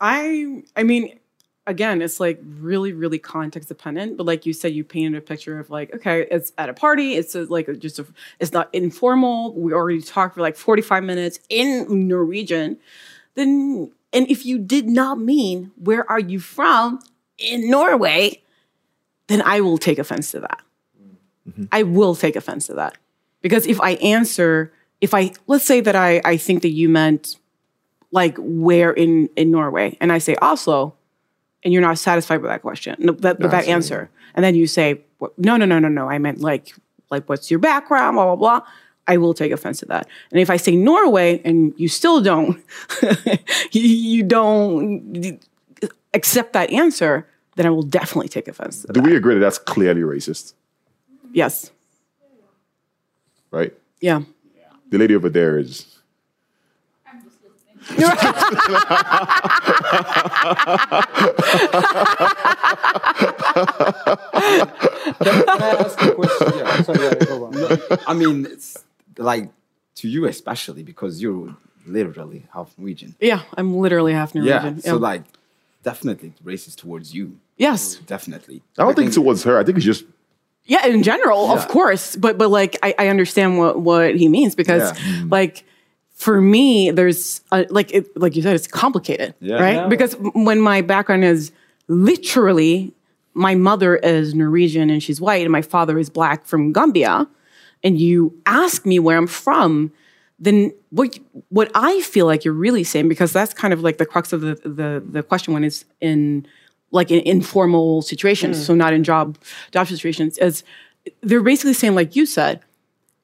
I 0.00 0.62
I 0.76 0.82
mean, 0.82 1.18
again, 1.66 2.00
it's 2.00 2.20
like 2.20 2.40
really, 2.42 2.92
really 2.92 3.18
context 3.18 3.68
dependent. 3.68 4.16
But 4.16 4.26
like 4.26 4.46
you 4.46 4.52
said, 4.52 4.72
you 4.72 4.84
painted 4.84 5.18
a 5.18 5.20
picture 5.20 5.58
of 5.58 5.70
like, 5.70 5.94
okay, 5.94 6.26
it's 6.30 6.52
at 6.58 6.68
a 6.68 6.74
party. 6.74 7.14
It's 7.14 7.34
a, 7.34 7.44
like 7.44 7.66
just 7.78 7.98
a, 7.98 8.06
it's 8.38 8.52
not 8.52 8.68
informal. 8.72 9.54
We 9.54 9.72
already 9.72 10.02
talked 10.02 10.34
for 10.34 10.40
like 10.40 10.56
forty 10.56 10.82
five 10.82 11.04
minutes 11.04 11.40
in 11.48 12.08
Norwegian. 12.08 12.78
Then, 13.34 13.92
and 14.12 14.30
if 14.30 14.46
you 14.46 14.58
did 14.58 14.86
not 14.86 15.18
mean 15.18 15.72
where 15.76 16.08
are 16.10 16.20
you 16.20 16.40
from 16.40 17.00
in 17.38 17.70
Norway, 17.70 18.42
then 19.28 19.42
I 19.42 19.60
will 19.60 19.78
take 19.78 19.98
offense 19.98 20.30
to 20.32 20.40
that. 20.40 20.62
I 21.70 21.84
will 21.84 22.14
take 22.14 22.36
offense 22.36 22.66
to 22.66 22.74
that 22.74 22.98
because 23.40 23.66
if 23.66 23.80
I 23.80 23.92
answer, 23.94 24.72
if 25.00 25.14
I 25.14 25.32
let's 25.46 25.64
say 25.64 25.80
that 25.80 25.94
I 25.94 26.20
I 26.24 26.36
think 26.36 26.62
that 26.62 26.70
you 26.70 26.88
meant 26.88 27.36
like 28.10 28.36
where 28.38 28.92
in 28.92 29.28
in 29.36 29.50
Norway, 29.50 29.96
and 30.00 30.12
I 30.12 30.18
say 30.18 30.36
Oslo, 30.42 30.94
and 31.62 31.72
you're 31.72 31.82
not 31.82 31.98
satisfied 31.98 32.42
with 32.42 32.50
that 32.50 32.62
question, 32.62 32.96
no, 32.98 33.12
that, 33.12 33.38
with 33.38 33.52
that 33.52 33.68
answer, 33.68 34.10
and 34.34 34.44
then 34.44 34.54
you 34.56 34.66
say 34.66 35.02
no, 35.38 35.56
no, 35.56 35.64
no, 35.64 35.78
no, 35.78 35.88
no, 35.88 36.10
I 36.10 36.18
meant 36.18 36.40
like 36.40 36.74
like 37.10 37.28
what's 37.28 37.50
your 37.50 37.60
background, 37.60 38.16
blah 38.16 38.24
blah 38.24 38.36
blah. 38.36 38.66
I 39.08 39.18
will 39.18 39.34
take 39.34 39.52
offense 39.52 39.78
to 39.80 39.86
that. 39.86 40.08
And 40.32 40.40
if 40.40 40.50
I 40.50 40.56
say 40.56 40.74
Norway 40.74 41.40
and 41.44 41.72
you 41.76 41.86
still 41.86 42.20
don't, 42.20 42.60
you, 43.70 43.82
you 43.82 44.24
don't, 44.24 45.40
accept 46.12 46.54
that 46.54 46.70
answer, 46.72 47.28
then 47.56 47.66
I 47.66 47.70
will 47.70 47.82
definitely 47.82 48.28
take 48.28 48.46
offense. 48.48 48.82
To 48.82 48.88
Do 48.92 49.00
that. 49.00 49.08
we 49.08 49.16
agree 49.16 49.34
that 49.34 49.40
that's 49.40 49.58
clearly 49.58 50.02
racist? 50.02 50.54
Yes. 51.32 51.70
Right? 53.50 53.72
Yeah. 54.00 54.20
The 54.90 54.98
lady 54.98 55.14
over 55.16 55.28
there 55.28 55.58
is. 55.58 55.92
I 57.88 57.92
ask 65.80 66.02
a 66.02 66.14
question? 66.14 66.52
Yeah, 66.58 66.82
sorry, 66.82 66.98
yeah. 67.00 67.98
I 68.06 68.14
mean, 68.14 68.46
it's 68.46 68.84
like 69.18 69.50
to 69.96 70.08
you 70.08 70.26
especially 70.26 70.82
because 70.82 71.22
you're 71.22 71.54
literally 71.86 72.46
half 72.52 72.74
Norwegian. 72.76 73.14
Yeah, 73.20 73.42
I'm 73.56 73.76
literally 73.76 74.12
half 74.12 74.34
Norwegian. 74.34 74.76
Yeah. 74.76 74.80
So 74.82 74.96
like, 74.96 75.22
definitely 75.90 76.28
it's 76.34 76.42
racist 76.50 76.76
towards 76.82 77.14
you. 77.16 77.24
yes. 77.66 77.80
Definitely. 78.14 78.58
I 78.78 78.82
don't 78.84 78.96
think 78.96 79.12
towards 79.14 79.42
her. 79.44 79.54
I 79.60 79.64
think 79.64 79.76
it's 79.78 79.86
just. 79.94 80.04
Yeah, 80.68 80.84
in 80.94 81.02
general, 81.04 81.42
of 81.56 81.62
course. 81.68 82.04
But 82.24 82.36
but 82.40 82.50
like 82.50 82.72
I, 82.82 82.90
I 83.02 83.06
understand 83.14 83.50
what 83.60 83.74
what 83.88 84.16
he 84.20 84.26
means 84.36 84.52
because 84.62 84.84
Yeah. 84.98 85.22
Mm. 85.22 85.30
like 85.38 85.54
for 86.24 86.40
me, 86.40 86.90
there's 86.98 87.40
a, 87.52 87.66
like 87.78 87.88
it, 87.98 88.04
like 88.16 88.34
you 88.36 88.42
said, 88.42 88.54
it's 88.58 88.66
complicated, 88.66 89.34
Yeah. 89.40 89.62
right? 89.66 89.74
Yeah. 89.82 89.86
Because 89.94 90.12
when 90.34 90.60
my 90.60 90.78
background 90.82 91.24
is 91.24 91.52
literally 91.88 92.92
my 93.34 93.54
mother 93.54 93.96
is 93.96 94.34
Norwegian 94.34 94.88
and 94.90 95.02
she's 95.02 95.20
white, 95.20 95.42
and 95.42 95.52
my 95.52 95.62
father 95.62 95.98
is 95.98 96.08
black 96.10 96.46
from 96.46 96.72
Gambia, 96.72 97.28
and 97.84 98.00
you 98.00 98.34
ask 98.46 98.86
me 98.86 98.98
where 98.98 99.16
I'm 99.18 99.26
from, 99.26 99.92
then 100.38 100.72
what 100.90 101.18
what 101.48 101.70
I 101.74 102.00
feel 102.02 102.26
like 102.26 102.44
you're 102.44 102.54
really 102.54 102.84
saying 102.84 103.08
because 103.08 103.32
that's 103.32 103.54
kind 103.54 103.72
of 103.72 103.82
like 103.82 103.98
the 103.98 104.06
crux 104.06 104.32
of 104.32 104.40
the 104.42 104.54
the, 104.56 105.02
the 105.04 105.22
question 105.22 105.54
when 105.54 105.64
it's 105.64 105.84
in 106.00 106.46
like 106.90 107.10
in 107.10 107.20
informal 107.26 108.02
situations, 108.02 108.58
mm. 108.58 108.62
so 108.62 108.74
not 108.74 108.92
in 108.92 109.04
job 109.04 109.38
job 109.72 109.88
situations, 109.88 110.38
is 110.38 110.62
they're 111.22 111.42
basically 111.42 111.72
saying 111.72 111.94
like 111.94 112.14
you 112.16 112.26
said, 112.26 112.60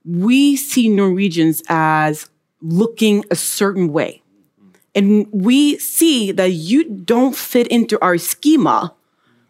we 0.04 0.56
see 0.56 0.88
Norwegians 0.88 1.62
as 1.68 2.28
looking 2.60 3.24
a 3.30 3.36
certain 3.36 3.92
way. 3.92 4.22
And 4.94 5.26
we 5.32 5.78
see 5.78 6.32
that 6.32 6.52
you 6.52 6.84
don't 6.84 7.34
fit 7.34 7.66
into 7.68 8.02
our 8.02 8.18
schema 8.18 8.94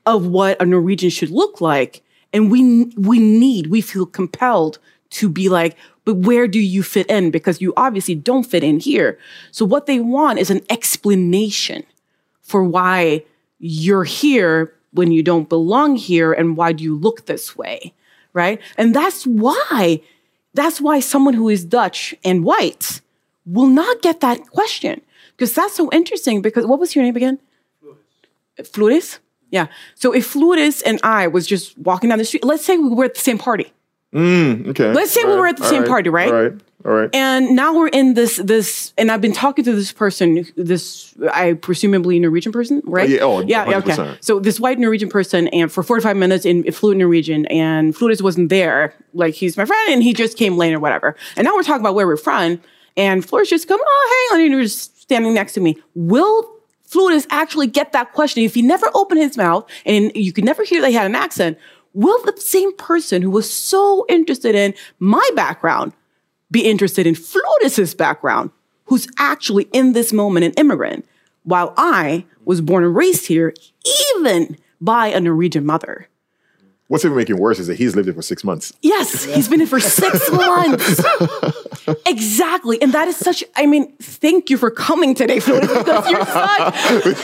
of 0.06 0.26
what 0.26 0.60
a 0.60 0.66
Norwegian 0.66 1.10
should 1.10 1.30
look 1.30 1.60
like. 1.60 2.02
And 2.32 2.50
we 2.50 2.84
we 2.96 3.18
need, 3.18 3.68
we 3.68 3.80
feel 3.80 4.06
compelled 4.06 4.78
to 5.10 5.28
be 5.28 5.48
like, 5.48 5.76
but 6.04 6.16
where 6.16 6.48
do 6.48 6.58
you 6.58 6.82
fit 6.82 7.06
in? 7.08 7.30
Because 7.30 7.60
you 7.60 7.72
obviously 7.76 8.14
don't 8.14 8.44
fit 8.44 8.64
in 8.64 8.80
here. 8.80 9.18
So 9.50 9.64
what 9.64 9.86
they 9.86 10.00
want 10.00 10.38
is 10.38 10.50
an 10.50 10.62
explanation 10.68 11.84
for 12.40 12.64
why 12.64 13.24
you're 13.58 14.04
here 14.04 14.74
when 14.92 15.12
you 15.12 15.22
don't 15.22 15.48
belong 15.48 15.96
here 15.96 16.32
and 16.32 16.56
why 16.56 16.72
do 16.72 16.84
you 16.84 16.94
look 16.94 17.24
this 17.24 17.56
way 17.56 17.94
right 18.34 18.60
and 18.76 18.94
that's 18.94 19.24
why 19.24 20.02
that's 20.52 20.80
why 20.80 21.00
someone 21.00 21.32
who 21.32 21.48
is 21.48 21.64
dutch 21.64 22.14
and 22.24 22.44
white 22.44 23.00
will 23.46 23.68
not 23.68 24.02
get 24.02 24.20
that 24.20 24.50
question 24.50 25.00
because 25.36 25.54
that's 25.54 25.74
so 25.74 25.88
interesting 25.92 26.42
because 26.42 26.66
what 26.66 26.80
was 26.80 26.94
your 26.94 27.04
name 27.04 27.16
again 27.16 27.38
Flores? 28.64 29.18
Yeah. 29.50 29.66
So 29.94 30.12
if 30.12 30.26
Flores 30.26 30.82
and 30.82 31.00
I 31.02 31.26
was 31.26 31.46
just 31.46 31.76
walking 31.78 32.08
down 32.08 32.18
the 32.18 32.24
street, 32.24 32.44
let's 32.44 32.64
say 32.64 32.76
we 32.76 32.88
were 32.88 33.04
at 33.04 33.14
the 33.14 33.20
same 33.20 33.38
party. 33.38 33.72
Mm, 34.12 34.68
okay. 34.68 34.92
Let's 34.92 35.10
say 35.10 35.24
we 35.24 35.34
were 35.34 35.46
at 35.46 35.56
the 35.56 35.64
All 35.64 35.70
same 35.70 35.84
party, 35.84 36.10
right? 36.10 36.28
All 36.28 36.42
right. 36.42 36.60
All 36.84 36.92
right. 36.92 37.10
And 37.14 37.54
now 37.54 37.74
we're 37.76 37.88
in 37.88 38.14
this 38.14 38.36
this, 38.38 38.92
and 38.98 39.10
I've 39.10 39.20
been 39.20 39.32
talking 39.32 39.64
to 39.64 39.72
this 39.72 39.92
person, 39.92 40.44
this 40.56 41.14
I 41.32 41.52
presumably 41.54 42.18
Norwegian 42.18 42.50
person, 42.50 42.82
right? 42.84 43.08
yeah, 43.08 43.20
oh, 43.20 43.40
yeah, 43.40 43.68
yeah, 43.68 43.78
okay. 43.78 43.92
100%. 43.92 44.18
So 44.20 44.40
this 44.40 44.58
white 44.58 44.80
Norwegian 44.80 45.08
person, 45.08 45.46
and 45.48 45.70
for 45.70 45.82
forty 45.84 46.02
five 46.02 46.16
minutes 46.16 46.44
in 46.44 46.70
fluent 46.72 46.98
Norwegian, 46.98 47.46
and 47.46 47.94
Flores 47.94 48.22
wasn't 48.22 48.48
there. 48.48 48.94
Like 49.14 49.34
he's 49.34 49.56
my 49.56 49.64
friend, 49.64 49.92
and 49.92 50.02
he 50.02 50.12
just 50.12 50.36
came 50.36 50.56
late 50.56 50.74
or 50.74 50.80
whatever. 50.80 51.14
And 51.36 51.44
now 51.44 51.54
we're 51.54 51.62
talking 51.62 51.82
about 51.82 51.94
where 51.94 52.06
we're 52.06 52.16
from, 52.16 52.60
and 52.96 53.24
Flores 53.24 53.48
just 53.48 53.68
come, 53.68 53.80
oh 53.80 54.28
hey, 54.32 54.42
and 54.42 54.52
you're 54.52 54.62
just 54.62 55.00
standing 55.00 55.34
next 55.34 55.52
to 55.52 55.60
me. 55.60 55.78
Will 55.94 56.52
Flores 56.92 57.26
actually 57.30 57.68
get 57.68 57.92
that 57.92 58.12
question 58.12 58.42
if 58.42 58.54
he 58.54 58.60
never 58.60 58.90
opened 58.94 59.20
his 59.20 59.36
mouth 59.36 59.66
and 59.86 60.12
you 60.14 60.30
could 60.30 60.44
never 60.44 60.62
hear 60.62 60.82
that 60.82 60.88
he 60.88 60.94
had 60.94 61.06
an 61.06 61.14
accent? 61.14 61.58
Will 61.94 62.22
the 62.24 62.40
same 62.40 62.74
person 62.76 63.22
who 63.22 63.30
was 63.30 63.52
so 63.52 64.06
interested 64.08 64.54
in 64.54 64.74
my 64.98 65.28
background 65.34 65.92
be 66.50 66.68
interested 66.68 67.06
in 67.06 67.14
Flores's 67.14 67.94
background, 67.94 68.50
who's 68.86 69.08
actually 69.18 69.68
in 69.72 69.92
this 69.92 70.12
moment 70.12 70.44
an 70.44 70.52
immigrant, 70.52 71.06
while 71.44 71.74
I 71.76 72.24
was 72.44 72.60
born 72.60 72.84
and 72.84 72.94
raised 72.94 73.26
here, 73.26 73.54
even 74.12 74.56
by 74.80 75.08
a 75.08 75.20
Norwegian 75.20 75.64
mother. 75.64 76.08
What's 76.92 77.06
even 77.06 77.16
making 77.16 77.38
worse 77.38 77.58
is 77.58 77.68
that 77.68 77.76
he's 77.78 77.96
lived 77.96 78.04
here 78.04 78.12
for 78.12 78.20
six 78.20 78.44
months. 78.44 78.74
Yes, 78.82 79.24
he's 79.34 79.48
been 79.48 79.60
here 79.60 79.66
for 79.66 79.80
six 79.80 80.30
months. 80.30 81.00
exactly. 82.04 82.82
And 82.82 82.92
that 82.92 83.08
is 83.08 83.16
such, 83.16 83.42
I 83.56 83.64
mean, 83.64 83.92
thank 83.96 84.50
you 84.50 84.58
for 84.58 84.70
coming 84.70 85.14
today, 85.14 85.40
Flores, 85.40 85.68
because 85.68 86.10
you're 86.10 86.26
such 86.26 86.74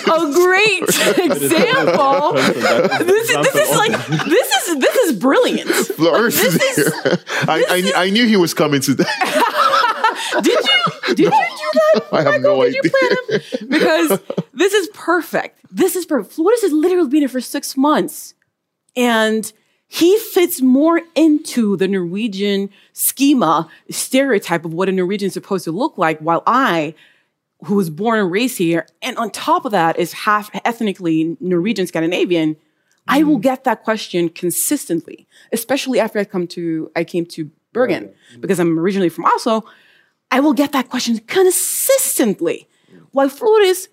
a 0.08 0.32
great 0.32 0.82
example. 0.84 2.32
This, 2.32 3.28
is- 3.28 3.36
this 3.36 3.54
is 3.56 3.76
like, 3.76 4.06
this 4.26 4.68
is, 4.68 4.78
this 4.80 4.96
is 4.96 5.18
brilliant. 5.20 5.68
Flores 5.68 6.40
is 6.40 6.54
This 6.58 6.78
is- 6.78 7.02
here. 7.02 7.18
I, 7.42 7.92
I, 7.94 8.04
I 8.06 8.10
knew 8.10 8.26
he 8.26 8.38
was 8.38 8.54
coming 8.54 8.80
today. 8.80 9.04
Did 10.42 10.58
you? 10.64 11.14
Did 11.14 11.18
you 11.18 11.30
do 11.30 11.30
that? 11.30 12.04
I 12.10 12.22
have 12.22 12.40
no 12.40 12.62
Did 12.64 12.74
you 12.74 12.80
idea. 12.80 12.90
plan 12.90 13.40
him? 13.40 13.68
Because 13.68 14.20
this 14.54 14.72
is 14.72 14.88
perfect. 14.94 15.58
This 15.70 15.94
is 15.94 16.06
perfect. 16.06 16.32
Flores 16.34 16.62
has 16.62 16.72
literally 16.72 17.10
been 17.10 17.20
here 17.20 17.28
for 17.28 17.42
six 17.42 17.76
months. 17.76 18.32
And 18.98 19.50
he 19.86 20.18
fits 20.18 20.60
more 20.60 21.00
into 21.14 21.76
the 21.76 21.88
Norwegian 21.88 22.68
schema, 22.92 23.68
stereotype 23.88 24.64
of 24.64 24.74
what 24.74 24.88
a 24.88 24.92
Norwegian 24.92 25.28
is 25.28 25.32
supposed 25.32 25.64
to 25.64 25.72
look 25.72 25.96
like, 25.96 26.18
while 26.18 26.42
I, 26.46 26.94
who 27.64 27.76
was 27.76 27.88
born 27.88 28.18
and 28.18 28.30
raised 28.30 28.58
here, 28.58 28.86
and 29.00 29.16
on 29.16 29.30
top 29.30 29.64
of 29.64 29.72
that 29.72 29.98
is 29.98 30.12
half 30.12 30.50
ethnically 30.64 31.36
Norwegian 31.40 31.86
Scandinavian, 31.86 32.56
I 33.06 33.22
will 33.22 33.38
mm. 33.38 33.42
get 33.42 33.64
that 33.64 33.84
question 33.84 34.28
consistently, 34.28 35.26
especially 35.52 35.98
after 35.98 36.18
I 36.18 36.24
come 36.24 36.46
to 36.48 36.90
I 36.94 37.04
came 37.04 37.24
to 37.26 37.50
Bergen 37.72 38.10
mm. 38.34 38.40
because 38.40 38.60
I'm 38.60 38.78
originally 38.78 39.08
from 39.08 39.24
Oslo. 39.24 39.64
I 40.30 40.40
will 40.40 40.52
get 40.52 40.72
that 40.72 40.90
question 40.90 41.18
consistently. 41.20 42.68
Mm. 42.92 43.06
While 43.12 43.30
Flores 43.30 43.88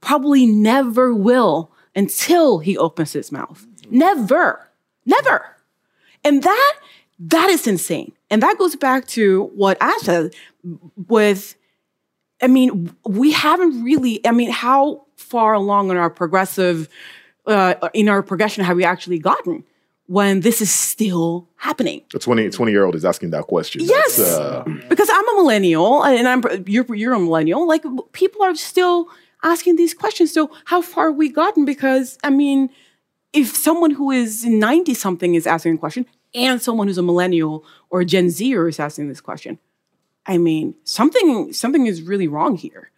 probably 0.00 0.46
never 0.46 1.12
will 1.12 1.72
until 1.96 2.60
he 2.60 2.78
opens 2.78 3.12
his 3.12 3.32
mouth. 3.32 3.66
Never. 3.90 4.68
Never. 5.06 5.56
And 6.24 6.42
that 6.42 6.74
that 7.18 7.50
is 7.50 7.66
insane. 7.66 8.12
And 8.30 8.42
that 8.42 8.56
goes 8.58 8.76
back 8.76 9.06
to 9.08 9.44
what 9.54 9.76
I 9.80 9.98
said 10.02 10.34
with 11.08 11.56
I 12.42 12.46
mean, 12.46 12.94
we 13.04 13.32
haven't 13.32 13.84
really, 13.84 14.26
I 14.26 14.32
mean, 14.32 14.50
how 14.50 15.06
far 15.16 15.52
along 15.52 15.90
in 15.90 15.96
our 15.96 16.10
progressive, 16.10 16.88
uh, 17.46 17.74
in 17.92 18.08
our 18.08 18.22
progression 18.22 18.64
have 18.64 18.76
we 18.76 18.84
actually 18.84 19.18
gotten 19.18 19.64
when 20.06 20.40
this 20.40 20.62
is 20.62 20.70
still 20.70 21.48
happening? 21.56 22.02
A 22.14 22.18
20, 22.18 22.50
20 22.50 22.72
year 22.72 22.84
old 22.84 22.94
is 22.94 23.04
asking 23.04 23.30
that 23.30 23.44
question. 23.44 23.82
Yes, 23.84 24.18
uh, 24.18 24.64
because 24.88 25.08
I'm 25.12 25.28
a 25.28 25.34
millennial 25.34 26.02
and 26.02 26.26
I'm 26.26 26.42
you're 26.66 26.94
you're 26.94 27.14
a 27.14 27.20
millennial. 27.20 27.66
Like 27.66 27.84
people 28.12 28.42
are 28.42 28.54
still 28.54 29.08
asking 29.42 29.76
these 29.76 29.94
questions. 29.94 30.32
So 30.32 30.50
how 30.64 30.80
far 30.82 31.08
have 31.08 31.16
we 31.16 31.28
gotten? 31.28 31.64
Because 31.64 32.18
I 32.24 32.30
mean, 32.30 32.70
if 33.32 33.54
someone 33.54 33.92
who 33.92 34.10
is 34.10 34.44
ninety 34.44 34.94
something 34.94 35.34
is 35.34 35.46
asking 35.46 35.74
a 35.74 35.78
question, 35.78 36.06
and 36.34 36.60
someone 36.60 36.86
who's 36.86 36.98
a 36.98 37.02
millennial 37.02 37.64
or 37.90 38.00
a 38.00 38.04
Gen 38.04 38.30
Zer 38.30 38.68
is 38.68 38.80
asking 38.80 39.08
this 39.08 39.20
question, 39.20 39.58
I 40.26 40.38
mean, 40.38 40.74
something 40.84 41.52
something 41.52 41.86
is 41.86 42.02
really 42.02 42.28
wrong 42.28 42.56
here. 42.56 42.90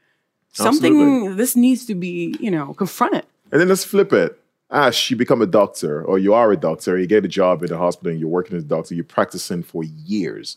Something 0.53 1.01
Absolutely. 1.01 1.35
this 1.37 1.57
needs 1.57 1.87
to 1.87 1.95
be 1.95 2.37
you 2.41 2.51
know 2.51 2.75
confronted. 2.75 3.25
And 3.51 3.61
then 3.61 3.69
let's 3.69 3.85
flip 3.85 4.13
it. 4.13 4.39
Ash, 4.71 5.11
you 5.11 5.17
become 5.17 5.43
a 5.43 5.47
doctor, 5.47 6.03
or 6.03 6.19
you 6.19 6.33
are 6.33 6.51
a 6.51 6.57
doctor, 6.57 6.99
you 6.99 7.07
get 7.07 7.27
a 7.27 7.29
job 7.29 7.63
in 7.63 7.71
a 7.71 7.77
hospital, 7.77 8.11
and 8.11 8.19
you're 8.19 8.29
working 8.29 8.57
as 8.57 8.63
a 8.63 8.67
doctor, 8.67 8.95
you're 8.95 9.05
practicing 9.05 9.63
for 9.63 9.85
years. 9.85 10.57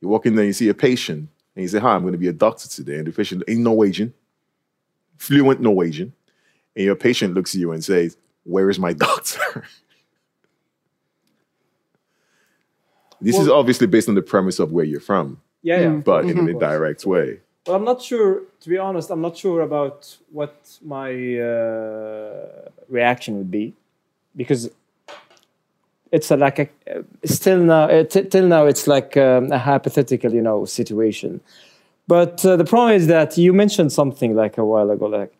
You 0.00 0.08
walk 0.08 0.26
in 0.26 0.36
there, 0.36 0.44
you 0.44 0.52
see 0.52 0.68
a 0.68 0.74
patient, 0.74 1.28
and 1.56 1.62
you 1.62 1.68
say, 1.68 1.80
Hi, 1.80 1.94
I'm 1.94 2.02
going 2.02 2.12
to 2.12 2.18
be 2.18 2.28
a 2.28 2.32
doctor 2.32 2.68
today. 2.68 2.98
And 2.98 3.06
the 3.06 3.12
patient 3.12 3.42
ain't 3.48 3.60
Norwegian, 3.60 4.14
fluent 5.18 5.60
Norwegian. 5.60 6.12
And 6.76 6.84
your 6.84 6.94
patient 6.94 7.34
looks 7.34 7.54
at 7.54 7.60
you 7.60 7.72
and 7.72 7.84
says, 7.84 8.16
Where 8.44 8.68
is 8.70 8.78
my 8.78 8.92
doctor? 9.06 9.64
this 13.20 13.38
is 13.38 13.48
obviously 13.48 13.86
based 13.86 14.08
on 14.08 14.14
the 14.16 14.22
premise 14.22 14.58
of 14.58 14.72
where 14.72 14.84
you're 14.84 15.00
from, 15.00 15.40
Yeah, 15.62 15.80
yeah. 15.80 15.88
but 15.90 16.24
in 16.24 16.30
an 16.30 16.38
Of 16.38 16.44
course. 16.44 16.50
indirect 16.54 17.06
way. 17.06 17.38
Well, 17.66 17.76
I'm 17.76 17.84
not 17.84 18.02
sure. 18.02 18.42
To 18.62 18.68
be 18.68 18.78
honest, 18.78 19.10
I'm 19.10 19.20
not 19.20 19.36
sure 19.36 19.60
about 19.60 20.16
what 20.32 20.54
my 20.84 21.10
uh, 21.38 22.68
reaction 22.88 23.38
would 23.38 23.50
be, 23.52 23.74
because 24.34 24.68
it's 26.10 26.32
a, 26.32 26.36
like 26.36 26.58
a 26.58 26.68
still 27.24 27.58
now. 27.60 27.84
Uh, 27.84 28.02
t- 28.02 28.24
till 28.24 28.48
now, 28.48 28.66
it's 28.66 28.88
like 28.88 29.16
um, 29.16 29.52
a 29.52 29.58
hypothetical, 29.58 30.32
you 30.34 30.42
know, 30.42 30.64
situation. 30.64 31.40
But 32.08 32.44
uh, 32.44 32.56
the 32.56 32.64
problem 32.64 32.96
is 32.96 33.06
that 33.06 33.38
you 33.38 33.52
mentioned 33.52 33.92
something 33.92 34.34
like 34.34 34.58
a 34.58 34.64
while 34.64 34.90
ago, 34.90 35.06
like 35.06 35.32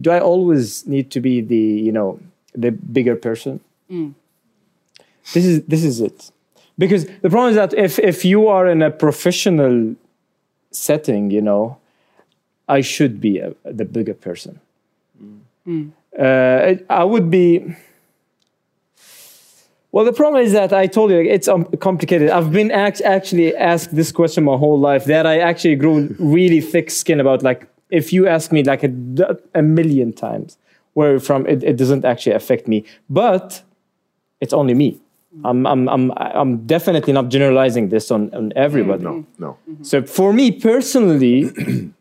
do 0.00 0.10
I 0.10 0.20
always 0.20 0.86
need 0.86 1.10
to 1.10 1.20
be 1.20 1.40
the 1.40 1.56
you 1.56 1.92
know 1.92 2.18
the 2.54 2.70
bigger 2.70 3.16
person? 3.16 3.60
This 5.34 5.44
is 5.44 5.62
this 5.64 5.84
is 5.84 6.00
it, 6.00 6.30
because 6.78 7.06
the 7.22 7.30
problem 7.30 7.50
is 7.50 7.56
that 7.56 7.74
if 7.74 7.98
if 7.98 8.24
you 8.24 8.48
are 8.48 8.66
in 8.66 8.82
a 8.82 8.90
professional 8.90 9.94
setting, 10.70 11.30
you 11.30 11.40
know, 11.42 11.76
I 12.68 12.80
should 12.82 13.20
be 13.20 13.38
a, 13.38 13.54
the 13.64 13.84
bigger 13.84 14.14
person. 14.14 14.60
Uh, 16.18 16.76
I 16.88 17.04
would 17.04 17.30
be. 17.30 17.74
Well, 19.90 20.04
the 20.04 20.12
problem 20.12 20.42
is 20.42 20.52
that 20.52 20.72
I 20.72 20.86
told 20.86 21.10
you 21.10 21.18
it's 21.18 21.48
um, 21.48 21.64
complicated. 21.80 22.28
I've 22.30 22.52
been 22.52 22.70
act- 22.70 23.00
actually 23.00 23.56
asked 23.56 23.94
this 23.96 24.12
question 24.12 24.44
my 24.44 24.56
whole 24.56 24.78
life. 24.78 25.06
That 25.06 25.26
I 25.26 25.38
actually 25.40 25.76
grew 25.76 26.14
really 26.18 26.60
thick 26.60 26.90
skin 26.90 27.20
about. 27.20 27.42
Like, 27.42 27.66
if 27.90 28.12
you 28.12 28.26
ask 28.26 28.52
me 28.52 28.62
like 28.62 28.82
a, 28.84 28.92
a 29.54 29.62
million 29.62 30.12
times 30.12 30.58
where 30.94 31.18
from, 31.20 31.46
it, 31.46 31.62
it 31.62 31.76
doesn't 31.76 32.04
actually 32.04 32.34
affect 32.34 32.68
me. 32.68 32.84
But 33.08 33.62
it's 34.40 34.52
only 34.52 34.74
me. 34.74 35.00
I'm, 35.44 35.66
I'm, 35.66 35.88
I'm, 35.88 36.10
I'm 36.16 36.66
definitely 36.66 37.12
not 37.12 37.28
generalizing 37.28 37.90
this 37.90 38.10
on, 38.10 38.34
on 38.34 38.52
everybody. 38.56 39.04
No, 39.04 39.24
no. 39.38 39.58
So 39.82 40.02
for 40.02 40.32
me 40.32 40.50
personally, 40.50 41.50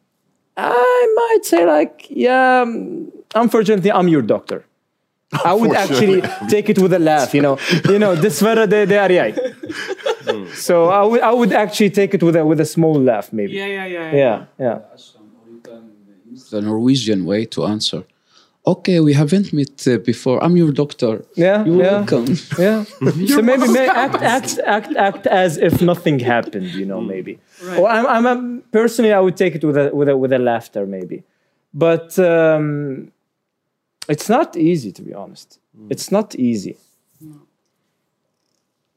I 0.58 1.14
might 1.16 1.46
say 1.46 1.66
like, 1.66 2.08
yeah, 2.10 2.62
um, 2.62 3.12
unfortunately, 3.36 3.92
I'm 3.92 4.08
your 4.08 4.22
doctor. 4.24 4.66
I 5.44 5.54
would 5.54 5.76
actually 5.76 6.22
take 6.50 6.70
it 6.70 6.80
with 6.80 6.94
a 6.94 7.00
laugh, 7.00 7.34
you 7.34 7.42
know. 7.42 7.60
You 7.86 8.00
know, 8.00 8.16
dessverre 8.16 8.66
det, 8.66 8.86
det 8.90 8.98
er 8.98 9.10
jeg. 9.10 9.36
So 10.54 10.86
I 10.86 11.04
would, 11.04 11.22
I 11.22 11.34
would 11.34 11.54
actually 11.54 11.90
take 11.90 12.14
it 12.14 12.24
with 12.24 12.36
a 12.36 12.46
with 12.46 12.62
a 12.62 12.66
small 12.66 12.96
laugh, 13.00 13.34
maybe. 13.34 13.54
Yeah, 13.54 13.66
yeah, 13.66 13.86
yeah. 13.86 14.16
Yeah, 14.16 14.46
yeah. 14.60 14.78
The 16.52 16.62
Norwegian 16.62 17.26
way 17.26 17.46
to 17.46 17.66
answer. 17.66 18.04
Okay, 18.66 19.00
we 19.00 19.14
haven't 19.14 19.54
met 19.54 19.88
uh, 19.88 19.98
before. 19.98 20.44
I'm 20.44 20.58
your 20.58 20.72
doctor. 20.74 21.24
Yeah, 21.36 21.64
You're 21.66 21.84
yeah. 21.84 21.92
welcome. 22.00 22.26
Yeah. 22.60 22.84
so 23.34 23.42
maybe 23.42 23.68
may 23.70 23.88
act, 23.88 24.22
act, 24.22 24.60
act, 24.66 24.94
act 24.98 25.26
as 25.28 25.58
if 25.58 25.82
nothing 25.82 26.20
happened, 26.20 26.68
you 26.74 26.86
know, 26.86 27.00
maybe. 27.00 27.40
Or 27.78 27.88
I'm, 27.88 28.06
I'm, 28.06 28.26
I'm 28.28 28.62
personally, 28.74 29.14
I 29.14 29.22
would 29.22 29.38
take 29.38 29.56
it 29.56 29.64
with 29.64 29.78
a, 29.78 29.96
with 29.96 30.10
a, 30.10 30.18
with 30.18 30.34
a 30.34 30.40
laughter, 30.40 30.86
maybe. 30.86 31.24
But 31.74 32.20
um, 32.20 33.12
it's 34.10 34.28
not 34.28 34.58
easy, 34.58 34.92
to 34.92 35.02
be 35.02 35.14
honest. 35.14 35.60
It's 35.90 36.12
not 36.12 36.36
easy. 36.36 36.76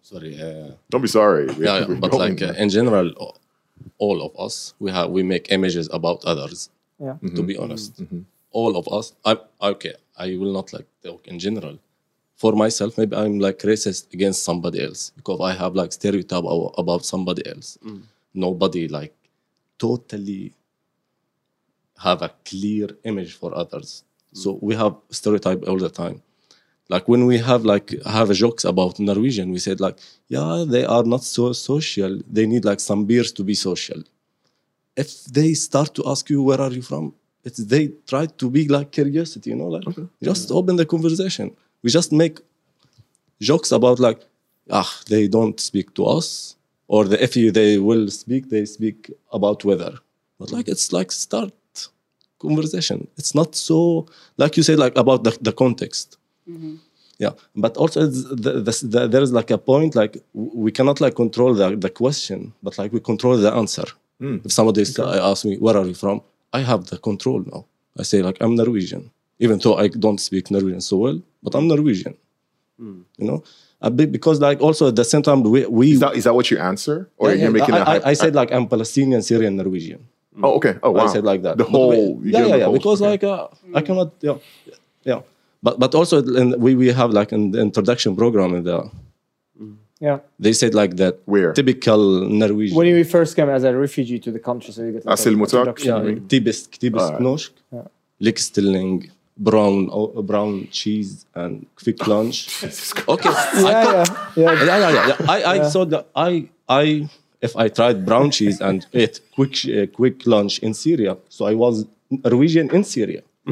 Sorry. 0.02 0.40
Uh, 0.40 0.72
Don't 0.90 1.02
be 1.02 1.08
sorry. 1.08 1.46
We- 1.46 1.64
yeah, 1.66 1.86
yeah, 1.86 1.94
but 1.94 2.12
like 2.12 2.42
uh, 2.42 2.54
in 2.58 2.68
general, 2.70 3.12
all 3.98 4.22
of 4.26 4.32
us 4.38 4.74
we 4.80 4.90
have 4.90 5.10
we 5.10 5.22
make 5.22 5.52
images 5.52 5.88
about 5.92 6.24
others. 6.24 6.70
Yeah. 7.00 7.14
To 7.14 7.26
mm-hmm. 7.26 7.46
be 7.46 7.56
honest, 7.56 8.00
mm-hmm. 8.02 8.20
all 8.52 8.76
of 8.76 8.86
us. 8.88 9.14
I 9.24 9.36
okay. 9.62 9.94
I 10.16 10.36
will 10.36 10.52
not 10.52 10.72
like 10.72 10.86
talk 11.02 11.26
in 11.26 11.38
general. 11.38 11.78
For 12.36 12.52
myself, 12.52 12.96
maybe 12.98 13.16
I'm 13.16 13.38
like 13.38 13.58
racist 13.60 14.12
against 14.12 14.42
somebody 14.44 14.82
else 14.82 15.10
because 15.16 15.40
I 15.40 15.52
have 15.52 15.74
like 15.74 15.92
stereotype 15.92 16.44
about, 16.44 16.74
about 16.78 17.04
somebody 17.04 17.46
else. 17.46 17.78
Mm. 17.84 18.02
Nobody 18.34 18.88
like 18.88 19.14
totally 19.78 20.52
have 21.98 22.22
a 22.22 22.30
clear 22.44 22.88
image 23.04 23.34
for 23.34 23.54
others. 23.56 24.04
Mm. 24.34 24.38
So 24.42 24.58
we 24.62 24.74
have 24.74 24.94
stereotype 25.10 25.66
all 25.68 25.78
the 25.78 25.90
time. 25.90 26.22
Like 26.88 27.08
when 27.08 27.24
we 27.26 27.38
have 27.38 27.64
like 27.64 27.94
have 28.04 28.30
jokes 28.32 28.64
about 28.64 28.98
Norwegian, 28.98 29.50
we 29.52 29.58
said 29.58 29.80
like, 29.80 29.98
yeah, 30.28 30.64
they 30.66 30.84
are 30.84 31.04
not 31.04 31.22
so 31.22 31.52
social. 31.52 32.20
They 32.28 32.46
need 32.46 32.64
like 32.64 32.80
some 32.80 33.04
beers 33.04 33.32
to 33.32 33.44
be 33.44 33.54
social. 33.54 34.02
If 35.02 35.08
they 35.36 35.50
start 35.68 35.90
to 35.98 36.02
ask 36.12 36.22
you 36.32 36.38
where 36.48 36.60
are 36.66 36.74
you 36.78 36.84
from, 36.90 37.04
it's 37.46 37.60
they 37.72 37.84
try 38.12 38.24
to 38.40 38.46
be 38.56 38.62
like 38.76 38.88
curiosity, 38.98 39.48
you 39.52 39.58
know, 39.60 39.70
like 39.76 39.86
just 40.30 40.44
open 40.58 40.74
the 40.80 40.88
conversation. 40.94 41.46
We 41.82 41.88
just 42.00 42.10
make 42.22 42.36
jokes 43.48 43.70
about 43.78 43.98
like, 44.06 44.20
ah, 44.78 44.90
they 45.12 45.24
don't 45.36 45.58
speak 45.70 45.86
to 45.98 46.02
us, 46.18 46.26
or 46.92 47.00
the, 47.10 47.16
if 47.26 47.32
you, 47.38 47.46
they 47.60 47.72
will 47.88 48.06
speak, 48.22 48.42
they 48.54 48.64
speak 48.76 48.98
about 49.38 49.58
weather. 49.68 49.94
But 50.38 50.48
like 50.56 50.68
it's 50.74 50.86
like 50.98 51.10
start 51.26 51.54
conversation. 52.46 52.98
It's 53.20 53.34
not 53.40 53.50
so 53.68 53.78
like 54.42 54.52
you 54.56 54.64
said 54.68 54.78
like 54.84 54.96
about 55.04 55.20
the, 55.26 55.32
the 55.48 55.54
context. 55.64 56.06
Yeah, 57.24 57.34
but 57.64 57.72
also 57.82 57.98
it's 58.06 58.24
the, 58.44 58.52
the, 58.66 58.74
the, 58.92 59.00
there 59.12 59.24
is 59.26 59.32
like 59.40 59.50
a 59.58 59.58
point 59.58 59.94
like 59.94 60.14
we 60.66 60.70
cannot 60.72 60.98
like 61.04 61.14
control 61.14 61.52
the, 61.60 61.76
the 61.86 61.92
question, 62.02 62.38
but 62.64 62.72
like 62.80 62.90
we 62.96 63.00
control 63.10 63.36
the 63.46 63.52
answer. 63.62 63.84
Hmm. 64.20 64.36
If 64.44 64.52
somebody 64.52 64.82
is, 64.82 64.98
I 64.98 65.18
ask 65.30 65.44
me 65.44 65.56
where 65.56 65.76
are 65.76 65.86
you 65.86 65.94
from, 65.94 66.20
I 66.52 66.60
have 66.60 66.86
the 66.90 66.98
control 66.98 67.40
now. 67.52 67.64
I 67.98 68.02
say 68.02 68.22
like 68.22 68.36
I'm 68.40 68.54
Norwegian, 68.54 69.10
even 69.38 69.58
though 69.58 69.76
I 69.76 69.88
don't 69.88 70.20
speak 70.20 70.50
Norwegian 70.50 70.80
so 70.82 70.96
well, 70.98 71.18
but 71.42 71.54
I'm 71.54 71.66
Norwegian. 71.68 72.14
Hmm. 72.78 73.00
You 73.18 73.26
know, 73.28 73.38
because 73.96 74.40
like 74.40 74.60
also 74.60 74.88
at 74.88 74.96
the 74.96 75.04
same 75.04 75.22
time 75.22 75.42
we 75.42 75.66
we 75.66 75.92
Is 75.92 76.00
that, 76.00 76.14
is 76.16 76.24
that 76.24 76.34
what 76.34 76.50
you 76.50 76.58
answer? 76.58 77.08
Or 77.16 77.28
Yeah, 77.28 77.34
you're 77.34 77.44
yeah, 77.44 77.58
making 77.60 77.74
I, 77.74 77.78
a 77.78 77.84
hype- 77.84 78.06
I, 78.06 78.10
I 78.10 78.14
said 78.14 78.34
like 78.34 78.52
I'm 78.52 78.66
Palestinian, 78.68 79.22
Syrian, 79.22 79.56
Norwegian. 79.56 80.00
Hmm. 80.34 80.44
Oh, 80.44 80.52
okay. 80.58 80.74
Oh, 80.82 80.90
wow. 80.92 81.04
I 81.06 81.12
said 81.12 81.24
like 81.24 81.42
that. 81.42 81.56
The 81.58 81.64
But 81.64 81.70
whole. 81.72 82.14
we- 82.16 82.32
yeah, 82.32 82.46
yeah, 82.46 82.56
yeah. 82.56 82.64
whole- 82.64 82.74
Because 82.78 83.00
okay. 83.02 83.10
like 83.10 83.24
uh, 83.24 83.48
I 83.74 83.80
cannot, 83.82 84.12
yeah, 84.20 84.36
yeah. 85.04 85.20
But 85.62 85.78
but 85.78 85.94
also 85.94 86.22
in, 86.40 86.58
we 86.60 86.74
we 86.74 86.88
have 87.00 87.10
like 87.20 87.32
an 87.32 87.54
introduction 87.54 88.16
program 88.16 88.54
in 88.54 88.64
the 88.64 88.78
Yeah. 90.00 90.18
they 90.38 90.52
said 90.54 90.74
like 90.74 90.96
that 90.96 91.14
Where? 91.26 91.52
typical 91.52 91.98
Norwegian. 92.28 92.76
When 92.76 92.86
you 92.86 93.04
first 93.04 93.36
came 93.36 93.50
as 93.50 93.64
a 93.64 93.72
refugee 93.76 94.18
to 94.20 94.30
the 94.32 94.38
country, 94.38 94.72
so 94.72 94.82
you 94.82 94.92
get 94.92 95.04
like 95.04 95.18
asylmottak? 95.18 95.66
introduction. 95.66 95.88
ja, 95.88 96.20
typisk 96.28 96.70
typisk 96.78 97.04
Alright. 97.04 97.20
norsk. 97.22 97.50
Likestilling, 98.18 99.10
brown 99.36 99.88
oh, 99.92 100.22
brown 100.22 100.68
cheese 100.70 101.26
and 101.34 101.66
quick 101.82 102.06
lunch. 102.12 102.48
okay, 103.08 103.28
I 103.28 103.60
Yeah, 103.60 103.84
thought- 103.84 104.36
yeah, 104.36 104.52
yeah. 104.52 104.64
yeah, 104.64 104.78
yeah, 104.78 104.90
yeah. 104.92 105.16
yeah. 105.20 105.30
I, 105.32 105.44
I 105.64 105.68
saw 105.68 105.84
that 105.86 106.06
I, 106.16 106.48
I, 106.68 107.08
if 107.42 107.56
I 107.56 107.68
tried 107.68 108.04
brown 108.04 108.30
cheese 108.30 108.60
and 108.60 108.86
ate 108.92 109.20
quick, 109.34 109.54
uh, 109.68 109.86
quick 109.96 110.26
lunch 110.26 110.58
in 110.60 110.74
Syria, 110.74 111.16
so 111.28 111.46
I 111.46 111.54
was 111.54 111.84
Norwegian 112.10 112.70
in 112.74 112.84
Syria. 112.84 113.22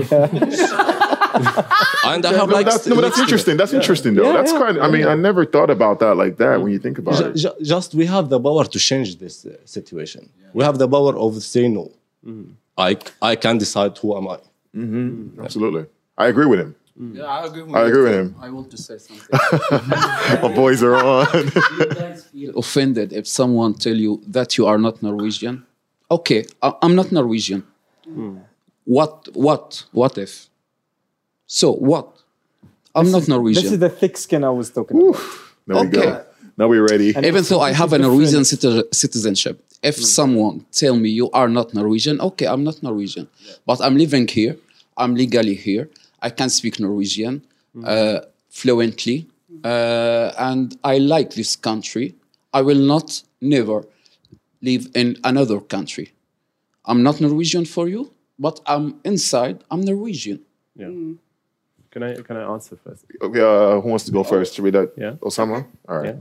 and 2.05 2.24
I 2.26 2.30
Yeah, 2.32 2.38
have 2.40 2.48
no, 2.48 2.55
like 2.55 2.66
that's, 2.66 2.86
no, 2.86 2.94
but 2.96 3.02
that's 3.02 3.18
interesting. 3.18 3.56
That's 3.56 3.72
interesting, 3.72 4.14
though. 4.14 4.24
Yeah, 4.28 4.32
that's 4.38 4.52
yeah. 4.52 4.59
kind 4.59 4.76
of, 4.78 4.82
I 4.84 4.88
mean, 4.90 5.06
I 5.06 5.14
never 5.14 5.44
thought 5.44 5.70
about 5.70 5.98
that 6.00 6.14
like 6.16 6.36
that 6.38 6.60
when 6.62 6.72
you 6.72 6.78
think 6.78 6.98
about 6.98 7.14
Ju- 7.16 7.24
it. 7.30 7.36
ju- 7.36 7.59
just 7.62 7.94
we 7.94 8.06
have 8.06 8.28
the 8.28 8.40
power 8.40 8.64
to 8.64 8.78
change 8.78 9.18
this 9.18 9.44
uh, 9.46 9.56
situation. 9.64 10.28
We 10.55 10.64
have 10.64 10.78
the 10.78 10.88
power 10.88 11.16
of 11.16 11.42
say 11.42 11.68
no. 11.68 11.84
Mm-hmm. 12.26 12.52
I, 12.76 12.96
I 13.20 13.36
can 13.36 13.59
decide 13.59 13.96
who 13.98 14.16
am 14.16 14.28
I. 14.28 14.36
Mm-hmm. 14.36 15.09
Mm-hmm. 15.09 15.44
Absolutely. 15.44 15.86
I 16.16 16.26
agree 16.28 16.46
with 16.46 16.60
him. 16.60 16.74
Yeah, 17.00 17.24
I 17.26 17.46
agree 17.46 17.62
with, 17.62 17.74
I 17.76 17.82
agree 17.86 18.02
with 18.02 18.14
him. 18.14 18.34
I 18.40 18.50
want 18.50 18.70
to 18.72 18.76
say 18.76 18.98
something. 18.98 19.28
My 20.42 20.52
boys 20.55 20.82
are 20.82 20.96
on. 20.96 21.26
You 21.78 21.86
guys 21.94 22.24
feel 22.26 22.59
offended 22.59 23.12
if 23.12 23.26
someone 23.28 23.74
tell 23.74 23.94
you 23.94 24.20
that 24.26 24.59
you 24.59 24.66
are 24.66 24.78
not 24.78 25.00
Norwegian. 25.02 25.64
Okay, 26.10 26.44
I- 26.60 26.74
I'm 26.82 26.94
not 26.96 27.12
Norwegian. 27.12 27.62
Hmm. 28.05 28.38
What? 28.84 29.28
What? 29.34 29.84
What 29.92 30.18
if? 30.18 30.47
So 31.48 31.72
what? 31.72 32.06
I'm 32.94 33.10
not 33.10 33.26
Norwegian. 33.26 33.62
This 33.64 33.72
is 33.72 33.78
the 33.78 33.88
thick 33.88 34.16
skin 34.16 34.44
I 34.44 34.50
was 34.50 34.70
talking 34.70 35.00
about. 35.00 35.16
there 35.66 35.76
we 35.76 35.88
Okay. 35.88 36.02
go. 36.06 36.24
Now 36.58 36.66
we're 36.68 36.86
ready. 36.86 37.08
Even 37.30 37.42
though 37.44 37.60
I 37.60 37.72
have 37.72 37.92
a 37.92 37.98
Norwegian 37.98 38.42
citi- 38.42 38.84
citizenship, 38.94 39.56
if 39.82 39.96
someone 39.96 40.66
tell 40.72 40.96
me 40.96 41.08
you 41.08 41.30
are 41.30 41.48
not 41.48 41.72
Norwegian, 41.72 42.20
okay, 42.20 42.46
I'm 42.46 42.64
not 42.64 42.82
Norwegian, 42.82 43.28
but 43.64 43.80
I'm 43.80 43.96
living 43.96 44.26
here. 44.28 44.56
I'm 44.96 45.14
legally 45.14 45.54
here. 45.54 45.88
I 46.20 46.30
can 46.30 46.50
speak 46.50 46.80
Norwegian 46.80 47.42
uh, 47.84 48.18
fluently, 48.50 49.26
uh, 49.64 50.32
and 50.48 50.76
I 50.82 50.98
like 50.98 51.30
this 51.34 51.54
country. 51.56 52.14
I 52.52 52.60
will 52.62 52.82
not 52.94 53.22
never 53.40 53.84
live 54.60 54.88
in 54.94 55.16
another 55.22 55.60
country. 55.60 56.12
I'm 56.84 57.02
not 57.04 57.20
Norwegian 57.20 57.64
for 57.66 57.86
you, 57.88 58.10
but 58.38 58.60
I'm 58.66 58.86
inside. 59.04 59.56
I'm 59.70 59.82
Norwegian. 59.82 60.40
Yeah. 60.74 60.90
Can 61.90 62.02
I 62.02 62.15
can 62.23 62.36
I 62.36 62.43
answer 62.52 62.77
first? 62.77 63.05
Okay, 63.20 63.40
uh, 63.40 63.81
who 63.81 63.89
wants 63.89 64.05
to 64.05 64.12
go 64.12 64.23
first? 64.23 64.55
Should 64.55 64.65
we 64.65 64.70
do 64.70 64.90
Yeah. 64.97 65.12
Osama? 65.23 65.66
All 65.89 65.98
right. 65.98 66.16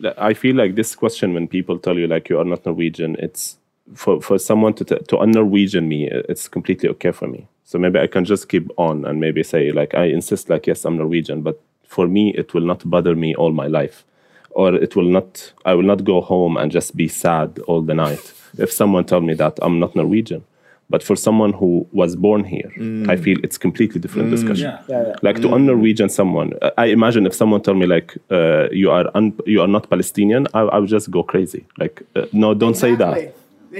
Yeah. 0.00 0.12
I 0.16 0.34
feel 0.34 0.56
like 0.56 0.74
this 0.74 0.94
question 0.96 1.34
when 1.34 1.46
people 1.48 1.78
tell 1.78 1.98
you 1.98 2.06
like 2.06 2.30
you 2.30 2.38
are 2.38 2.44
not 2.44 2.64
Norwegian, 2.64 3.16
it's 3.18 3.58
for 3.94 4.22
for 4.22 4.38
someone 4.38 4.74
to 4.74 4.84
t- 4.84 5.04
to 5.08 5.18
un-Norwegian 5.18 5.86
me, 5.88 6.08
it's 6.10 6.48
completely 6.48 6.88
okay 6.88 7.12
for 7.12 7.28
me. 7.28 7.46
So 7.64 7.78
maybe 7.78 7.98
I 7.98 8.06
can 8.06 8.24
just 8.24 8.48
keep 8.48 8.70
on 8.78 9.04
and 9.04 9.20
maybe 9.20 9.42
say 9.42 9.70
like 9.70 9.94
I 9.94 10.04
insist 10.04 10.48
like 10.48 10.66
yes 10.66 10.84
I'm 10.84 10.96
Norwegian, 10.96 11.42
but 11.42 11.60
for 11.86 12.06
me 12.08 12.32
it 12.34 12.54
will 12.54 12.66
not 12.66 12.88
bother 12.88 13.14
me 13.14 13.34
all 13.34 13.52
my 13.52 13.66
life, 13.66 14.04
or 14.50 14.74
it 14.74 14.96
will 14.96 15.10
not 15.10 15.52
I 15.66 15.74
will 15.74 15.86
not 15.86 16.04
go 16.04 16.20
home 16.22 16.56
and 16.56 16.72
just 16.72 16.96
be 16.96 17.08
sad 17.08 17.58
all 17.66 17.82
the 17.82 17.94
night 17.94 18.32
if 18.58 18.72
someone 18.72 19.04
told 19.04 19.24
me 19.24 19.34
that 19.34 19.58
I'm 19.62 19.78
not 19.78 19.94
Norwegian. 19.94 20.44
But 20.92 21.02
for 21.08 21.16
someone 21.26 21.52
who 21.60 21.70
was 22.00 22.10
born 22.26 22.42
here, 22.54 22.68
I 23.12 23.16
feel 23.24 23.36
it's 23.46 23.58
completely 23.66 23.98
different 24.04 24.28
discussion 24.36 24.66
Yeah, 24.68 24.78
yeah. 24.94 25.14
like 25.28 25.38
to 25.44 25.48
un-Norwegian 25.56 26.08
someone. 26.18 26.48
I 26.84 26.86
imagine 26.98 27.22
if 27.30 27.34
someone 27.42 27.60
told 27.66 27.78
me 27.82 27.86
like 27.96 28.08
uh, 28.36 28.64
you 28.80 28.88
are 28.96 29.06
un- 29.18 29.38
you 29.52 29.58
are 29.64 29.70
not 29.76 29.82
Palestinian, 29.94 30.42
I, 30.58 30.60
I 30.74 30.76
would 30.80 30.90
just 30.96 31.08
go 31.16 31.22
crazy. 31.32 31.62
Like 31.82 31.96
uh, 32.18 32.26
no, 32.42 32.48
don't 32.62 32.76
say 32.84 32.92
that. 33.04 33.16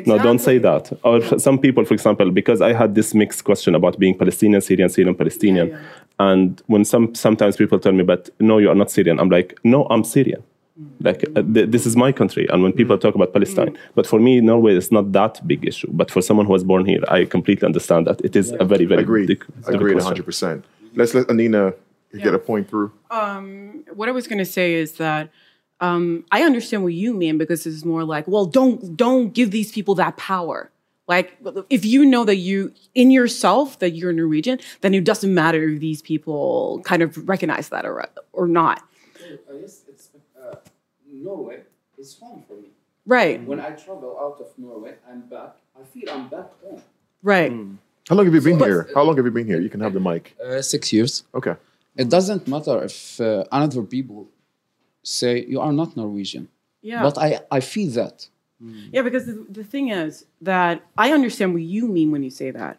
No, 0.07 0.15
don't 0.27 0.43
say 0.49 0.57
that. 0.69 0.85
Or 1.09 1.17
some 1.49 1.59
people, 1.59 1.85
for 1.89 1.95
example, 1.99 2.29
because 2.41 2.61
I 2.69 2.73
had 2.73 2.91
this 2.99 3.09
mixed 3.23 3.43
question 3.45 3.73
about 3.81 3.95
being 3.99 4.17
Palestinian, 4.23 4.61
Syrian, 4.69 4.89
Syrian, 4.97 5.15
Palestinian, 5.23 5.69
and 6.19 6.63
when 6.73 6.85
some 6.93 7.15
sometimes 7.15 7.55
people 7.63 7.79
tell 7.85 7.93
me, 7.93 8.05
"But 8.13 8.23
no, 8.41 8.55
you 8.63 8.69
are 8.73 8.79
not 8.83 8.91
Syrian," 8.91 9.17
I'm 9.21 9.29
like, 9.39 9.49
"No, 9.65 9.79
I'm 9.93 10.05
Syrian." 10.15 10.43
Like 11.01 11.25
uh, 11.37 11.43
th- 11.43 11.71
this 11.71 11.87
is 11.87 11.97
my 11.97 12.13
country, 12.13 12.47
and 12.49 12.63
when 12.63 12.73
people 12.73 12.97
talk 12.99 13.15
about 13.15 13.33
Palestine, 13.33 13.77
but 13.95 14.07
for 14.07 14.21
me, 14.21 14.41
Norway 14.41 14.77
is 14.77 14.93
not 14.93 15.13
that 15.13 15.47
big 15.47 15.67
issue. 15.67 15.89
But 15.93 16.11
for 16.11 16.23
someone 16.23 16.47
who 16.47 16.53
was 16.53 16.65
born 16.65 16.85
here, 16.87 17.03
I 17.09 17.25
completely 17.25 17.67
understand 17.67 18.07
that 18.07 18.21
it 18.23 18.37
is 18.37 18.53
a 18.61 18.65
very, 18.65 18.85
very 18.85 19.03
Agreed. 19.03 19.27
big, 19.27 19.45
Agreed, 19.67 20.01
question. 20.01 20.25
100%. 20.25 20.63
Let's 20.95 21.15
let 21.15 21.29
Anina 21.31 21.75
get 22.13 22.35
a 22.35 22.39
point 22.39 22.69
through. 22.69 22.93
Um, 23.11 23.85
what 23.95 24.09
I 24.09 24.13
was 24.13 24.27
going 24.27 24.39
to 24.39 24.45
say 24.45 24.75
is 24.75 24.93
that 24.95 25.31
um, 25.81 26.25
I 26.31 26.43
understand 26.43 26.85
what 26.85 26.93
you 26.93 27.13
mean 27.13 27.39
because 27.39 27.67
it's 27.67 27.85
more 27.85 28.05
like, 28.05 28.29
well, 28.29 28.47
don't 28.47 28.97
don't 28.97 29.35
give 29.35 29.51
these 29.51 29.73
people 29.73 29.95
that 29.97 30.17
power. 30.17 30.71
Like, 31.09 31.37
if 31.69 31.85
you 31.85 32.07
know 32.07 32.25
that 32.25 32.37
you 32.37 32.73
in 32.95 33.11
yourself 33.11 33.81
that 33.81 33.91
you're 33.91 34.13
Norwegian, 34.13 34.61
then 34.83 34.95
it 34.95 35.05
doesn't 35.05 35.35
matter 35.35 35.69
if 35.69 35.81
these 35.81 36.01
people 36.01 36.81
kind 36.85 37.03
of 37.03 37.29
recognize 37.29 37.69
that 37.71 37.85
or 37.85 38.07
or 38.33 38.47
not. 38.47 38.83
yes, 39.19 39.39
it's, 39.51 39.81
uh, 39.81 39.82
Norway 41.23 41.61
is 41.99 42.19
home 42.19 42.43
for 42.47 42.55
me. 42.55 42.69
Right. 43.07 43.45
When 43.45 43.61
I 43.61 43.71
travel 43.71 44.17
out 44.25 44.41
of 44.41 44.49
Norway, 44.59 44.95
I'm 45.09 45.23
back. 45.23 45.57
I 45.81 45.85
feel 45.85 46.09
I'm 46.11 46.29
back 46.29 46.49
home. 46.63 46.83
Right. 47.23 47.53
How 48.09 48.15
long 48.17 48.25
have 48.27 48.35
you 48.35 48.41
been 48.41 48.59
But- 48.59 48.69
here? 48.69 48.89
How 48.95 49.03
long 49.03 49.17
have 49.17 49.25
you 49.25 49.31
been 49.31 49.47
here? 49.47 49.61
You 49.61 49.69
can 49.71 49.81
have 49.81 49.93
the 49.93 50.01
mic. 50.01 50.37
Uh, 50.45 50.63
six 50.63 50.93
years. 50.93 51.25
Okay. 51.35 51.55
It 51.97 52.09
doesn't 52.09 52.49
matter 52.49 52.83
if 52.85 53.21
uh, 53.21 53.45
another 53.53 53.83
people 53.83 54.29
say 55.03 55.45
you 55.47 55.61
are 55.61 55.73
not 55.73 55.97
Norwegian. 55.97 56.49
Yeah. 56.81 57.03
But 57.03 57.19
I, 57.19 57.41
I 57.51 57.61
feel 57.61 57.91
that. 57.93 58.29
Yeah, 58.93 59.03
because 59.03 59.27
the, 59.27 59.45
the 59.51 59.65
thing 59.65 59.89
is 59.89 60.25
that 60.41 60.83
I 60.97 61.11
understand 61.11 61.53
what 61.53 61.63
you 61.63 61.89
mean 61.89 62.13
when 62.13 62.23
you 62.23 62.31
say 62.31 62.53
that. 62.53 62.79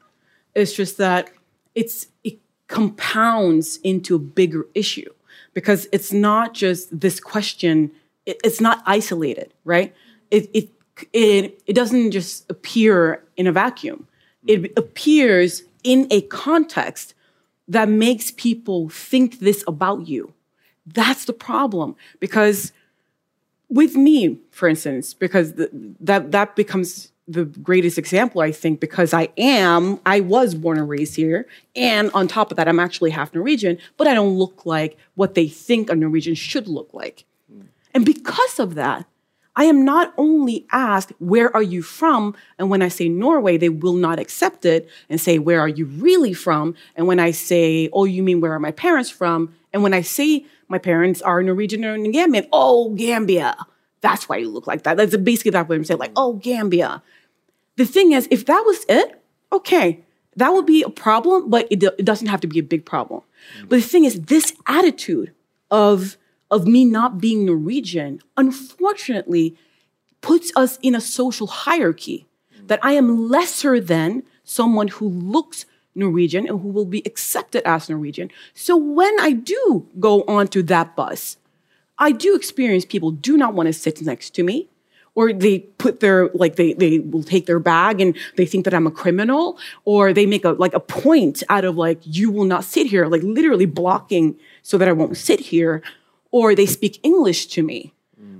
It's 0.55 0.71
just 0.73 0.97
that 0.97 1.29
it's 1.75 2.07
it 2.23 2.39
compounds 2.67 3.79
into 3.83 4.15
a 4.15 4.19
bigger 4.19 4.65
issue 4.73 5.11
because 5.53 5.87
it's 5.91 6.13
not 6.13 6.53
just 6.53 6.97
this 6.97 7.19
question. 7.19 7.91
It, 8.25 8.39
it's 8.43 8.61
not 8.61 8.81
isolated, 8.85 9.53
right? 9.65 9.93
It 10.31 10.49
it 10.53 10.69
it 11.11 11.61
it 11.65 11.73
doesn't 11.73 12.11
just 12.11 12.49
appear 12.49 13.23
in 13.37 13.47
a 13.47 13.51
vacuum. 13.51 14.07
It 14.45 14.77
appears 14.77 15.63
in 15.83 16.07
a 16.11 16.21
context 16.21 17.13
that 17.67 17.89
makes 17.89 18.31
people 18.31 18.89
think 18.89 19.39
this 19.39 19.63
about 19.67 20.07
you. 20.07 20.33
That's 20.85 21.25
the 21.25 21.33
problem 21.33 21.95
because 22.19 22.73
with 23.69 23.95
me, 23.95 24.37
for 24.51 24.67
instance, 24.67 25.13
because 25.13 25.53
th- 25.53 25.69
that 25.99 26.31
that 26.31 26.55
becomes 26.55 27.11
the 27.27 27.45
greatest 27.45 27.97
example, 27.97 28.41
I 28.41 28.51
think, 28.51 28.79
because 28.79 29.13
I 29.13 29.29
am, 29.37 29.99
I 30.05 30.19
was 30.19 30.55
born 30.55 30.77
and 30.77 30.89
raised 30.89 31.15
here, 31.15 31.47
and 31.75 32.11
on 32.13 32.27
top 32.27 32.51
of 32.51 32.57
that, 32.57 32.67
I'm 32.67 32.79
actually 32.79 33.11
half 33.11 33.33
Norwegian, 33.33 33.77
but 33.97 34.07
I 34.07 34.13
don't 34.13 34.37
look 34.37 34.65
like 34.65 34.97
what 35.15 35.33
they 35.33 35.47
think 35.47 35.89
a 35.89 35.95
Norwegian 35.95 36.35
should 36.35 36.67
look 36.67 36.89
like. 36.93 37.23
And 37.93 38.05
because 38.05 38.59
of 38.59 38.75
that, 38.75 39.05
I 39.55 39.65
am 39.65 39.85
not 39.85 40.13
only 40.17 40.65
asked, 40.71 41.13
where 41.19 41.55
are 41.55 41.61
you 41.61 41.83
from? 41.83 42.35
And 42.57 42.69
when 42.71 42.81
I 42.81 42.87
say 42.87 43.07
Norway, 43.07 43.57
they 43.57 43.69
will 43.69 43.93
not 43.93 44.17
accept 44.17 44.65
it 44.65 44.89
and 45.09 45.21
say, 45.21 45.37
where 45.37 45.59
are 45.59 45.67
you 45.67 45.85
really 45.85 46.33
from? 46.33 46.73
And 46.95 47.05
when 47.05 47.19
I 47.19 47.31
say, 47.31 47.89
oh, 47.93 48.05
you 48.05 48.23
mean 48.23 48.41
where 48.41 48.53
are 48.53 48.59
my 48.59 48.71
parents 48.71 49.11
from? 49.11 49.53
And 49.71 49.83
when 49.83 49.93
I 49.93 50.01
say 50.01 50.45
my 50.69 50.79
parents 50.79 51.21
are 51.21 51.43
Norwegian 51.43 51.85
or 51.85 51.97
Gambian, 51.97 52.47
oh, 52.51 52.89
Gambia. 52.95 53.55
That's 54.01 54.27
why 54.27 54.37
you 54.37 54.49
look 54.49 54.65
like 54.65 54.83
that. 54.83 54.97
That's 54.97 55.15
basically 55.17 55.51
that's 55.51 55.69
what 55.69 55.75
I'm 55.75 55.85
saying, 55.85 55.99
like, 55.99 56.11
oh, 56.15 56.33
Gambia. 56.33 57.03
The 57.75 57.85
thing 57.85 58.11
is, 58.11 58.27
if 58.31 58.45
that 58.47 58.63
was 58.65 58.83
it, 58.89 59.21
okay, 59.51 60.03
that 60.35 60.49
would 60.49 60.65
be 60.65 60.81
a 60.81 60.89
problem, 60.89 61.49
but 61.49 61.67
it, 61.69 61.83
it 61.83 62.05
doesn't 62.05 62.27
have 62.27 62.41
to 62.41 62.47
be 62.47 62.59
a 62.59 62.63
big 62.63 62.85
problem. 62.85 63.21
Mm. 63.59 63.69
But 63.69 63.75
the 63.77 63.81
thing 63.81 64.05
is, 64.05 64.19
this 64.21 64.53
attitude 64.65 65.31
of 65.69 66.17
of 66.51 66.67
me 66.67 66.85
not 66.85 67.19
being 67.19 67.45
Norwegian, 67.45 68.21
unfortunately, 68.37 69.57
puts 70.21 70.51
us 70.55 70.79
in 70.81 70.95
a 70.95 71.01
social 71.01 71.47
hierarchy 71.47 72.27
that 72.67 72.79
I 72.81 72.93
am 72.93 73.29
lesser 73.29 73.79
than 73.79 74.23
someone 74.43 74.87
who 74.87 75.07
looks 75.07 75.65
Norwegian 75.95 76.47
and 76.47 76.61
who 76.61 76.69
will 76.69 76.85
be 76.85 77.03
accepted 77.05 77.61
as 77.65 77.89
Norwegian. 77.89 78.31
So 78.53 78.75
when 78.77 79.19
I 79.19 79.31
do 79.31 79.87
go 79.99 80.23
onto 80.23 80.63
that 80.63 80.95
bus, 80.95 81.37
I 81.97 82.11
do 82.11 82.35
experience 82.35 82.85
people 82.85 83.11
do 83.11 83.37
not 83.37 83.53
want 83.53 83.67
to 83.67 83.73
sit 83.73 84.01
next 84.01 84.31
to 84.31 84.43
me. 84.43 84.69
Or 85.15 85.31
they 85.31 85.59
put 85.59 85.99
their 85.99 86.29
like 86.29 86.55
they 86.55 86.73
they 86.73 86.97
will 86.97 87.21
take 87.21 87.45
their 87.45 87.59
bag 87.59 88.01
and 88.01 88.17
they 88.35 88.47
think 88.47 88.65
that 88.65 88.73
I'm 88.73 88.87
a 88.87 88.91
criminal, 88.91 89.59
or 89.85 90.11
they 90.11 90.25
make 90.25 90.43
a 90.43 90.53
like 90.53 90.73
a 90.73 90.79
point 90.79 91.43
out 91.49 91.65
of 91.65 91.77
like 91.77 91.99
you 92.01 92.31
will 92.31 92.45
not 92.45 92.63
sit 92.63 92.87
here, 92.87 93.05
like 93.05 93.21
literally 93.21 93.67
blocking 93.67 94.35
so 94.63 94.75
that 94.79 94.87
I 94.87 94.91
won't 94.91 95.15
sit 95.15 95.39
here, 95.39 95.83
or 96.33 96.55
they 96.55 96.65
speak 96.65 96.99
English 97.03 97.45
to 97.55 97.63
me. 97.63 97.93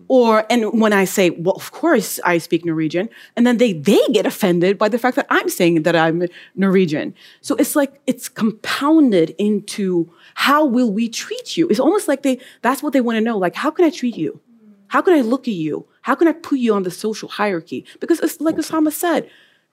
Or 0.09 0.45
and 0.49 0.81
when 0.81 0.93
I 0.93 1.05
say, 1.05 1.29
well, 1.29 1.55
of 1.55 1.71
course 1.71 2.19
I 2.25 2.37
speak 2.37 2.65
Norwegian, 2.65 3.09
and 3.35 3.47
then 3.47 3.57
they 3.57 3.73
they 3.73 4.01
get 4.11 4.25
offended 4.25 4.77
by 4.77 4.89
the 4.89 4.99
fact 4.99 5.15
that 5.15 5.27
I'm 5.29 5.49
saying 5.49 5.83
that 5.83 5.95
I'm 5.95 6.27
Norwegian. 6.55 7.15
So 7.41 7.55
it's 7.55 7.75
like 7.75 8.01
it's 8.05 8.27
compounded 8.27 9.33
into 9.37 10.11
how 10.35 10.65
will 10.65 10.91
we 10.91 11.07
treat 11.07 11.55
you? 11.55 11.67
It's 11.69 11.79
almost 11.79 12.07
like 12.07 12.21
they 12.23 12.39
that's 12.61 12.83
what 12.83 12.93
they 12.93 13.01
want 13.01 13.15
to 13.17 13.21
know. 13.21 13.37
Like, 13.37 13.55
how 13.55 13.71
can 13.71 13.85
I 13.85 13.89
treat 13.89 14.17
you? 14.17 14.41
How 14.87 15.01
can 15.01 15.13
I 15.13 15.21
look 15.21 15.47
at 15.47 15.53
you? 15.53 15.87
How 16.01 16.15
can 16.15 16.27
I 16.27 16.33
put 16.33 16.59
you 16.59 16.73
on 16.73 16.83
the 16.83 16.91
social 16.91 17.29
hierarchy? 17.29 17.85
Because 17.99 18.19
it's 18.19 18.41
like 18.41 18.57
Osama 18.57 18.91
said, 18.91 19.29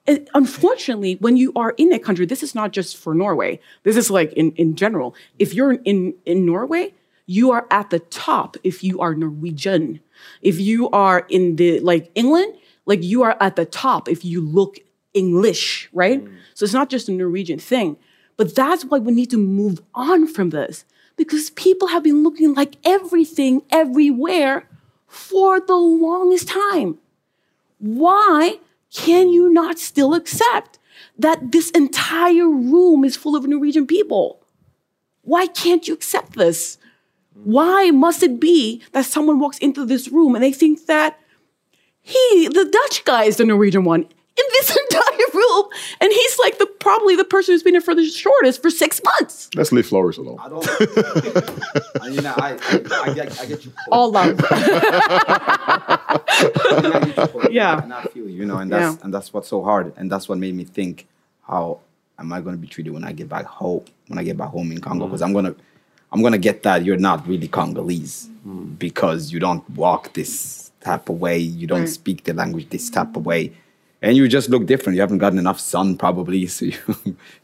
it, 0.07 0.29
unfortunately, 0.33 1.17
when 1.19 1.37
you 1.37 1.51
are 1.55 1.71
in 1.77 1.93
a 1.93 1.99
country, 1.99 2.25
this 2.25 2.41
is 2.41 2.55
not 2.55 2.71
just 2.71 2.97
for 2.97 3.13
Norway. 3.13 3.59
This 3.83 3.97
is 3.97 4.09
like 4.09 4.33
in, 4.33 4.53
in 4.53 4.75
general. 4.75 5.13
If 5.37 5.53
you're 5.53 5.73
in, 5.73 6.15
in 6.25 6.45
Norway, 6.45 6.93
you 7.31 7.51
are 7.51 7.65
at 7.71 7.89
the 7.91 7.99
top 7.99 8.57
if 8.63 8.83
you 8.83 8.99
are 8.99 9.15
Norwegian. 9.15 10.01
If 10.41 10.59
you 10.59 10.89
are 10.89 11.25
in 11.29 11.55
the 11.55 11.79
like 11.79 12.11
England, 12.13 12.55
like 12.85 13.03
you 13.03 13.23
are 13.23 13.37
at 13.39 13.55
the 13.55 13.65
top 13.65 14.09
if 14.09 14.25
you 14.25 14.41
look 14.41 14.79
English, 15.13 15.89
right? 15.93 16.23
Mm. 16.23 16.35
So 16.53 16.65
it's 16.65 16.73
not 16.73 16.89
just 16.89 17.07
a 17.07 17.13
Norwegian 17.13 17.59
thing. 17.59 17.95
But 18.35 18.53
that's 18.53 18.83
why 18.83 18.99
we 18.99 19.13
need 19.13 19.29
to 19.29 19.37
move 19.37 19.81
on 19.93 20.27
from 20.27 20.49
this 20.49 20.83
because 21.15 21.51
people 21.51 21.87
have 21.89 22.03
been 22.03 22.23
looking 22.23 22.53
like 22.53 22.75
everything 22.83 23.61
everywhere 23.69 24.67
for 25.07 25.59
the 25.59 25.75
longest 25.75 26.49
time. 26.49 26.97
Why 27.79 28.59
can 28.93 29.29
you 29.29 29.53
not 29.53 29.79
still 29.79 30.13
accept 30.13 30.79
that 31.17 31.51
this 31.51 31.71
entire 31.71 32.49
room 32.49 33.05
is 33.05 33.15
full 33.15 33.35
of 33.37 33.47
Norwegian 33.47 33.87
people? 33.87 34.41
Why 35.21 35.47
can't 35.47 35.87
you 35.87 35.93
accept 35.93 36.33
this? 36.33 36.77
Why 37.33 37.91
must 37.91 38.23
it 38.23 38.39
be 38.39 38.81
that 38.91 39.05
someone 39.05 39.39
walks 39.39 39.57
into 39.59 39.85
this 39.85 40.09
room 40.09 40.35
and 40.35 40.43
they 40.43 40.51
think 40.53 40.85
that 40.85 41.17
he, 42.01 42.47
the 42.47 42.65
Dutch 42.65 43.05
guy, 43.05 43.23
is 43.25 43.37
the 43.37 43.45
Norwegian 43.45 43.83
one 43.83 44.01
in 44.03 44.45
this 44.53 44.69
entire 44.91 45.27
room, 45.33 45.65
and 45.99 46.11
he's 46.11 46.39
like 46.39 46.57
the 46.57 46.65
probably 46.79 47.15
the 47.15 47.23
person 47.23 47.53
who's 47.53 47.63
been 47.63 47.73
here 47.73 47.81
for 47.81 47.93
the 47.95 48.05
shortest 48.05 48.61
for 48.61 48.69
six 48.69 49.01
months? 49.03 49.49
Let's 49.55 49.71
leave 49.71 49.85
Flores 49.87 50.17
alone. 50.17 50.37
I 50.39 50.49
don't. 50.49 50.67
I, 52.01 52.07
you 52.07 52.21
know, 52.21 52.33
I, 52.37 52.57
I, 52.61 53.09
I, 53.09 53.13
get, 53.13 53.39
I 53.39 53.45
get 53.45 53.65
you. 53.65 53.71
All 53.91 54.11
love. 54.11 54.39
yeah, 57.51 57.83
and 57.83 57.93
I 57.93 58.03
feel 58.05 58.27
you 58.27 58.45
know, 58.45 58.57
and 58.57 58.71
that's 58.71 58.97
Yeah. 58.97 59.03
and 59.03 59.13
that's 59.13 59.33
what's 59.33 59.47
so 59.47 59.61
hard, 59.63 59.93
and 59.97 60.11
that's 60.11 60.27
what 60.27 60.37
made 60.37 60.55
me 60.55 60.63
think, 60.63 61.07
how 61.43 61.79
am 62.17 62.33
I 62.33 62.41
going 62.41 62.55
to 62.55 62.61
be 62.61 62.67
treated 62.67 62.93
when 62.93 63.03
I 63.03 63.11
get 63.11 63.29
back 63.29 63.45
home? 63.45 63.85
When 64.07 64.17
I 64.17 64.23
get 64.23 64.37
back 64.37 64.49
home 64.49 64.71
in 64.71 64.81
Congo, 64.81 65.05
mm. 65.05 65.09
because 65.09 65.21
I'm 65.21 65.33
gonna, 65.33 65.55
I'm 66.11 66.21
gonna 66.21 66.37
get 66.37 66.63
that 66.63 66.83
you're 66.85 66.97
not 66.97 67.27
really 67.27 67.47
Congolese 67.47 68.27
because 68.77 69.31
you 69.31 69.39
don't 69.39 69.67
walk 69.71 70.13
this 70.13 70.71
type 70.81 71.09
of 71.09 71.19
way, 71.21 71.37
you 71.37 71.67
don't 71.67 71.81
Right. 71.81 71.89
speak 71.89 72.23
the 72.23 72.33
language 72.33 72.69
this 72.69 72.89
type 72.89 73.15
of 73.15 73.25
way. 73.25 73.51
And 74.03 74.17
you 74.17 74.27
just 74.27 74.49
look 74.49 74.65
different. 74.65 74.95
You 74.95 75.01
haven't 75.01 75.19
gotten 75.19 75.37
enough 75.37 75.59
sun, 75.59 75.95
probably, 75.95 76.47
so 76.55 76.65
you 76.65 76.77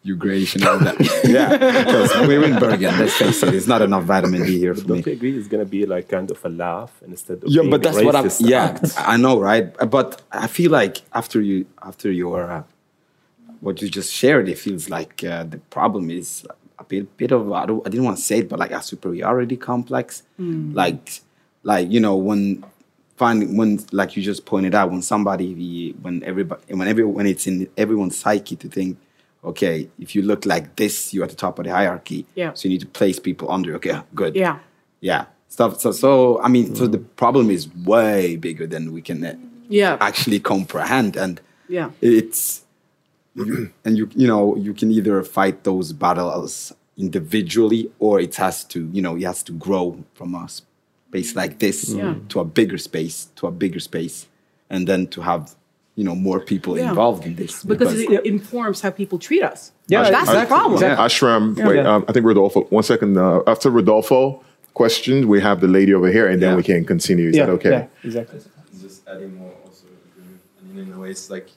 you 0.01 0.15
grayish 0.15 0.55
and 0.55 0.65
all 0.65 0.79
that. 0.79 0.95
yeah, 1.23 1.49
because 1.55 2.09
we're 2.27 2.43
in 2.43 2.57
Bergen. 2.59 2.97
Let's 2.97 3.13
face 3.13 3.43
it, 3.43 3.53
it's 3.53 3.67
not 3.67 3.83
enough 3.83 4.05
vitamin 4.05 4.43
D 4.43 4.57
here 4.57 4.73
for 4.73 4.81
me. 4.81 4.87
Don't 4.87 5.05
you 5.05 5.13
agree 5.13 5.37
it's 5.37 5.47
going 5.47 5.63
to 5.63 5.69
be 5.69 5.85
like 5.85 6.09
kind 6.09 6.31
of 6.31 6.43
a 6.43 6.49
laugh 6.49 6.91
instead 7.05 7.43
of 7.43 7.49
Yeah, 7.49 7.61
being 7.61 7.69
but 7.69 7.83
that's 7.83 8.01
what 8.01 8.15
I'm. 8.15 8.25
racist 8.25 8.49
Yeah, 8.49 8.63
act? 8.65 8.93
I 8.97 9.17
know, 9.17 9.39
right? 9.39 9.71
But 9.97 10.19
I 10.31 10.47
feel 10.47 10.71
like 10.71 11.03
after 11.13 11.39
you, 11.41 11.67
after 11.83 12.11
your, 12.11 12.49
uh, 12.51 12.63
what 13.61 13.79
you 13.83 13.87
just 13.87 14.11
shared, 14.11 14.49
it 14.49 14.57
feels 14.57 14.89
like 14.89 15.23
uh, 15.23 15.43
the 15.43 15.59
problem 15.69 16.09
is 16.09 16.43
a 16.79 16.83
bit, 16.83 17.17
bit 17.17 17.31
of. 17.31 17.51
I, 17.51 17.65
don't, 17.65 17.85
I 17.85 17.89
didn't 17.89 18.05
want 18.05 18.17
to 18.17 18.23
say 18.23 18.39
it, 18.39 18.49
but 18.49 18.59
like 18.59 18.71
a 18.71 18.81
superiority 18.81 19.57
complex. 19.57 20.23
Mm. 20.39 20.75
Like, 20.75 21.21
like 21.63 21.89
you 21.91 21.99
know 21.99 22.15
when 22.15 22.63
finding 23.17 23.57
when 23.57 23.79
like 23.91 24.15
you 24.15 24.21
just 24.23 24.45
pointed 24.45 24.75
out 24.75 24.91
when 24.91 25.01
somebody 25.01 25.91
when 26.01 26.23
everybody 26.23 26.61
when 26.73 26.87
every 26.87 27.03
when 27.03 27.25
it's 27.25 27.47
in 27.47 27.67
everyone's 27.75 28.15
psyche 28.15 28.55
to 28.55 28.67
think 28.69 28.95
okay 29.43 29.89
if 29.99 30.15
you 30.15 30.21
look 30.21 30.45
like 30.45 30.75
this 30.75 31.13
you're 31.15 31.23
at 31.23 31.29
the 31.31 31.35
top 31.35 31.57
of 31.57 31.65
the 31.65 31.71
hierarchy 31.71 32.25
Yeah. 32.35 32.53
so 32.53 32.67
you 32.67 32.73
need 32.75 32.81
to 32.81 32.85
place 32.87 33.17
people 33.19 33.51
under 33.51 33.73
okay 33.75 34.01
good 34.13 34.35
Yeah. 34.35 34.59
yeah 35.01 35.25
stuff 35.49 35.79
so 35.79 35.91
so 35.91 36.39
i 36.43 36.47
mean 36.47 36.75
so 36.75 36.85
the 36.85 36.99
problem 36.99 37.49
is 37.49 37.67
way 37.85 38.35
bigger 38.35 38.67
than 38.67 38.93
we 38.93 39.01
can 39.01 39.25
uh, 39.25 39.35
Yeah. 39.67 39.97
actually 39.99 40.39
comprehend 40.39 41.17
and 41.17 41.41
Yeah. 41.67 41.89
It's 42.01 42.61
and 43.85 43.97
you 43.97 44.09
you 44.15 44.27
know 44.27 44.55
you 44.65 44.73
can 44.73 44.89
either 44.91 45.23
fight 45.23 45.63
those 45.63 45.93
battles 45.93 46.73
individually 46.97 47.89
or 47.99 48.19
it 48.19 48.35
has 48.35 48.63
to 48.73 48.79
you 48.95 49.01
know 49.01 49.15
it 49.15 49.23
has 49.23 49.43
to 49.43 49.51
grow 49.53 49.85
from 50.13 50.35
a 50.35 50.47
space 50.49 51.35
like 51.35 51.53
this 51.59 51.77
Yeah. 51.89 52.15
to 52.29 52.39
a 52.39 52.45
bigger 52.59 52.77
space 52.89 53.17
to 53.37 53.47
a 53.47 53.51
bigger 53.63 53.79
space 53.79 54.17
and 54.69 54.87
then 54.89 55.07
to 55.15 55.21
have 55.21 55.43
you 55.95 56.03
know 56.07 56.15
more 56.15 56.39
people 56.51 56.71
Yeah. 56.77 56.89
involved 56.89 57.23
in 57.29 57.35
this 57.41 57.53
Because 57.63 57.93
it 57.99 58.25
informs 58.25 58.77
how 58.83 58.91
people 59.01 59.17
treat 59.27 59.43
us. 59.51 59.71
yeah 59.93 60.09
that's 60.15 60.31
the 60.39 60.45
problem. 60.55 60.79
Ashram, 61.07 61.43
Yeah. 61.57 61.67
wait, 61.67 61.75
Yeah. 61.77 61.91
um, 61.95 62.01
I 62.07 62.11
think 62.13 62.23
Rodolfo, 62.31 62.59
one 62.79 62.83
second. 62.93 63.11
Uh, 63.17 63.41
after 63.53 63.67
Rodolfo 63.79 64.19
questions, 64.81 65.21
we 65.33 65.39
have 65.47 65.57
the 65.65 65.71
lady 65.77 65.93
over 65.97 66.09
here, 66.17 66.27
and 66.31 66.37
then 66.43 66.51
we 66.59 66.63
can 66.71 66.81
continue. 66.93 67.27
Is 67.31 67.35
that 67.41 67.49
okay? 67.57 67.87
exactly. 68.07 68.39
Just 68.85 68.99
adding 69.11 69.31
more 69.41 69.53
also, 69.65 69.85
and 70.59 70.69
in 70.83 70.93
a 70.95 70.99
way, 71.01 71.09
it's 71.15 71.27
like 71.35 71.47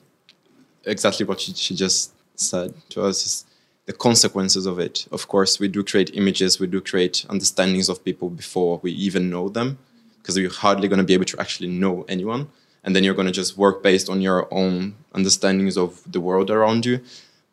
exactly 0.85 1.25
what 1.25 1.39
she, 1.41 1.53
she 1.53 1.75
just 1.75 2.13
said 2.35 2.73
to 2.89 3.03
us 3.03 3.25
is 3.25 3.45
the 3.85 3.93
consequences 3.93 4.65
of 4.65 4.79
it. 4.79 5.07
Of 5.11 5.27
course, 5.27 5.59
we 5.59 5.67
do 5.67 5.83
create 5.83 6.11
images, 6.13 6.59
we 6.59 6.67
do 6.67 6.81
create 6.81 7.25
understandings 7.29 7.89
of 7.89 8.03
people 8.03 8.29
before 8.29 8.79
we 8.83 8.91
even 8.91 9.29
know 9.29 9.49
them, 9.49 9.77
because 10.17 10.37
you're 10.37 10.51
hardly 10.51 10.87
going 10.87 10.99
to 10.99 11.03
be 11.05 11.13
able 11.13 11.25
to 11.25 11.39
actually 11.39 11.69
know 11.69 12.05
anyone. 12.07 12.49
And 12.83 12.95
then 12.95 13.03
you're 13.03 13.13
going 13.13 13.27
to 13.27 13.33
just 13.33 13.57
work 13.57 13.83
based 13.83 14.09
on 14.09 14.21
your 14.21 14.47
own 14.51 14.95
understandings 15.13 15.77
of 15.77 16.01
the 16.11 16.19
world 16.19 16.49
around 16.49 16.85
you. 16.85 17.01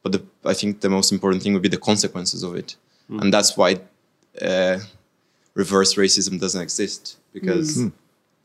But 0.02 0.12
the, 0.12 0.22
I 0.44 0.55
think 0.55 0.80
the 0.80 0.88
most 0.88 1.12
important 1.12 1.42
thing 1.42 1.52
would 1.52 1.62
be 1.62 1.68
the 1.68 1.76
consequences 1.76 2.42
of 2.42 2.55
it. 2.55 2.76
Mm. 3.10 3.20
And 3.20 3.34
that's 3.34 3.56
why 3.56 3.80
uh, 4.40 4.78
reverse 5.55 5.96
racism 5.96 6.40
doesn't 6.40 6.62
exist, 6.62 7.18
because 7.32 7.76
Mm. 7.76 7.92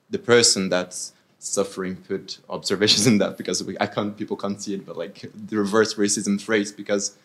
the 0.10 0.20
person 0.20 0.70
that's 0.70 1.14
suffering 1.44 1.96
put 1.98 2.40
observations 2.50 3.06
in 3.06 3.18
that 3.18 3.38
because 3.38 3.64
we, 3.64 3.78
I 3.80 3.88
can't 3.88 4.16
people 4.16 4.38
can't 4.38 4.62
see 4.62 4.74
it, 4.76 4.86
but 4.86 4.98
like 4.98 5.26
the 5.34 5.58
reverse 5.58 5.96
racism 5.96 6.42
phrase 6.42 6.72
because 6.72 7.18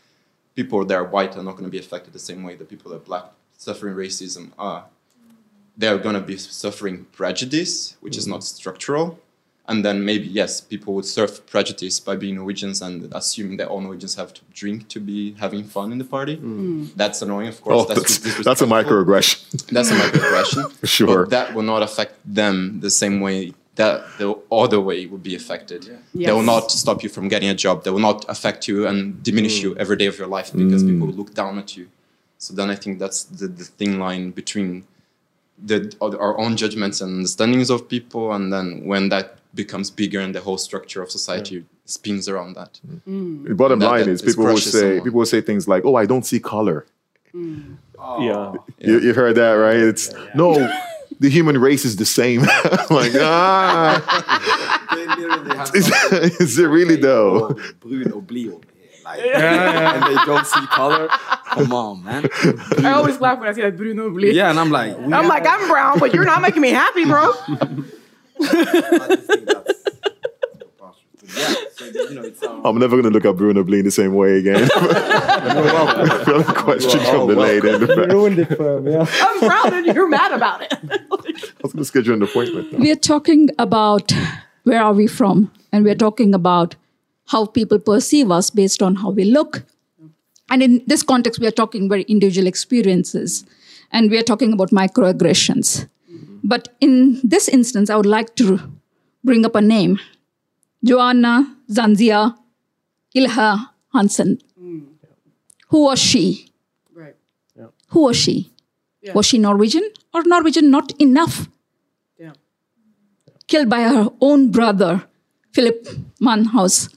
people 0.57 0.85
that 0.85 0.95
are 0.95 1.05
white 1.05 1.36
are 1.36 1.43
not 1.43 1.53
going 1.53 1.65
to 1.65 1.70
be 1.70 1.78
affected 1.78 2.12
the 2.12 2.19
same 2.19 2.43
way 2.43 2.57
that 2.57 2.69
people 2.69 2.90
that 2.90 2.97
are 2.97 3.01
black 3.01 3.27
suffering 3.57 3.95
racism 3.95 4.51
are. 4.59 4.85
They're 5.77 5.99
going 5.99 6.16
to 6.16 6.20
be 6.20 6.36
suffering 6.36 7.07
prejudice, 7.12 7.97
which 8.01 8.16
is 8.16 8.24
mm-hmm. 8.24 8.32
not 8.32 8.45
structural. 8.45 9.20
And 9.69 9.85
then 9.85 10.03
maybe, 10.03 10.27
yes, 10.27 10.62
people 10.62 10.95
would 10.95 11.05
surf 11.05 11.47
prejudice 11.47 12.01
by 12.01 12.16
being 12.16 12.36
Norwegians 12.36 12.81
and 12.81 13.12
assuming 13.15 13.59
that 13.59 13.69
all 13.69 13.82
Norwegians 13.82 14.15
have 14.15 14.32
to 14.32 14.40
drink 14.53 14.89
to 14.89 14.99
be 14.99 15.35
having 15.35 15.62
fun 15.62 15.93
in 15.93 15.99
the 15.99 16.05
party. 16.05 16.39
Mm. 16.39 16.43
Mm. 16.43 16.95
That's 16.97 17.20
annoying, 17.20 17.49
of 17.49 17.61
course. 17.61 17.82
Oh, 17.82 17.95
that's, 17.95 18.19
that's 18.43 18.62
a 18.62 18.66
microaggression. 18.66 19.66
That's 19.66 19.90
a 19.90 19.95
microaggression. 19.95 20.74
Sure. 20.89 21.24
But 21.24 21.31
that 21.31 21.55
will 21.55 21.69
not 21.74 21.82
affect 21.82 22.15
them 22.24 22.81
the 22.81 22.90
same 22.90 23.20
way 23.20 23.53
that 23.78 24.18
the 24.18 24.36
other 24.50 24.80
way 24.80 25.06
would 25.06 25.22
be 25.22 25.36
affected. 25.36 25.80
They 26.12 26.32
will 26.32 26.50
not 26.55 26.70
stop 26.72 27.02
you 27.05 27.09
from 27.09 27.28
getting 27.28 27.48
a 27.48 27.55
job. 27.55 27.84
They 27.84 27.90
will 27.90 28.06
not 28.10 28.24
affect 28.28 28.66
you 28.66 28.88
and 28.88 29.22
diminish 29.22 29.56
mm. 29.59 29.62
you 29.62 29.76
every 29.76 29.96
day 29.96 30.06
of 30.06 30.18
your 30.18 30.26
life 30.26 30.52
because 30.52 30.82
people 30.82 31.06
will 31.06 31.14
look 31.14 31.32
down 31.32 31.59
at 31.59 31.76
you. 31.76 31.86
So 32.38 32.55
then 32.55 32.70
I 32.70 32.74
think 32.74 32.98
that's 32.98 33.20
the, 33.24 33.46
the 33.46 33.64
thin 33.64 34.00
line 34.00 34.32
between 34.32 34.84
the, 35.70 35.78
our 36.00 36.38
own 36.38 36.56
judgments 36.56 37.00
and 37.00 37.10
understandings 37.18 37.70
of 37.70 37.88
people, 37.88 38.32
and 38.32 38.52
then 38.52 38.84
when 38.84 39.09
that 39.10 39.38
becomes 39.55 39.90
bigger 39.90 40.20
and 40.20 40.34
the 40.34 40.40
whole 40.40 40.59
structure 40.59 41.00
of 41.02 41.10
society 41.10 41.64
spins 41.84 42.28
around 42.28 42.55
that. 42.55 42.80
The 43.06 43.55
bottom 43.55 43.78
That- 43.78 43.86
line 43.86 44.06
that 44.06 44.10
is 44.10 44.22
people 44.22 44.44
will 44.44 44.56
say 44.56 44.70
someone. 44.70 45.05
people 45.05 45.18
will 45.18 45.26
say 45.26 45.40
things 45.40 45.66
like, 45.66 45.84
"Oh, 45.84 45.94
I 45.94 46.06
don't 46.06 46.26
see 46.26 46.40
color." 46.40 46.86
Oh. 47.34 48.22
Yeah. 48.28 48.55
You, 48.78 49.00
you've 49.00 49.16
heard 49.16 49.36
that, 49.36 49.52
right? 49.52 49.76
It's 49.76 50.12
no, 50.34 50.48
the 51.20 51.28
human 51.28 51.59
race 51.59 51.85
is 51.85 51.97
the 51.97 52.05
same. 52.05 52.40
like 52.90 53.12
ah, 53.20 54.03
is, 55.74 55.90
is 56.40 56.59
it 56.59 56.66
really 56.66 56.97
though? 56.97 57.57
brun 57.81 58.12
og 58.12 58.27
blid 58.27 58.49
over 58.49 58.62
here. 58.62 58.74
Like, 59.05 59.20
and 59.24 60.03
they 60.03 60.24
don't 60.27 60.47
see 60.47 60.66
color. 60.66 61.09
Come 61.47 61.73
on, 61.73 62.05
man. 62.05 62.28
I 62.85 62.93
always 62.93 63.19
laugh 63.23 63.39
when 63.39 63.49
I 63.49 63.53
see 63.53 63.62
that 63.62 63.74
Brun 63.74 63.99
og 63.99 64.12
Blid. 64.12 64.36
Yeah, 64.36 64.51
and 64.51 64.61
I'm 64.61 64.70
like, 64.70 64.99
I'm 64.99 65.27
like, 65.27 65.47
I'm 65.49 65.66
brown, 65.66 65.99
but 65.99 66.12
you're 66.12 66.27
not 66.27 66.43
making 66.43 66.61
me 66.61 66.69
happy, 66.73 67.07
bro. 67.07 67.32
Yeah, 71.36 71.55
so, 71.76 71.84
you 71.84 72.14
know, 72.14 72.48
um, 72.48 72.64
I'm 72.64 72.78
never 72.78 72.96
gonna 72.96 73.10
look 73.12 73.24
at 73.24 73.36
Brun 73.36 73.59
og 73.59 73.66
Blid 73.66 73.84
the 73.84 73.90
same 73.90 74.14
way 74.14 74.38
again. 74.38 74.66
Feel 76.24 76.40
a 76.40 76.44
question 76.55 77.00
from 77.00 77.28
the 77.28 77.36
lady 77.36 77.68
in 77.68 77.80
the 77.80 77.86
You 77.88 77.96
back. 77.96 78.12
ruined 78.12 78.38
it 78.38 78.56
for 78.56 78.78
him, 78.78 78.86
yeah. 78.86 79.06
I'm 79.22 79.40
brown 79.40 79.74
and 79.74 79.86
you're 79.94 80.09
mad 80.09 80.32
about 80.32 80.62
it. 80.62 80.72
I 80.72 81.62
was 81.62 81.72
gonna 81.72 81.84
schedule 81.84 82.14
an 82.14 82.22
appointment. 82.22 82.72
We 82.78 82.90
are 82.90 82.96
talking 82.96 83.50
about 83.59 84.12
where 84.64 84.82
are 84.82 84.94
we 84.94 85.06
from, 85.06 85.50
and 85.72 85.84
we're 85.84 85.94
talking 86.06 86.34
about 86.34 86.76
how 87.26 87.44
people 87.46 87.78
perceive 87.78 88.30
us 88.30 88.50
based 88.50 88.82
on 88.82 88.96
how 88.96 89.10
we 89.10 89.24
look. 89.24 89.62
And 90.50 90.62
in 90.62 90.82
this 90.86 91.02
context, 91.02 91.40
we 91.40 91.46
are 91.46 91.50
talking 91.62 91.88
very 91.90 92.02
individual 92.09 92.46
experiences, 92.46 93.44
and 93.92 94.10
we 94.10 94.18
are 94.18 94.22
talking 94.22 94.52
about 94.55 94.70
microaggressions. 94.70 95.88
But 96.42 96.68
in 96.80 97.20
this 97.22 97.48
instance, 97.48 97.90
I 97.90 97.96
would 97.96 98.06
like 98.06 98.34
to 98.36 98.59
bring 99.24 99.44
up 99.44 99.55
a 99.55 99.60
name 99.60 99.98
Joanna 100.84 101.56
Zanzia 101.70 102.36
Ilha 103.14 103.72
Hansen. 103.92 104.38
Hmm. 104.59 104.80
Who 105.68 105.84
was 105.84 105.98
she? 105.98 106.50
Right. 106.94 107.16
Who 107.88 108.05
was 108.05 108.16
she? 108.16 108.52
Yeah. 109.02 109.12
Was 109.12 109.26
she 109.26 109.38
Norwegian 109.38 109.88
or 110.14 110.22
Norwegian 110.24 110.70
not 110.70 110.92
enough? 111.00 111.48
Yeah. 112.18 112.32
Killed 113.46 113.68
by 113.68 113.82
her 113.82 114.09
own 114.20 114.50
brother, 114.50 115.05
Philip 115.52 115.88
Manshaus, 116.20 116.94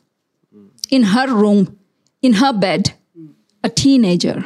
hmm. 0.53 0.67
in 0.89 1.03
her 1.03 1.27
room, 1.33 1.77
in 2.21 2.33
her 2.33 2.53
bed, 2.53 2.93
hmm. 3.15 3.27
a 3.63 3.69
teenager 3.69 4.45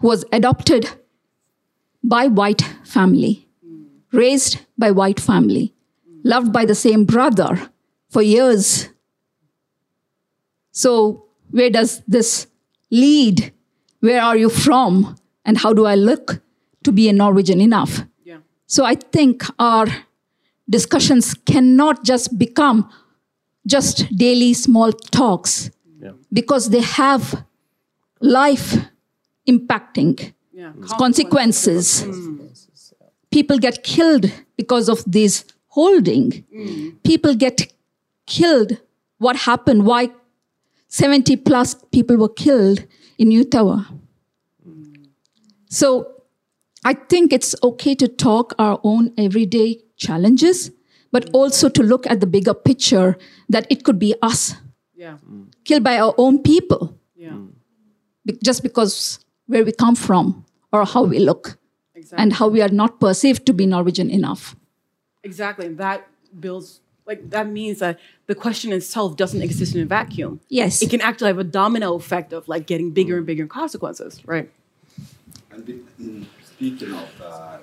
who 0.00 0.06
was 0.06 0.24
adopted 0.32 0.90
by 2.02 2.26
white 2.26 2.62
family, 2.84 3.46
raised 4.12 4.58
by 4.76 4.90
white 4.90 5.20
family, 5.20 5.74
loved 6.28 6.52
by 6.52 6.64
the 6.66 6.74
same 6.74 7.04
brother 7.06 7.70
for 8.10 8.22
years. 8.22 8.88
So, 10.72 11.24
where 11.50 11.70
does 11.70 12.02
this 12.06 12.46
lead? 12.90 13.52
Where 14.00 14.22
are 14.22 14.36
you 14.36 14.50
from? 14.50 15.16
And 15.44 15.56
how 15.58 15.72
do 15.72 15.86
I 15.86 15.94
look 15.94 16.40
to 16.84 16.92
be 16.92 17.08
a 17.08 17.12
Norwegian 17.12 17.60
enough? 17.60 18.02
Yeah. 18.24 18.38
So, 18.66 18.84
I 18.84 18.94
think 18.94 19.42
our 19.58 19.86
discussions 20.68 21.34
cannot 21.34 22.04
just 22.04 22.38
become 22.38 22.88
just 23.66 24.14
daily 24.14 24.52
small 24.54 24.92
talks 24.92 25.70
yeah. 26.00 26.12
because 26.32 26.68
they 26.68 26.82
have 26.82 27.44
life 28.20 28.76
impacting 29.48 30.32
Yeah. 30.52 30.72
consequences. 30.98 32.04
People 33.30 33.58
get 33.58 33.82
killed 33.82 34.26
because 34.56 34.88
of 34.88 35.02
this 35.06 35.44
holding. 35.78 36.30
Mm. 36.54 37.02
People 37.04 37.34
get 37.34 37.72
killed. 38.26 38.70
What 39.18 39.36
happened? 39.48 39.86
Why 39.86 40.10
70 40.88 41.36
plus 41.48 41.74
people 41.92 42.16
were 42.16 42.34
killed 42.44 42.84
in 43.18 43.28
Utøya? 43.30 43.86
Mm. 44.66 45.08
So 45.68 45.88
I 46.84 46.94
think 46.94 47.32
it's 47.32 47.54
okay 47.62 47.94
to 48.02 48.08
talk 48.08 48.54
our 48.58 48.80
own 48.82 49.12
everyday 49.26 49.68
challenges, 49.96 50.70
but 51.12 51.26
mm. 51.26 51.30
also 51.38 51.68
to 51.68 51.82
look 51.82 52.06
at 52.06 52.20
the 52.20 52.26
bigger 52.26 52.54
picture 52.54 53.16
that 53.48 53.66
it 53.70 53.84
could 53.84 53.98
be 53.98 54.14
us 54.30 54.54
Yeah. 55.04 55.16
killed 55.64 55.84
by 55.84 55.96
our 56.04 56.14
own 56.18 56.42
people 56.42 56.82
Yeah. 57.14 57.38
be- 58.26 58.38
just 58.48 58.62
because 58.62 58.94
where 59.46 59.64
we 59.64 59.72
come 59.72 59.96
from 60.06 60.44
or 60.72 60.84
how 60.84 61.02
we 61.12 61.18
look 61.30 61.58
and 62.20 62.32
how 62.38 62.48
we 62.54 62.60
are 62.66 62.74
not 62.82 62.98
perceived 63.00 63.46
to 63.46 63.52
be 63.52 63.64
Norwegian 63.66 64.10
enough. 64.10 64.56
Exactly. 65.22 65.66
And 65.66 65.78
that 65.78 66.06
builds 66.38 66.80
like 67.06 67.30
that 67.30 67.48
means 67.48 67.78
that 67.78 67.98
the 68.26 68.34
question 68.34 68.72
itself 68.72 69.16
doesn't 69.16 69.40
exist 69.42 69.74
in 69.74 69.80
a 69.82 69.86
vacuum. 69.86 70.40
Yes. 70.48 70.82
It 70.82 70.90
can 70.90 71.00
actually 71.00 71.28
have 71.28 71.38
a 71.38 71.44
domino 71.44 71.94
effect 71.94 72.32
of 72.32 72.46
like 72.48 72.66
getting 72.66 72.90
bigger 72.90 73.16
and 73.18 73.26
bigger 73.26 73.46
consequences. 73.46 74.20
Right. 74.26 74.50
And 75.50 75.64
be- 75.64 75.80
mm, 76.00 76.26
speaking 76.44 76.92
of 76.92 77.08
uh, 77.22 77.58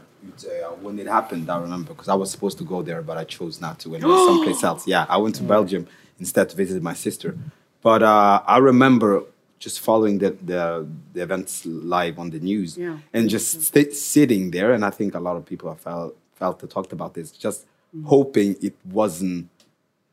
when 0.82 0.98
it 0.99 1.07
happened, 1.07 1.49
I 1.49 1.60
remember 1.60 1.94
because 1.94 2.10
I 2.10 2.15
was 2.15 2.32
supposed 2.32 2.57
to 2.57 2.64
go 2.64 2.82
there, 2.82 3.02
but 3.03 3.18
I 3.18 3.23
chose 3.23 3.61
not 3.61 3.80
to. 3.82 3.94
And 3.95 4.03
it 4.03 4.07
was 4.07 4.27
someplace 4.32 4.64
else. 4.64 4.88
Yeah, 4.88 5.06
I 5.07 5.18
went 5.18 5.36
to 5.36 5.44
Belgium 5.44 5.88
instead 6.19 6.49
to 6.49 6.56
visit 6.56 6.82
my 6.82 6.94
sister. 6.94 7.38
But 7.82 8.02
uh, 8.02 8.41
I 8.48 8.57
remember 8.57 9.23
just 9.60 9.80
following 9.80 10.18
the, 10.18 10.32
the, 10.44 10.88
the 11.14 11.22
events 11.22 11.65
live 11.65 12.18
on 12.19 12.32
the 12.32 12.40
news 12.40 12.77
Yeah. 12.77 12.98
and 13.14 13.30
just 13.30 13.61
sti- 13.61 13.91
sitting 13.91 14.52
there. 14.52 14.73
And 14.73 14.84
I 14.84 14.90
think 14.90 15.14
a 15.14 15.19
lot 15.19 15.38
of 15.38 15.45
people 15.45 15.69
have 15.69 15.80
felt, 15.80 16.15
felt 16.36 16.60
that 16.60 16.70
talked 16.70 16.94
about 16.94 17.14
this, 17.14 17.32
just 17.32 17.66
hoping 18.06 18.56
it 18.62 18.76
wasn't 18.91 19.49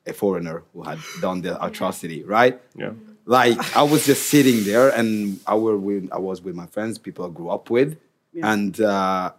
a 0.06 0.12
foreigner 0.12 0.62
who 0.72 0.82
had 0.82 0.98
done 1.20 1.42
the 1.42 1.52
atrocity, 1.64 2.22
right? 2.24 2.60
Yeah. 2.76 2.92
Like 3.24 3.58
I 3.76 3.82
was 3.82 4.04
just 4.06 4.28
sitting 4.28 4.64
there, 4.64 4.88
and 4.88 5.38
I 5.46 5.54
were 5.54 5.76
with 5.78 6.08
I 6.12 6.18
was 6.18 6.42
with 6.42 6.54
my 6.56 6.66
friends, 6.66 6.98
people 6.98 7.24
I 7.24 7.30
grew 7.30 7.50
up 7.50 7.70
with, 7.70 7.96
Yeah. 8.32 8.52
and 8.52 8.80
uh, 8.80 9.32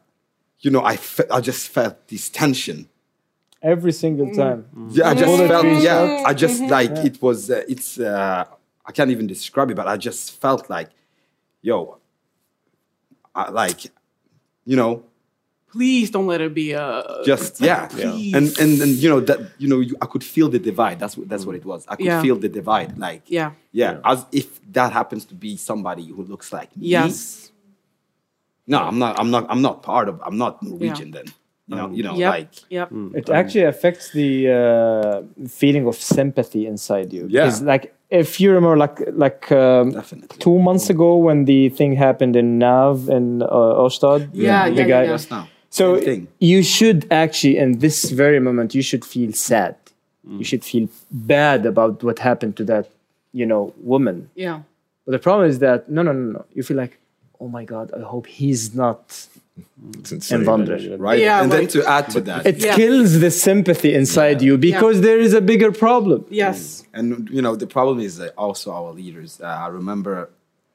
you 0.59 0.71
know 0.71 0.83
I 0.83 0.95
fe- 0.95 1.27
I 1.29 1.41
just 1.41 1.67
felt 1.67 2.07
this 2.07 2.29
tension, 2.29 2.87
every 3.61 3.91
single 3.91 4.29
time. 4.33 4.59
Yeah, 4.91 5.09
I 5.09 5.13
just 5.15 5.25
Bullet 5.25 5.47
felt. 5.49 5.65
Yeah. 5.83 6.23
I 6.25 6.33
just 6.33 6.61
like 6.77 6.91
Yeah. 6.95 7.05
it 7.07 7.21
was. 7.21 7.49
Uh, 7.49 7.63
it's. 7.67 7.99
Uh, 7.99 8.45
I 8.85 8.91
can't 8.91 9.11
even 9.11 9.27
describe 9.27 9.69
it, 9.71 9.75
but 9.75 9.87
I 9.87 9.95
just 9.97 10.39
felt 10.41 10.69
like, 10.69 10.89
yo, 11.61 11.99
I, 13.33 13.49
like, 13.49 13.79
you 14.65 14.75
know, 14.75 15.03
Please 15.73 16.07
don't 16.15 16.27
let 16.33 16.39
it 16.47 16.53
be 16.53 16.71
a. 16.73 16.85
just 17.25 17.59
yeah, 17.59 17.87
Please. 17.87 18.33
and 18.37 18.47
and 18.61 18.71
and 18.83 18.91
you 19.01 19.09
know 19.09 19.19
that 19.29 19.39
you 19.57 19.67
know 19.71 19.79
you, 19.87 19.95
I 20.03 20.05
could 20.11 20.23
feel 20.23 20.47
the 20.55 20.59
divide. 20.71 20.97
That's 21.01 21.15
what 21.17 21.27
that's 21.31 21.45
what 21.47 21.55
it 21.55 21.65
was. 21.71 21.81
I 21.91 21.95
could 21.97 22.05
Yeah. 22.05 22.21
feel 22.21 22.37
the 22.45 22.49
divide. 22.59 22.89
Like 23.07 23.23
Yeah. 23.39 23.49
yeah, 23.81 23.97
as 24.11 24.19
if 24.31 24.47
that 24.77 24.89
happens 24.93 25.25
to 25.31 25.35
be 25.45 25.51
somebody 25.69 26.05
who 26.15 26.21
looks 26.33 26.53
like 26.53 26.69
me. 26.77 26.87
Yes. 26.97 27.49
No, 28.67 28.77
I'm 28.89 28.97
not. 28.99 29.19
I'm 29.19 29.29
not. 29.35 29.43
I'm 29.49 29.61
not 29.61 29.83
part 29.83 30.07
of. 30.09 30.21
I'm 30.25 30.37
not 30.37 30.61
Norwegian 30.63 31.09
then. 31.11 31.25
You 31.67 31.75
know. 31.75 31.89
You 31.97 32.03
know. 32.03 32.15
Yep. 32.15 32.31
Like 32.37 32.53
Yep. 32.69 32.89
It 33.19 33.29
actually 33.29 33.63
affects 33.73 34.11
the 34.11 34.29
uh, 34.59 35.47
feeling 35.47 35.87
of 35.87 35.95
sympathy 35.95 36.65
inside 36.67 37.11
you. 37.13 37.25
Yeah. 37.29 37.51
Like 37.61 37.93
if 38.09 38.39
you 38.39 38.51
remember, 38.51 38.77
like 38.77 38.99
like 39.25 39.51
um, 39.51 39.87
two 40.39 40.57
months 40.59 40.89
ago 40.89 41.17
when 41.17 41.45
the 41.45 41.69
thing 41.69 41.91
happened 41.95 42.35
in 42.35 42.59
Nav 42.59 43.09
in 43.09 43.41
uh, 43.41 43.81
Årstad. 43.83 44.29
Yeah, 44.33 44.69
the 44.69 44.75
yeah, 44.75 44.87
guy. 44.93 45.03
yeah. 45.03 45.11
just 45.17 45.31
now. 45.31 45.47
So 45.77 45.83
thing. 45.99 46.27
you 46.51 46.59
should 46.75 46.99
actually, 47.23 47.57
in 47.57 47.69
this 47.85 47.97
very 48.23 48.39
moment, 48.47 48.69
you 48.77 48.83
should 48.89 49.03
feel 49.15 49.31
sad. 49.33 49.75
You 50.39 50.45
should 50.49 50.63
feel 50.71 50.87
bad 51.11 51.65
about 51.73 51.95
what 52.07 52.17
happened 52.29 52.53
to 52.59 52.63
that, 52.71 52.85
you 53.39 53.45
know, 53.51 53.63
woman. 53.91 54.17
Yeah. 54.35 54.57
But 55.05 55.11
the 55.17 55.19
problem 55.27 55.45
is 55.49 55.57
that 55.65 55.79
no, 55.95 56.01
no, 56.07 56.11
no, 56.13 56.25
no. 56.37 56.45
You 56.53 56.63
feel 56.67 56.77
like, 56.77 56.93
oh 57.41 57.49
my 57.57 57.65
god, 57.73 57.87
I 57.99 58.01
hope 58.13 58.25
he's 58.27 58.63
not 58.83 59.01
insane. 60.11 60.39
innvandrer. 60.41 60.79
right. 61.07 61.19
Yeah, 61.19 61.41
and 61.43 61.51
then 61.51 61.67
to 61.75 61.79
add 61.97 62.05
to 62.15 62.21
that, 62.29 62.45
It 62.51 62.57
Yeah. 62.59 62.75
kills 62.79 63.19
the 63.25 63.31
sympathy 63.31 63.91
inside 64.01 64.37
you 64.47 64.53
because 64.57 65.01
there 65.07 65.19
is 65.27 65.33
a 65.33 65.41
bigger 65.51 65.71
problem. 65.85 66.19
Yes. 66.43 66.59
And 66.97 67.05
you 67.35 67.41
know 67.45 67.55
the 67.63 67.67
problem 67.77 67.97
is 67.99 68.13
also 68.45 68.67
our 68.79 68.91
leaders. 69.01 69.31
Uh, 69.41 69.65
I 69.65 69.67
remember 69.79 70.15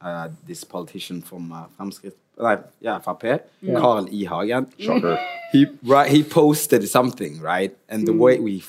uh, 0.09 0.29
this 0.51 0.61
politician 0.75 1.23
from 1.23 1.43
uh, 1.53 1.59
Fremskritt, 1.77 2.17
like 2.39 2.65
yeah, 2.81 2.99
FrP, 3.01 3.41
Carl 3.77 4.09
E. 4.11 4.25
Hagen. 4.25 4.67
Shocker. 4.79 5.19
He 5.53 5.67
right, 5.83 6.11
he 6.11 6.23
posted 6.23 6.89
something 6.89 7.41
right, 7.41 7.77
and 7.89 8.03
Mm. 8.03 8.07
the 8.07 8.13
way 8.13 8.39
we, 8.39 8.63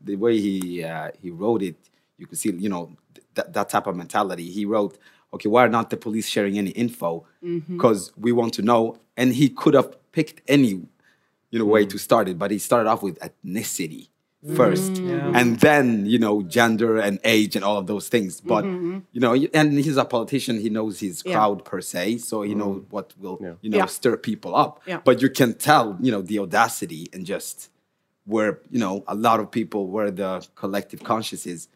the 0.00 0.16
way 0.16 0.38
he 0.38 0.84
uh, 0.84 1.10
he 1.20 1.30
wrote 1.30 1.62
it, 1.62 1.76
you 2.18 2.26
could 2.26 2.38
see 2.38 2.50
you 2.52 2.68
know 2.68 2.84
th- 3.14 3.26
that 3.34 3.52
that 3.52 3.68
type 3.70 3.86
of 3.86 3.96
mentality. 3.96 4.50
He 4.50 4.64
wrote, 4.64 4.98
okay, 5.34 5.48
why 5.48 5.64
are 5.64 5.68
not 5.68 5.90
the 5.90 5.96
police 5.96 6.28
sharing 6.28 6.58
any 6.58 6.70
info? 6.70 7.26
Mm-hmm. 7.42 7.76
Because 7.76 8.12
we 8.16 8.32
want 8.32 8.54
to 8.54 8.62
know. 8.62 8.98
And 9.16 9.32
he 9.34 9.48
could 9.50 9.74
have 9.74 9.90
picked 10.12 10.40
any 10.48 10.68
you 11.50 11.58
know 11.58 11.66
Mm. 11.66 11.74
way 11.74 11.86
to 11.86 11.98
start 11.98 12.28
it, 12.28 12.38
but 12.38 12.50
he 12.50 12.58
started 12.58 12.88
off 12.88 13.02
with 13.02 13.18
ethnicity 13.20 14.08
first 14.56 14.94
Mm. 14.94 15.36
and 15.36 15.60
then 15.60 16.04
you 16.04 16.18
know 16.18 16.42
gender 16.42 16.96
and 16.98 17.20
age 17.22 17.54
and 17.54 17.64
all 17.64 17.76
of 17.78 17.86
those 17.86 18.08
things 18.08 18.40
but 18.40 18.64
you 18.64 19.20
know 19.24 19.34
and 19.54 19.72
he's 19.78 19.96
a 19.96 20.04
politician 20.04 20.58
he 20.58 20.68
knows 20.68 20.98
his 20.98 21.20
Mm-hmm. 21.20 21.28
Yeah. 21.28 21.34
crowd 21.36 21.64
per 21.64 21.80
se 21.80 22.18
so 22.18 22.42
he 22.42 22.54
knows 22.56 22.82
what 22.90 23.12
will 23.20 23.38
you 23.62 23.70
know 23.70 23.78
Yeah. 23.78 23.86
stir 23.86 24.16
people 24.16 24.56
up 24.56 24.80
Yeah. 24.84 25.00
but 25.04 25.22
you 25.22 25.30
can 25.30 25.54
tell 25.54 25.96
you 26.00 26.10
know 26.10 26.22
the 26.22 26.40
audacity 26.40 27.08
and 27.12 27.24
just 27.24 27.70
where 28.24 28.58
you 28.70 28.80
know 28.80 29.04
a 29.06 29.14
lot 29.14 29.38
of 29.38 29.50
people 29.52 29.86
where 29.86 30.10
the 30.10 30.44
collective 30.56 31.04
conscious 31.04 31.46
is 31.46 31.68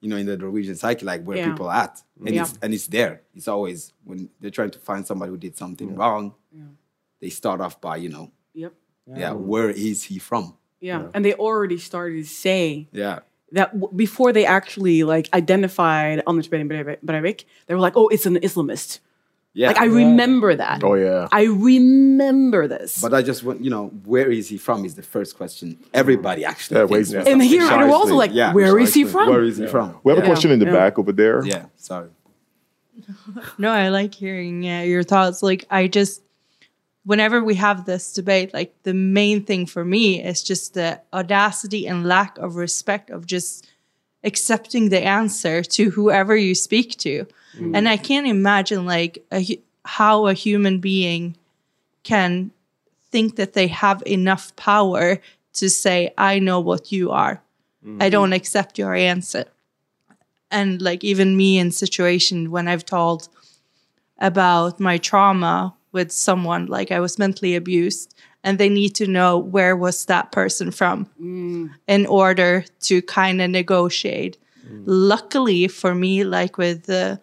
you 0.00 0.08
know 0.08 0.16
in 0.16 0.26
the 0.26 0.36
norwegian 0.36 0.76
psyche 0.76 1.04
like 1.04 1.24
where 1.24 1.38
Yeah. 1.38 1.50
people 1.50 1.66
are 1.68 1.82
at 1.84 2.02
and 2.24 2.32
Yeah. 2.36 2.42
it's 2.42 2.54
and 2.62 2.72
it's 2.74 2.86
there 2.86 3.22
it's 3.34 3.48
always 3.48 3.92
when 4.04 4.30
they're 4.40 4.52
trying 4.58 4.70
to 4.70 4.78
find 4.78 5.04
somebody 5.04 5.30
who 5.30 5.36
did 5.36 5.56
something 5.56 5.96
wrong 5.96 6.34
they 7.20 7.30
start 7.30 7.60
off 7.60 7.80
by 7.80 7.96
you 7.96 8.08
know 8.08 8.30
Yep. 8.54 8.72
yeah 9.16 9.32
where 9.32 9.70
is 9.70 10.04
he 10.04 10.18
from 10.20 10.54
Yeah. 10.80 11.08
And 11.14 11.24
they 11.24 11.34
already 11.34 11.78
started 11.78 12.16
to 12.24 12.28
say 12.28 12.86
yeah 12.92 13.20
that 13.52 13.72
w- 13.72 13.92
before 13.96 14.32
they 14.32 14.44
actually 14.46 15.02
like 15.04 15.28
identified 15.34 16.22
Anders 16.26 16.48
Behring 16.48 16.68
Breivik, 16.68 16.98
Breivik, 17.04 17.44
they 17.66 17.74
were 17.74 17.80
like, 17.80 17.96
"Oh, 17.96 18.08
it's 18.08 18.26
an 18.26 18.36
Islamist." 18.36 19.00
yeah 19.54 19.68
Like 19.68 19.78
I 19.80 19.86
remember 19.86 20.54
that. 20.54 20.84
Oh 20.84 20.94
yeah. 20.94 21.26
I 21.32 21.44
remember 21.44 22.68
this. 22.68 23.00
But 23.00 23.14
I 23.14 23.22
just 23.22 23.42
want, 23.42 23.64
you 23.64 23.70
know, 23.70 23.88
where 24.04 24.30
is 24.30 24.48
he 24.48 24.58
from 24.58 24.84
is 24.84 24.94
the 24.94 25.02
first 25.02 25.36
question. 25.36 25.78
Everybody 25.94 26.44
actually. 26.44 26.80
Yeah, 26.80 26.86
thinks 26.86 27.10
wait, 27.10 27.20
of. 27.20 27.26
and 27.26 27.42
here 27.42 27.66
they're 27.66 27.88
also 27.88 28.14
like, 28.14 28.32
Yeah, 28.34 28.52
"Where 28.52 28.78
is 28.78 28.92
he 28.94 29.04
from?" 29.04 29.28
Where 29.30 29.42
is 29.42 29.56
he 29.56 29.66
from? 29.66 29.96
We 30.04 30.12
have 30.12 30.22
a 30.22 30.26
question 30.26 30.50
in 30.52 30.58
the 30.58 30.66
Yeah. 30.66 30.72
back 30.80 30.98
over 30.98 31.12
there. 31.12 31.44
Yeah, 31.44 31.66
sorry. 31.76 32.10
No, 33.58 33.70
I 33.70 33.88
like 33.88 34.14
hearing 34.14 34.68
uh, 34.68 34.80
your 34.82 35.02
thoughts. 35.02 35.42
Like, 35.42 35.64
I 35.70 35.86
just, 35.88 36.22
whenever 37.08 37.42
we 37.42 37.54
have 37.54 37.86
this 37.86 38.12
debate, 38.12 38.52
like 38.52 38.74
the 38.82 38.92
main 38.92 39.42
thing 39.42 39.64
for 39.64 39.82
me 39.82 40.22
is 40.22 40.42
just 40.42 40.74
the 40.74 41.00
audacity 41.10 41.86
and 41.86 42.04
lack 42.04 42.36
of 42.36 42.56
respect 42.56 43.08
of 43.08 43.24
just 43.24 43.66
accepting 44.24 44.90
the 44.90 45.02
answer 45.02 45.62
to 45.62 45.88
whoever 45.88 46.36
you 46.36 46.54
speak 46.54 46.98
to. 46.98 47.26
Mm. 47.56 47.74
And 47.74 47.88
I 47.88 47.96
can't 47.96 48.26
imagine 48.26 48.84
like 48.84 49.24
a, 49.32 49.58
how 49.86 50.26
a 50.26 50.34
human 50.34 50.80
being 50.80 51.34
can 52.02 52.50
think 53.10 53.36
that 53.36 53.54
they 53.54 53.68
have 53.68 54.02
enough 54.04 54.54
power 54.56 55.18
to 55.54 55.70
say, 55.70 56.12
I 56.18 56.40
know 56.40 56.60
what 56.60 56.92
you 56.92 57.10
are. 57.10 57.40
I 57.82 57.88
mm-hmm. 57.88 58.10
don't 58.10 58.34
accept 58.34 58.76
your 58.76 58.94
answer 58.94 59.46
and 60.50 60.82
like 60.82 61.02
even 61.04 61.38
me 61.38 61.58
in 61.58 61.70
situation 61.70 62.50
when 62.50 62.68
I've 62.68 62.84
told 62.84 63.30
about 64.18 64.78
my 64.78 64.98
trauma 64.98 65.74
with 65.92 66.12
someone 66.12 66.66
like 66.66 66.90
I 66.90 67.00
was 67.00 67.18
mentally 67.18 67.56
abused 67.56 68.14
and 68.44 68.58
they 68.58 68.68
need 68.68 68.94
to 68.96 69.06
know 69.06 69.38
where 69.38 69.76
was 69.76 70.06
that 70.06 70.32
person 70.32 70.70
from 70.70 71.06
mm. 71.20 71.70
in 71.86 72.06
order 72.06 72.64
to 72.80 73.02
kind 73.02 73.42
of 73.42 73.50
negotiate. 73.50 74.38
Mm. 74.66 74.82
Luckily 74.86 75.68
for 75.68 75.94
me, 75.94 76.24
like 76.24 76.58
with 76.58 76.84
the 76.84 77.20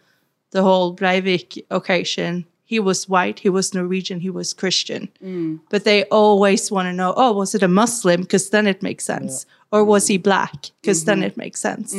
the 0.51 0.63
whole 0.63 0.95
Breivik 0.95 1.65
occasion, 1.69 2.45
he 2.63 2.79
was 2.79 3.09
white, 3.09 3.39
he 3.39 3.49
was 3.49 3.73
Norwegian, 3.73 4.19
he 4.19 4.29
was 4.29 4.53
Christian. 4.53 5.09
Mm. 5.23 5.59
But 5.69 5.83
they 5.83 6.05
always 6.05 6.71
want 6.71 6.87
to 6.87 6.93
know, 6.93 7.13
oh, 7.17 7.33
was 7.33 7.53
it 7.53 7.63
a 7.63 7.67
Muslim? 7.67 8.21
Because 8.21 8.49
then 8.49 8.65
it 8.65 8.81
makes 8.81 9.03
sense. 9.03 9.45
Or 9.71 9.83
was 9.83 10.07
he 10.07 10.17
black? 10.17 10.71
Because 10.81 11.03
then 11.03 11.17
mm-hmm. 11.17 11.27
it 11.27 11.37
makes 11.37 11.59
sense. 11.59 11.93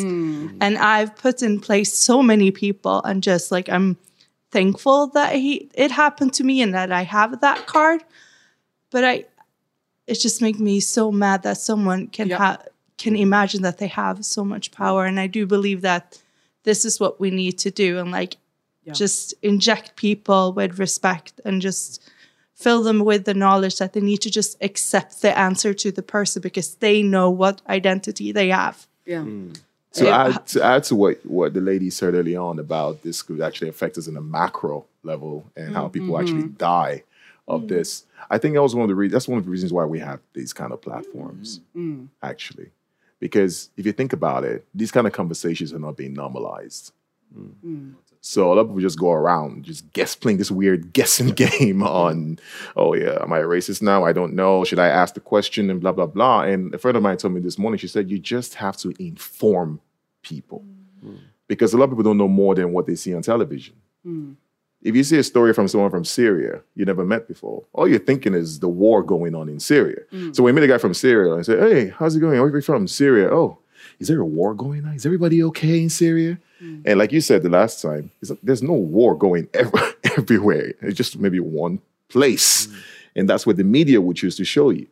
And 0.61 0.79
I've 0.79 1.15
put 1.17 1.43
in 1.43 1.61
place 1.61 1.93
so 1.93 2.23
many 2.23 2.51
people 2.51 3.03
and 3.03 3.23
just 3.23 3.53
like 3.53 3.69
I'm 3.69 3.99
thankful 4.57 5.01
that 5.19 5.31
he 5.45 5.53
it 5.75 5.91
happened 5.91 6.33
to 6.35 6.45
me 6.45 6.63
and 6.65 6.73
that 6.75 6.91
I 6.91 7.05
have 7.05 7.41
that 7.41 7.67
card. 7.67 8.01
But 8.91 9.03
I 9.05 9.15
it 10.07 10.19
just 10.27 10.41
makes 10.41 10.59
me 10.59 10.81
so 10.81 11.11
mad 11.13 11.43
that 11.43 11.59
someone 11.59 12.07
can 12.17 12.29
Yeah. 12.29 12.39
have 12.39 12.59
can 12.99 13.15
imagine 13.17 13.63
that 13.63 13.77
they 13.79 13.89
have 13.89 14.25
so 14.25 14.43
much 14.45 14.71
power. 14.71 15.05
And 15.09 15.19
I 15.21 15.27
do 15.39 15.47
believe 15.47 15.81
that 15.83 16.05
this 16.63 16.85
is 16.85 16.99
what 17.01 17.21
we 17.21 17.31
need 17.31 17.59
to 17.59 17.71
do 17.71 17.99
and 18.01 18.11
like 18.21 18.37
Yeah. 18.85 18.95
just 19.03 19.35
inject 19.43 19.89
people 19.97 20.43
with 20.59 20.79
respect 20.79 21.33
and 21.45 21.63
just 21.63 22.01
fill 22.55 22.83
them 22.83 23.01
with 23.05 23.23
the 23.25 23.35
knowledge 23.35 23.77
that 23.79 23.93
they 23.93 24.01
need 24.01 24.21
to 24.23 24.31
just 24.31 24.57
accept 24.69 25.21
the 25.21 25.33
answer 25.39 25.75
to 25.75 25.89
the 25.93 26.03
person 26.03 26.41
because 26.43 26.77
they 26.77 27.03
know 27.03 27.29
what 27.43 27.61
identity 27.69 28.33
they 28.33 28.49
have. 28.51 28.77
yeah. 29.07 29.23
Hmm. 29.23 29.53
To 29.97 30.11
add 30.11 30.47
to 30.49 30.63
add 30.63 30.85
to 30.85 30.97
what 30.97 31.25
what 31.25 31.55
the 31.55 31.61
lady 31.61 31.91
said 31.91 32.15
early 32.15 32.37
on 32.37 32.59
about 32.59 33.03
this 33.03 33.23
could 33.23 33.41
actually 33.41 33.69
affect 33.69 33.99
us 33.99 34.07
in 34.07 34.17
a 34.17 34.21
macro 34.21 34.85
level 35.03 35.51
and 35.57 35.75
how 35.75 35.89
people 35.89 36.09
mm-hmm. 36.09 36.23
actually 36.23 36.49
die 36.49 37.03
of 37.49 37.63
mm. 37.63 37.69
this. 37.69 38.05
I 38.31 38.39
think 38.39 38.55
that 38.55 38.63
was 38.63 38.75
one 38.75 38.83
of 38.83 38.89
the 38.89 38.95
reasons. 38.95 39.13
That's 39.13 39.29
one 39.29 39.39
of 39.39 39.45
the 39.45 39.51
reasons 39.51 39.73
why 39.73 39.85
we 39.85 39.99
have 40.01 40.21
these 40.35 40.53
kind 40.53 40.73
of 40.73 40.83
platforms, 40.83 41.61
mm-hmm. 41.77 42.03
mm. 42.03 42.09
actually, 42.23 42.71
because 43.21 43.71
if 43.77 43.87
you 43.87 43.93
think 43.93 44.13
about 44.13 44.45
it, 44.45 44.67
these 44.75 44.91
kind 44.91 45.07
of 45.07 45.13
conversations 45.13 45.73
are 45.73 45.79
not 45.79 45.97
being 45.97 46.15
normalized. 46.15 46.93
Mm. 47.37 47.95
So 48.21 48.53
a 48.53 48.55
lot 48.55 48.59
of 48.59 48.67
people 48.67 48.81
just 48.81 48.99
go 48.99 49.13
around 49.13 49.65
just 49.65 49.93
guess 49.93 50.17
playing 50.17 50.39
this 50.39 50.51
weird 50.51 50.93
guessing 50.93 51.29
game 51.45 51.83
on, 51.83 52.41
oh 52.75 52.95
yeah, 52.95 53.23
am 53.23 53.33
I 53.33 53.39
a 53.39 53.45
racist 53.45 53.83
now? 53.83 54.05
I 54.05 54.13
don't 54.13 54.35
know. 54.35 54.65
Should 54.65 54.81
I 54.81 54.89
ask 54.89 55.15
the 55.15 55.21
question 55.21 55.71
and 55.71 55.81
blah 55.81 55.93
blah 55.93 56.07
blah? 56.07 56.43
And 56.43 56.75
a 56.75 56.79
friend 56.79 56.97
of 56.97 57.05
mine 57.05 57.19
told 57.19 57.35
me 57.35 57.41
this 57.41 57.57
morning. 57.57 57.79
She 57.79 57.87
said 57.87 58.11
you 58.11 58.19
just 58.19 58.55
have 58.55 58.77
to 58.79 58.93
inform 58.99 59.81
people 60.29 60.65
mm. 61.05 61.19
because 61.49 61.73
a 61.73 61.77
lot 61.77 61.85
of 61.85 61.91
people 61.91 62.05
don't 62.05 62.19
know 62.19 62.29
more 62.29 62.55
than 62.55 62.73
what 62.73 62.87
they 62.87 62.95
see 62.95 63.15
on 63.15 63.23
television. 63.23 63.75
Mm. 64.07 64.37
If 64.83 64.95
you 64.95 65.03
see 65.03 65.19
a 65.19 65.23
story 65.23 65.53
from 65.53 65.69
someone 65.69 65.91
from 65.91 66.05
Syria 66.05 66.61
you 66.75 66.85
never 66.85 67.05
met 67.05 67.27
before, 67.27 67.65
all 67.73 67.89
you're 67.89 67.99
thinking 67.99 68.35
is 68.35 68.61
the 68.61 68.69
war 68.69 69.03
going 69.03 69.35
on 69.35 69.49
in 69.49 69.61
Syria. 69.61 70.03
Mm. 70.13 70.35
So 70.35 70.43
when 70.43 70.55
you 70.55 70.61
meet 70.61 70.71
a 70.71 70.73
guy 70.73 70.79
from 70.79 70.95
Syria 70.95 71.35
and 71.35 71.45
say, 71.45 71.59
"Hey, 71.59 71.89
how's 71.89 72.15
it 72.17 72.21
going? 72.21 72.39
Where 72.41 72.51
are 72.51 72.57
you 72.57 72.61
from?" 72.61 72.87
Syria. 72.87 73.29
Oh, 73.33 73.59
is 73.99 74.09
there 74.09 74.21
a 74.21 74.27
war 74.27 74.55
going 74.55 74.85
on? 74.85 74.95
Is 74.95 75.07
everybody 75.07 75.43
okay 75.45 75.83
in 75.83 75.91
Syria? 75.91 76.39
And 76.61 76.99
like 76.99 77.13
you 77.13 77.21
said 77.21 77.43
the 77.43 77.51
last 77.51 77.83
time, 77.83 78.11
it's 78.21 78.31
like, 78.31 78.39
there's 78.43 78.63
no 78.63 78.73
war 78.73 79.17
going 79.17 79.49
ever, 79.55 79.79
everywhere. 80.17 80.73
It's 80.81 80.97
just 80.97 81.19
maybe 81.19 81.41
one 81.41 81.81
place. 82.09 82.69
And 83.15 83.29
that's 83.29 83.47
what 83.47 83.57
the 83.57 83.65
media 83.65 84.01
would 84.01 84.17
choose 84.17 84.37
to 84.37 84.45
show 84.45 84.71
you. 84.71 84.87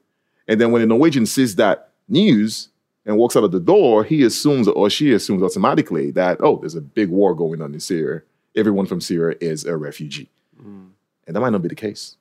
And 0.47 0.61
then 0.61 0.73
when 0.73 0.83
a 0.83 0.87
Norwegian 0.87 1.27
sees 1.27 1.57
that 1.57 1.91
news 2.09 2.69
and 3.07 3.17
walks 3.17 3.37
out 3.37 3.45
of 3.45 3.53
the 3.53 3.61
door, 3.61 4.05
he 4.05 4.23
assumes 4.23 4.69
or 4.69 4.89
she 4.91 5.13
assumes 5.13 5.43
automatically 5.43 6.11
that, 6.13 6.39
oh, 6.41 6.59
there's 6.59 6.75
a 6.75 6.81
big 6.81 7.11
war 7.11 7.35
going 7.35 7.61
on 7.61 7.75
in 7.75 7.81
Syria. 7.81 8.23
Everyone 8.57 8.87
from 8.87 9.01
Syria 9.01 9.37
is 9.41 9.65
a 9.65 9.77
refugee. 9.77 10.31
Mm. 10.61 10.91
And 11.27 11.37
that 11.37 11.41
might 11.41 11.51
not 11.51 11.63
be 11.63 11.69
the 11.69 11.75
case. 11.75 12.17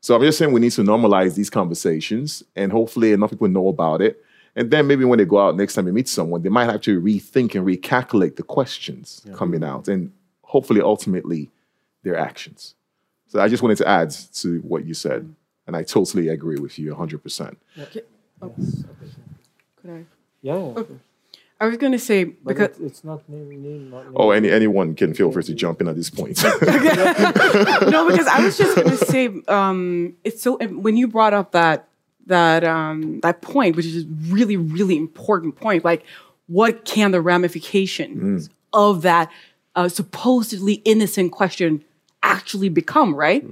So 0.00 0.14
I'm 0.14 0.22
just 0.22 0.38
saying 0.38 0.52
we 0.52 0.60
need 0.60 0.72
to 0.72 0.82
normalize 0.82 1.34
these 1.34 1.50
conversations, 1.50 2.42
and 2.56 2.72
hopefully 2.72 3.12
enough 3.12 3.30
people 3.30 3.48
know 3.48 3.68
about 3.68 4.00
it. 4.00 4.24
And 4.56 4.70
then 4.70 4.86
maybe 4.86 5.04
when 5.04 5.18
they 5.18 5.24
go 5.24 5.38
out 5.38 5.56
next 5.56 5.74
time 5.74 5.84
they 5.84 5.92
meet 5.92 6.08
someone, 6.08 6.42
they 6.42 6.48
might 6.48 6.70
have 6.70 6.80
to 6.82 7.00
rethink 7.00 7.54
and 7.54 7.66
recalculate 7.66 8.36
the 8.36 8.42
questions 8.42 9.24
coming 9.34 9.62
out, 9.62 9.88
and 9.88 10.10
hopefully 10.42 10.80
ultimately 10.80 11.50
their 12.02 12.16
actions. 12.16 12.74
So 13.28 13.40
I 13.40 13.48
just 13.48 13.62
wanted 13.62 13.76
to 13.78 13.88
add 13.88 14.10
to 14.36 14.58
what 14.60 14.86
you 14.86 14.94
said, 14.94 15.32
and 15.66 15.76
I 15.76 15.84
totally 15.84 16.28
agree 16.28 16.58
with 16.58 16.78
you 16.78 16.94
100%. 16.94 17.56
Okay. 17.78 18.02
Oh. 18.42 18.54
Could 19.82 19.90
I? 19.90 20.04
Yeah. 20.42 20.54
Oh, 20.54 20.86
I 21.60 21.66
was 21.66 21.76
going 21.76 21.92
to 21.92 21.98
say 21.98 22.24
But 22.24 22.44
because 22.44 22.68
it's, 22.68 22.80
it's 22.80 23.04
not 23.04 23.28
name, 23.28 23.50
name, 23.62 23.90
not 23.90 24.04
name. 24.04 24.14
Oh, 24.16 24.30
any 24.30 24.50
anyone 24.50 24.94
can 24.94 25.12
feel 25.12 25.30
free 25.30 25.42
to 25.42 25.54
jump 25.54 25.80
in 25.82 25.88
at 25.88 25.96
this 25.96 26.08
point. 26.08 26.42
no, 26.62 28.08
because 28.08 28.26
I 28.26 28.40
was 28.42 28.56
just 28.56 28.76
going 28.76 28.90
to 28.90 28.96
say 28.96 29.28
um, 29.46 30.16
it's 30.24 30.42
so 30.42 30.56
when 30.58 30.96
you 30.96 31.06
brought 31.06 31.34
up 31.34 31.52
that 31.52 31.86
that 32.26 32.64
um, 32.64 33.20
that 33.20 33.42
point, 33.42 33.76
which 33.76 33.84
is 33.86 34.04
a 34.04 34.08
really 34.28 34.56
really 34.56 34.96
important 34.96 35.56
point, 35.56 35.84
like 35.84 36.04
what 36.46 36.84
can 36.86 37.10
the 37.10 37.20
ramifications 37.20 38.48
of 38.72 39.02
that 39.02 39.30
uh, 39.76 39.88
supposedly 39.88 40.74
innocent 40.84 41.32
question 41.32 41.84
actually 42.22 42.68
become, 42.70 43.14
right? 43.14 43.44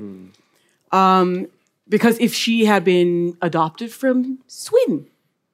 Um, 0.92 1.48
because 1.88 2.18
if 2.18 2.34
she 2.34 2.64
had 2.64 2.84
been 2.84 3.36
adopted 3.42 3.92
from 3.92 4.38
Sweden, 4.46 5.06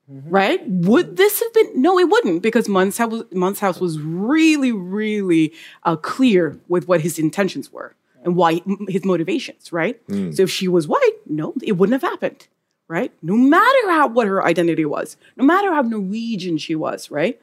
right? 0.09 0.61
Would 0.67 1.17
this 1.17 1.41
have 1.41 1.53
been? 1.55 1.83
No, 1.83 1.99
it 1.99 2.09
wouldn't, 2.09 2.43
because 2.43 2.69
Manshaus 2.69 3.27
was, 3.33 3.59
house 3.59 3.81
was 3.81 3.99
really, 4.01 4.73
really 4.73 5.53
uh, 5.85 5.97
clear 5.97 6.59
with 6.69 6.89
what 6.89 7.01
his 7.01 7.19
intentions 7.19 7.73
were 7.73 7.95
and 8.23 8.37
why 8.37 8.63
his 8.89 9.05
motivations, 9.05 9.73
right? 9.73 10.07
Mm. 10.09 10.35
So 10.35 10.45
if 10.45 10.51
she 10.51 10.69
was 10.69 10.89
white, 10.89 11.13
no, 11.27 11.55
it 11.63 11.73
wouldn't 11.73 12.01
have 12.01 12.11
happened, 12.11 12.49
right? 12.89 13.13
No 13.23 13.37
matter 13.37 13.91
how 13.91 14.09
what 14.09 14.27
her 14.27 14.45
identity 14.45 14.85
was, 14.85 15.17
no 15.37 15.45
matter 15.45 15.73
how 15.73 15.83
Norwegian 15.83 16.59
she 16.59 16.75
was, 16.75 17.11
right? 17.11 17.41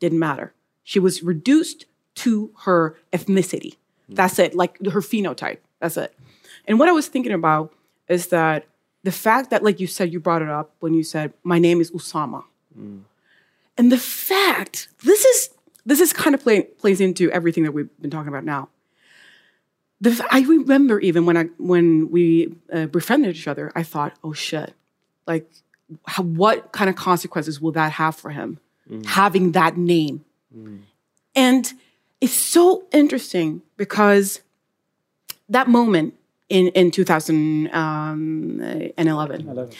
Didn't 0.00 0.18
matter. 0.18 0.52
She 0.84 0.98
was 0.98 1.22
reduced 1.22 1.86
to 2.16 2.52
her 2.64 2.96
ethnicity. 3.12 3.76
That's 4.08 4.38
it, 4.38 4.54
like 4.54 4.78
her 4.86 5.00
phenotype. 5.00 5.58
That's 5.80 5.96
it. 5.96 6.14
And 6.66 6.78
what 6.78 6.88
I 6.88 6.92
was 6.92 7.08
thinking 7.08 7.32
about 7.32 7.72
is 8.08 8.28
that 8.28 8.66
the 9.08 9.12
fact 9.12 9.48
that, 9.50 9.60
like 9.64 9.80
you 9.80 9.86
said, 9.86 10.12
you 10.12 10.20
brought 10.20 10.42
it 10.42 10.50
up 10.50 10.68
when 10.80 10.92
you 10.92 11.02
said, 11.02 11.32
"My 11.42 11.58
name 11.58 11.80
is 11.80 11.90
Osama," 11.92 12.42
and 13.78 13.90
the 13.90 13.96
fact 14.28 14.88
this 15.02 15.24
is 15.24 15.38
this 15.86 16.00
is 16.04 16.12
kind 16.12 16.34
of 16.36 16.42
play, 16.42 16.64
plays 16.82 17.00
into 17.00 17.30
everything 17.30 17.62
that 17.64 17.72
we've 17.72 17.88
been 18.02 18.10
talking 18.10 18.28
about 18.28 18.44
now. 18.44 18.68
The, 20.02 20.10
I 20.30 20.40
remember 20.42 21.00
even 21.00 21.24
when 21.24 21.36
I 21.42 21.44
when 21.56 22.10
we 22.10 22.54
uh, 22.70 22.86
befriended 22.86 23.34
each 23.34 23.48
other, 23.48 23.72
I 23.74 23.82
thought, 23.82 24.12
"Oh 24.22 24.34
shit!" 24.34 24.74
Like, 25.26 25.46
how, 26.06 26.22
what 26.24 26.70
kind 26.72 26.90
of 26.90 26.96
consequences 26.96 27.62
will 27.62 27.72
that 27.72 27.92
have 27.92 28.14
for 28.14 28.30
him 28.30 28.58
having 29.06 29.52
that 29.52 29.78
name? 29.78 30.24
And 31.34 31.72
it's 32.20 32.34
so 32.56 32.84
interesting 32.92 33.62
because 33.78 34.42
that 35.48 35.66
moment 35.66 36.14
in 36.48 36.68
in 36.68 36.90
2011 36.90 39.70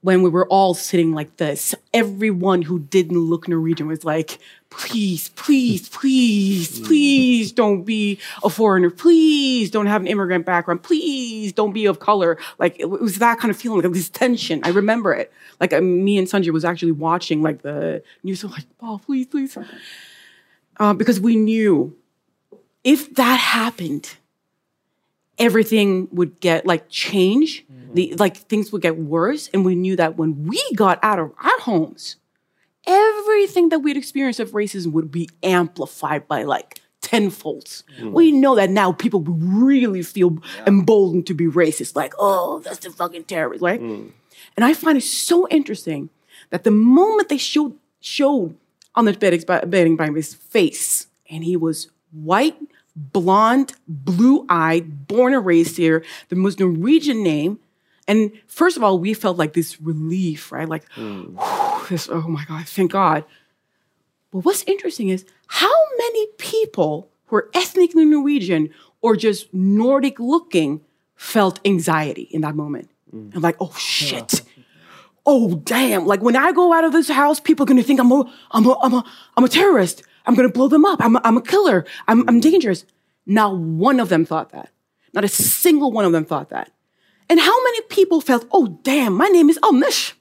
when 0.00 0.22
we 0.22 0.30
were 0.30 0.46
all 0.46 0.74
sitting 0.74 1.12
like 1.12 1.38
this 1.38 1.74
everyone 1.92 2.62
who 2.62 2.78
didn't 2.78 3.18
look 3.18 3.48
norwegian 3.48 3.86
was 3.86 4.04
like 4.04 4.38
please 4.70 5.30
please 5.30 5.88
please 5.88 6.80
please 6.80 7.52
don't 7.52 7.84
be 7.84 8.18
a 8.42 8.50
foreigner. 8.50 8.90
Please 8.90 9.70
don't 9.70 9.86
have 9.86 10.02
an 10.02 10.06
immigrant 10.06 10.44
background. 10.44 10.82
Please 10.82 11.52
don't 11.52 11.72
be 11.72 11.86
of 11.86 12.00
color. 12.00 12.38
Like 12.58 12.78
it 12.78 12.86
was 12.86 13.18
that 13.18 13.38
kind 13.38 13.50
of 13.50 13.56
feeling 13.56 13.80
like 13.80 13.92
this 13.92 14.08
tension. 14.08 14.60
I 14.64 14.70
remember 14.70 15.12
it. 15.12 15.32
Like 15.60 15.72
uh, 15.72 15.80
me 15.80 16.18
and 16.18 16.26
sanjay 16.26 16.50
was 16.50 16.64
actually 16.64 16.92
watching 16.92 17.42
like 17.42 17.62
the 17.62 18.02
news. 18.22 18.44
Like 18.44 18.66
oh 18.80 19.00
please 19.04 19.26
please. 19.26 19.56
Uh, 20.78 20.94
because 20.94 21.20
we 21.20 21.36
knew 21.36 21.96
if 22.84 23.14
that 23.16 23.36
happened, 23.36 24.16
everything 25.38 26.08
would 26.12 26.40
get 26.40 26.66
like 26.66 26.88
change. 26.88 27.64
Mm-hmm. 27.66 27.94
The 27.94 28.14
like 28.18 28.36
things 28.36 28.72
would 28.72 28.82
get 28.82 28.98
worse, 28.98 29.48
and 29.52 29.64
we 29.64 29.74
knew 29.74 29.96
that 29.96 30.16
when 30.16 30.46
we 30.46 30.62
got 30.74 30.98
out 31.02 31.18
of 31.18 31.32
our 31.42 31.60
homes, 31.60 32.16
everything 32.86 33.68
that 33.70 33.80
we'd 33.80 33.96
experienced 33.96 34.40
of 34.40 34.50
racism 34.50 34.92
would 34.92 35.10
be 35.10 35.28
amplified 35.42 36.28
by 36.28 36.44
like 36.44 36.80
tenfolds. 37.00 37.84
Mm-hmm. 37.98 38.12
We 38.12 38.32
know 38.32 38.54
that 38.56 38.70
now 38.70 38.92
people 38.92 39.20
really 39.22 40.02
feel 40.02 40.38
emboldened 40.66 41.26
to 41.28 41.34
be 41.34 41.46
racist, 41.46 41.96
like, 41.96 42.12
oh, 42.18 42.60
that's 42.60 42.78
the 42.78 42.90
fucking 42.90 43.24
terrorist, 43.24 43.62
right? 43.62 43.80
Mm. 43.80 44.12
And 44.56 44.64
I 44.64 44.74
find 44.74 44.98
it 44.98 45.02
so 45.02 45.48
interesting 45.48 46.10
that 46.50 46.64
the 46.64 46.70
moment 46.70 47.28
they 47.28 47.38
showed 47.38 47.76
showed 48.00 48.56
on 48.94 49.04
the 49.04 49.12
betting 49.12 49.96
by 49.96 50.08
his 50.10 50.34
face, 50.34 51.06
and 51.30 51.44
he 51.44 51.56
was 51.56 51.88
white, 52.10 52.56
blonde, 52.98 53.72
blue 53.86 54.44
eyed, 54.48 55.06
born 55.06 55.34
and 55.34 55.44
raised 55.46 55.76
here, 55.76 56.04
the 56.28 56.36
most 56.36 56.58
Norwegian 56.58 57.22
name. 57.22 57.58
And 58.06 58.32
first 58.46 58.76
of 58.76 58.82
all, 58.82 58.98
we 58.98 59.14
felt 59.14 59.36
like 59.36 59.52
this 59.52 59.80
relief, 59.80 60.50
right? 60.50 60.68
Like, 60.68 60.88
mm. 60.90 61.88
this, 61.88 62.08
oh 62.10 62.26
my 62.28 62.44
God, 62.46 62.66
thank 62.66 62.92
God. 62.92 63.24
But 64.30 64.40
what's 64.40 64.64
interesting 64.64 65.08
is 65.08 65.24
how 65.46 65.72
many 65.98 66.26
people 66.38 67.10
who 67.26 67.36
are 67.36 67.50
ethnically 67.54 68.04
Norwegian 68.04 68.70
or 69.00 69.16
just 69.16 69.52
Nordic 69.54 70.18
looking 70.18 70.80
felt 71.14 71.60
anxiety 71.64 72.22
in 72.22 72.40
that 72.42 72.54
moment. 72.54 72.90
Mm. 73.14 73.34
And 73.34 73.42
like, 73.42 73.56
oh 73.60 73.74
shit. 73.78 74.42
Oh 75.26 75.56
damn. 75.56 76.06
Like 76.06 76.22
when 76.22 76.36
I 76.36 76.52
go 76.52 76.72
out 76.72 76.84
of 76.84 76.92
this 76.92 77.08
house, 77.08 77.38
people 77.40 77.64
are 77.64 77.66
gonna 77.66 77.82
think 77.82 78.00
I'm 78.00 78.10
a 78.10 78.32
I'm 78.50 78.66
a 78.66 78.78
I'm 78.80 78.94
a 78.94 79.04
I'm 79.36 79.44
a 79.44 79.48
terrorist. 79.48 80.02
I'm 80.28 80.34
gonna 80.34 80.50
blow 80.50 80.68
them 80.68 80.84
up. 80.84 81.02
I'm 81.02 81.16
a, 81.16 81.20
I'm 81.24 81.36
a 81.38 81.42
killer. 81.42 81.84
I'm 82.06 82.20
I'm 82.28 82.38
mm. 82.38 82.42
dangerous. 82.42 82.84
Not 83.26 83.56
one 83.56 83.98
of 83.98 84.10
them 84.10 84.24
thought 84.24 84.50
that. 84.52 84.70
Not 85.14 85.24
a 85.24 85.28
single 85.28 85.90
one 85.90 86.04
of 86.04 86.12
them 86.12 86.24
thought 86.24 86.50
that. 86.50 86.70
And 87.30 87.40
how 87.40 87.64
many 87.64 87.80
people 87.82 88.20
felt, 88.20 88.46
oh 88.52 88.78
damn, 88.82 89.14
my 89.14 89.28
name 89.28 89.50
is 89.50 89.58
Amish. 89.58 90.12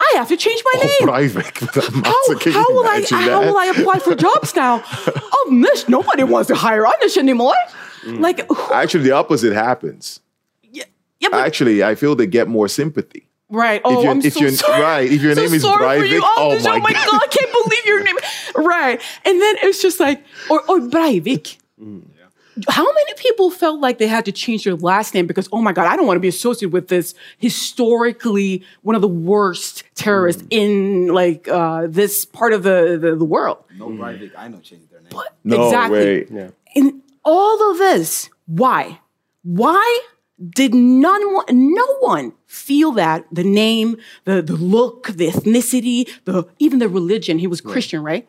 I 0.00 0.14
have 0.16 0.28
to 0.28 0.36
change 0.36 0.62
my 0.72 0.82
name. 0.82 1.02
Private. 1.02 1.58
How, 1.58 2.52
how 2.52 2.66
will 2.70 2.86
I 2.86 3.04
how 3.10 3.40
will 3.42 3.58
I 3.58 3.66
apply 3.66 3.98
for 3.98 4.14
jobs 4.14 4.56
now? 4.56 4.82
Mish, 5.50 5.88
nobody 5.88 6.22
wants 6.22 6.48
to 6.48 6.54
hire 6.54 6.84
Amish 6.84 7.18
anymore. 7.18 7.54
Mm. 8.02 8.20
Like, 8.20 8.48
Actually, 8.72 9.04
the 9.04 9.10
opposite 9.12 9.52
happens. 9.52 10.20
yeah, 10.62 10.84
but, 11.20 11.34
Actually, 11.34 11.84
I 11.84 11.96
feel 11.96 12.14
they 12.14 12.26
get 12.26 12.48
more 12.48 12.66
sympathy. 12.66 13.28
Right. 13.50 13.80
Oh, 13.84 13.98
if 13.98 14.04
your, 14.04 14.12
I'm 14.12 14.20
if 14.20 14.32
so 14.34 14.40
your, 14.40 14.50
sorry. 14.50 14.82
right, 14.82 15.12
if 15.12 15.22
your 15.22 15.34
so 15.34 15.42
name 15.42 15.54
is 15.54 15.62
sorry 15.62 15.76
for 15.76 15.82
private, 15.82 16.08
you, 16.08 16.22
oh, 16.22 16.58
oh 16.58 16.62
my, 16.62 16.76
oh 16.76 16.78
my 16.80 16.92
god. 16.92 17.20
I 17.22 17.26
can't 17.30 17.52
believe 17.52 17.86
your 17.86 18.02
name. 18.02 18.16
Right, 18.56 19.00
and 19.24 19.40
then 19.40 19.56
it's 19.62 19.82
just 19.82 20.00
like, 20.00 20.24
or 20.48 20.60
or 20.68 20.80
Breivik. 20.80 21.58
Mm, 21.80 22.02
How 22.68 22.84
many 22.84 23.14
people 23.14 23.50
felt 23.50 23.80
like 23.80 23.98
they 23.98 24.06
had 24.06 24.24
to 24.26 24.32
change 24.32 24.64
their 24.64 24.74
last 24.74 25.14
name 25.14 25.26
because, 25.26 25.48
oh 25.52 25.62
my 25.62 25.72
God, 25.72 25.86
I 25.86 25.96
don't 25.96 26.06
want 26.06 26.16
to 26.16 26.20
be 26.20 26.28
associated 26.28 26.72
with 26.72 26.88
this 26.88 27.14
historically 27.38 28.64
one 28.82 28.96
of 28.96 29.02
the 29.02 29.08
worst 29.08 29.84
terrorists 29.94 30.42
mm. 30.42 30.48
in 30.50 31.06
like 31.08 31.48
uh, 31.48 31.86
this 31.88 32.24
part 32.24 32.52
of 32.52 32.62
the, 32.62 32.98
the, 33.00 33.16
the 33.16 33.24
world? 33.24 33.64
No 33.76 33.88
mm. 33.88 33.98
Breivik, 33.98 34.32
I 34.36 34.48
know 34.48 34.58
change 34.58 34.90
their 34.90 35.00
name. 35.00 35.12
No 35.44 35.66
exactly. 35.66 36.24
way. 36.24 36.50
In 36.74 37.02
all 37.24 37.70
of 37.70 37.78
this, 37.78 38.28
why? 38.46 39.00
Why 39.42 40.00
did 40.48 40.74
none 40.74 41.20
no 41.50 41.86
one 42.00 42.32
feel 42.46 42.92
that 42.92 43.26
the 43.30 43.44
name, 43.44 43.96
the, 44.24 44.40
the 44.40 44.54
look, 44.54 45.08
the 45.08 45.28
ethnicity, 45.28 46.08
the 46.24 46.46
even 46.58 46.78
the 46.78 46.88
religion, 46.88 47.38
he 47.38 47.46
was 47.46 47.60
Christian, 47.60 48.02
right? 48.02 48.28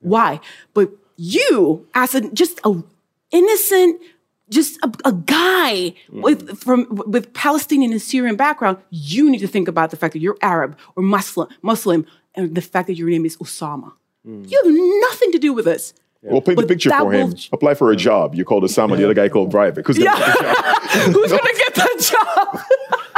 Why? 0.00 0.40
But 0.74 0.90
you, 1.16 1.86
as 1.94 2.14
a 2.14 2.30
just 2.32 2.60
a 2.64 2.82
innocent, 3.30 4.00
just 4.48 4.78
a, 4.82 4.92
a 5.04 5.12
guy 5.12 5.94
mm. 6.10 6.22
with 6.22 6.58
from 6.58 6.86
with 6.90 7.32
Palestinian 7.34 7.92
and 7.92 8.00
Syrian 8.00 8.36
background, 8.36 8.78
you 8.90 9.28
need 9.28 9.40
to 9.40 9.48
think 9.48 9.68
about 9.68 9.90
the 9.90 9.96
fact 9.96 10.12
that 10.12 10.20
you're 10.20 10.38
Arab 10.42 10.78
or 10.96 11.02
Muslim, 11.02 11.48
Muslim, 11.62 12.06
and 12.34 12.54
the 12.54 12.62
fact 12.62 12.86
that 12.86 12.94
your 12.94 13.08
name 13.08 13.26
is 13.26 13.36
Osama. 13.38 13.92
Mm. 14.26 14.50
You 14.50 14.62
have 14.64 15.10
nothing 15.10 15.32
to 15.32 15.38
do 15.38 15.52
with 15.52 15.64
this. 15.64 15.94
We'll 16.22 16.42
paint 16.42 16.58
the 16.58 16.66
picture 16.66 16.90
for 16.90 17.12
him. 17.12 17.30
will- 17.30 17.38
Apply 17.52 17.74
for 17.74 17.90
a 17.90 17.96
mm. 17.96 17.98
job. 17.98 18.34
You 18.34 18.44
called 18.44 18.64
Osama, 18.64 18.96
the 18.96 19.04
other 19.04 19.14
guy 19.14 19.28
called 19.28 19.52
Breivik. 19.52 19.76
Because 19.76 19.98
gonna 19.98 20.10
get 20.16 20.38
the 20.38 20.42
job? 20.42 20.79
Who's 20.90 21.30
gonna 21.30 21.54
get 21.56 21.74
that 21.74 21.96
job? 22.00 22.60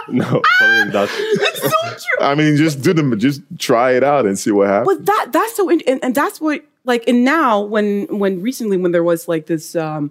No, 0.09 0.43
following 0.59 0.91
that. 0.91 1.09
I 2.21 2.35
mean, 2.35 2.57
just 2.57 2.83
do 2.83 2.93
them. 2.93 3.17
Just 3.19 3.41
try 3.59 3.93
it 3.93 4.03
out 4.05 4.27
and 4.27 4.37
see 4.39 4.51
what 4.51 4.67
happens. 4.69 4.99
But 4.99 5.07
that 5.07 5.29
that's 5.33 5.55
so 5.57 5.71
and, 5.71 5.83
and 5.87 6.13
that's 6.15 6.41
what 6.41 6.63
like 6.85 7.05
and 7.09 7.25
now 7.25 7.61
when 7.63 8.19
when 8.19 8.43
recently 8.43 8.77
when 8.77 8.91
there 8.93 9.05
was 9.05 9.29
like 9.29 9.47
this 9.47 9.77
um 9.77 10.11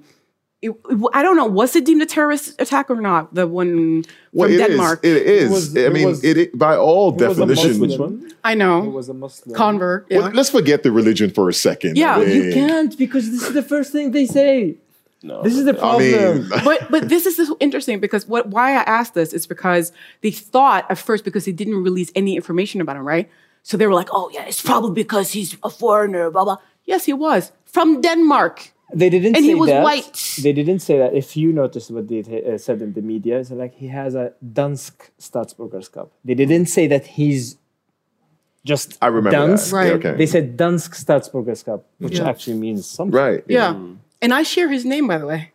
it, 0.61 0.69
it- 0.71 1.09
I 1.13 1.21
don't 1.21 1.35
know 1.35 1.45
was 1.45 1.75
it 1.75 1.85
deemed 1.85 2.01
a 2.01 2.05
terrorist 2.05 2.59
attack 2.59 2.89
or 2.89 3.01
not 3.01 3.33
the 3.35 3.45
one 3.45 4.03
Well, 4.31 4.47
from 4.47 4.55
it 4.55 4.61
is. 4.61 4.67
Denmark 4.69 4.99
It 5.03 5.17
is. 5.27 5.51
was- 5.51 5.77
I 5.77 5.79
it 5.81 5.93
mean, 5.93 6.07
was- 6.07 6.23
it, 6.23 6.38
it 6.38 6.57
by 6.57 6.77
all 6.77 7.11
was 7.11 7.21
a 7.21 7.27
definition. 7.45 7.79
Muslim. 7.79 8.31
I 8.45 8.53
It 8.53 8.91
was 8.91 9.09
a 9.09 9.13
Muslim. 9.13 9.55
convert 9.55 10.07
yeah 10.09 10.19
Well, 10.19 10.31
let's 10.31 10.49
forget 10.49 10.83
the 10.83 10.91
religion 10.91 11.29
for 11.31 11.49
a 11.49 11.53
second. 11.53 11.97
Yeah, 11.97 12.15
I 12.17 12.23
You 12.23 12.53
can't 12.53 12.97
because 12.97 13.29
this 13.29 13.43
is 13.43 13.53
the 13.53 13.61
first 13.63 13.91
thing 13.91 14.11
they 14.11 14.25
say. 14.25 14.77
No. 15.23 15.43
This 15.43 15.56
is 15.57 15.65
the 15.65 15.76
I 15.76 15.80
problem. 15.80 16.11
mean, 16.49 16.49
but 16.65 16.89
but 16.89 17.10
this 17.10 17.26
is 17.26 17.35
so 17.38 17.56
interesting 17.60 17.99
because 17.99 18.27
what 18.27 18.48
why 18.48 18.72
I 18.72 18.84
asked 18.84 19.14
this 19.14 19.34
is 19.34 19.45
because 19.48 19.91
they 20.22 20.31
thought 20.31 20.85
at 20.89 20.98
first 20.98 21.23
because 21.23 21.45
they 21.45 21.52
didn't 21.52 21.84
release 21.84 22.11
any 22.15 22.35
information 22.35 22.81
about 22.81 22.95
him, 22.98 23.06
right? 23.07 23.30
So 23.64 23.77
they 23.77 23.85
were 23.88 23.93
like, 23.93 24.10
oh 24.11 24.30
yeah, 24.34 24.45
it's 24.48 24.61
probably 24.61 24.93
because 25.03 25.31
he's 25.31 25.56
a 25.64 25.69
foreigner, 25.69 26.31
blah 26.31 26.43
blah. 26.45 26.57
Yes, 26.85 27.06
he 27.06 27.14
was 27.14 27.52
from 27.65 28.02
Denmark. 28.02 28.72
They 28.93 29.10
didn't 29.10 29.35
And 29.38 29.45
say 29.45 29.52
he 29.52 29.56
was 29.56 29.69
that. 29.69 29.84
white. 29.84 30.35
They 30.43 30.52
didn't 30.52 30.80
say 30.80 30.98
that. 30.98 31.14
If 31.14 31.38
you 31.38 31.53
noticed 31.53 31.91
what 31.91 32.07
they 32.10 32.19
uh, 32.22 32.57
said 32.57 32.81
in 32.81 32.91
the 32.93 33.02
media, 33.02 33.39
it's 33.39 33.52
like 33.52 33.73
he 33.76 33.88
has 33.88 34.15
a 34.15 34.34
Dansk 34.43 35.11
Statsborgerskap. 35.19 36.10
They 36.26 36.34
didn't 36.35 36.65
say 36.65 36.88
that 36.88 37.06
he's 37.15 37.56
just 38.65 38.98
I 39.02 39.07
remember 39.07 39.31
that. 39.31 39.49
Dansk. 39.60 39.72
Right. 39.73 39.88
Yeah, 39.88 39.93
okay. 39.93 40.14
They 40.18 40.26
said 40.26 40.57
Dansk 40.57 40.91
Statsborgerskap, 41.03 41.81
which 41.99 42.19
Yeah. 42.19 42.30
actually 42.30 42.57
means 42.57 42.85
something. 42.85 43.18
right. 43.18 43.43
Yeah, 43.48 43.76
and 44.22 44.34
I 44.34 44.43
share 44.43 44.69
his 44.69 44.85
name 44.85 45.07
by 45.07 45.18
the 45.18 45.27
way. 45.27 45.52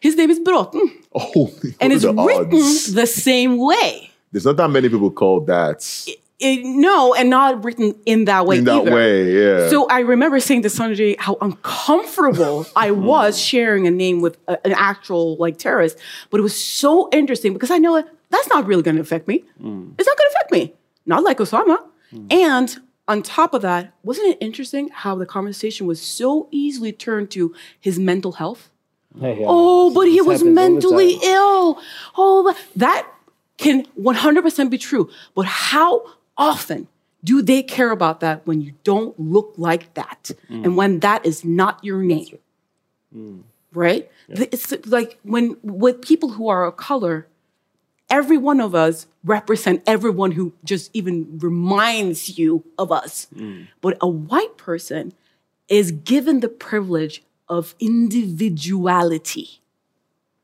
His 0.00 0.16
name 0.16 0.30
is 0.30 0.38
Broughton, 0.38 0.90
Oh, 1.14 1.50
and 1.80 1.92
it's 1.92 2.02
the 2.02 2.12
written 2.12 2.54
odds? 2.60 2.92
the 2.92 3.06
same 3.06 3.56
way. 3.56 4.10
There's 4.32 4.44
not 4.44 4.56
that 4.58 4.68
many 4.70 4.88
people 4.88 5.10
called 5.10 5.46
that 5.46 5.82
It- 6.06 6.62
no, 6.64 7.14
and 7.14 7.28
not 7.30 7.64
written 7.64 7.94
in 8.06 8.26
that 8.26 8.46
way 8.46 8.58
in 8.58 8.64
that 8.64 8.82
either. 8.82 8.94
way. 8.94 9.32
Yeah. 9.32 9.68
So 9.70 9.86
I 9.88 10.00
remember 10.00 10.40
saying 10.40 10.62
to 10.62 10.68
Sanjay 10.68 11.18
how 11.18 11.36
uncomfortable 11.40 12.66
I 12.76 12.88
hmm. 12.92 13.02
was 13.02 13.38
sharing 13.40 13.86
a 13.86 13.90
name 13.90 14.20
with 14.20 14.36
a- 14.46 14.64
an 14.66 14.72
actual 14.74 15.36
like 15.36 15.56
terrorist, 15.58 15.98
but 16.30 16.38
it 16.38 16.42
was 16.42 16.56
so 16.62 17.08
interesting 17.12 17.52
because 17.54 17.70
I 17.70 17.78
know 17.78 18.02
that's 18.30 18.48
not 18.48 18.66
really 18.66 18.82
going 18.82 18.96
to 18.96 19.02
affect 19.02 19.26
me. 19.26 19.44
Hmm. 19.60 19.90
It's 19.98 20.06
not 20.06 20.16
going 20.18 20.30
to 20.30 20.34
affect 20.36 20.52
me, 20.52 20.74
not 21.06 21.22
like 21.24 21.38
Osama. 21.38 21.78
Hmm. 22.10 22.26
And 22.30 22.78
on 23.08 23.22
top 23.22 23.54
of 23.54 23.62
that, 23.62 23.94
wasn't 24.02 24.28
it 24.28 24.38
interesting 24.40 24.88
how 24.88 25.14
the 25.16 25.26
conversation 25.26 25.86
was 25.86 26.00
so 26.00 26.48
easily 26.50 26.92
turned 26.92 27.30
to 27.32 27.54
his 27.80 27.98
mental 27.98 28.32
health? 28.32 28.70
Yeah, 29.16 29.32
yeah. 29.32 29.46
Oh, 29.48 29.92
but 29.92 30.06
he 30.06 30.20
was 30.20 30.40
happens 30.40 30.58
all 30.58 30.64
the 30.64 30.70
mentally 30.70 31.18
ill. 31.22 31.80
Oh, 32.16 32.54
that 32.76 33.08
can 33.58 33.86
100% 34.00 34.70
be 34.70 34.78
true. 34.78 35.10
But 35.34 35.46
how 35.46 36.04
often 36.36 36.88
do 37.22 37.42
they 37.42 37.62
care 37.62 37.90
about 37.90 38.20
that 38.20 38.46
when 38.46 38.60
you 38.60 38.72
don't 38.84 39.18
look 39.18 39.54
like 39.56 39.92
that 39.94 40.30
mm. 40.48 40.64
and 40.64 40.76
when 40.76 41.00
that 41.00 41.26
is 41.26 41.44
not 41.44 41.84
your 41.84 42.02
name? 42.02 42.38
Mm. 43.14 43.42
Right? 43.72 44.10
It's 44.28 44.72
like 44.86 45.18
when 45.22 45.56
with 45.62 46.02
people 46.02 46.30
who 46.30 46.48
are 46.48 46.64
of 46.64 46.76
color, 46.76 47.26
every 48.10 48.36
one 48.36 48.60
of 48.60 48.74
us 48.74 49.06
represent 49.24 49.82
everyone 49.86 50.32
who 50.32 50.52
just 50.64 50.90
even 50.92 51.38
reminds 51.38 52.38
you 52.38 52.64
of 52.76 52.90
us. 52.92 53.28
Mm. 53.34 53.68
But 53.80 53.96
a 54.00 54.08
white 54.08 54.56
person 54.56 55.12
is 55.68 55.92
given 55.92 56.40
the 56.40 56.48
privilege 56.48 57.22
of 57.48 57.74
individuality. 57.80 59.60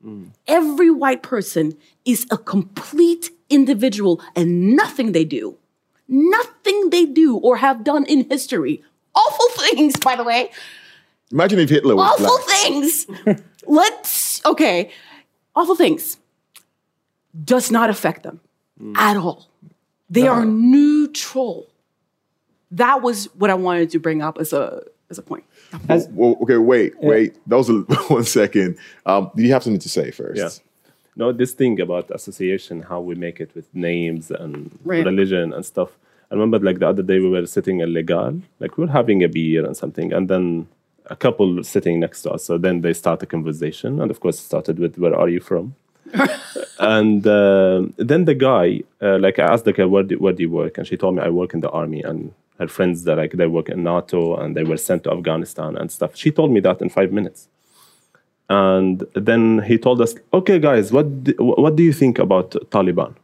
Mm. 0.03 0.29
Every 0.47 0.89
white 0.89 1.21
person 1.21 1.77
is 2.05 2.25
a 2.31 2.37
complete 2.37 3.31
individual, 3.49 4.21
and 4.35 4.75
nothing 4.75 5.11
they 5.11 5.23
do, 5.23 5.57
nothing 6.07 6.89
they 6.89 7.05
do 7.05 7.37
or 7.37 7.57
have 7.57 7.83
done 7.83 8.05
in 8.05 8.29
history, 8.29 8.83
awful 9.15 9.47
things, 9.63 9.95
by 9.97 10.15
the 10.15 10.23
way, 10.23 10.51
Imagine 11.31 11.59
if 11.59 11.69
Hitler 11.69 11.93
was 11.93 12.09
awful 12.09 12.37
black. 12.45 12.57
things. 12.61 13.05
Let's, 13.67 14.45
okay, 14.45 14.91
awful 15.55 15.75
things 15.75 16.17
does 17.43 17.71
not 17.71 17.89
affect 17.89 18.23
them 18.23 18.39
at 18.95 19.17
all. 19.17 19.47
They 20.09 20.27
are 20.27 20.45
neutral. 20.45 21.67
That 22.71 23.01
was 23.01 23.25
what 23.35 23.49
I 23.49 23.53
wanted 23.55 23.89
to 23.91 23.99
bring 23.99 24.21
up 24.21 24.37
as 24.37 24.53
a 24.53 24.83
as 25.09 25.17
a 25.17 25.21
point. 25.21 25.43
Well, 26.11 26.37
okay, 26.41 26.57
wait, 26.57 26.93
wait. 27.01 27.35
That 27.47 27.57
was 27.57 27.69
a, 27.69 27.73
one 28.13 28.23
second. 28.23 28.77
Um, 29.05 29.31
did 29.35 29.45
you 29.45 29.53
have 29.53 29.63
something 29.63 29.79
to 29.79 29.89
say 29.89 30.11
first? 30.11 30.37
Yeah. 30.37 30.49
No, 31.15 31.31
this 31.31 31.53
thing 31.53 31.79
about 31.81 32.11
association, 32.11 32.83
how 32.83 32.99
we 33.01 33.15
make 33.15 33.39
it 33.39 33.51
with 33.55 33.73
names 33.73 34.29
and 34.31 34.77
Right. 34.83 35.03
religion 35.05 35.51
and 35.53 35.65
stuff. 35.65 35.89
I 36.29 36.35
remember 36.35 36.59
like 36.59 36.79
the 36.79 36.87
other 36.89 37.03
day 37.03 37.19
we 37.19 37.29
were 37.29 37.45
sitting 37.47 37.79
in 37.79 37.93
Legal, 37.93 38.41
like 38.59 38.77
we 38.77 38.85
were 38.85 38.91
having 38.91 39.23
a 39.23 39.29
beer 39.29 39.65
and 39.65 39.75
something, 39.75 40.11
and 40.13 40.29
then 40.29 40.67
a 41.07 41.15
couple 41.15 41.63
sitting 41.63 41.99
next 42.01 42.21
to 42.23 42.31
us. 42.31 42.43
So 42.43 42.57
then 42.57 42.81
they 42.81 42.93
start 42.93 43.23
a 43.23 43.25
conversation, 43.25 44.01
and 44.01 44.11
of 44.11 44.19
course 44.19 44.37
it 44.39 44.43
started 44.43 44.77
with 44.77 44.97
"Where 44.97 45.15
are 45.15 45.29
you 45.29 45.39
from?" 45.39 45.75
and 46.79 47.25
uh, 47.25 47.83
then 47.97 48.25
the 48.25 48.35
guy, 48.35 48.83
uh, 49.01 49.17
like 49.19 49.39
I 49.39 49.43
asked 49.43 49.65
the 49.65 49.73
guy, 49.73 49.85
where 49.85 50.03
do, 50.03 50.15
where 50.17 50.33
do 50.33 50.43
you 50.43 50.49
work? 50.49 50.77
And 50.77 50.87
she 50.87 50.97
told 50.97 51.15
me 51.15 51.21
I 51.21 51.29
work 51.29 51.53
in 51.53 51.61
the 51.61 51.69
army, 51.69 52.01
and 52.03 52.33
her 52.59 52.67
friends 52.67 53.03
that 53.03 53.17
like 53.17 53.33
they 53.33 53.47
work 53.47 53.69
in 53.69 53.83
NATO 53.83 54.35
and 54.35 54.55
they 54.55 54.63
were 54.63 54.77
sent 54.77 55.03
to 55.03 55.11
Afghanistan 55.11 55.77
and 55.77 55.91
stuff. 55.91 56.15
She 56.15 56.31
told 56.31 56.51
me 56.51 56.59
that 56.61 56.81
in 56.81 56.89
five 56.89 57.11
minutes. 57.11 57.47
And 58.49 59.03
then 59.13 59.61
he 59.63 59.77
told 59.77 60.01
us, 60.01 60.15
"Okay, 60.33 60.57
guys, 60.59 60.91
what 60.91 61.23
do, 61.23 61.33
what 61.37 61.75
do 61.75 61.83
you 61.83 61.93
think 61.93 62.17
about 62.17 62.51
Taliban?" 62.71 63.15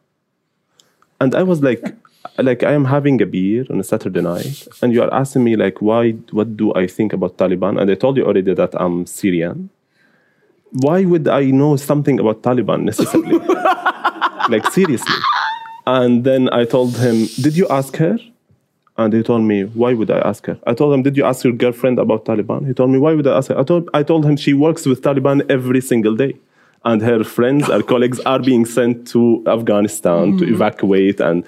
And 1.22 1.34
I 1.34 1.44
was 1.44 1.64
like, 1.64 1.82
like 2.38 2.64
I 2.64 2.74
am 2.74 2.86
having 2.86 3.22
a 3.22 3.26
beer 3.26 3.66
on 3.70 3.80
a 3.80 3.84
Saturday 3.84 4.22
night, 4.22 4.68
and 4.82 4.94
you 4.94 5.02
are 5.02 5.14
asking 5.14 5.44
me 5.44 5.56
like, 5.56 5.82
why? 5.82 6.12
What 6.32 6.58
do 6.58 6.74
I 6.74 6.88
think 6.88 7.14
about 7.14 7.38
Taliban? 7.38 7.80
And 7.80 7.90
I 7.90 7.96
told 7.96 8.18
you 8.18 8.26
already 8.26 8.54
that 8.54 8.74
I'm 8.80 9.06
Syrian. 9.06 9.70
Why 10.74 11.06
would 11.06 11.28
I 11.28 11.46
know 11.46 11.76
something 11.76 12.20
about 12.20 12.42
Taliban 12.42 12.84
necessarily? 12.84 13.38
like 14.50 14.70
seriously. 14.72 15.16
And 15.86 16.24
then 16.24 16.50
I 16.52 16.66
told 16.66 16.98
him, 16.98 17.28
"Did 17.42 17.56
you 17.56 17.68
ask 17.70 17.96
her?" 17.98 18.18
And 18.98 19.14
he 19.14 19.24
told 19.24 19.44
me, 19.44 19.64
"Why 19.64 19.94
would 19.94 20.10
I 20.10 20.20
ask 20.20 20.46
her?" 20.48 20.58
I 20.66 20.74
told 20.74 20.94
him, 20.94 21.04
"Did 21.04 21.18
you 21.18 21.26
ask 21.26 21.44
your 21.44 21.54
girlfriend 21.54 22.00
about 22.00 22.26
Taliban?" 22.26 22.66
He 22.68 22.74
told 22.74 22.90
me, 22.90 22.98
"Why 22.98 23.14
would 23.14 23.28
I 23.28 23.38
ask 23.38 23.50
her?" 23.50 23.60
I 23.60 23.64
told 23.64 23.90
I 23.94 24.04
told 24.04 24.26
him 24.26 24.36
she 24.36 24.54
works 24.54 24.86
with 24.86 25.02
Taliban 25.02 25.46
every 25.50 25.82
single 25.82 26.16
day, 26.16 26.34
and 26.86 27.02
her 27.02 27.24
friends, 27.24 27.68
her 27.68 27.82
colleagues 27.82 28.20
are 28.26 28.40
being 28.40 28.66
sent 28.66 29.08
to 29.08 29.42
Afghanistan 29.48 30.38
to 30.38 30.44
Mhm. 30.46 30.52
evacuate, 30.56 31.20
and 31.22 31.44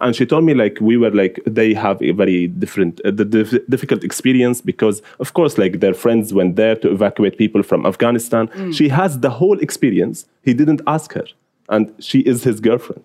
and 0.00 0.14
she 0.16 0.24
told 0.26 0.44
me 0.44 0.54
like 0.54 0.78
we 0.80 0.96
were 0.96 1.10
like 1.22 1.40
they 1.58 1.74
have 1.74 2.00
a 2.02 2.12
very 2.12 2.46
different 2.46 3.00
uh, 3.04 3.10
the 3.10 3.24
dif- 3.24 3.66
difficult 3.68 4.04
experience 4.04 4.60
because 4.60 5.02
of 5.18 5.32
course 5.34 5.58
like 5.58 5.80
their 5.80 5.94
friends 5.94 6.32
went 6.32 6.54
there 6.56 6.76
to 6.76 6.86
evacuate 6.90 7.36
people 7.36 7.62
from 7.62 7.84
Afghanistan. 7.86 8.48
Mm. 8.48 8.72
She 8.78 8.88
has 8.88 9.18
the 9.20 9.30
whole 9.30 9.58
experience. 9.66 10.26
He 10.44 10.54
didn't 10.54 10.82
ask 10.86 11.12
her, 11.14 11.26
and 11.68 11.90
she 11.98 12.20
is 12.20 12.44
his 12.44 12.60
girlfriend. 12.60 13.02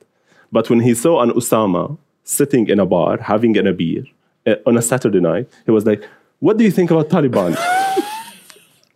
But 0.52 0.70
when 0.70 0.82
he 0.82 0.94
saw 0.94 1.22
an 1.24 1.32
Osama 1.32 1.98
sitting 2.24 2.68
in 2.70 2.80
a 2.80 2.86
bar 2.86 3.18
having 3.34 3.58
a 3.58 3.74
beer 3.74 4.04
uh, 4.46 4.56
on 4.68 4.78
a 4.78 4.82
Saturday 4.82 5.20
night, 5.20 5.48
he 5.66 5.72
was 5.72 5.86
like, 5.86 6.02
"What 6.46 6.58
do 6.58 6.64
you 6.64 6.72
think 6.72 6.92
about 6.92 7.10
Taliban?" 7.10 7.52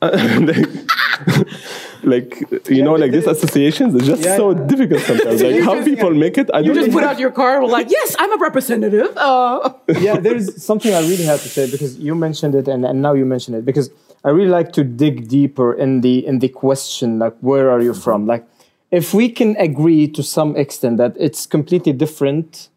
And, 2.06 2.11
like, 2.14 2.52
like 2.52 2.69
you 2.69 2.84
know, 2.84 2.94
like 2.95 3.11
these 3.11 3.27
associations 3.27 3.95
is 3.95 4.07
just 4.07 4.23
Yeah. 4.23 4.38
so 4.38 4.53
difficult 4.53 5.02
sometimes. 5.02 5.41
Like 5.41 5.61
how 5.61 5.84
people 5.84 6.11
make 6.11 6.38
it, 6.38 6.49
I 6.53 6.60
You 6.60 6.65
don't 6.68 6.76
just 6.76 6.88
know. 6.90 6.94
put 6.99 7.03
out 7.03 7.19
your 7.19 7.32
card, 7.32 7.64
we're 7.64 7.69
like, 7.69 7.90
yes, 7.90 8.15
I'm 8.19 8.32
a 8.34 8.38
representative. 8.38 9.10
Uh, 9.18 9.73
yeah, 9.99 10.18
there's 10.19 10.64
something 10.64 10.94
I 10.94 11.02
really 11.02 11.23
have 11.26 11.41
to 11.41 11.49
say 11.49 11.69
because 11.69 11.98
you 11.98 12.15
mentioned 12.15 12.56
it 12.56 12.68
and, 12.68 12.86
and 12.86 13.02
now 13.02 13.14
you 13.14 13.26
mention 13.26 13.53
it 13.53 13.65
because 13.65 13.90
I 14.23 14.30
really 14.30 14.49
like 14.49 14.72
to 14.73 14.84
dig 14.84 15.27
deeper 15.27 15.73
in 15.73 16.02
the 16.02 16.26
in 16.26 16.40
the 16.40 16.49
question 16.49 17.19
like 17.19 17.36
where 17.41 17.69
are 17.69 17.82
you 17.82 17.94
from? 17.94 18.26
Like 18.26 18.44
if 18.91 19.14
we 19.14 19.30
can 19.30 19.56
agree 19.57 20.07
to 20.18 20.22
some 20.23 20.56
extent 20.56 20.98
that 20.98 21.14
it's 21.19 21.45
completely 21.45 21.94
different, 21.94 22.69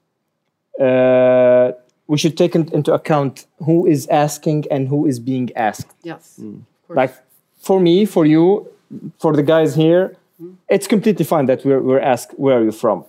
uh, 0.80 1.72
we 2.06 2.16
should 2.18 2.36
take 2.36 2.54
in- 2.54 2.70
into 2.72 2.92
account 2.92 3.46
who 3.66 3.86
is 3.86 4.06
asking 4.08 4.64
and 4.70 4.88
who 4.88 5.06
is 5.06 5.18
being 5.20 5.50
asked. 5.56 5.88
yes. 6.02 6.40
Like 6.88 7.14
for 7.60 7.78
me, 7.80 8.06
for 8.06 8.24
you, 8.24 8.66
for 9.18 9.32
the 9.34 9.42
guys 9.42 9.74
here, 9.74 10.16
it's 10.68 10.86
completely 10.86 11.24
fine 11.24 11.46
that 11.46 11.64
we're 11.64 11.80
we're 11.82 12.00
asked 12.14 12.32
where 12.38 12.58
are 12.58 12.64
you 12.64 12.72
from, 12.72 13.04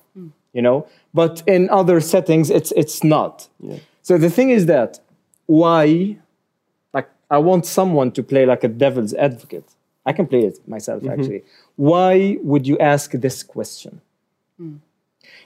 you 0.53 0.61
know. 0.61 0.87
But 1.13 1.43
in 1.47 1.69
other 1.69 1.99
settings, 2.01 2.49
it's 2.49 2.71
it's 2.75 3.03
not. 3.03 3.47
So 4.01 4.17
the 4.17 4.29
thing 4.29 4.49
is 4.49 4.65
that 4.65 4.99
why, 5.45 6.17
like, 6.93 7.09
I 7.29 7.37
want 7.37 7.65
someone 7.65 8.11
to 8.11 8.23
play 8.23 8.45
like 8.45 8.63
a 8.63 8.67
devil's 8.85 9.13
advocate. 9.13 9.67
I 10.05 10.13
can 10.13 10.25
play 10.27 10.43
it 10.49 10.55
myself 10.67 11.03
Mhm. 11.03 11.11
actually. 11.13 11.43
Why 11.75 12.37
would 12.43 12.65
you 12.67 12.77
ask 12.79 13.11
this 13.11 13.43
question? 13.43 14.01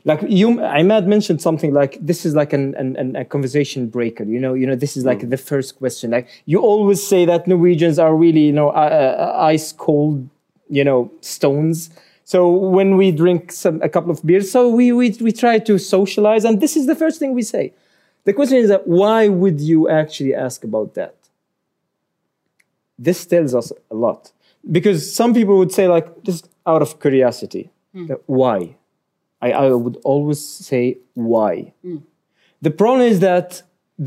Like 0.05 0.21
you, 0.27 0.49
Imad 0.57 1.07
mentioned 1.07 1.41
something 1.41 1.73
like 1.73 1.97
this 2.01 2.25
is 2.25 2.35
like 2.35 2.51
an, 2.51 2.75
an, 2.75 2.97
an 2.97 3.15
a 3.15 3.23
conversation 3.23 3.87
breaker. 3.87 4.25
You 4.25 4.39
know, 4.39 4.53
you 4.53 4.67
know, 4.67 4.75
this 4.75 4.97
is 4.97 5.05
like 5.05 5.29
the 5.29 5.37
first 5.37 5.77
question. 5.77 6.11
Like 6.11 6.27
you 6.45 6.59
always 6.59 7.05
say 7.05 7.25
that 7.25 7.47
Norwegians 7.47 7.99
are 7.99 8.13
really, 8.13 8.41
you 8.41 8.51
know, 8.51 8.69
uh, 8.69 9.33
uh, 9.35 9.37
ice 9.39 9.71
cold, 9.71 10.27
you 10.69 10.83
know, 10.83 11.09
stones. 11.21 11.89
So 12.25 12.51
when 12.51 12.97
we 12.97 13.11
drink 13.11 13.51
some 13.53 13.81
a 13.81 13.87
couple 13.87 14.11
of 14.11 14.25
beers, 14.25 14.51
so 14.51 14.67
we 14.67 14.91
we 14.91 15.11
we 15.21 15.31
try 15.31 15.59
to 15.59 15.77
socialize, 15.79 16.43
and 16.43 16.59
this 16.59 16.75
is 16.75 16.85
the 16.85 16.95
first 16.95 17.17
thing 17.19 17.33
we 17.33 17.41
say. 17.43 17.73
The 18.25 18.33
question 18.33 18.57
is 18.57 18.69
that 18.69 18.87
why 18.87 19.29
would 19.29 19.61
you 19.61 19.89
actually 19.89 20.33
ask 20.33 20.63
about 20.65 20.95
that? 20.95 21.15
This 22.99 23.25
tells 23.25 23.55
us 23.55 23.71
a 23.89 23.95
lot 23.95 24.31
because 24.69 25.13
some 25.13 25.33
people 25.33 25.57
would 25.57 25.71
say 25.71 25.87
like 25.87 26.23
just 26.23 26.49
out 26.65 26.81
of 26.81 26.99
curiosity, 26.99 27.69
that 28.07 28.21
why? 28.25 28.75
I, 29.45 29.47
I 29.63 29.65
would 29.83 29.97
always 30.11 30.41
say 30.69 30.83
why. 31.33 31.53
Hmm. 31.83 31.97
The 32.67 32.71
problem 32.81 33.01
is 33.13 33.17
that 33.29 33.49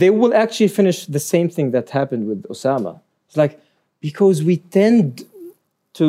they 0.00 0.10
will 0.20 0.34
actually 0.42 0.68
finish 0.80 0.98
the 1.16 1.22
same 1.34 1.48
thing 1.56 1.66
that 1.76 1.86
happened 2.00 2.24
with 2.30 2.40
Osama. 2.52 2.92
It's 3.28 3.36
like, 3.44 3.54
because 4.00 4.36
we 4.48 4.56
tend 4.78 5.06
to 6.00 6.08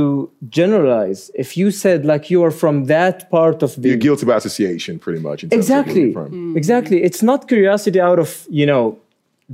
generalize. 0.60 1.22
If 1.44 1.50
you 1.60 1.68
said 1.84 2.00
like 2.12 2.24
you 2.34 2.40
are 2.48 2.52
from 2.64 2.76
that 2.96 3.18
part 3.36 3.60
of 3.66 3.72
the 3.82 3.88
You're 3.90 3.98
guilty 4.08 4.26
by 4.32 4.36
association, 4.44 4.94
pretty 5.06 5.22
much. 5.28 5.40
in 5.44 5.50
terms 5.50 5.60
exactly 5.62 6.02
you're 6.12 6.14
from. 6.14 6.58
exactly 6.62 6.98
it's 7.08 7.24
not 7.32 7.40
curiosity 7.54 8.00
out 8.10 8.20
of 8.26 8.30
you 8.60 8.66
know 8.72 8.86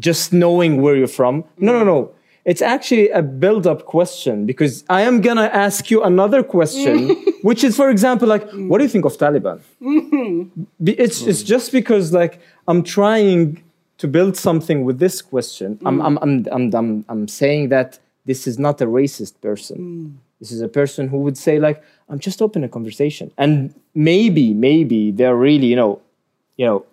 just 0.07 0.25
knowing 0.43 0.71
where 0.83 0.95
you're 0.99 1.15
from 1.21 1.35
no 1.67 1.71
no 1.79 1.83
no 1.93 1.99
it's 2.45 2.61
actually 2.61 3.09
a 3.09 3.21
build-up 3.21 3.85
question 3.85 4.45
because 4.45 4.83
i 4.89 5.01
am 5.01 5.21
gonna 5.21 5.49
ask 5.53 5.89
you 5.89 6.03
another 6.03 6.43
question 6.43 7.09
mm. 7.09 7.33
which 7.43 7.63
is 7.63 7.75
for 7.75 7.89
example 7.89 8.27
like 8.27 8.49
mm. 8.49 8.67
what 8.67 8.77
do 8.79 8.83
you 8.83 8.89
think 8.89 9.05
of 9.05 9.17
taliban? 9.17 9.61
Mm-hmm. 9.81 10.63
Be- 10.83 10.99
it's, 10.99 11.21
it's 11.21 11.43
mm. 11.43 11.47
just 11.47 11.71
because 11.71 12.11
like 12.13 12.41
i'm 12.67 12.83
trying 12.83 13.63
to 14.03 14.07
build 14.07 14.35
something 14.35 14.83
with 14.83 14.99
this 14.99 15.21
question. 15.21 15.79
I'm, 15.85 16.01
I'm, 16.01 16.17
I'm, 16.17 16.45
I'm, 16.51 16.75
I'm, 16.75 17.05
I'm 17.07 17.27
saying 17.27 17.69
that 17.69 17.99
this 18.25 18.47
is 18.47 18.59
not 18.59 18.81
a 18.81 18.85
racist 18.85 19.39
person. 19.39 20.19
This 20.39 20.51
is 20.51 20.61
a 20.61 20.67
person 20.67 21.07
who 21.07 21.19
would 21.19 21.37
say 21.37 21.59
like 21.59 21.81
i'm 22.09 22.19
just 22.19 22.41
open 22.41 22.63
a 22.63 22.69
conversation. 22.69 23.31
And 23.37 23.73
maybe 23.95 24.53
maybe 24.53 25.11
they're 25.11 25.35
really 25.35 25.67
you 25.67 25.75
know 25.75 26.01
you 26.57 26.65
know 26.65 26.79
Yeah. 26.79 26.92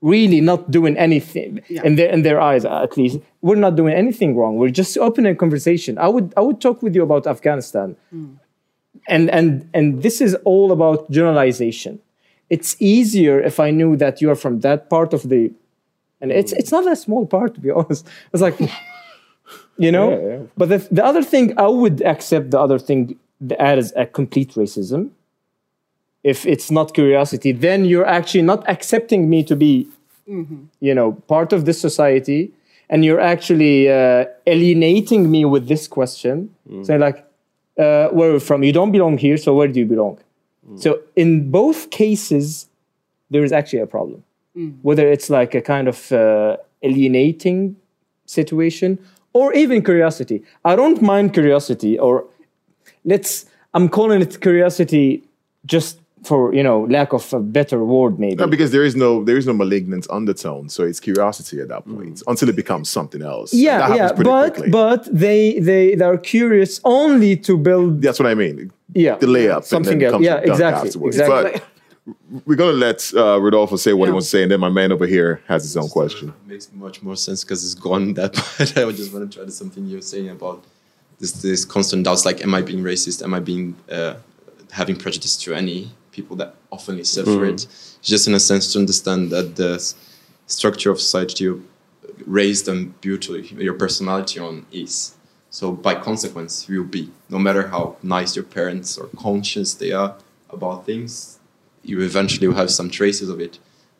Really 0.00 0.40
not 0.40 0.70
doing 0.70 0.96
anything 0.96 1.60
Yeah. 1.68 1.82
in 1.84 1.96
their 1.96 2.10
in 2.10 2.22
their 2.22 2.40
eyes 2.40 2.64
at 2.64 2.96
least. 2.96 3.18
We're 3.42 3.56
not 3.56 3.74
doing 3.76 3.94
anything 3.94 4.36
wrong. 4.36 4.56
We're 4.56 4.70
just 4.70 4.96
opening 4.98 5.32
a 5.32 5.34
conversation. 5.34 5.98
I 5.98 6.08
would 6.08 6.32
i 6.36 6.40
would 6.40 6.60
talk 6.60 6.82
with 6.82 6.94
you 6.94 7.02
about 7.02 7.26
afghanistan. 7.26 7.96
Hmm. 8.10 8.34
And 9.08 9.30
and 9.30 9.68
and 9.74 10.02
this 10.02 10.20
is 10.20 10.36
all 10.44 10.70
about 10.72 11.10
generalization. 11.10 11.98
It's 12.48 12.76
easier 12.78 13.40
if 13.40 13.58
i 13.58 13.70
knew 13.70 13.96
that 13.96 14.20
you 14.20 14.30
are 14.30 14.36
from 14.44 14.60
that 14.60 14.88
part 14.88 15.12
of 15.12 15.28
the 15.28 15.50
and 16.20 16.30
it's 16.30 16.52
hmm. 16.52 16.58
it's 16.58 16.72
not 16.72 16.86
a 16.86 16.96
small 16.96 17.26
part 17.26 17.54
to 17.54 17.60
be 17.60 17.70
honest. 17.78 18.06
It's 18.32 18.42
like 18.42 18.58
you 19.78 19.90
know? 19.90 20.10
Yeah, 20.10 20.28
yeah. 20.28 20.42
but 20.56 20.68
the, 20.68 20.78
the 20.90 21.04
other 21.04 21.22
thing 21.22 21.58
i 21.58 21.66
would 21.66 22.02
accept 22.02 22.50
the 22.50 22.60
other 22.60 22.78
thing 22.78 23.18
as 23.58 23.92
a 23.96 24.04
complete 24.06 24.50
racism 24.54 25.10
if 26.32 26.38
it's 26.52 26.68
not 26.70 26.86
curiosity 27.00 27.50
then 27.66 27.84
you're 27.90 28.10
actually 28.18 28.42
not 28.52 28.60
accepting 28.74 29.22
me 29.32 29.42
to 29.50 29.54
be 29.56 29.72
you 30.88 30.94
know 30.98 31.12
part 31.34 31.52
of 31.56 31.64
this 31.64 31.80
society 31.80 32.40
and 32.90 33.04
you're 33.04 33.20
actually 33.20 33.90
uh, 33.90 34.24
alienating 34.46 35.30
me 35.30 35.44
with 35.44 35.68
this 35.68 35.86
question. 35.86 36.36
Saying 36.84 37.00
like 37.00 37.18
uh, 37.78 38.08
where 38.16 38.30
are 38.30 38.34
you 38.34 38.40
from? 38.40 38.62
You 38.62 38.72
don't 38.72 38.92
belong 38.92 39.18
here 39.18 39.36
so 39.36 39.54
where 39.54 39.68
do 39.68 39.78
you 39.80 39.86
belong? 39.86 40.18
So 40.76 41.00
in 41.16 41.50
both 41.50 41.90
cases 41.90 42.66
there 43.30 43.44
is 43.44 43.52
actually 43.52 43.80
a 43.80 43.86
problem. 43.86 44.22
Whether 44.82 45.06
it's 45.14 45.30
like 45.30 45.54
a 45.54 45.62
kind 45.62 45.86
of 45.88 46.12
uh, 46.12 46.56
alienating 46.82 47.76
situation 48.26 48.98
or 49.32 49.54
even 49.54 49.82
curiosity. 49.82 50.42
I 50.64 50.76
don't 50.76 51.00
mind 51.00 51.32
curiosity 51.32 51.98
or 51.98 52.24
let's 53.04 53.46
i'm 53.74 53.88
calling 53.88 54.20
it 54.22 54.40
curiosity 54.40 55.22
just 55.74 56.00
for 56.24 56.52
you 56.54 56.62
know 56.62 56.82
lack 56.90 57.12
of 57.12 57.32
a 57.32 57.40
better 57.40 57.84
word 57.84 58.18
maybe 58.18 58.36
No, 58.36 58.46
because 58.46 58.70
there 58.72 58.84
is 58.84 58.94
no 58.96 59.24
there 59.24 59.36
is 59.36 59.46
no 59.46 59.52
malignant 59.52 60.06
undertone, 60.10 60.68
so 60.68 60.82
it's 60.84 61.00
curiosity 61.00 61.60
at 61.60 61.68
that 61.68 61.84
point 61.86 62.22
until 62.26 62.48
it 62.48 62.56
becomes 62.56 62.88
something 62.90 63.22
else. 63.22 63.52
And 63.52 63.60
that 63.60 63.64
yeah 63.64 63.80
happens 63.80 63.98
yeah 63.98 64.24
but 64.24 64.54
quickly. 64.54 64.70
but 64.70 65.04
they 65.12 65.58
they 65.60 65.94
they're 65.94 66.18
curious 66.18 66.80
only 66.84 67.36
to 67.36 67.56
build 67.56 68.02
that's 68.02 68.18
what 68.18 68.26
I 68.30 68.34
mean. 68.34 68.70
yeah 68.94 69.16
The 69.16 69.26
layup, 69.26 69.64
something 69.64 70.02
else 70.02 70.22
yeah 70.22 70.36
exactly 70.38 70.88
afterwards. 70.88 71.16
exactly 71.18 71.52
But 71.52 71.62
we're 72.46 72.56
gonna 72.56 72.72
let 72.72 73.12
uh, 73.14 73.38
Rodolfo 73.40 73.76
say 73.76 73.92
what 73.92 74.06
he 74.08 74.12
wants 74.12 74.28
to 74.28 74.30
say, 74.36 74.42
and 74.42 74.50
then 74.50 74.60
my 74.60 74.70
man 74.70 74.92
over 74.92 75.06
here 75.06 75.40
has 75.46 75.62
his 75.62 75.76
own 75.76 75.88
question. 75.88 76.32
makes 76.46 76.72
much 76.72 77.02
more 77.02 77.16
sense 77.16 77.44
because 77.44 77.62
it's 77.64 77.74
gone 77.74 78.14
that 78.14 78.32
part. 78.40 78.76
I 78.78 78.90
just 78.92 79.12
want 79.12 79.30
to 79.30 79.36
try 79.38 79.44
to 79.44 79.52
something 79.52 79.84
you're 79.86 80.00
saying 80.14 80.30
about 80.30 80.64
this 81.20 81.32
this 81.42 81.64
constant 81.66 82.04
doubts 82.04 82.24
like 82.24 82.42
am 82.42 82.54
I 82.54 82.62
being 82.62 82.82
racist? 82.82 83.22
Am 83.22 83.34
I 83.34 83.40
being 83.40 83.76
uh, 83.90 84.14
having 84.70 84.96
prejudice 84.96 85.36
to 85.44 85.54
any 85.54 85.90
people 86.18 86.36
that 86.36 86.50
often 86.76 87.04
suffer 87.04 87.44
it? 87.52 87.60
Mm. 87.60 88.00
Just 88.12 88.24
in 88.28 88.34
a 88.34 88.42
sense 88.50 88.64
to 88.72 88.76
understand 88.84 89.20
that 89.34 89.48
the 89.62 89.72
structure 90.46 90.90
of 90.94 90.98
society 91.06 91.44
you 91.44 91.54
raised 92.26 92.64
them 92.66 92.80
beautifully, 93.00 93.42
your 93.68 93.74
personality 93.84 94.38
on 94.40 94.54
is. 94.72 94.94
So 95.50 95.72
by 95.72 95.94
consequence, 96.10 96.52
you'll 96.68 96.94
be 97.00 97.04
no 97.28 97.38
matter 97.46 97.64
how 97.74 97.84
nice 98.02 98.30
your 98.36 98.48
parents 98.58 98.98
or 98.98 99.06
conscious 99.26 99.74
they 99.74 99.92
are 99.92 100.12
about 100.56 100.86
things, 100.90 101.38
you 101.82 101.96
eventually 102.10 102.46
will 102.48 102.60
have 102.62 102.70
some 102.70 102.90
traces 102.90 103.28
of 103.34 103.38
it, 103.46 103.54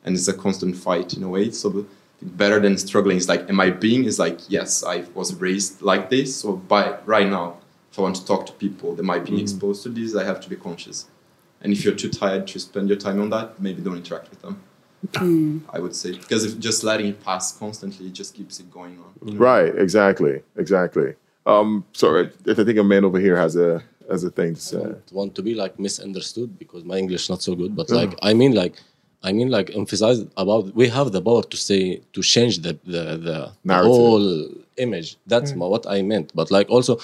and 0.04 0.10
it's 0.16 0.28
a 0.28 0.38
constant 0.44 0.74
fight 0.76 1.08
in 1.16 1.22
a 1.22 1.30
way. 1.36 1.50
So 1.50 1.86
better 2.20 2.58
than 2.60 2.76
struggling 2.78 3.16
is 3.16 3.28
like, 3.28 3.48
am 3.48 3.60
I 3.60 3.70
being? 3.70 4.04
Is 4.04 4.18
like, 4.18 4.38
yes, 4.48 4.84
I 4.84 4.96
was 5.14 5.34
raised 5.34 5.82
like 5.82 6.10
this. 6.10 6.28
So 6.40 6.56
by 6.74 6.98
right 7.14 7.28
now, 7.38 7.56
if 7.90 7.98
I 7.98 8.02
want 8.02 8.16
to 8.16 8.26
talk 8.26 8.46
to 8.46 8.52
people 8.64 8.94
that 8.96 9.04
might 9.12 9.24
be 9.24 9.32
mm. 9.32 9.40
exposed 9.40 9.82
to 9.84 9.88
this, 9.88 10.14
I 10.14 10.24
have 10.24 10.40
to 10.44 10.48
be 10.48 10.56
conscious. 10.56 11.06
And 11.60 11.72
if 11.72 11.84
you're 11.84 11.94
too 11.94 12.10
tired 12.10 12.46
to 12.48 12.60
spend 12.60 12.88
your 12.88 12.98
time 12.98 13.20
on 13.20 13.30
that, 13.30 13.60
maybe 13.60 13.82
don't 13.82 13.96
interact 13.96 14.30
with 14.30 14.42
them. 14.42 14.62
Hmm. 15.16 15.58
I 15.70 15.78
would 15.78 15.94
say 15.94 16.12
because 16.12 16.44
if 16.44 16.58
just 16.58 16.82
letting 16.82 17.06
it 17.06 17.22
pass 17.22 17.56
constantly, 17.56 18.06
it 18.06 18.14
just 18.14 18.34
keeps 18.34 18.58
it 18.58 18.70
going 18.70 18.98
on. 18.98 19.28
Mm-hmm. 19.30 19.38
Right, 19.38 19.74
exactly, 19.76 20.42
exactly. 20.56 21.14
Um, 21.46 21.84
sorry, 21.92 22.30
if 22.46 22.58
I 22.58 22.64
think 22.64 22.78
a 22.78 22.84
man 22.84 23.04
over 23.04 23.20
here 23.20 23.36
has 23.36 23.54
a 23.54 23.82
has 24.10 24.24
a 24.24 24.30
thing 24.30 24.54
to 24.54 24.60
say. 24.60 24.78
don't 24.78 25.12
want 25.12 25.34
to 25.36 25.42
be 25.42 25.54
like 25.54 25.78
misunderstood 25.78 26.58
because 26.58 26.84
my 26.84 26.96
English 26.96 27.28
not 27.28 27.42
so 27.42 27.54
good. 27.54 27.76
But 27.76 27.90
like 27.90 28.18
I 28.22 28.34
mean 28.34 28.54
like 28.54 28.74
I 29.22 29.32
mean 29.32 29.50
like 29.50 29.74
emphasize 29.76 30.24
about 30.36 30.74
we 30.74 30.88
have 30.88 31.12
the 31.12 31.22
power 31.22 31.42
to 31.42 31.56
say 31.56 32.00
to 32.14 32.22
change 32.22 32.58
the 32.58 32.72
the 32.84 33.02
the, 33.04 33.16
the 33.28 33.52
Narrative. 33.64 33.92
whole 33.92 34.48
image. 34.78 35.16
That's 35.26 35.54
my, 35.54 35.66
what 35.66 35.86
I 35.86 36.02
meant. 36.02 36.32
But 36.34 36.50
like 36.50 36.68
also 36.70 36.98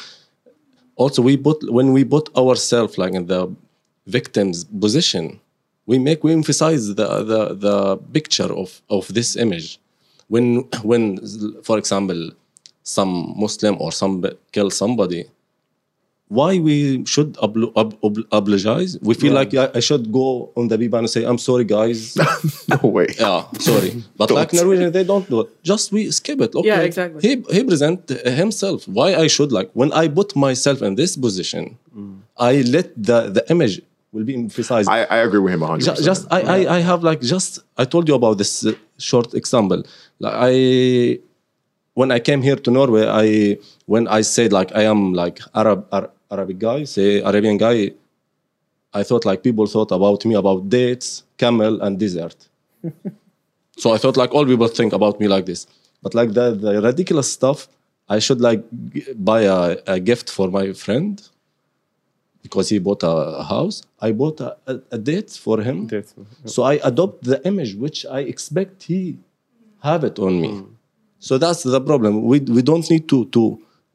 also 0.97 1.23
we 1.23 1.37
put 1.37 1.59
when 1.73 1.93
we 1.93 2.05
put 2.05 2.35
ourselves 2.37 2.99
like 2.99 3.15
in 3.15 3.27
the 3.27 3.55
victim's 4.07 4.65
position, 4.65 5.41
we 5.87 5.99
make 5.99 6.25
we 6.25 6.33
emphasize 6.33 6.95
the 6.95 7.07
the 7.25 7.55
the 7.55 7.97
picture 8.13 8.51
of 8.53 8.83
of 8.89 9.09
this 9.13 9.37
image. 9.37 9.79
When 10.29 10.65
when 10.83 11.19
for 11.63 11.79
example 11.79 12.31
some 12.83 13.35
Muslim 13.37 13.77
or 13.81 13.93
some 13.93 14.23
kill 14.53 14.71
somebody, 14.71 15.25
why 16.29 16.59
we 16.59 17.05
should 17.07 17.35
obl- 17.35 17.73
ob- 17.77 17.97
ob- 18.03 18.27
oblige? 18.33 18.97
We 19.03 19.15
feel 19.15 19.33
like 19.33 19.53
yeah, 19.53 19.71
I 19.75 19.81
should 19.81 20.11
go 20.13 20.51
on 20.57 20.69
the 20.69 20.77
Biban 20.79 21.01
and 21.01 21.11
say, 21.11 21.25
I'm 21.25 21.39
sorry, 21.39 21.65
guys. 21.65 22.17
No 22.69 22.89
way. 22.89 23.07
yeah, 23.19 23.45
sorry. 23.61 24.03
But 24.17 24.31
like 24.31 24.51
Don't. 24.51 24.61
Norwegian, 24.65 24.93
they 24.93 25.05
don't 25.05 25.29
do 25.29 25.41
it. 25.43 25.49
Just 25.63 25.93
we 25.93 26.11
skip 26.11 26.41
it. 26.41 26.55
Okay. 26.55 26.69
Yeah, 26.69 26.81
exactly. 26.81 27.21
He, 27.21 27.45
he 27.55 27.63
present 27.65 28.09
himself. 28.09 28.89
Why 28.89 29.15
I 29.15 29.27
should 29.27 29.53
like, 29.53 29.71
when 29.75 29.93
I 29.93 30.09
put 30.09 30.35
myself 30.35 30.81
in 30.83 30.95
this 30.95 31.17
position, 31.17 31.77
mm. 31.97 32.21
I 32.39 32.63
let 32.63 32.91
the, 32.97 33.29
the 33.37 33.45
image 33.51 33.83
will 34.15 34.25
be 34.25 34.35
emphasized. 34.35 34.89
I, 34.89 35.01
I 35.17 35.19
agree 35.27 35.41
with 35.41 35.53
him 35.55 35.61
100%. 35.61 36.03
Just 36.11 36.23
I, 36.31 36.41
I 36.57 36.59
I 36.77 36.81
have 36.91 37.03
like 37.03 37.21
just 37.21 37.59
I 37.77 37.85
told 37.85 38.09
you 38.09 38.15
about 38.15 38.39
this 38.39 38.53
uh, 38.65 38.73
short 39.11 39.35
example. 39.35 39.81
Like 40.25 40.35
I 40.51 40.53
when 42.01 42.11
I 42.17 42.21
came 42.29 42.41
here 42.49 42.57
to 42.65 42.71
Norway, 42.71 43.05
I 43.25 43.27
when 43.87 44.07
I 44.19 44.21
said 44.23 44.53
like 44.59 44.71
I 44.81 44.83
am 44.93 45.01
like 45.23 45.37
Arab 45.55 45.81
Ar- 45.93 46.11
Arabic 46.31 46.59
guy, 46.59 46.85
say 46.85 47.09
Arabian 47.21 47.59
guy, 47.67 47.77
I 49.01 49.03
thought 49.03 49.25
like 49.25 49.43
people 49.43 49.67
thought 49.67 49.91
about 49.91 50.25
me 50.25 50.35
about 50.43 50.69
dates, 50.69 51.25
camel, 51.37 51.83
and 51.83 51.99
desert. 51.99 52.39
so 53.83 53.93
I 53.95 53.99
thought 53.99 54.17
like 54.17 54.33
all 54.35 54.47
people 54.47 54.69
think 54.69 54.93
about 54.93 55.21
me 55.21 55.27
like 55.29 55.47
this. 55.47 55.67
But 56.03 56.15
like 56.15 56.33
the, 56.35 56.55
the 56.55 56.83
ridiculous 56.83 57.33
stuff, 57.33 57.67
I 58.09 58.19
should 58.19 58.41
like 58.41 58.63
buy 59.17 59.43
a, 59.43 59.79
a 59.87 59.99
gift 59.99 60.31
for 60.31 60.49
my 60.49 60.73
friend 60.73 61.15
because 62.45 62.67
he 62.69 62.79
bought 62.79 63.03
a 63.03 63.43
house. 63.55 63.77
I 64.07 64.13
bought 64.13 64.39
a, 64.41 64.51
a, 64.73 64.75
a 64.97 64.99
date 65.11 65.31
for 65.45 65.57
him. 65.69 65.79
So 66.55 66.63
I 66.63 66.75
adopt 66.91 67.25
the 67.31 67.39
image 67.51 67.73
which 67.85 67.99
I 68.19 68.21
expect 68.33 68.75
he 68.91 69.01
have 69.89 70.05
it 70.05 70.17
on 70.27 70.33
me. 70.43 70.51
So 71.19 71.33
that's 71.45 71.63
the 71.75 71.81
problem. 71.91 72.13
We 72.31 72.37
we 72.57 72.63
don't 72.71 72.87
need 72.93 73.05
to 73.13 73.19
to 73.37 73.43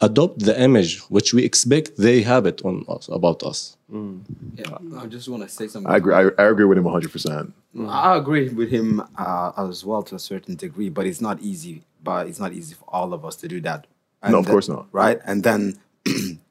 adopt 0.01 0.37
the 0.49 0.55
image 0.67 0.91
which 1.15 1.29
we 1.35 1.41
expect 1.49 1.85
they 2.05 2.17
have 2.31 2.43
it 2.51 2.59
on 2.69 2.75
us 2.95 3.05
about 3.19 3.39
us. 3.51 3.59
Yeah, 3.91 4.77
I 5.01 5.05
just 5.15 5.27
want 5.31 5.41
to 5.43 5.49
say 5.57 5.67
something. 5.67 5.91
I 5.93 5.97
agree. 6.01 6.13
I, 6.21 6.23
I 6.43 6.45
agree 6.53 6.65
with 6.71 6.77
him 6.79 6.85
100%. 6.85 7.51
Mm. 7.75 7.89
I 7.89 8.17
agree 8.21 8.45
with 8.61 8.69
him 8.77 8.87
uh, 9.25 9.51
as 9.69 9.83
well 9.89 10.01
to 10.09 10.15
a 10.15 10.23
certain 10.31 10.55
degree, 10.65 10.89
but 10.97 11.03
it's 11.09 11.21
not 11.29 11.37
easy. 11.51 11.75
But 12.09 12.21
it's 12.29 12.39
not 12.45 12.51
easy 12.59 12.73
for 12.79 12.85
all 12.97 13.09
of 13.17 13.21
us 13.29 13.35
to 13.41 13.47
do 13.55 13.59
that. 13.69 13.81
No, 14.23 14.39
of 14.39 14.45
then- 14.45 14.51
uh, 14.51 14.53
course 14.53 14.69
not. 14.75 14.83
Right, 15.01 15.19
and 15.29 15.37
then, 15.47 15.61
y- 16.05 16.39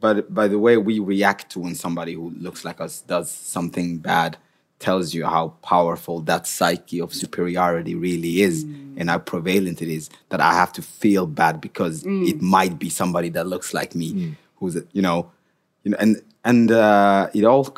but 0.00 0.32
by 0.32 0.48
the 0.48 0.58
way 0.58 0.76
we 0.76 0.98
react 0.98 1.50
to 1.50 1.60
when 1.60 1.74
somebody 1.74 2.14
who 2.14 2.30
looks 2.38 2.64
like 2.64 2.80
us 2.80 3.02
does 3.02 3.30
something 3.30 3.98
bad, 3.98 4.36
tells 4.78 5.12
you 5.12 5.26
how 5.26 5.48
powerful 5.62 6.20
that 6.22 6.46
psyche 6.46 7.00
of 7.00 7.12
superiority 7.12 7.94
really 7.94 8.40
is, 8.40 8.64
mm. 8.64 8.94
and 8.96 9.10
how 9.10 9.18
prevalent 9.18 9.82
it 9.82 9.88
is. 9.88 10.08
That 10.30 10.40
I 10.40 10.54
have 10.54 10.72
to 10.74 10.82
feel 10.82 11.26
bad 11.26 11.60
because 11.60 12.02
mm. 12.02 12.26
it 12.26 12.40
might 12.40 12.78
be 12.78 12.88
somebody 12.88 13.28
that 13.30 13.46
looks 13.46 13.74
like 13.74 13.94
me, 13.94 14.12
mm. 14.12 14.36
who's 14.56 14.76
you 14.92 15.02
know, 15.02 15.30
you 15.84 15.90
know, 15.90 15.98
and 16.00 16.22
and 16.44 16.72
uh, 16.72 17.28
it 17.34 17.44
all. 17.44 17.76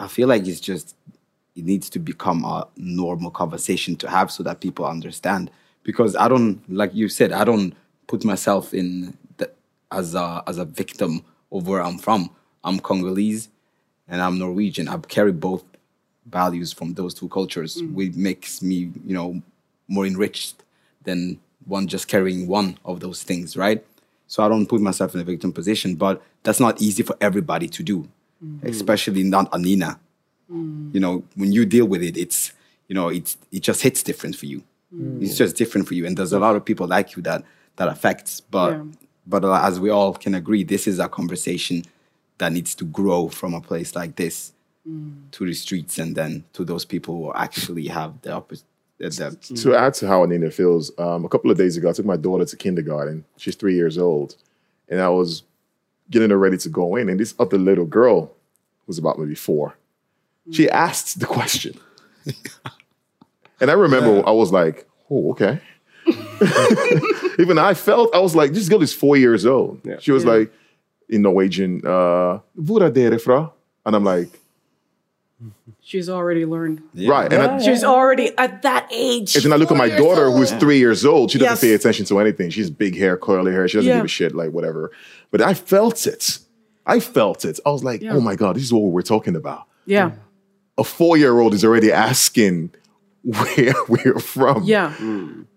I 0.00 0.08
feel 0.08 0.28
like 0.28 0.46
it's 0.46 0.60
just 0.60 0.96
it 1.56 1.64
needs 1.64 1.88
to 1.90 1.98
become 1.98 2.44
a 2.44 2.66
normal 2.76 3.30
conversation 3.30 3.96
to 3.96 4.08
have 4.08 4.30
so 4.30 4.42
that 4.42 4.60
people 4.60 4.84
understand 4.84 5.50
because 5.82 6.16
i 6.16 6.28
don't 6.28 6.60
like 6.72 6.94
you 6.94 7.08
said 7.08 7.32
i 7.32 7.44
don't 7.44 7.74
put 8.06 8.24
myself 8.24 8.74
in 8.74 9.16
the 9.36 9.50
as 9.92 10.14
a 10.14 10.42
as 10.46 10.58
a 10.58 10.64
victim 10.64 11.24
of 11.54 11.66
where 11.66 11.82
I'm 11.82 11.98
from. 11.98 12.30
I'm 12.62 12.80
Congolese 12.80 13.48
and 14.08 14.20
I'm 14.20 14.38
Norwegian. 14.38 14.88
I 14.88 14.98
carry 14.98 15.32
both 15.32 15.64
values 16.26 16.72
from 16.72 16.94
those 16.94 17.14
two 17.14 17.28
cultures, 17.28 17.76
mm. 17.76 17.92
which 17.94 18.14
makes 18.14 18.60
me, 18.60 18.90
you 19.06 19.14
know, 19.14 19.40
more 19.88 20.06
enriched 20.06 20.62
than 21.04 21.38
one 21.66 21.86
just 21.86 22.08
carrying 22.08 22.46
one 22.46 22.78
of 22.84 23.00
those 23.00 23.22
things, 23.22 23.56
right? 23.56 23.84
So 24.26 24.42
I 24.42 24.48
don't 24.48 24.66
put 24.66 24.80
myself 24.80 25.14
in 25.14 25.20
a 25.20 25.24
victim 25.24 25.52
position, 25.52 25.94
but 25.94 26.22
that's 26.42 26.60
not 26.60 26.80
easy 26.82 27.02
for 27.02 27.16
everybody 27.20 27.68
to 27.68 27.82
do, 27.82 28.08
mm. 28.44 28.64
especially 28.64 29.22
not 29.22 29.52
Anina. 29.54 30.00
Mm. 30.50 30.92
You 30.94 31.00
know, 31.00 31.24
when 31.36 31.52
you 31.52 31.64
deal 31.64 31.86
with 31.86 32.02
it, 32.02 32.16
it's 32.16 32.52
you 32.88 32.94
know, 32.94 33.08
it's 33.08 33.36
it 33.50 33.60
just 33.60 33.82
hits 33.82 34.02
different 34.02 34.36
for 34.36 34.46
you. 34.46 34.62
It's 35.20 35.36
just 35.36 35.56
different 35.56 35.88
for 35.88 35.94
you, 35.94 36.06
and 36.06 36.16
there's 36.16 36.32
a 36.32 36.38
lot 36.38 36.54
of 36.54 36.64
people 36.64 36.86
like 36.86 37.16
you 37.16 37.22
that 37.22 37.42
that 37.76 37.88
affects. 37.88 38.40
But 38.40 38.72
Yeah. 38.72 38.84
But 39.26 39.44
uh, 39.44 39.60
as 39.62 39.80
we 39.80 39.90
all 39.90 40.12
can 40.14 40.34
agree, 40.34 40.64
this 40.64 40.86
is 40.86 40.98
a 40.98 41.08
conversation 41.08 41.84
that 42.38 42.52
needs 42.52 42.74
to 42.76 42.84
grow 42.84 43.28
from 43.28 43.54
a 43.54 43.60
place 43.60 43.94
like 43.94 44.16
this 44.16 44.52
to 45.32 45.46
the 45.46 45.54
streets, 45.54 45.98
and 45.98 46.14
then 46.14 46.44
to 46.52 46.64
those 46.64 46.84
people 46.84 47.16
who 47.16 47.32
actually 47.34 47.86
have 47.88 48.20
the 48.22 48.32
opposite. 48.32 48.66
The, 48.98 49.36
To 49.56 49.74
add 49.74 49.94
to 49.94 50.06
how 50.06 50.22
Anina 50.22 50.50
feels, 50.50 50.92
um, 50.98 51.24
a 51.24 51.28
couple 51.28 51.50
of 51.50 51.56
days 51.56 51.76
ago, 51.76 51.88
I 51.88 51.92
took 51.92 52.06
my 52.06 52.16
daughter 52.16 52.44
to 52.44 52.56
kindergarten. 52.56 53.24
She's 53.36 53.56
three 53.56 53.74
years 53.74 53.98
old. 53.98 54.36
And 54.88 55.00
I 55.00 55.08
was 55.08 55.42
getting 56.10 56.30
her 56.30 56.38
ready 56.38 56.58
to 56.58 56.68
go 56.68 56.96
in. 56.96 57.08
And 57.08 57.18
this 57.18 57.34
other 57.38 57.58
little 57.58 57.86
girl, 57.86 58.32
who's 58.86 58.98
about 58.98 59.18
maybe 59.18 59.34
four, 59.34 59.76
she 60.52 60.70
asked 60.70 61.18
the 61.18 61.26
question. 61.26 61.78
and 63.60 63.70
I 63.70 63.74
remember 63.74 64.26
I 64.26 64.32
was 64.32 64.52
like, 64.52 64.86
oh, 65.10 65.30
okay. 65.32 65.60
Even 67.38 67.58
I 67.58 67.74
felt, 67.74 68.14
I 68.14 68.18
was 68.20 68.34
like, 68.34 68.52
this 68.52 68.68
girl 68.68 68.82
is 68.82 68.92
four 68.94 69.16
years 69.16 69.44
old. 69.46 69.80
She 70.00 70.12
was 70.12 70.24
Yeah. 70.24 70.30
like, 70.32 70.52
in 71.08 71.22
Norwegian, 71.22 71.82
uh, 71.86 72.38
hvor 72.56 72.82
er 72.82 72.90
dere 72.90 73.18
fra? 73.18 73.50
And 73.84 73.94
I'm 73.96 74.04
like, 74.04 74.28
She's 75.80 76.08
already 76.08 76.46
learned. 76.46 76.80
right. 76.94 77.30
And 77.30 77.42
I, 77.42 77.58
She's 77.62 77.84
already 77.84 78.32
at 78.38 78.62
that 78.62 78.88
age. 78.90 79.34
And 79.36 79.44
then 79.44 79.52
I 79.52 79.56
look 79.56 79.70
at 79.70 79.76
my 79.76 79.88
daughter, 79.90 80.26
old. 80.28 80.38
who's 80.38 80.52
three 80.52 80.78
years 80.78 81.04
old. 81.04 81.30
She 81.30 81.38
doesn't 81.38 81.52
Yes. 81.52 81.60
pay 81.60 81.74
attention 81.74 82.06
to 82.06 82.18
anything. 82.20 82.48
She's 82.50 82.70
big 82.70 82.96
hair, 82.96 83.16
curly 83.18 83.52
hair. 83.52 83.68
She 83.68 83.76
doesn't 83.78 83.88
Yeah. 83.90 83.96
give 83.98 84.04
a 84.06 84.08
shit, 84.08 84.34
like 84.34 84.50
whatever. 84.52 84.90
But 85.30 85.42
I 85.42 85.52
felt 85.52 86.06
it. 86.06 86.38
I 86.86 87.00
felt 87.00 87.44
it. 87.44 87.60
I 87.66 87.70
was 87.70 87.84
like, 87.84 88.00
Yeah. 88.00 88.14
oh 88.14 88.20
my 88.20 88.34
God, 88.36 88.56
this 88.56 88.62
is 88.62 88.72
what 88.72 88.80
we're 88.84 89.02
talking 89.02 89.36
about. 89.36 89.64
Yeah. 89.84 90.12
A 90.78 90.84
four 90.84 91.18
year 91.18 91.38
old 91.38 91.52
is 91.52 91.64
already 91.64 91.92
asking 91.92 92.70
where 93.22 93.74
we're 93.88 94.18
from. 94.20 94.62
Yeah. 94.64 94.94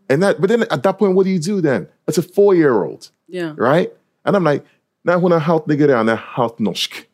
And 0.09 0.23
that, 0.23 0.39
but 0.39 0.47
then 0.49 0.63
at 0.71 0.83
that 0.83 0.97
point, 0.99 1.15
what 1.15 1.23
do 1.25 1.29
you 1.29 1.39
do 1.39 1.59
then? 1.61 1.87
It's 2.07 2.17
a 2.17 2.21
four 2.21 2.55
year 2.55 2.83
old, 2.83 3.09
Yeah. 3.27 3.53
right? 3.57 3.91
And 4.25 4.35
I'm 4.35 4.43
like, 4.43 4.63
now 5.03 5.19
when 5.19 5.33
I 5.33 5.39
help 5.39 5.67
nigga 5.67 5.87
down, 5.87 6.09
I 6.09 6.15
help 6.15 6.59
norsk. 6.59 7.05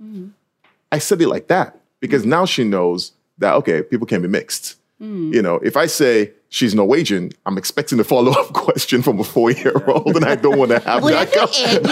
I 0.91 0.99
said 0.99 1.21
it 1.21 1.27
like 1.27 1.47
that 1.47 1.79
because 1.99 2.25
now 2.25 2.45
she 2.45 2.63
knows 2.63 3.11
that 3.39 3.53
okay, 3.55 3.81
people 3.81 4.05
can 4.05 4.21
be 4.21 4.27
mixed. 4.27 4.77
Mm-hmm. 5.01 5.33
You 5.33 5.41
know, 5.41 5.55
if 5.63 5.75
I 5.75 5.87
say 5.87 6.31
she's 6.53 6.75
Norwegian, 6.75 7.31
I'm 7.47 7.57
expecting 7.57 7.99
a 7.99 8.03
follow 8.03 8.31
up 8.31 8.53
question 8.53 9.01
from 9.01 9.19
a 9.19 9.23
four 9.23 9.51
year 9.51 9.73
old, 9.87 10.15
and 10.15 10.23
I 10.23 10.35
don't 10.35 10.57
want 10.57 10.69
to 10.71 10.79
have 10.79 11.03
that. 11.03 11.33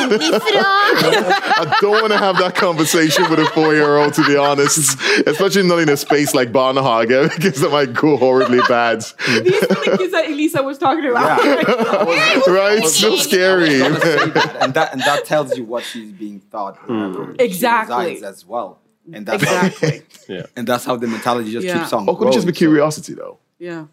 I 1.58 1.78
don't 1.82 1.92
want 1.92 2.12
to 2.12 2.18
have 2.18 2.38
that 2.38 2.56
conversation 2.56 3.28
with 3.30 3.40
a 3.40 3.46
four 3.48 3.74
year 3.74 3.98
old, 3.98 4.14
to 4.14 4.24
be 4.26 4.38
honest, 4.38 5.00
especially 5.26 5.64
not 5.64 5.80
in 5.80 5.90
a 5.90 5.98
space 5.98 6.34
like 6.34 6.52
Barnehage 6.52 7.08
because 7.36 7.60
that 7.62 7.72
might 7.72 7.94
go 7.94 8.16
horribly 8.18 8.60
bad. 8.68 9.02
These 9.02 9.64
are 9.64 9.68
the 9.68 9.96
kids 9.98 10.12
that 10.12 10.30
Elisa 10.30 10.62
was 10.62 10.78
talking 10.78 11.10
about. 11.10 11.42
right? 11.44 12.78
It's 12.78 12.96
so 12.96 13.16
scary. 13.16 13.80
that, 13.80 14.58
and 14.62 14.74
that 14.76 14.94
and 14.94 15.02
that 15.02 15.26
tells 15.26 15.58
you 15.58 15.66
what 15.66 15.84
she's 15.84 16.12
being 16.12 16.40
thought. 16.40 16.78
wherever 16.88 17.26
hmm. 17.26 17.36
Exactly. 17.40 18.14
resides 18.14 18.24
as 18.24 18.46
well, 18.46 18.80
and 19.12 19.26
that's 19.26 19.42
Exactly. 19.42 20.04
Yeah. 20.30 20.46
and 20.56 20.68
that's 20.68 20.86
how 20.86 20.96
the 20.98 21.08
mentality 21.08 21.52
just 21.52 21.66
Yeah. 21.66 21.80
keeps 21.80 21.94
on. 21.94 22.08
Or 22.08 22.16
could 22.18 22.28
it 22.28 22.34
just 22.34 22.46
be 22.46 22.54
growing. 22.54 22.76
curiosity, 22.76 23.16
though? 23.16 23.40
Yeah. 23.58 23.86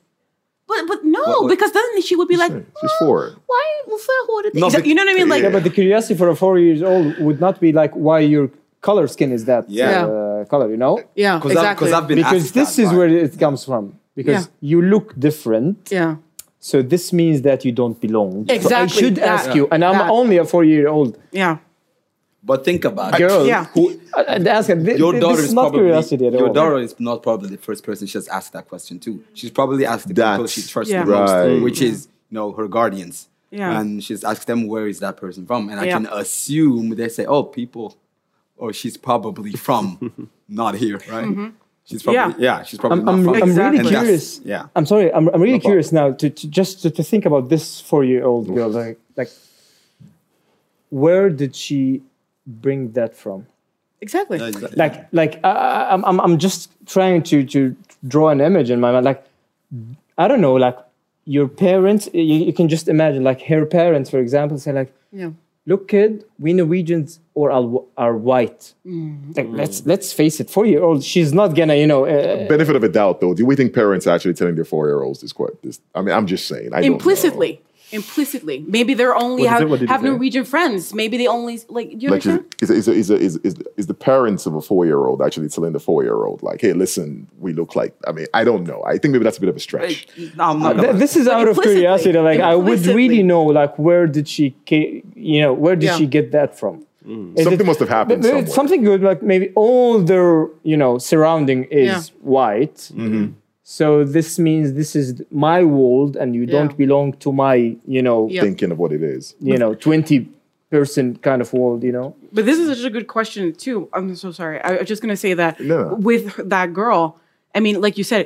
But 0.69 0.81
but 0.87 0.99
no, 1.05 1.21
What- 1.21 1.43
what- 1.43 1.49
because 1.55 1.73
then 1.73 1.87
she 2.03 2.15
would 2.19 2.29
be 2.29 2.37
like, 2.37 2.53
She's 2.81 2.95
four. 3.01 3.21
why? 3.53 3.65
Hvorfor 3.89 4.13
har 4.29 4.43
du 4.43 4.51
det? 4.51 4.61
No, 4.61 4.69
you 4.89 4.95
know 4.95 5.05
what 5.05 5.15
I 5.15 5.19
mean? 5.21 5.29
Like, 5.35 5.43
Yeah, 5.43 5.53
but 5.57 5.63
the 5.65 5.71
curiosity 5.81 6.15
for 6.21 6.29
a 6.29 6.37
four 6.37 6.59
years 6.59 6.83
old 6.83 7.07
would 7.27 7.41
not 7.41 7.55
be 7.61 7.73
like 7.73 7.93
why 8.07 8.19
your 8.21 8.47
color 8.89 9.07
skin 9.09 9.33
is 9.33 9.45
that 9.47 9.65
Yeah. 9.69 10.05
uh, 10.07 10.45
color, 10.53 10.69
you 10.71 10.77
know? 10.77 10.95
yeah, 11.17 11.37
Because 11.39 11.53
exactly. 11.53 11.93
I've 11.93 12.07
been 12.07 12.19
Because 12.23 12.43
asked 12.45 12.55
this 12.55 12.77
that 12.77 12.83
is 12.85 12.91
by- 12.91 12.97
where 12.99 13.09
it 13.27 13.39
comes 13.45 13.61
from. 13.65 13.85
Because 14.15 14.43
Yeah. 14.45 14.71
you 14.73 14.79
look 14.83 15.07
different, 15.19 15.75
yeah, 15.91 16.17
so 16.61 16.83
this 16.83 17.13
means 17.13 17.43
that 17.49 17.65
you 17.65 17.73
don't 17.81 17.99
belong. 18.07 18.33
So 18.49 18.75
I 18.85 18.87
should 18.99 19.15
that- 19.17 19.29
ask 19.37 19.55
you, 19.57 19.65
and 19.73 19.81
I'm 19.85 19.99
that. 19.99 20.11
only 20.19 20.37
a 20.39 20.45
four-year-old 20.45 21.17
yeah, 21.33 21.57
But 22.49 22.65
think 22.65 22.83
about 22.93 23.15
it. 23.15 23.19
girl. 23.19 23.47
Yeah. 23.47 23.65
Who, 23.75 23.83
And 24.17 24.49
ask 24.49 24.69
her, 24.69 24.81
thi- 24.87 24.97
your 25.05 25.13
daughter 25.21 25.37
this 25.37 25.45
is 25.45 25.49
is 25.51 25.55
not 25.55 25.63
probably 25.65 25.81
curiosity 25.81 26.27
at 26.29 26.33
your 26.33 26.53
daughter 26.59 26.79
is 26.79 26.95
not 26.99 27.23
probably 27.23 27.51
the 27.57 27.59
first 27.69 27.85
person 27.89 28.07
she's 28.13 28.27
asked 28.39 28.53
that 28.57 28.67
question 28.73 28.99
to. 29.05 29.11
She's 29.39 29.51
probably 29.59 29.85
asked 29.93 30.09
the 30.09 30.15
people 30.15 30.47
she 30.47 30.63
trusts 30.63 30.91
Yeah. 30.93 31.05
the 31.05 31.11
most, 31.19 31.31
Right. 31.33 31.63
which 31.67 31.81
is 31.91 31.97
you 32.31 32.35
know 32.39 32.53
her 32.59 32.67
guardians. 32.79 33.17
Yeah. 33.51 33.79
And 33.81 34.03
she's 34.07 34.23
asked 34.25 34.47
them 34.51 34.61
where 34.73 34.87
is 34.93 34.99
that 35.01 35.17
person 35.25 35.43
from, 35.47 35.69
and 35.71 35.79
I 35.79 35.85
Yeah. 35.85 35.95
can 35.99 36.07
assume 36.25 36.85
they 37.01 37.09
say, 37.19 37.25
oh, 37.35 37.45
people, 37.45 37.87
or 38.63 38.73
she's 38.73 38.97
probably 38.97 39.53
from 39.67 39.87
not 40.63 40.73
here, 40.85 40.99
right? 41.15 41.53
She's 41.89 42.03
probably 42.03 42.21
Mm-hmm. 42.21 42.43
Yeah. 42.43 42.59
yeah, 42.59 42.63
she's 42.65 42.79
probably 42.79 42.99
I'm, 43.01 43.05
not 43.05 43.15
I'm, 43.15 43.25
from. 43.25 43.43
I'm 43.43 43.55
really 43.75 43.89
curious. 43.89 44.41
yeah. 44.53 44.67
I'm 44.77 44.87
sorry. 44.93 45.09
I'm, 45.17 45.29
I'm 45.33 45.41
really 45.41 45.61
No 45.65 45.69
curious 45.69 45.93
now 46.01 46.13
to, 46.21 46.27
to 46.39 46.45
just 46.59 46.73
to, 46.83 46.91
to 46.99 47.03
think 47.03 47.25
about 47.31 47.49
this 47.53 47.65
four-year-old 47.89 48.45
girl. 48.55 48.69
Like, 48.71 48.99
like, 49.17 49.31
where 50.91 51.29
did 51.31 51.55
she 51.55 52.03
bring 52.49 52.93
that 52.93 53.15
from? 53.17 53.47
exactly. 54.01 54.39
Like, 54.39 55.07
like 55.13 55.41
I, 55.45 55.51
I- 55.51 55.93
I'm, 55.93 56.05
I'm, 56.05 56.21
I'm 56.21 56.39
just 56.39 56.71
trying 56.87 57.23
to 57.25 57.45
to 57.55 57.77
draw 58.07 58.29
an 58.31 58.41
image 58.41 58.71
in 58.71 58.81
my 58.81 58.91
mind. 58.93 59.05
Like, 59.05 59.25
I 60.17 60.29
don't 60.29 60.41
know. 60.41 60.55
Like, 60.55 60.79
your 61.25 61.49
parents. 61.49 62.09
You, 62.13 62.23
you 62.49 62.53
can 62.53 62.69
just 62.69 62.89
imagine. 62.89 63.23
Like, 63.25 63.43
her 63.43 63.67
parents, 63.67 64.09
for 64.11 64.19
example, 64.19 64.57
say 64.59 64.73
like, 64.73 64.93
Yeah. 65.13 65.31
"Look, 65.67 65.89
kid, 65.89 66.25
we 66.39 66.53
Norwegians 66.55 67.21
or 67.35 67.51
are, 67.51 67.67
are 68.05 68.17
white." 68.17 68.73
Mm. 68.87 69.37
Like, 69.37 69.49
let's 69.51 69.85
let's 69.85 70.13
face 70.13 70.41
it. 70.41 70.49
Four-year-old, 70.49 71.03
she's 71.05 71.33
not 71.35 71.49
gonna, 71.57 71.75
you 71.75 71.87
know. 71.87 72.07
Uh, 72.07 72.47
Benefit 72.49 72.77
of 72.77 72.85
a 72.85 72.89
doubt, 72.89 73.21
though. 73.21 73.35
Do 73.35 73.45
we 73.45 73.57
think 73.57 73.75
parents 73.75 74.07
are 74.07 74.15
actually 74.15 74.35
telling 74.35 74.55
their 74.55 74.65
four 74.65 74.87
year 74.87 75.03
olds 75.03 75.21
this? 75.21 75.33
Quite 75.33 75.61
this. 75.63 75.81
I 75.95 76.01
mean, 76.03 76.15
I'm 76.15 76.27
just 76.27 76.47
saying. 76.49 76.69
I 76.73 76.81
don't 76.81 76.91
know. 76.91 76.97
Implicitly. 76.97 77.61
Implicitly, 77.91 78.65
maybe 78.69 78.93
they're 78.95 79.17
only 79.17 79.45
have, 79.45 79.63
it? 79.63 79.69
What 79.69 79.81
did 79.81 79.89
you 79.89 79.93
have? 79.93 80.03
Norwegian 80.03 80.45
friends. 80.45 80.93
Maybe 80.93 81.17
they 81.17 81.27
only 81.27 81.59
like. 81.69 81.89
You 81.91 82.11
Like, 82.11 82.27
understand? 82.27 82.55
is, 82.61 82.71
is, 82.71 82.89
is, 82.89 83.11
is, 83.11 83.37
is, 83.39 83.55
is 83.79 83.87
the 83.87 83.95
parents 83.95 84.45
of 84.47 84.55
a 84.55 84.61
four 84.61 84.85
year 84.85 85.07
old 85.07 85.23
actually 85.23 85.49
telling 85.49 85.73
the 85.73 85.81
four 85.81 86.03
year 86.03 86.25
old, 86.25 86.43
like, 86.43 86.61
hey, 86.61 86.75
listen, 86.75 87.27
we 87.39 87.53
look 87.55 87.75
like, 87.77 87.95
I 88.07 88.13
mean, 88.13 88.27
I 88.35 88.45
don't 88.45 88.65
know. 88.65 88.83
I 88.85 88.99
think 88.99 89.13
maybe 89.13 89.25
that's 89.25 89.39
a 89.39 89.41
bit 89.41 89.49
of 89.49 89.57
a 89.57 89.61
stretch. 89.61 90.07
No, 90.37 90.45
I'm 90.45 90.61
not 90.61 90.73
Th- 90.75 90.87
gonna- 90.87 90.99
this 90.99 91.17
is 91.17 91.27
out 91.29 91.49
of 91.49 91.61
curiosity. 91.61 92.19
Like 92.19 92.41
I 92.41 92.55
would 92.55 92.81
really 92.87 93.23
know, 93.23 93.43
like 93.45 93.79
where 93.79 94.07
did 94.07 94.29
she, 94.29 94.55
ca- 94.69 95.03
you 95.15 95.41
know, 95.41 95.53
where 95.55 95.75
did 95.77 95.87
Yeah. 95.87 95.97
she 95.97 96.07
get 96.07 96.33
that 96.33 96.59
from? 96.59 96.85
Is 97.07 97.45
Something 97.45 97.61
it- 97.61 97.67
must 97.67 97.81
have 97.81 97.89
happened 97.89 98.23
th- 98.23 98.35
th- 98.35 98.45
somewhere. 98.49 98.55
Something 98.55 98.85
good, 98.85 99.03
like 99.03 99.23
maybe 99.23 99.51
all 99.55 99.99
their, 100.01 100.49
you 100.63 100.77
know, 100.77 100.99
surrounding 100.99 101.65
is 101.65 101.89
Yeah. 102.11 102.17
white. 102.21 102.77
Mm-hmm. 102.95 103.33
So 103.71 104.03
this 104.03 104.39
means 104.39 104.73
this 104.73 104.97
is 104.97 105.21
my 105.31 105.63
world, 105.63 106.17
and 106.17 106.35
you 106.35 106.45
Yeah. 106.45 106.53
don't 106.57 106.75
belong 106.85 107.13
to 107.25 107.29
my, 107.33 107.77
you 107.97 108.01
know, 108.07 108.27
Yeah. 108.31 108.41
Thinking 108.47 108.71
of 108.73 108.79
what 108.79 108.93
it 108.93 109.03
is. 109.03 109.35
you 109.51 109.59
know, 109.59 109.75
twenty 109.75 110.19
person 110.71 111.05
kind 111.29 111.41
of 111.45 111.53
world. 111.53 111.81
You 111.85 111.93
know, 111.93 112.07
But 112.33 112.47
this 112.47 112.59
is 112.59 112.67
such 112.75 112.87
a 112.87 112.93
good 112.97 113.09
question 113.17 113.53
too. 113.65 113.79
I'm 113.93 114.17
so 114.17 114.31
sorry. 114.33 114.57
I 114.67 114.69
I 114.77 114.79
was 114.81 114.89
just 114.93 115.03
gonna 115.03 115.21
say 115.27 115.35
that 115.43 115.61
No. 115.61 115.81
with 116.11 116.25
that 116.55 116.69
girl. 116.73 117.03
I 117.57 117.61
mean, 117.61 117.77
like 117.85 117.99
you 118.01 118.05
said, 118.13 118.25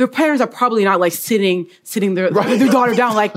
their 0.00 0.06
parents 0.20 0.40
are 0.44 0.52
probably 0.60 0.84
not 0.90 0.98
like 1.06 1.14
sitting 1.30 1.58
sitting 1.82 2.14
their 2.14 2.28
their 2.60 2.70
daughter 2.78 2.94
down 3.02 3.12
like 3.22 3.34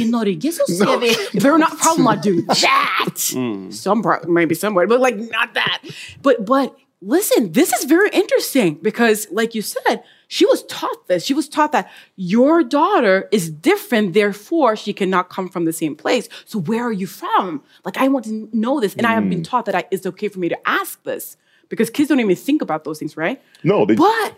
in 0.00 0.10
Norge 0.10 0.48
så 0.58 0.64
ser 0.80 0.96
vi. 1.02 1.12
They're 1.40 1.58
not 1.66 1.74
probably 1.82 2.04
not 2.10 2.20
doing 2.28 2.46
that. 2.66 3.16
Hmm. 3.36 3.70
Some 3.84 3.98
pro- 4.02 4.24
maybe 4.38 4.54
somewhere, 4.64 4.86
but 4.92 5.00
like 5.06 5.16
not 5.38 5.48
that. 5.60 5.78
But 6.26 6.36
but 6.54 6.68
listen, 7.16 7.52
this 7.52 7.70
is 7.76 7.82
very 7.96 8.08
interesting 8.22 8.70
because, 8.88 9.18
like 9.40 9.50
you 9.54 9.60
said, 9.76 9.96
she 10.34 10.46
was 10.46 10.64
taught 10.64 11.06
this. 11.06 11.24
She 11.24 11.32
was 11.32 11.48
taught 11.48 11.70
that 11.70 11.88
your 12.16 12.64
daughter 12.64 13.28
is 13.30 13.48
different, 13.52 14.14
therefore 14.14 14.74
she 14.74 14.92
cannot 14.92 15.30
come 15.30 15.48
from 15.48 15.64
the 15.64 15.72
same 15.72 15.94
place. 15.94 16.28
So 16.44 16.58
where 16.58 16.82
are 16.82 16.92
you 16.92 17.06
from? 17.06 17.62
Like 17.84 17.98
I 17.98 18.08
want 18.08 18.24
to 18.24 18.48
know 18.52 18.80
this, 18.80 18.96
and 18.96 19.06
I 19.06 19.12
have 19.12 19.28
been 19.30 19.42
mm. 19.42 19.48
taught 19.48 19.66
that 19.66 19.76
I, 19.76 19.84
it's 19.92 20.06
okay 20.06 20.26
for 20.26 20.40
me 20.40 20.48
to 20.48 20.58
ask 20.68 21.00
this 21.04 21.36
because 21.68 21.88
kids 21.88 22.08
don't 22.08 22.18
even 22.18 22.34
think 22.34 22.62
about 22.62 22.82
those 22.82 22.98
things, 22.98 23.16
right? 23.16 23.40
No, 23.62 23.86
they, 23.86 23.94
But 23.94 24.36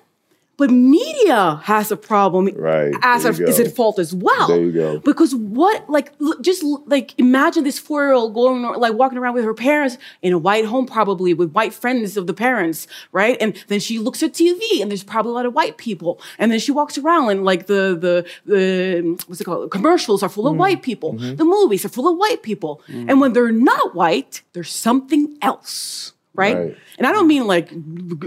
but 0.57 0.71
media 0.71 1.61
has 1.65 1.91
a 1.91 1.97
problem 1.97 2.49
Right. 2.57 2.95
as 3.03 3.25
a, 3.25 3.31
is 3.31 3.61
at 3.61 3.75
fault 3.75 3.99
as 3.99 4.15
well. 4.15 4.49
There 4.49 4.61
you 4.61 4.73
go. 4.73 4.99
Because 4.99 5.35
what, 5.35 5.89
like, 5.91 6.13
just 6.41 6.63
like 6.87 7.15
imagine 7.19 7.65
this 7.65 7.79
four 7.79 8.05
year 8.05 8.13
old 8.13 8.35
going, 8.35 8.63
like, 8.63 8.95
walking 8.95 9.19
around 9.19 9.35
with 9.35 9.45
her 9.45 9.55
parents 9.55 9.99
in 10.23 10.33
a 10.33 10.39
white 10.39 10.65
home, 10.65 10.87
probably 10.87 11.35
with 11.35 11.53
white 11.53 11.75
friends 11.75 12.17
of 12.17 12.27
the 12.27 12.35
parents, 12.35 12.87
right? 13.13 13.37
And 13.41 13.63
then 13.69 13.81
she 13.81 13.99
looks 13.99 14.23
at 14.23 14.33
TV, 14.33 14.81
and 14.81 14.91
there's 14.91 15.05
probably 15.05 15.31
a 15.31 15.35
lot 15.35 15.47
of 15.47 15.55
white 15.55 15.77
people. 15.77 16.21
And 16.39 16.51
then 16.51 16.59
she 16.59 16.73
walks 16.73 16.97
around, 16.97 17.31
and 17.31 17.45
like 17.45 17.67
the 17.67 17.97
the 17.99 18.27
the 18.47 19.19
what's 19.27 19.41
it 19.41 19.45
called? 19.45 19.71
Commercials 19.71 20.23
are 20.23 20.29
full 20.29 20.47
of 20.47 20.53
mm-hmm. 20.53 20.61
white 20.61 20.83
people. 20.83 21.15
Mm-hmm. 21.15 21.37
The 21.37 21.45
movies 21.45 21.85
are 21.85 21.89
full 21.91 22.09
of 22.09 22.17
white 22.17 22.43
people. 22.43 22.83
And 22.89 23.21
when 23.21 23.33
they're 23.33 23.53
not 23.53 23.95
white, 23.95 24.43
there's 24.53 24.71
something 24.73 25.37
else, 25.43 26.13
right? 26.37 26.57
Right. 26.57 26.77
And 26.99 27.07
I 27.07 27.13
don't 27.13 27.27
mean 27.27 27.47
like 27.47 27.71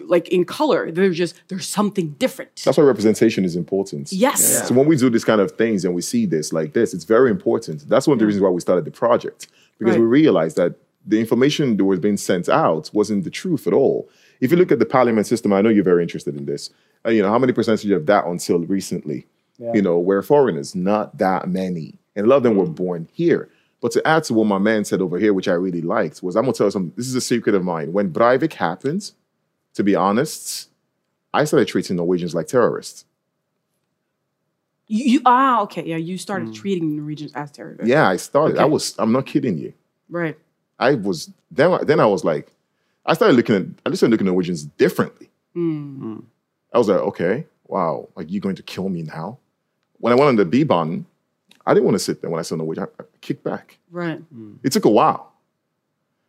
like 0.08 0.28
in 0.30 0.46
color. 0.46 0.92
They're 0.92 1.12
just 1.12 1.36
there's 1.48 1.68
something 1.68 2.12
different. 2.20 2.52
That's 2.64 2.78
why 2.78 2.84
representation 2.84 3.46
is 3.46 3.56
important. 3.56 4.12
Yes. 4.12 4.42
Yeah. 4.42 4.64
So 4.66 4.74
when 4.76 4.88
we 4.88 4.96
do 4.96 5.10
this 5.10 5.24
kind 5.26 5.42
of 5.42 5.52
things 5.52 5.86
and 5.86 5.94
we 5.96 6.02
see 6.02 6.26
this 6.26 6.52
like 6.54 6.74
this, 6.74 6.94
it's 6.94 7.06
very 7.06 7.30
important. 7.32 7.88
That's 7.88 8.08
one 8.08 8.16
of 8.16 8.20
the 8.20 8.26
reasons 8.26 8.44
why 8.44 8.50
we 8.50 8.62
started 8.62 8.86
the 8.86 8.92
project 8.92 9.48
because 9.78 9.94
Right. 9.96 10.02
we 10.02 10.08
realized 10.08 10.58
that 10.58 10.76
the 11.08 11.20
information 11.20 11.78
that 11.78 11.86
was 11.86 12.00
being 12.00 12.18
sent 12.18 12.50
out 12.50 12.90
wasn't 12.94 13.24
the 13.24 13.30
truth 13.30 13.66
at 13.66 13.74
all. 13.74 14.10
If 14.42 14.52
you 14.52 14.58
look 14.58 14.72
at 14.72 14.80
the 14.80 14.86
parliament 14.86 15.26
system, 15.28 15.54
I 15.54 15.62
know 15.62 15.70
you're 15.70 15.84
very 15.94 16.04
interested 16.04 16.36
in 16.36 16.46
this. 16.46 16.70
Uh, 17.06 17.12
you 17.12 17.22
know 17.22 17.30
how 17.30 17.40
many 17.40 17.54
percentage 17.54 17.90
of 17.92 18.06
that 18.08 18.26
until 18.26 18.60
recently, 18.60 19.26
Yeah. 19.58 19.72
you 19.74 19.82
know, 19.82 19.98
were 20.00 20.22
foreigners? 20.22 20.76
Not 20.76 21.18
that 21.18 21.48
many, 21.50 21.98
and 22.16 22.26
a 22.26 22.30
lot 22.30 22.38
of 22.38 22.44
them 22.44 22.58
were 22.58 22.66
born 22.68 23.08
here. 23.14 23.48
But 23.82 23.92
to 23.94 24.06
add 24.08 24.26
to 24.26 24.34
what 24.34 24.46
my 24.46 24.58
man 24.58 24.84
said 24.84 25.02
over 25.02 25.18
here, 25.18 25.34
which 25.34 25.48
I 25.48 25.54
really 25.54 25.82
liked, 25.82 26.22
was 26.22 26.36
I'm 26.36 26.44
gonna 26.44 26.54
tell 26.54 26.68
you 26.68 26.72
something. 26.72 26.94
This 26.96 27.08
is 27.08 27.16
a 27.16 27.22
secret 27.22 27.56
of 27.56 27.64
mine. 27.64 27.94
When 27.94 28.12
Breivik 28.12 28.54
happened, 28.54 29.12
to 29.74 29.84
be 29.84 29.96
honest, 29.96 30.70
I 31.34 31.46
started 31.46 31.68
treating 31.68 31.96
Norwegians 31.96 32.36
like 32.36 32.48
terrorists. 32.48 33.06
You, 34.88 35.06
you 35.06 35.22
ah 35.26 35.62
okay 35.62 35.86
yeah 35.86 35.98
you 35.98 36.18
started 36.18 36.54
treating 36.54 36.98
Norwegians 36.98 37.32
as 37.36 37.52
terrorists. 37.52 37.88
Yeah, 37.88 38.10
I 38.10 38.18
started. 38.18 38.58
I 38.58 38.66
was. 38.66 38.96
I'm 38.98 39.12
not 39.12 39.26
kidding 39.26 39.58
you. 39.58 39.74
Right. 40.10 40.38
I 40.80 40.96
was. 40.96 41.32
Then. 41.52 41.86
Then 41.86 42.00
I 42.00 42.06
was 42.06 42.26
like, 42.26 42.52
I 43.06 43.14
started 43.14 43.36
looking 43.36 43.56
at. 43.56 43.64
I 43.86 43.96
started 43.96 44.12
looking 44.12 44.28
at 44.28 44.32
Norwegians 44.32 44.64
differently. 44.66 45.30
Mm. 45.56 46.24
I 46.74 46.78
was 46.78 46.88
like, 46.88 47.00
okay, 47.00 47.46
wow, 47.66 48.10
like 48.16 48.30
you're 48.30 48.42
going 48.42 48.56
to 48.56 48.64
kill 48.64 48.90
me 48.90 49.04
now? 49.04 49.38
When 50.00 50.14
I 50.14 50.16
went 50.16 50.30
on 50.30 50.36
the 50.36 50.46
B 50.46 50.64
bond, 50.64 51.06
I 51.66 51.74
didn't 51.74 51.86
want 51.86 51.96
to 51.96 52.00
sit 52.00 52.22
there 52.22 52.30
when 52.30 52.40
I 52.40 52.44
saw 52.44 52.56
Norwegian. 52.56 52.88
I, 53.00 53.04
I 53.20 53.26
kicked 53.26 53.44
back. 53.44 53.78
Right. 53.92 54.20
Hmm. 54.20 54.56
It 54.64 54.72
took 54.72 54.86
a 54.86 54.90
while. 54.90 55.29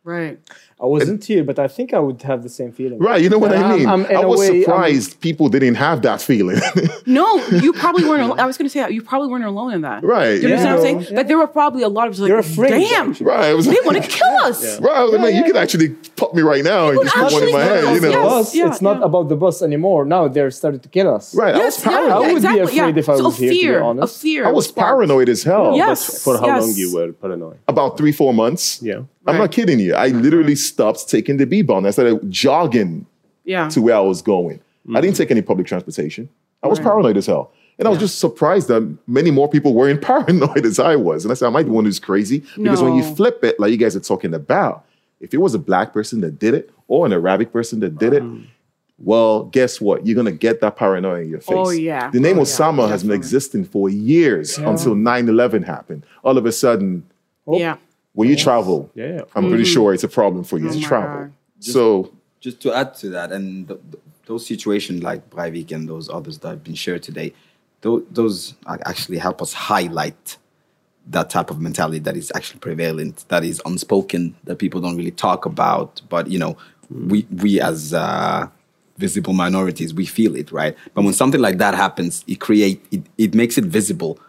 Right. 0.03 0.39
I 0.79 0.87
wasn't 0.87 1.23
here, 1.23 1.43
but 1.43 1.59
I 1.59 1.67
think 1.67 1.93
I 1.93 1.99
would 1.99 2.23
have 2.23 2.41
the 2.41 2.49
same 2.49 2.71
feeling. 2.71 2.97
Right, 2.97 3.21
you 3.21 3.29
know 3.29 3.37
what 3.37 3.51
I 3.53 3.57
I'm- 3.61 3.77
mean? 3.77 3.87
I'm- 3.87 4.05
in 4.07 4.17
I 4.17 4.21
a 4.21 4.27
was 4.27 4.39
way, 4.39 4.47
I'm- 4.47 4.61
surprised 4.63 5.21
people 5.21 5.47
didn't 5.47 5.75
have 5.75 6.01
that 6.01 6.21
feeling. 6.23 6.59
No, 7.05 7.43
you 7.47 7.73
probably 7.73 8.05
weren't. 8.05 8.21
al- 8.21 8.39
I 8.39 8.45
was 8.45 8.57
going 8.57 8.65
to 8.67 8.69
say 8.69 8.79
that 8.79 8.93
you 8.93 9.01
probably 9.01 9.27
weren't 9.27 9.43
alone 9.43 9.73
in 9.73 9.81
that. 9.81 10.03
Right. 10.03 10.39
Do 10.39 10.47
you 10.47 10.53
understand 10.53 10.77
what 10.79 10.87
I'm 10.87 10.95
Yeah. 10.95 11.01
saying? 11.03 11.15
But 11.15 11.27
there 11.27 11.37
were 11.37 11.47
probably 11.47 11.83
a 11.83 11.89
lot 11.89 12.07
of 12.07 12.17
like, 12.17 12.29
You're 12.29 12.39
afraid, 12.39 12.69
damn, 12.89 13.13
right. 13.21 13.49
It 13.51 13.55
was 13.55 13.65
they 13.65 13.77
want 13.83 14.01
to 14.01 14.07
kill 14.19 14.35
us. 14.43 14.79
Right. 14.79 14.95
I 14.95 15.03
was 15.03 15.11
like, 15.13 15.21
man, 15.21 15.35
you 15.35 15.43
could 15.43 15.57
actually 15.57 15.89
pop 16.15 16.33
me 16.33 16.41
right 16.41 16.63
now 16.63 16.89
and 16.89 17.01
just 17.03 17.13
put 17.15 17.33
one 17.33 17.43
in 17.43 17.51
my 17.53 17.59
head, 17.63 17.83
you 17.93 17.99
The 17.99 18.09
know? 18.11 18.23
bus, 18.23 18.55
it's 18.55 18.81
not 18.81 19.03
about 19.03 19.29
the 19.29 19.35
bus 19.35 19.61
anymore. 19.61 20.05
Now 20.05 20.27
they're 20.27 20.51
starting 20.51 20.79
to 20.79 20.89
kill 20.89 21.13
us. 21.13 21.35
Right. 21.35 21.53
I 21.53 21.57
was 21.65 21.75
Yes, 21.77 21.85
yeah, 21.85 21.91
paranoid. 21.91 22.11
I 22.11 22.19
would 22.19 22.31
exactly, 22.37 22.61
be 22.71 22.79
afraid 22.79 22.97
if 22.97 23.09
I 23.09 23.17
So 23.17 23.23
was 23.25 23.41
a 23.41 23.45
here, 23.45 23.73
to 23.73 23.79
be 23.79 23.83
honest. 23.85 24.15
a 24.15 24.19
fear 24.19 24.45
I 24.45 24.51
was 24.51 24.55
was 24.67 24.71
paranoid 24.71 25.27
as 25.29 25.43
hell. 25.43 25.75
Yes. 25.75 26.23
For 26.23 26.37
how 26.39 26.59
long 26.59 26.71
you 26.75 26.93
were 26.95 27.11
paranoid? 27.13 27.57
About 27.67 27.97
three, 27.97 28.11
four 28.13 28.33
months. 28.33 28.79
Yeah. 28.81 29.01
I'm 29.27 29.37
not 29.37 29.51
kidding 29.51 29.79
you. 29.79 29.93
I 29.93 30.07
literally 30.07 30.53
mm-hmm. 30.53 30.55
stopped 30.55 31.09
taking 31.09 31.37
the 31.37 31.45
B 31.45 31.61
bond. 31.61 31.85
I 31.87 31.91
started 31.91 32.29
jogging 32.29 33.05
Yeah. 33.43 33.69
to 33.69 33.81
where 33.81 33.95
I 33.95 33.99
was 33.99 34.21
going. 34.21 34.59
I 34.89 34.99
didn't 34.99 35.13
mm-hmm. 35.13 35.17
take 35.17 35.31
any 35.31 35.41
public 35.41 35.67
transportation. 35.67 36.29
I 36.63 36.67
was 36.67 36.79
Right. 36.79 36.87
paranoid 36.87 37.17
as 37.17 37.27
hell. 37.27 37.51
And 37.77 37.87
I 37.87 37.91
was 37.91 37.99
just 37.99 38.19
surprised 38.19 38.67
that 38.67 38.97
many 39.07 39.31
more 39.31 39.49
people 39.49 39.73
weren't 39.73 40.01
paranoid 40.13 40.65
as 40.65 40.79
I 40.79 40.95
was. 40.95 41.25
And 41.25 41.31
I 41.31 41.35
said, 41.35 41.47
I 41.47 41.49
might 41.49 41.63
be 41.63 41.71
one 41.71 41.85
who's 41.85 41.99
crazy. 41.99 42.43
Because 42.55 42.81
when 42.81 42.95
you 42.95 43.03
flip 43.15 43.43
it, 43.43 43.59
like 43.59 43.71
you 43.71 43.77
guys 43.77 43.95
are 43.95 43.99
talking 44.01 44.33
about, 44.33 44.85
if 45.19 45.33
it 45.33 45.37
was 45.37 45.53
a 45.53 45.59
black 45.59 45.93
person 45.93 46.21
that 46.21 46.39
did 46.39 46.53
it 46.53 46.71
or 46.87 47.05
an 47.05 47.13
Arabic 47.13 47.51
person 47.51 47.79
that 47.81 47.97
did 47.97 48.13
it, 48.13 48.23
well, 49.03 49.45
guess 49.45 49.81
what? 49.81 50.05
You're 50.05 50.15
gonna 50.15 50.31
get 50.31 50.61
that 50.61 50.75
paranoia 50.75 51.21
in 51.21 51.29
your 51.29 51.39
oh, 51.39 51.41
face. 51.41 51.57
Oh, 51.57 51.69
yeah. 51.71 52.11
The 52.11 52.19
name 52.19 52.37
Oh, 52.37 52.41
yeah, 52.41 52.45
Osama 52.45 52.87
has 52.89 53.03
been 53.03 53.13
existing 53.13 53.65
for 53.65 53.89
years 53.89 54.57
until 54.57 54.95
9-11 54.95 55.65
happened. 55.65 56.05
All 56.23 56.37
of 56.37 56.45
a 56.45 56.51
sudden, 56.51 57.03
Yeah. 57.47 57.77
When 58.13 58.29
you 58.29 58.35
travel, 58.35 58.89
Yeah, 58.95 59.07
yeah. 59.15 59.21
I'm 59.35 59.47
pretty 59.49 59.63
Mhm. 59.63 59.73
sure 59.73 59.93
it's 59.93 60.03
a 60.03 60.07
problem 60.09 60.43
for 60.43 60.57
you 60.57 60.69
Oh 60.69 60.73
to 60.73 60.81
travel. 60.81 61.19
God. 61.21 61.31
So 61.59 62.11
just 62.39 62.59
to 62.61 62.73
add 62.73 62.93
to 62.95 63.09
that, 63.09 63.31
and 63.31 63.67
th- 63.67 63.79
th- 63.91 64.03
those 64.25 64.45
situations 64.45 65.03
like 65.03 65.29
Breivik 65.29 65.71
and 65.71 65.87
those 65.87 66.09
others 66.09 66.37
that 66.39 66.49
have 66.49 66.63
been 66.63 66.75
shared 66.75 67.03
today, 67.03 67.33
those, 67.81 68.03
those 68.11 68.53
actually 68.67 69.17
help 69.17 69.41
us 69.41 69.53
highlight 69.53 70.37
that 71.07 71.29
type 71.29 71.49
of 71.49 71.59
mentality 71.59 71.99
that 71.99 72.15
is 72.15 72.31
actually 72.35 72.59
prevalent, 72.59 73.25
that 73.29 73.43
is 73.43 73.61
unspoken, 73.65 74.35
that 74.43 74.57
people 74.57 74.79
don't 74.81 74.95
really 74.97 75.11
talk 75.11 75.45
about. 75.45 76.01
But 76.09 76.27
you 76.29 76.37
know, 76.37 76.57
we 76.89 77.25
we 77.41 77.59
as 77.59 77.93
uh, 77.93 78.47
visible 78.97 79.33
minorities, 79.33 79.93
we 79.93 80.05
feel 80.05 80.35
it, 80.35 80.51
right? 80.51 80.75
But 80.93 81.03
when 81.03 81.13
something 81.13 81.41
like 81.41 81.57
that 81.57 81.73
happens, 81.73 82.23
it 82.27 82.39
create 82.39 82.85
it, 82.91 83.01
it 83.17 83.33
makes 83.33 83.57
it 83.57 83.65
visible 83.65 84.19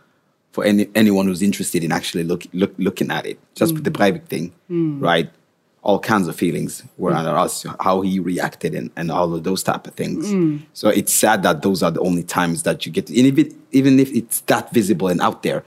for 0.52 0.64
any 0.64 0.88
anyone 0.94 1.26
who's 1.26 1.42
interested 1.42 1.82
in 1.82 1.92
actually 1.92 2.24
look, 2.24 2.44
look 2.52 2.72
looking 2.78 3.10
at 3.10 3.26
it. 3.26 3.38
Just 3.54 3.74
with 3.74 3.84
the 3.84 3.90
mm. 3.90 3.96
Breivik 3.96 4.26
thing, 4.26 4.52
mm. 4.70 5.00
right? 5.02 5.30
All 5.82 5.98
kinds 5.98 6.28
of 6.28 6.36
feelings 6.36 6.84
were 6.96 7.10
mm. 7.10 7.16
under 7.16 7.36
us, 7.36 7.66
how 7.80 8.02
he 8.02 8.20
reacted 8.20 8.74
and, 8.74 8.90
and 8.94 9.10
all 9.10 9.34
of 9.34 9.42
those 9.42 9.64
type 9.64 9.86
of 9.88 9.94
things. 9.94 10.26
So 10.74 10.88
it's 10.90 11.12
sad 11.12 11.42
that 11.42 11.62
those 11.62 11.82
are 11.82 11.90
the 11.90 12.00
only 12.00 12.22
times 12.22 12.62
that 12.62 12.86
you 12.86 12.92
get, 12.92 13.08
and 13.08 13.26
if 13.26 13.36
it, 13.38 13.52
even 13.72 13.98
if 13.98 14.12
it's 14.14 14.40
that 14.42 14.72
visible 14.72 15.08
and 15.08 15.20
out 15.20 15.42
there, 15.42 15.64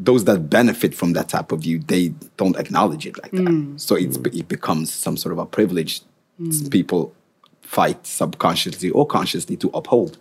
those 0.00 0.24
that 0.24 0.48
benefit 0.48 0.94
from 0.94 1.12
that 1.12 1.28
type 1.28 1.52
of 1.52 1.60
view, 1.60 1.78
they 1.78 2.14
don't 2.36 2.56
acknowledge 2.56 3.06
it 3.06 3.20
like 3.22 3.32
that. 3.32 3.74
So 3.76 3.96
it's, 3.96 4.16
it 4.16 4.48
becomes 4.48 4.90
some 4.92 5.16
sort 5.18 5.32
of 5.32 5.38
a 5.38 5.46
privilege 5.46 6.00
people 6.70 7.14
fight 7.60 8.06
subconsciously 8.06 8.90
or 8.90 9.06
consciously 9.06 9.56
to 9.58 9.68
uphold. 9.74 10.16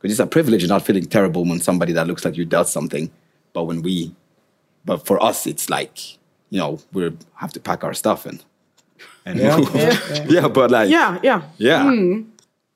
Because 0.00 0.12
it's 0.12 0.20
a 0.20 0.26
privilege 0.26 0.66
not 0.68 0.82
feeling 0.82 1.06
terrible 1.06 1.44
when 1.44 1.60
somebody 1.60 1.92
that 1.92 2.06
looks 2.06 2.24
like 2.24 2.36
you 2.36 2.44
does 2.44 2.72
something, 2.72 3.10
but 3.52 3.64
when 3.64 3.82
we, 3.82 4.14
but 4.84 5.04
for 5.06 5.22
us, 5.22 5.46
it's 5.46 5.68
like 5.68 5.98
you 6.50 6.58
know 6.58 6.78
we 6.92 7.12
have 7.34 7.52
to 7.52 7.60
pack 7.60 7.82
our 7.84 7.94
stuff 7.94 8.24
and 8.26 8.44
and 9.26 9.38
Yeah. 9.38 9.56
move. 9.58 9.74
Yeah. 9.74 10.26
yeah, 10.28 10.48
but 10.48 10.70
like 10.70 10.88
Yeah. 10.88 11.18
Yeah. 11.22 11.42
yeah, 11.58 11.84
Mm. 11.84 12.26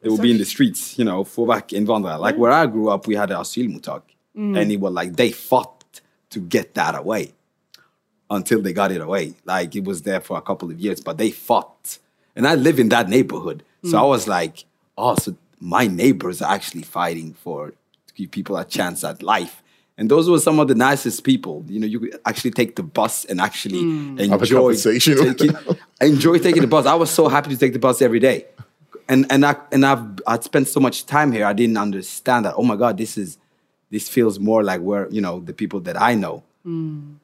they 0.00 0.08
will 0.08 0.18
be 0.18 0.32
in 0.32 0.38
the 0.38 0.44
streets, 0.44 0.98
you 0.98 1.04
know, 1.04 1.22
for 1.24 1.46
back 1.46 1.72
in 1.72 1.86
Vandra. 1.86 2.18
Like 2.18 2.36
where 2.36 2.50
I 2.52 2.66
grew 2.66 2.88
up, 2.88 3.06
we 3.06 3.14
had 3.14 3.30
an 3.30 3.36
asylmottak, 3.38 4.02
Mm. 4.36 4.58
and 4.60 4.72
it 4.72 4.80
was 4.80 4.92
like 4.92 5.14
they 5.16 5.30
fought 5.30 6.00
to 6.30 6.40
get 6.40 6.74
that 6.74 6.94
away 6.98 7.32
until 8.30 8.60
they 8.62 8.72
got 8.72 8.90
it 8.90 9.00
away. 9.00 9.34
Like 9.44 9.76
it 9.76 9.84
was 9.84 10.02
there 10.02 10.20
for 10.20 10.36
a 10.38 10.42
couple 10.42 10.70
of 10.70 10.80
years, 10.80 11.00
but 11.00 11.18
they 11.18 11.30
fought. 11.30 11.98
And 12.34 12.46
I 12.48 12.54
live 12.54 12.80
in 12.80 12.88
that 12.88 13.08
neighborhood, 13.08 13.62
so 13.84 13.98
I 13.98 14.02
Mm. 14.02 14.08
was 14.08 14.26
like, 14.26 14.64
oh, 14.96 15.14
so 15.16 15.36
my 15.62 15.86
neighbors 15.86 16.42
are 16.42 16.52
actually 16.52 16.82
fighting 16.82 17.34
for 17.34 17.70
to 17.70 18.14
give 18.14 18.30
people 18.30 18.56
a 18.56 18.64
chance 18.64 19.04
at 19.04 19.22
life. 19.22 19.62
And 19.96 20.10
those 20.10 20.28
were 20.28 20.40
some 20.40 20.58
of 20.58 20.68
the 20.68 20.74
nicest 20.74 21.22
people. 21.22 21.64
You 21.68 21.78
know, 21.78 21.86
you 21.86 22.00
could 22.00 22.20
actually 22.24 22.50
take 22.50 22.76
the 22.76 22.82
bus 22.82 23.24
and 23.26 23.40
actually 23.40 23.82
Mm. 23.82 24.28
Have 24.30 24.40
a 24.40 24.44
enjoy 24.44 24.74
taking, 24.74 25.56
enjoy 26.00 26.38
taking 26.38 26.62
the 26.62 26.66
bus. 26.66 26.86
I 26.86 26.94
was 26.94 27.10
so 27.10 27.28
happy 27.28 27.50
to 27.50 27.56
take 27.56 27.72
the 27.72 27.78
bus 27.78 28.02
every 28.02 28.18
day 28.18 28.46
and 29.08 29.26
and 29.30 29.44
I 29.44 29.56
and 29.70 29.84
I've 29.84 30.04
I'd 30.26 30.44
spent 30.44 30.68
so 30.68 30.80
much 30.80 31.06
time 31.06 31.32
here. 31.32 31.44
I 31.44 31.52
didn't 31.52 31.76
understand 31.76 32.46
that. 32.46 32.54
Oh 32.56 32.62
my 32.62 32.76
God, 32.76 32.96
this 32.96 33.18
is 33.18 33.38
this 33.90 34.08
feels 34.08 34.38
more 34.38 34.64
like 34.64 34.80
where 34.80 35.08
you 35.10 35.20
know 35.20 35.40
the 35.40 35.52
people 35.52 35.80
that 35.80 36.00
I 36.00 36.14
know, 36.14 36.42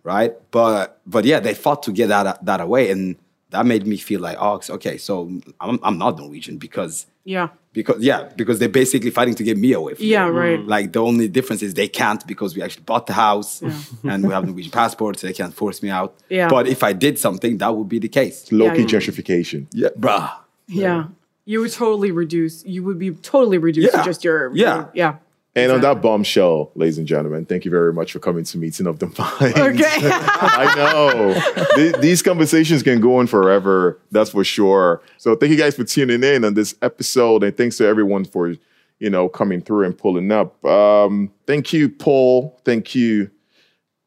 right? 0.03 0.35
But 0.51 1.01
but 1.07 1.25
yeah, 1.25 1.41
they 1.41 1.55
fought 1.55 1.83
to 1.85 1.93
get 1.93 2.09
that 2.09 2.45
that 2.45 2.61
away, 2.61 2.91
and 2.91 3.17
that 3.51 3.65
made 3.67 3.87
me 3.87 3.97
feel 3.97 4.21
like 4.21 4.37
oh 4.41 4.61
okay, 4.71 4.97
so 4.99 5.31
I'm 5.61 5.79
I'm 5.83 5.99
not 5.99 6.19
Norwegian 6.19 6.59
because 6.59 7.07
Yeah. 7.25 7.49
because 7.73 8.03
yeah 8.03 8.21
because 8.37 8.59
they're 8.59 8.69
basically 8.83 9.11
fighting 9.11 9.35
to 9.37 9.45
get 9.45 9.57
me 9.57 9.73
away. 9.73 9.95
From 9.95 10.05
Yeah, 10.05 10.25
here. 10.25 10.33
right. 10.33 10.61
Like 10.67 10.93
the 10.93 11.03
only 11.03 11.29
difference 11.29 11.63
is 11.63 11.75
they 11.75 11.89
can't 11.89 12.27
because 12.27 12.55
we 12.57 12.63
actually 12.63 12.85
bought 12.85 13.07
the 13.07 13.15
house 13.15 13.63
and 14.11 14.27
we 14.27 14.33
have 14.35 14.45
Norwegian 14.47 14.73
passports, 14.73 15.21
so 15.21 15.27
they 15.27 15.33
can't 15.33 15.55
force 15.55 15.83
me 15.83 15.91
out. 15.91 16.15
Yeah. 16.29 16.49
But 16.49 16.67
if 16.69 16.83
I 16.83 16.93
did 16.93 17.19
something, 17.19 17.59
that 17.59 17.75
would 17.77 17.89
be 17.89 17.99
the 17.99 18.09
case. 18.09 18.51
low 18.53 18.71
key 18.75 18.81
yeah. 18.83 18.87
gentrification. 18.95 19.67
Yeah, 19.73 19.89
bruh. 19.99 20.31
Yeah. 20.67 21.05
You 21.47 21.61
would 21.61 21.73
totally 21.73 22.11
reduce. 22.13 22.65
You 22.67 22.85
would 22.85 22.99
be 22.99 23.11
totally 23.13 23.57
reduced 23.59 23.91
Yeah. 23.95 24.03
to 24.03 24.05
just 24.11 24.23
your. 24.25 24.55
Yeah. 24.55 24.87
Yeah. 24.95 25.17
And 25.59 25.73
on 25.73 25.81
that 25.81 26.01
bombshell, 26.03 26.71
ladies 26.75 26.99
and 26.99 27.07
gentlemen, 27.07 27.45
thank 27.45 27.65
you 27.65 27.71
very 27.71 27.93
much 27.93 28.13
for 28.13 28.19
coming 28.19 28.45
to 28.45 28.59
Meeting 28.59 28.87
of 28.87 28.99
the 28.99 29.07
Minds. 29.19 29.59
Okay. 29.59 29.85
I 30.13 30.75
know. 30.77 31.65
Th- 31.75 31.97
these 31.97 32.23
conversations 32.23 32.83
can 32.83 33.01
go 33.01 33.19
on 33.19 33.27
forever, 33.27 34.01
that's 34.11 34.31
for 34.31 34.45
sure. 34.45 35.03
So 35.17 35.35
thank 35.37 35.51
you 35.51 35.59
guys 35.59 35.75
for 35.77 35.85
tuning 35.85 36.23
in 36.23 36.45
on 36.45 36.55
this 36.55 36.75
episode, 36.83 37.43
and 37.45 37.57
thanks 37.57 37.77
to 37.79 37.87
everyone 37.87 38.25
for, 38.25 38.55
you 38.99 39.11
know, 39.11 39.29
coming 39.29 39.61
through 39.61 39.85
and 39.87 39.97
pulling 39.97 40.31
up. 40.33 40.65
Um, 40.65 41.31
thank 41.47 41.73
you, 41.73 41.89
Paul. 41.89 42.61
Thank 42.65 42.95
you, 42.95 43.31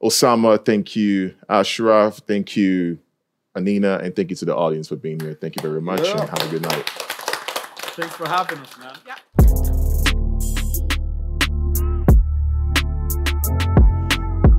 Osama. 0.01 0.63
Thank 0.63 0.95
you, 0.95 1.35
Ashraf. 1.49 2.17
Thank 2.27 2.55
you, 2.55 2.99
Anina, 3.55 3.99
and 4.01 4.15
thank 4.15 4.29
you 4.29 4.35
to 4.37 4.45
the 4.45 4.55
audience 4.55 4.87
for 4.87 4.95
being 4.95 5.19
here. 5.19 5.33
Thank 5.33 5.55
you 5.55 5.61
very 5.61 5.81
much, 5.81 6.07
and 6.07 6.19
have 6.19 6.47
a 6.47 6.49
good 6.49 6.61
night. 6.61 6.89
Thanks 7.93 8.15
for 8.15 8.27
having 8.27 8.59
us, 8.59 8.77
man. 8.77 9.80